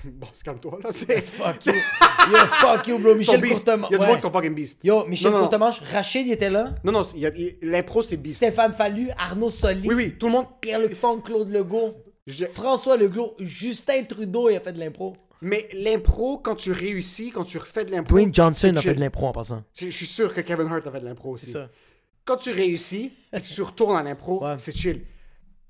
Bon, 0.05 0.27
calme-toi, 0.45 0.79
là. 0.85 0.91
C'est. 0.93 1.21
Fuck 1.23 1.67
you. 1.67 1.73
Yo, 1.73 2.39
fuck 2.61 2.87
you, 2.87 2.99
bro. 2.99 3.15
Michel. 3.15 3.41
Il 3.43 3.49
y 3.49 3.53
a 3.53 3.89
du 3.89 3.97
ouais. 3.97 4.07
monde 4.07 4.17
qui 4.17 4.23
sont 4.23 4.33
fucking 4.33 4.55
beast. 4.55 4.81
Yo, 4.85 5.07
Michel 5.07 5.31
Non, 5.31 5.49
Rachid, 5.93 6.27
il 6.27 6.33
était 6.33 6.51
là? 6.51 6.75
Non, 6.85 6.93
non, 6.93 7.03
il 7.15 7.21
y 7.21 7.27
a- 7.27 7.33
il- 7.37 7.57
l'impro, 7.63 8.03
c'est 8.03 8.17
beast. 8.17 8.37
Stéphane 8.37 8.75
Fallu, 8.75 9.09
Arnaud 9.17 9.51
Soli. 9.51 9.89
Oui, 9.89 9.95
oui, 9.95 10.15
tout 10.19 10.27
le 10.27 10.33
monde. 10.33 10.47
Pierre-Luc 10.61 10.95
Fong, 10.95 11.23
Claude 11.23 11.49
Legault. 11.51 11.95
Je- 12.27 12.45
François 12.47 12.97
Legault. 12.97 13.35
Justin 13.39 14.05
Trudeau, 14.05 14.49
il 14.51 14.57
a 14.57 14.61
fait 14.61 14.73
de 14.73 14.79
l'impro. 14.81 15.17
Mais 15.41 15.69
l'impro, 15.73 16.39
quand 16.39 16.55
tu 16.55 16.71
réussis, 16.73 17.31
quand 17.31 17.45
tu 17.45 17.59
refais 17.59 17.85
de 17.85 17.91
l'impro. 17.91 18.11
Dwayne 18.15 18.33
Johnson 18.35 18.71
c'est 18.73 18.79
a 18.79 18.81
fait 18.81 18.95
de 18.95 19.01
l'impro 19.01 19.27
en 19.27 19.33
passant. 19.33 19.65
Je 19.79 19.87
je 19.87 19.91
suis 19.91 20.07
sûr 20.07 20.33
que 20.33 20.41
Kevin 20.41 20.67
Hart 20.69 20.87
a 20.87 20.93
fait 20.93 21.01
de 21.01 21.05
l'impro 21.05 21.31
aussi. 21.31 21.47
C'est 21.47 21.53
ça. 21.53 21.69
Quand 22.25 22.37
tu 22.37 22.51
réussis 22.53 23.13
et 23.33 23.41
que 23.41 23.47
tu 23.47 23.63
retournes 23.63 23.97
à 23.97 24.03
l'impro, 24.05 24.45
Ouais. 24.45 24.55
c'est 24.59 24.77
chill. 24.77 25.03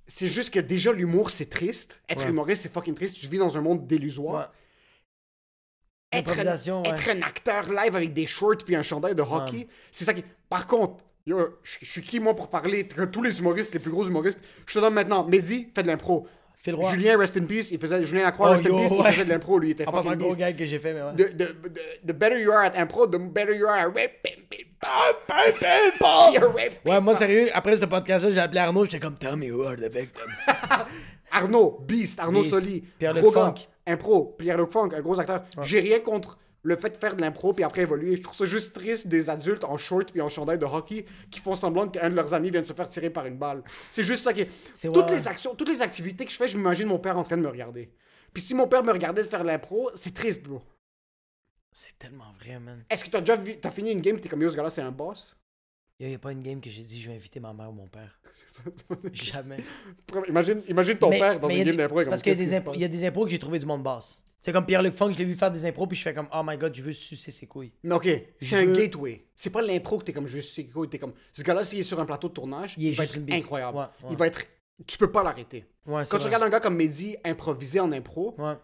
C'est 0.06 0.28
juste 0.28 0.50
que 0.50 0.60
déjà, 0.60 0.92
l'humour, 0.92 1.30
c'est 1.30 1.46
triste. 1.48 2.02
Être 2.08 2.26
humoriste, 2.28 2.62
c'est 2.62 2.72
fucking 2.72 2.94
triste. 2.94 3.16
Tu 3.16 3.26
vis 3.28 3.38
dans 3.38 3.56
un 3.56 3.62
monde 3.62 3.86
délusoire. 3.86 4.40
Ouais. 4.40 4.46
Être, 6.12 6.28
L'improvisation, 6.28 6.82
ouais. 6.82 6.90
être 6.90 7.08
un 7.08 7.22
acteur 7.22 7.70
live 7.70 7.96
avec 7.96 8.12
des 8.12 8.26
shorts 8.26 8.64
puis 8.66 8.76
un 8.76 8.82
chandail 8.82 9.14
de 9.14 9.22
hockey, 9.22 9.66
c'est 9.90 10.04
ça 10.04 10.12
qui. 10.12 10.22
Par 10.48 10.66
contre, 10.66 11.04
yo, 11.26 11.56
je 11.62 11.78
je 11.80 11.90
suis 11.90 12.02
qui 12.02 12.20
moi 12.20 12.34
pour 12.36 12.48
parler 12.48 12.86
tous 12.86 13.22
les 13.22 13.38
humoristes, 13.38 13.72
les 13.72 13.80
plus 13.80 13.90
gros 13.90 14.06
humoristes, 14.06 14.40
je 14.66 14.74
te 14.74 14.78
donne 14.78 14.94
maintenant. 14.94 15.24
Mehdi 15.24 15.68
fait 15.74 15.82
de 15.82 15.88
l'impro. 15.88 16.26
Julien, 16.64 17.18
rest 17.18 17.36
in 17.36 17.44
peace, 17.44 17.72
il 17.72 17.78
faisait. 17.80 18.04
Julien 18.04 18.22
Lacroix, 18.22 18.50
Oh, 18.50 18.52
rest 18.52 18.64
yo, 18.64 18.76
in 18.76 18.82
peace, 18.82 18.92
ouais. 18.92 18.98
il 19.00 19.12
faisait 19.12 19.24
de 19.24 19.30
l'impro, 19.30 19.58
lui, 19.58 19.68
il 19.68 19.72
était 19.72 19.84
passant, 19.84 20.02
fucking 20.02 20.18
gros 20.18 20.36
gag 20.36 20.56
que 20.56 20.64
j'ai 20.64 20.78
fait, 20.78 20.94
mais 20.94 21.02
ouais. 21.02 21.12
The, 21.16 21.36
the, 21.36 21.62
the, 21.62 22.06
the 22.06 22.12
better 22.12 22.38
you 22.38 22.52
are 22.52 22.62
at 22.64 22.76
impro, 22.76 23.06
the 23.08 23.18
better 23.18 23.52
you 23.52 23.66
are 23.66 23.78
at 23.78 23.92
Ouais, 26.84 27.00
moi, 27.00 27.14
sérieux, 27.14 27.50
après 27.52 27.76
ce 27.76 27.84
podcast-là, 27.84 28.32
j'ai 28.32 28.38
appelé 28.38 28.60
Arnaud, 28.60 28.84
j'étais 28.84 29.00
comme 29.00 29.16
Tell 29.16 29.36
me 29.36 29.50
who 29.50 29.64
are 29.64 29.76
the 29.76 29.92
victims. 29.92 30.46
Arnaud, 31.32 31.80
Beast, 31.86 32.20
Arnaud 32.20 32.42
Beast. 32.42 32.54
Soli, 32.54 32.84
gros 33.00 33.30
gars, 33.32 33.40
Funk. 33.46 33.54
Impro, 33.86 34.34
Pierre-Luc 34.38 34.70
Funk, 34.70 34.90
un 34.94 35.00
gros 35.00 35.18
acteur. 35.18 35.44
J'ai 35.62 35.80
rien 35.80 36.00
contre 36.00 36.38
le 36.62 36.76
fait 36.76 36.90
de 36.90 36.96
faire 36.96 37.16
de 37.16 37.20
l'impro 37.20 37.52
puis 37.52 37.64
après 37.64 37.82
évoluer. 37.82 38.16
Je 38.16 38.22
trouve 38.22 38.36
ça 38.36 38.44
juste 38.44 38.72
triste 38.72 39.08
des 39.08 39.28
adultes 39.28 39.64
en 39.64 39.76
short 39.76 40.12
puis 40.12 40.20
en 40.20 40.28
chandail 40.28 40.58
de 40.58 40.64
hockey 40.64 41.06
qui 41.30 41.40
font 41.40 41.54
semblant 41.54 41.88
qu'un 41.88 42.08
de 42.08 42.14
leurs 42.14 42.34
amis 42.34 42.50
vient 42.50 42.60
de 42.60 42.66
se 42.66 42.72
faire 42.72 42.88
tirer 42.88 43.10
par 43.10 43.26
une 43.26 43.36
balle. 43.36 43.62
C'est 43.90 44.04
juste 44.04 44.22
ça 44.22 44.32
qui 44.32 44.42
est. 44.42 44.50
Toutes 44.82 44.96
ouais. 44.96 45.16
les 45.16 45.28
actions, 45.28 45.54
toutes 45.54 45.68
les 45.68 45.82
activités 45.82 46.24
que 46.24 46.30
je 46.30 46.36
fais, 46.36 46.48
je 46.48 46.56
m'imagine 46.56 46.86
mon 46.86 46.98
père 46.98 47.18
en 47.18 47.24
train 47.24 47.36
de 47.36 47.42
me 47.42 47.48
regarder. 47.48 47.92
Puis 48.32 48.42
si 48.42 48.54
mon 48.54 48.66
père 48.66 48.82
me 48.82 48.92
regardait 48.92 49.22
de 49.22 49.28
faire 49.28 49.42
de 49.42 49.48
l'impro, 49.48 49.90
c'est 49.94 50.14
triste, 50.14 50.42
bro. 50.42 50.62
C'est 51.72 51.98
tellement 51.98 52.32
vrai, 52.38 52.60
man. 52.60 52.84
Est-ce 52.88 53.04
que 53.04 53.10
t'as 53.10 53.20
déjà 53.20 53.36
vu, 53.36 53.58
t'as 53.58 53.70
fini 53.70 53.92
une 53.92 54.00
game, 54.00 54.20
t'es 54.20 54.28
comme 54.28 54.42
yo, 54.42 54.48
ce 54.48 54.56
gars-là, 54.56 54.70
c'est 54.70 54.82
un 54.82 54.92
boss? 54.92 55.36
Yo, 56.02 56.08
y 56.08 56.14
a 56.14 56.18
pas 56.18 56.32
une 56.32 56.42
game 56.42 56.60
que 56.60 56.68
j'ai 56.68 56.82
dit 56.82 57.00
je 57.00 57.08
vais 57.08 57.14
inviter 57.14 57.38
ma 57.40 57.52
mère 57.52 57.70
ou 57.70 57.72
mon 57.72 57.86
père. 57.86 58.18
Jamais. 59.12 59.58
imagine, 60.28 60.62
imagine 60.68 60.96
ton 60.98 61.10
Mais- 61.10 61.18
père 61.18 61.38
dans 61.40 61.48
une 61.48 61.58
y 61.58 61.64
game 61.64 61.76
d'impro. 61.76 62.00
parce 62.04 62.22
qu'il 62.22 62.32
y 62.32 62.34
a 62.34 62.38
qu'est-ce 62.38 62.50
des 62.50 62.56
qui 62.56 62.62
impros- 62.62 62.72
se 62.74 62.78
il 62.78 62.82
y 62.82 62.84
a 62.84 62.88
des 62.88 63.04
impros 63.06 63.24
que 63.24 63.30
j'ai 63.30 63.38
trouvé 63.38 63.58
du 63.58 63.66
monde 63.66 63.82
basse. 63.82 64.22
C'est 64.44 64.52
comme 64.52 64.66
Pierre-Luc 64.66 64.94
Funk, 64.94 65.12
je 65.12 65.18
l'ai 65.18 65.24
vu 65.24 65.34
faire 65.36 65.52
des 65.52 65.64
impros, 65.64 65.86
puis 65.86 65.96
je 65.96 66.02
fais 66.02 66.12
comme 66.12 66.26
Oh 66.34 66.40
my 66.44 66.56
god, 66.56 66.74
je 66.74 66.82
veux 66.82 66.92
sucer 66.92 67.30
ses 67.30 67.46
couilles. 67.46 67.72
Mais 67.84 67.94
ok, 67.94 68.08
c'est 68.40 68.56
un 68.56 68.64
veux- 68.66 68.74
gateway. 68.76 69.24
C'est 69.36 69.50
pas 69.50 69.62
l'impro 69.62 69.98
que 69.98 70.04
t'es 70.04 70.12
comme 70.12 70.26
je 70.26 70.40
sais 70.40 70.64
quoi, 70.64 70.84
t'es 70.88 70.98
comme 70.98 71.12
ce 71.30 71.42
gars-là 71.42 71.64
s'il 71.64 71.78
est 71.78 71.84
sur 71.84 72.00
un 72.00 72.04
plateau 72.04 72.28
de 72.28 72.32
tournage, 72.34 72.74
Il 72.76 72.86
est 72.86 72.90
il, 72.90 72.94
va 72.96 73.04
juste 73.04 73.16
être 73.18 73.32
incroyable. 73.34 73.76
Ouais, 73.78 73.84
ouais. 74.02 74.08
Il 74.10 74.16
va 74.16 74.26
être 74.26 74.42
tu 74.86 74.98
peux 74.98 75.12
pas 75.12 75.22
l'arrêter. 75.22 75.64
Ouais, 75.86 76.02
Quand 76.08 76.16
tu 76.16 76.24
vrai. 76.24 76.24
regardes 76.24 76.42
un 76.42 76.48
gars 76.48 76.58
comme 76.58 76.74
Mehdi 76.74 77.16
improviser 77.24 77.78
en 77.78 77.92
impro, 77.92 78.34
Ouais. 78.38 78.54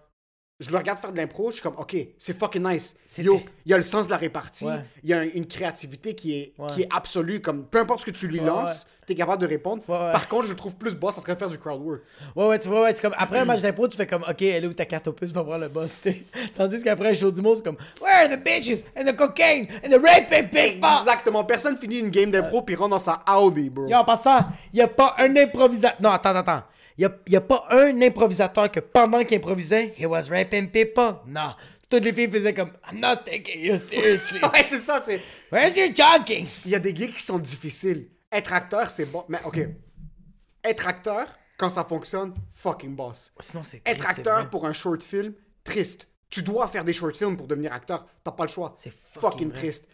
Je 0.60 0.70
le 0.70 0.76
regarde 0.76 0.98
faire 0.98 1.12
de 1.12 1.16
l'impro, 1.16 1.50
je 1.50 1.54
suis 1.54 1.62
comme 1.62 1.76
OK, 1.78 1.96
c'est 2.18 2.36
fucking 2.36 2.66
nice. 2.66 2.96
C'est 3.06 3.22
Yo, 3.22 3.40
il 3.64 3.70
y 3.70 3.74
a 3.74 3.76
le 3.76 3.82
sens 3.84 4.06
de 4.06 4.10
la 4.10 4.16
répartie, 4.16 4.64
Ouais. 4.66 4.80
il 5.04 5.10
y 5.10 5.14
a 5.14 5.20
un- 5.20 5.28
une 5.34 5.46
créativité 5.46 6.14
qui 6.14 6.34
est 6.36 6.52
Ouais. 6.58 6.66
qui 6.68 6.82
est 6.82 6.88
absolue 6.92 7.40
comme 7.40 7.64
peu 7.64 7.78
importe 7.78 8.00
ce 8.00 8.06
que 8.06 8.10
tu 8.10 8.26
lui 8.26 8.40
Ouais, 8.40 8.46
lances, 8.46 8.84
t'es 9.06 9.14
capable 9.14 9.40
de 9.40 9.46
répondre. 9.46 9.82
Ouais, 9.88 9.94
ouais. 9.96 10.12
Par 10.12 10.26
contre, 10.26 10.44
je 10.46 10.50
le 10.50 10.56
trouve 10.56 10.74
plus 10.74 10.96
boss 10.96 11.16
en 11.16 11.20
train 11.22 11.34
de 11.34 11.38
faire 11.38 11.48
du 11.48 11.58
crowd 11.58 11.80
work. 11.80 12.00
Ouais, 12.34 12.46
ouais, 12.48 12.58
tu 12.58 12.68
vois, 12.68 12.82
ouais, 12.82 12.92
c'est 12.92 13.00
comme 13.02 13.14
après 13.16 13.38
un 13.38 13.44
match 13.44 13.60
d'impro, 13.60 13.86
tu 13.86 13.96
fais 13.96 14.06
comme 14.06 14.22
OK, 14.28 14.42
elle 14.42 14.64
est 14.64 14.66
où 14.66 14.74
ta 14.74 14.84
carte 14.84 15.06
opus, 15.06 15.30
va 15.30 15.42
voir 15.42 15.58
le 15.60 15.68
boss, 15.68 16.00
tu. 16.02 16.12
Tandis 16.56 16.82
qu'après 16.82 17.10
un 17.10 17.14
show 17.14 17.30
du 17.30 17.40
monde, 17.40 17.56
c'est 17.58 17.64
comme 17.64 17.78
Where 18.00 18.24
are 18.24 18.28
the 18.28 18.42
bitches 18.42 18.82
and 18.98 19.04
the 19.04 19.14
cocaine 19.14 19.68
and 19.84 19.90
the 19.90 20.02
rape 20.04 20.32
and 20.32 20.48
pickpocket? 20.50 20.98
Exactement, 21.00 21.44
personne 21.44 21.76
finit 21.76 22.00
une 22.00 22.10
game 22.10 22.32
d'impro 22.32 22.62
puis 22.62 22.74
rentre 22.74 22.90
dans 22.90 22.98
sa 22.98 23.22
Audi, 23.38 23.70
bro. 23.70 23.86
Yo, 23.86 23.96
en 23.96 24.04
passant, 24.04 24.40
il 24.72 24.80
a 24.82 24.88
pas 24.88 25.14
un 25.18 25.36
improvisateur. 25.36 25.98
Non, 26.00 26.10
attends, 26.10 26.34
attends. 26.34 26.62
Il 26.98 27.04
a, 27.04 27.10
y 27.28 27.36
a 27.36 27.40
pas 27.40 27.64
un 27.70 28.02
improvisateur 28.02 28.70
que 28.70 28.80
pendant 28.80 29.22
qu'il 29.24 29.38
improvisait, 29.38 29.94
he 29.96 30.04
was 30.04 30.28
raping 30.28 30.68
people. 30.68 31.20
Non. 31.26 31.54
Toutes 31.88 32.04
les 32.04 32.12
filles 32.12 32.30
faisaient 32.30 32.52
comme 32.52 32.72
I'm 32.90 33.00
not 33.00 33.24
taking 33.24 33.62
you 33.62 33.78
seriously. 33.78 34.40
ouais, 34.52 34.64
c'est 34.68 34.80
ça, 34.80 35.00
c'est 35.02 35.22
Where's 35.50 35.76
your 35.76 35.88
joggings? 35.94 36.66
Il 36.66 36.72
y 36.72 36.74
a 36.74 36.80
des 36.80 36.94
gigs 36.94 37.14
qui 37.14 37.22
sont 37.22 37.38
difficiles. 37.38 38.10
Être 38.30 38.52
acteur, 38.52 38.90
c'est 38.90 39.06
bon. 39.06 39.24
Mais 39.28 39.38
OK. 39.44 39.60
Être 40.64 40.86
acteur, 40.88 41.28
quand 41.56 41.70
ça 41.70 41.84
fonctionne, 41.84 42.34
fucking 42.54 42.94
boss. 42.94 43.32
Sinon, 43.40 43.62
c'est 43.62 43.80
Être 43.86 44.06
acteur 44.06 44.50
pour 44.50 44.66
un 44.66 44.72
short 44.72 45.02
film, 45.02 45.32
triste. 45.62 46.08
Tu 46.28 46.42
dois 46.42 46.68
faire 46.68 46.84
des 46.84 46.92
short 46.92 47.16
films 47.16 47.36
pour 47.36 47.46
devenir 47.46 47.72
acteur. 47.72 48.06
T'as 48.22 48.32
pas 48.32 48.44
le 48.44 48.50
choix. 48.50 48.74
C'est 48.76 48.90
fucking 48.90 49.20
fucking 49.20 49.52
triste. 49.52 49.86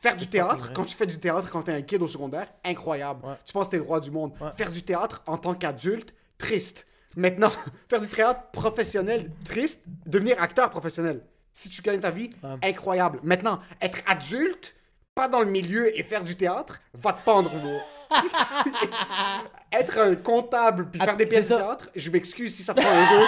Faire 0.00 0.16
du 0.16 0.26
théâtre, 0.26 0.72
quand 0.72 0.84
tu 0.84 0.96
fais 0.96 1.06
du 1.06 1.18
théâtre 1.18 1.50
quand 1.50 1.62
t'es 1.62 1.72
un 1.72 1.82
kid 1.82 2.00
au 2.00 2.06
secondaire, 2.06 2.50
incroyable. 2.64 3.24
Ouais. 3.26 3.34
Tu 3.44 3.52
penses 3.52 3.66
que 3.66 3.72
t'es 3.72 3.76
le 3.76 3.82
roi 3.82 4.00
du 4.00 4.10
monde. 4.10 4.32
Ouais. 4.40 4.48
Faire 4.56 4.70
du 4.70 4.82
théâtre 4.82 5.22
en 5.26 5.36
tant 5.36 5.54
qu'adulte, 5.54 6.14
triste. 6.40 6.86
Maintenant, 7.16 7.52
faire 7.88 8.00
du 8.00 8.08
théâtre 8.08 8.50
professionnel, 8.52 9.30
triste. 9.44 9.82
Devenir 10.06 10.40
acteur 10.42 10.70
professionnel. 10.70 11.22
Si 11.52 11.68
tu 11.68 11.82
gagnes 11.82 12.00
ta 12.00 12.10
vie, 12.10 12.30
incroyable. 12.62 13.20
Maintenant, 13.22 13.60
être 13.80 13.98
adulte, 14.06 14.74
pas 15.14 15.28
dans 15.28 15.40
le 15.40 15.50
milieu 15.50 15.96
et 15.98 16.02
faire 16.02 16.22
du 16.24 16.36
théâtre, 16.36 16.80
va 16.94 17.12
te 17.12 17.22
pendre, 17.24 17.50
être 19.72 19.98
un 19.98 20.14
comptable 20.16 20.88
puis 20.90 21.00
faire 21.00 21.10
Ah, 21.12 21.16
des 21.16 21.26
pièces 21.26 21.48
c'est 21.48 21.54
de 21.54 21.58
théâtre, 21.58 21.90
je 21.94 22.10
m'excuse 22.10 22.54
si 22.54 22.62
ça 22.62 22.74
te 22.74 22.80
rend 22.80 22.88
heureux. 22.88 23.26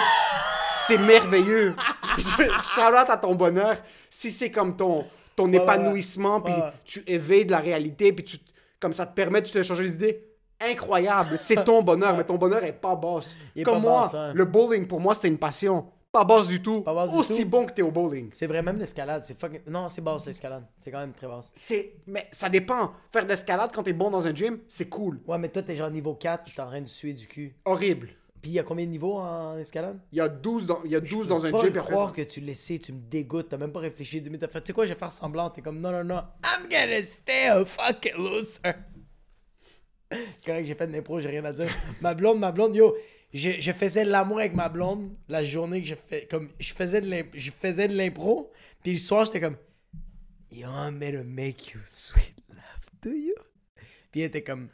C'est 0.75 0.97
merveilleux. 0.97 1.75
Shout 2.17 2.81
out 2.81 3.09
à 3.09 3.17
ton 3.17 3.35
bonheur. 3.35 3.77
Si 4.09 4.31
c'est 4.31 4.51
comme 4.51 4.75
ton, 4.75 5.05
ton 5.35 5.49
ouais, 5.49 5.57
épanouissement, 5.57 6.41
puis 6.41 6.53
tu 6.85 7.03
éveilles 7.07 7.45
de 7.45 7.51
la 7.51 7.59
réalité, 7.59 8.11
puis 8.13 8.25
tu, 8.25 8.37
comme 8.79 8.93
ça 8.93 9.05
te 9.05 9.13
permet 9.13 9.41
de 9.41 9.47
te 9.47 9.63
changer 9.63 9.83
les 9.83 9.93
idées, 9.95 10.23
incroyable. 10.71 11.37
C'est 11.37 11.63
ton 11.63 11.81
bonheur, 11.81 12.15
mais 12.15 12.23
ton 12.23 12.37
bonheur 12.37 12.63
est 12.63 12.73
pas 12.73 12.95
boss. 12.95 13.37
Est 13.55 13.63
Comme 13.63 13.75
pas 13.75 13.79
moi, 13.79 14.09
boss, 14.11 14.33
le 14.33 14.45
bowling, 14.45 14.87
pour 14.87 14.99
moi, 14.99 15.15
c'était 15.15 15.27
une 15.29 15.37
passion. 15.37 15.85
Pas 16.11 16.23
boss 16.23 16.47
du 16.47 16.61
tout. 16.61 16.81
Pas 16.81 16.93
boss 16.93 17.11
du 17.11 17.17
Aussi 17.17 17.43
tout. 17.43 17.49
bon 17.49 17.65
que 17.65 17.73
t'es 17.73 17.81
au 17.81 17.89
bowling. 17.89 18.29
C'est 18.33 18.45
vrai, 18.45 18.61
même 18.61 18.77
l'escalade, 18.77 19.25
c'est 19.25 19.39
fucking. 19.39 19.61
Non, 19.67 19.89
c'est 19.89 20.01
basse 20.01 20.27
l'escalade. 20.27 20.63
C'est 20.77 20.91
quand 20.91 20.99
même 20.99 21.13
très 21.13 21.25
basse. 21.25 21.51
C'est... 21.55 21.95
Mais 22.05 22.27
ça 22.31 22.49
dépend. 22.49 22.91
Faire 23.11 23.23
de 23.23 23.29
l'escalade 23.29 23.71
quand 23.73 23.81
t'es 23.81 23.93
bon 23.93 24.11
dans 24.11 24.27
un 24.27 24.35
gym, 24.35 24.59
c'est 24.67 24.89
cool. 24.89 25.19
Ouais, 25.25 25.39
mais 25.39 25.49
toi, 25.49 25.63
t'es 25.63 25.75
genre 25.75 25.89
niveau 25.89 26.13
4, 26.13 26.43
puis 26.43 26.53
t'es 26.53 26.61
en 26.61 26.67
train 26.67 26.81
de 26.81 26.87
suer 26.87 27.13
du 27.13 27.25
cul. 27.25 27.55
Horrible. 27.65 28.09
Puis 28.43 28.51
il 28.51 28.55
y 28.55 28.59
a 28.59 28.63
combien 28.63 28.85
de 28.85 28.91
niveaux 28.91 29.15
en 29.15 29.57
escalade? 29.57 29.97
Il 30.11 30.17
y 30.17 30.21
a 30.21 30.27
12 30.27 30.67
dans, 30.67 30.81
il 30.83 30.91
y 30.91 30.95
a 30.95 30.99
12 30.99 31.29
dans 31.29 31.45
un 31.45 31.49
gym. 31.49 31.71
puis 31.71 31.79
après 31.79 31.93
croire 31.93 32.11
que 32.11 32.21
tu 32.21 32.41
le 32.41 32.53
sais, 32.53 32.77
tu 32.77 32.91
me 32.91 32.99
dégoûtes, 32.99 33.47
t'as 33.49 33.57
même 33.57 33.71
pas 33.71 33.79
réfléchi 33.79 34.19
deux 34.19 34.29
minutes, 34.29 34.45
tu 34.51 34.59
sais 34.65 34.73
quoi, 34.73 34.85
je 34.85 34.91
vais 34.91 34.99
faire 34.99 35.11
semblant, 35.11 35.49
t'es 35.49 35.61
comme, 35.61 35.79
non, 35.79 35.91
non, 35.91 36.03
non, 36.03 36.21
I'm 36.43 36.67
gonna 36.69 37.01
stay 37.01 37.47
a 37.47 37.65
fucking 37.65 38.17
loser. 38.17 38.73
Correct, 40.45 40.65
j'ai 40.65 40.75
fait 40.75 40.87
de 40.87 40.91
l'impro, 40.93 41.19
j'ai 41.19 41.29
rien 41.29 41.45
à 41.45 41.51
dire. 41.53 41.67
ma 42.01 42.13
blonde, 42.13 42.39
ma 42.39 42.51
blonde, 42.51 42.75
yo, 42.75 42.95
je, 43.33 43.51
je 43.59 43.71
faisais 43.71 44.03
l'amour 44.05 44.39
avec 44.39 44.53
ma 44.53 44.69
blonde 44.69 45.15
la 45.27 45.43
journée 45.45 45.81
que 45.81 45.87
je 45.87 45.95
fais. 45.95 46.25
Comme, 46.29 46.49
je 46.59 46.73
faisais 46.73 47.01
de 47.01 47.07
l'im- 47.09 47.29
je 47.33 47.51
faisais 47.51 47.87
de 47.87 47.95
l'impro. 47.95 48.51
Puis 48.83 48.93
le 48.93 48.97
soir, 48.99 49.25
j'étais 49.25 49.39
comme. 49.41 49.57
You 50.51 50.67
want 50.67 50.91
me 50.93 51.11
to 51.11 51.23
make 51.23 51.73
you 51.73 51.79
sweet 51.85 52.35
love, 52.49 52.89
do 53.01 53.09
you? 53.09 53.33
Puis 54.11 54.21
elle 54.21 54.27
était 54.27 54.43
comme. 54.43 54.69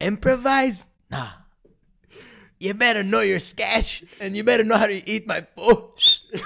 Improvise? 0.00 0.86
Nah. 1.10 1.36
You 2.58 2.74
better 2.74 3.02
know 3.02 3.20
your 3.22 3.40
sketch 3.40 4.04
and 4.20 4.34
you 4.34 4.42
better 4.44 4.64
know 4.64 4.76
how 4.76 4.86
to 4.86 5.00
eat 5.06 5.26
my 5.26 5.40
push. 5.40 6.22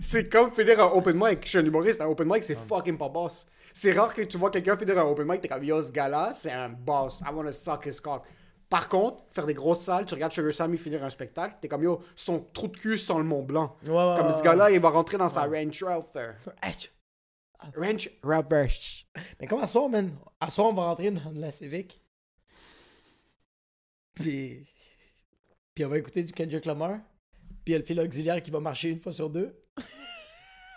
C'est 0.00 0.28
comme 0.28 0.50
finir 0.52 0.80
un 0.80 0.86
open 0.92 1.16
mic. 1.16 1.40
Je 1.44 1.48
suis 1.50 1.58
un 1.58 1.64
humoriste, 1.64 2.00
un 2.00 2.06
open 2.06 2.26
mic, 2.28 2.42
c'est 2.42 2.56
fucking 2.68 2.96
pas 2.96 3.08
boss. 3.08 3.46
C'est 3.74 3.92
rare 3.92 4.14
que 4.14 4.22
tu 4.22 4.36
vois 4.36 4.50
quelqu'un 4.50 4.76
finir 4.76 4.98
un 4.98 5.04
open 5.04 5.26
mic, 5.26 5.40
t'es 5.40 5.48
comme 5.48 5.64
yo, 5.64 5.82
ce 5.82 5.90
gars-là, 5.90 6.32
c'est 6.34 6.52
un 6.52 6.68
boss. 6.68 7.20
I 7.20 7.32
wanna 7.32 7.52
suck 7.52 7.86
his 7.86 8.00
cock. 8.00 8.24
Par 8.68 8.88
contre, 8.88 9.24
faire 9.30 9.44
des 9.44 9.54
grosses 9.54 9.82
salles, 9.82 10.06
tu 10.06 10.14
regardes 10.14 10.32
Sugar 10.32 10.52
Sammy 10.52 10.78
finir 10.78 11.04
un 11.04 11.10
spectacle, 11.10 11.56
t'es 11.60 11.68
comme 11.68 11.82
yo, 11.82 12.02
son 12.16 12.40
trou 12.54 12.68
de 12.68 12.76
cul 12.76 12.98
sans 12.98 13.18
le 13.18 13.24
Mont 13.24 13.42
Blanc. 13.42 13.76
Ouais, 13.84 13.90
ouais, 13.92 14.14
comme 14.16 14.32
ce 14.32 14.42
gars-là, 14.42 14.70
il 14.70 14.80
va 14.80 14.90
rentrer 14.90 15.18
dans 15.18 15.28
sa 15.28 15.42
Range 15.42 15.84
Rover. 15.84 16.32
Range 17.76 18.10
Rover. 18.22 18.68
Mais 19.40 19.46
comme 19.46 19.62
à 19.62 19.66
soir, 19.66 19.88
man? 19.88 20.16
À 20.40 20.50
soir, 20.50 20.68
on 20.68 20.74
va 20.74 20.84
rentrer 20.84 21.10
dans 21.10 21.32
la 21.34 21.52
Civic. 21.52 22.02
Puis. 24.14 24.66
Puis 25.74 25.84
on 25.84 25.88
va 25.88 25.98
écouter 25.98 26.22
du 26.22 26.32
Kendrick 26.32 26.64
Lamar. 26.64 26.98
Puis 27.64 27.68
il 27.68 27.72
y 27.72 27.74
a 27.74 27.78
le 27.78 27.84
fil 27.84 28.00
auxiliaire 28.00 28.42
qui 28.42 28.50
va 28.50 28.60
marcher 28.60 28.90
une 28.90 29.00
fois 29.00 29.12
sur 29.12 29.30
deux. 29.30 29.54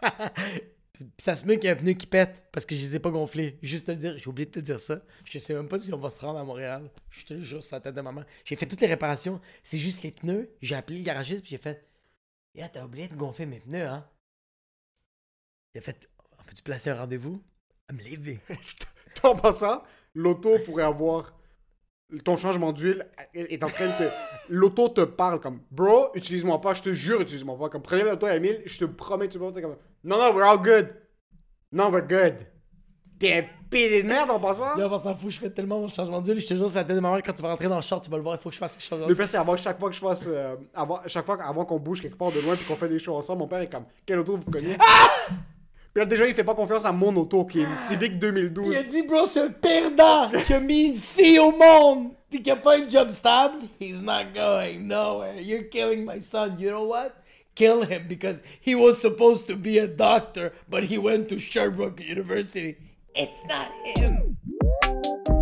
Puis 0.96 1.06
ça 1.18 1.36
se 1.36 1.46
met 1.46 1.58
qu'il 1.58 1.66
y 1.66 1.68
a 1.70 1.74
un 1.74 1.76
pneu 1.76 1.93
qui 1.93 2.08
pète 2.08 2.50
parce 2.54 2.66
que 2.66 2.74
je 2.76 2.82
les 2.82 2.96
ai 2.96 3.00
pas 3.00 3.10
gonflés. 3.10 3.60
Juste 3.62 3.88
te 3.88 3.91
le 3.91 3.98
dire, 3.98 4.18
j'ai 4.18 4.28
oublié 4.28 4.46
de 4.46 4.52
te 4.52 4.60
dire 4.60 4.80
ça. 4.80 5.02
Je 5.26 5.39
sais 5.39 5.54
même 5.54 5.68
pas 5.68 5.78
si 5.78 5.93
on 5.93 5.98
va 5.98 6.10
se 6.10 6.22
rendre 6.22 6.39
à 6.39 6.43
Montréal. 6.43 6.89
Je 7.10 7.26
te 7.26 7.39
jure 7.39 7.62
sur 7.62 7.76
la 7.76 7.82
tête 7.82 7.96
de 7.96 8.02
maman. 8.02 8.24
J'ai 8.46 8.56
fait 8.56 8.66
toutes 8.66 8.80
les 8.80 8.88
réparations. 8.88 9.41
C'est 9.62 9.78
juste 9.78 10.04
les 10.04 10.12
pneus. 10.12 10.50
J'ai 10.62 10.76
appelé 10.76 11.00
le 11.00 11.04
garagiste 11.04 11.41
puis 11.41 11.52
j'ai 11.52 11.58
fait 11.58 11.86
Yeah, 12.54 12.70
t'as 12.70 12.86
oublié 12.86 13.10
de 13.10 13.16
gonfler 13.16 13.46
mes 13.46 13.60
pneus, 13.60 13.86
hein? 13.86 14.08
Il 15.74 15.80
a 15.80 15.82
fait 15.82 16.10
On 16.39 16.43
peut-tu 16.43 16.64
placer 16.64 16.89
un 16.89 16.96
rendez-vous? 16.96 17.43
À 17.89 17.93
me 17.93 18.02
lever. 18.02 18.39
En 19.24 19.36
passant, 19.36 19.82
l'auto 20.14 20.60
pourrait 20.60 20.84
avoir. 20.84 21.36
Ton 22.24 22.36
changement 22.36 22.72
d'huile 22.72 23.06
est 23.34 23.64
en 23.64 23.68
train 23.70 23.88
de 23.88 23.91
te. 24.06 24.10
L'auto 24.49 24.89
te 24.89 25.01
parle 25.01 25.39
comme 25.39 25.62
Bro, 25.72 26.10
utilise-moi 26.14 26.62
pas, 26.62 26.74
je 26.76 26.84
te 26.84 26.93
jure, 26.93 27.20
utilise-moi 27.22 27.58
pas. 27.58 27.70
Comme 27.70 27.82
prenez 27.82 28.03
l'auto 28.03 28.28
à 28.28 28.36
Emile, 28.36 28.62
je 28.66 28.78
te 28.78 28.86
promets, 28.86 29.28
tu 29.28 29.39
peux 29.39 29.51
pas. 29.51 29.60
Comme 29.62 29.76
Non, 30.03 30.18
non, 30.18 30.34
we're 30.36 30.45
all 30.47 30.60
good. 30.60 30.95
Non, 31.72 31.89
we're 31.91 32.08
good. 32.08 32.36
T'es 33.18 33.34
un 33.39 33.43
pédé 33.70 34.03
de 34.03 34.08
merde 34.08 34.30
en 34.30 34.39
passant. 34.39 34.76
Là, 34.76 34.88
on 34.91 34.99
s'en 34.99 35.16
fout, 35.16 35.32
je 35.32 35.39
fais 35.39 35.49
tellement 35.49 35.80
mon 35.80 35.88
changement 35.88 36.22
d'huile. 36.22 36.39
Je 36.39 36.45
te 36.47 36.53
jure, 36.53 36.70
c'est 36.70 36.76
la 36.76 36.84
tête 36.84 36.95
de 36.95 37.01
ma 37.01 37.12
mère. 37.12 37.24
Quand 37.24 37.34
tu 37.34 37.41
vas 37.41 37.49
rentrer 37.49 37.68
dans 37.68 37.78
le 37.78 37.82
short, 37.82 38.03
tu 38.03 38.12
vas 38.12 38.18
le 38.18 38.24
voir. 38.24 38.36
Il 38.36 38.39
faut 38.41 38.49
que 38.49 38.56
je 38.56 38.60
fasse 38.60 38.76
le 38.76 38.82
changement 38.82 39.08
Le 39.08 39.16
pire, 39.16 39.28
c'est 39.28 39.38
avant 39.38 39.56
chaque 39.58 39.80
fois 39.80 39.89
que 39.89 39.95
je 39.95 40.01
fasse. 40.01 40.26
euh, 40.28 40.56
avant, 40.74 40.99
chaque 41.08 41.26
fois 41.26 41.41
avant 41.41 41.66
qu'on 41.66 41.80
bouge 41.80 42.01
quelque 42.01 42.18
part 42.18 42.32
de 42.32 42.39
loin 42.41 42.56
puis 42.56 42.66
qu'on 42.66 42.76
fait 42.76 42.89
des 42.89 42.99
shows 42.99 43.16
ensemble, 43.16 43.39
mon 43.39 43.47
père 43.47 43.62
est 43.62 43.72
comme 43.72 43.86
Quelle 44.06 44.20
auto 44.20 44.38
vous 44.38 44.51
connaissez? 44.51 44.78
Puis 45.96 46.02
là, 46.02 46.08
déjà, 46.08 46.28
il 46.28 46.34
fait 46.34 46.43
pas 46.43 46.56
confiance 46.56 46.84
à 46.84 46.91
mon 46.91 47.16
auto 47.16 47.46
qui 47.46 47.62
est 47.62 47.78
Civic 47.78 48.20
2012. 48.20 48.68
Il 48.70 48.76
a 48.76 48.84
dit, 48.84 49.02
bro, 49.04 49.24
un 49.38 49.50
perdant 49.50 50.28
qui 50.46 50.54
a 50.54 50.60
mis 50.60 50.88
une 50.88 50.96
fille 50.96 51.39
au 51.39 51.54
monde 51.54 52.10
puis 52.30 52.41
qui 52.41 52.52
a 52.52 52.58
pas 52.58 52.78
un 52.78 52.86
job 52.86 53.10
stable. 53.12 53.60
He's 53.80 54.02
not 54.02 54.34
going 54.36 54.80
nowhere. 54.88 55.39
You're 55.39 55.70
killing 55.70 56.04
my 56.04 56.20
son. 56.20 56.58
You 56.60 56.72
know 56.72 56.84
what? 56.84 57.14
Kill 57.56 57.84
him 57.84 58.10
because 58.10 58.43
he 58.60 58.76
was 58.76 58.96
supposed 58.96 59.48
to 59.48 59.56
be 59.56 59.80
a 59.80 59.88
doctor, 59.88 60.52
but 60.68 60.84
he 60.84 60.98
went 60.98 61.30
to 61.30 61.39
Sherbrooke 61.39 62.02
University. 62.02 62.76
It's 63.16 63.46
not 63.46 63.72
him. 63.96 65.35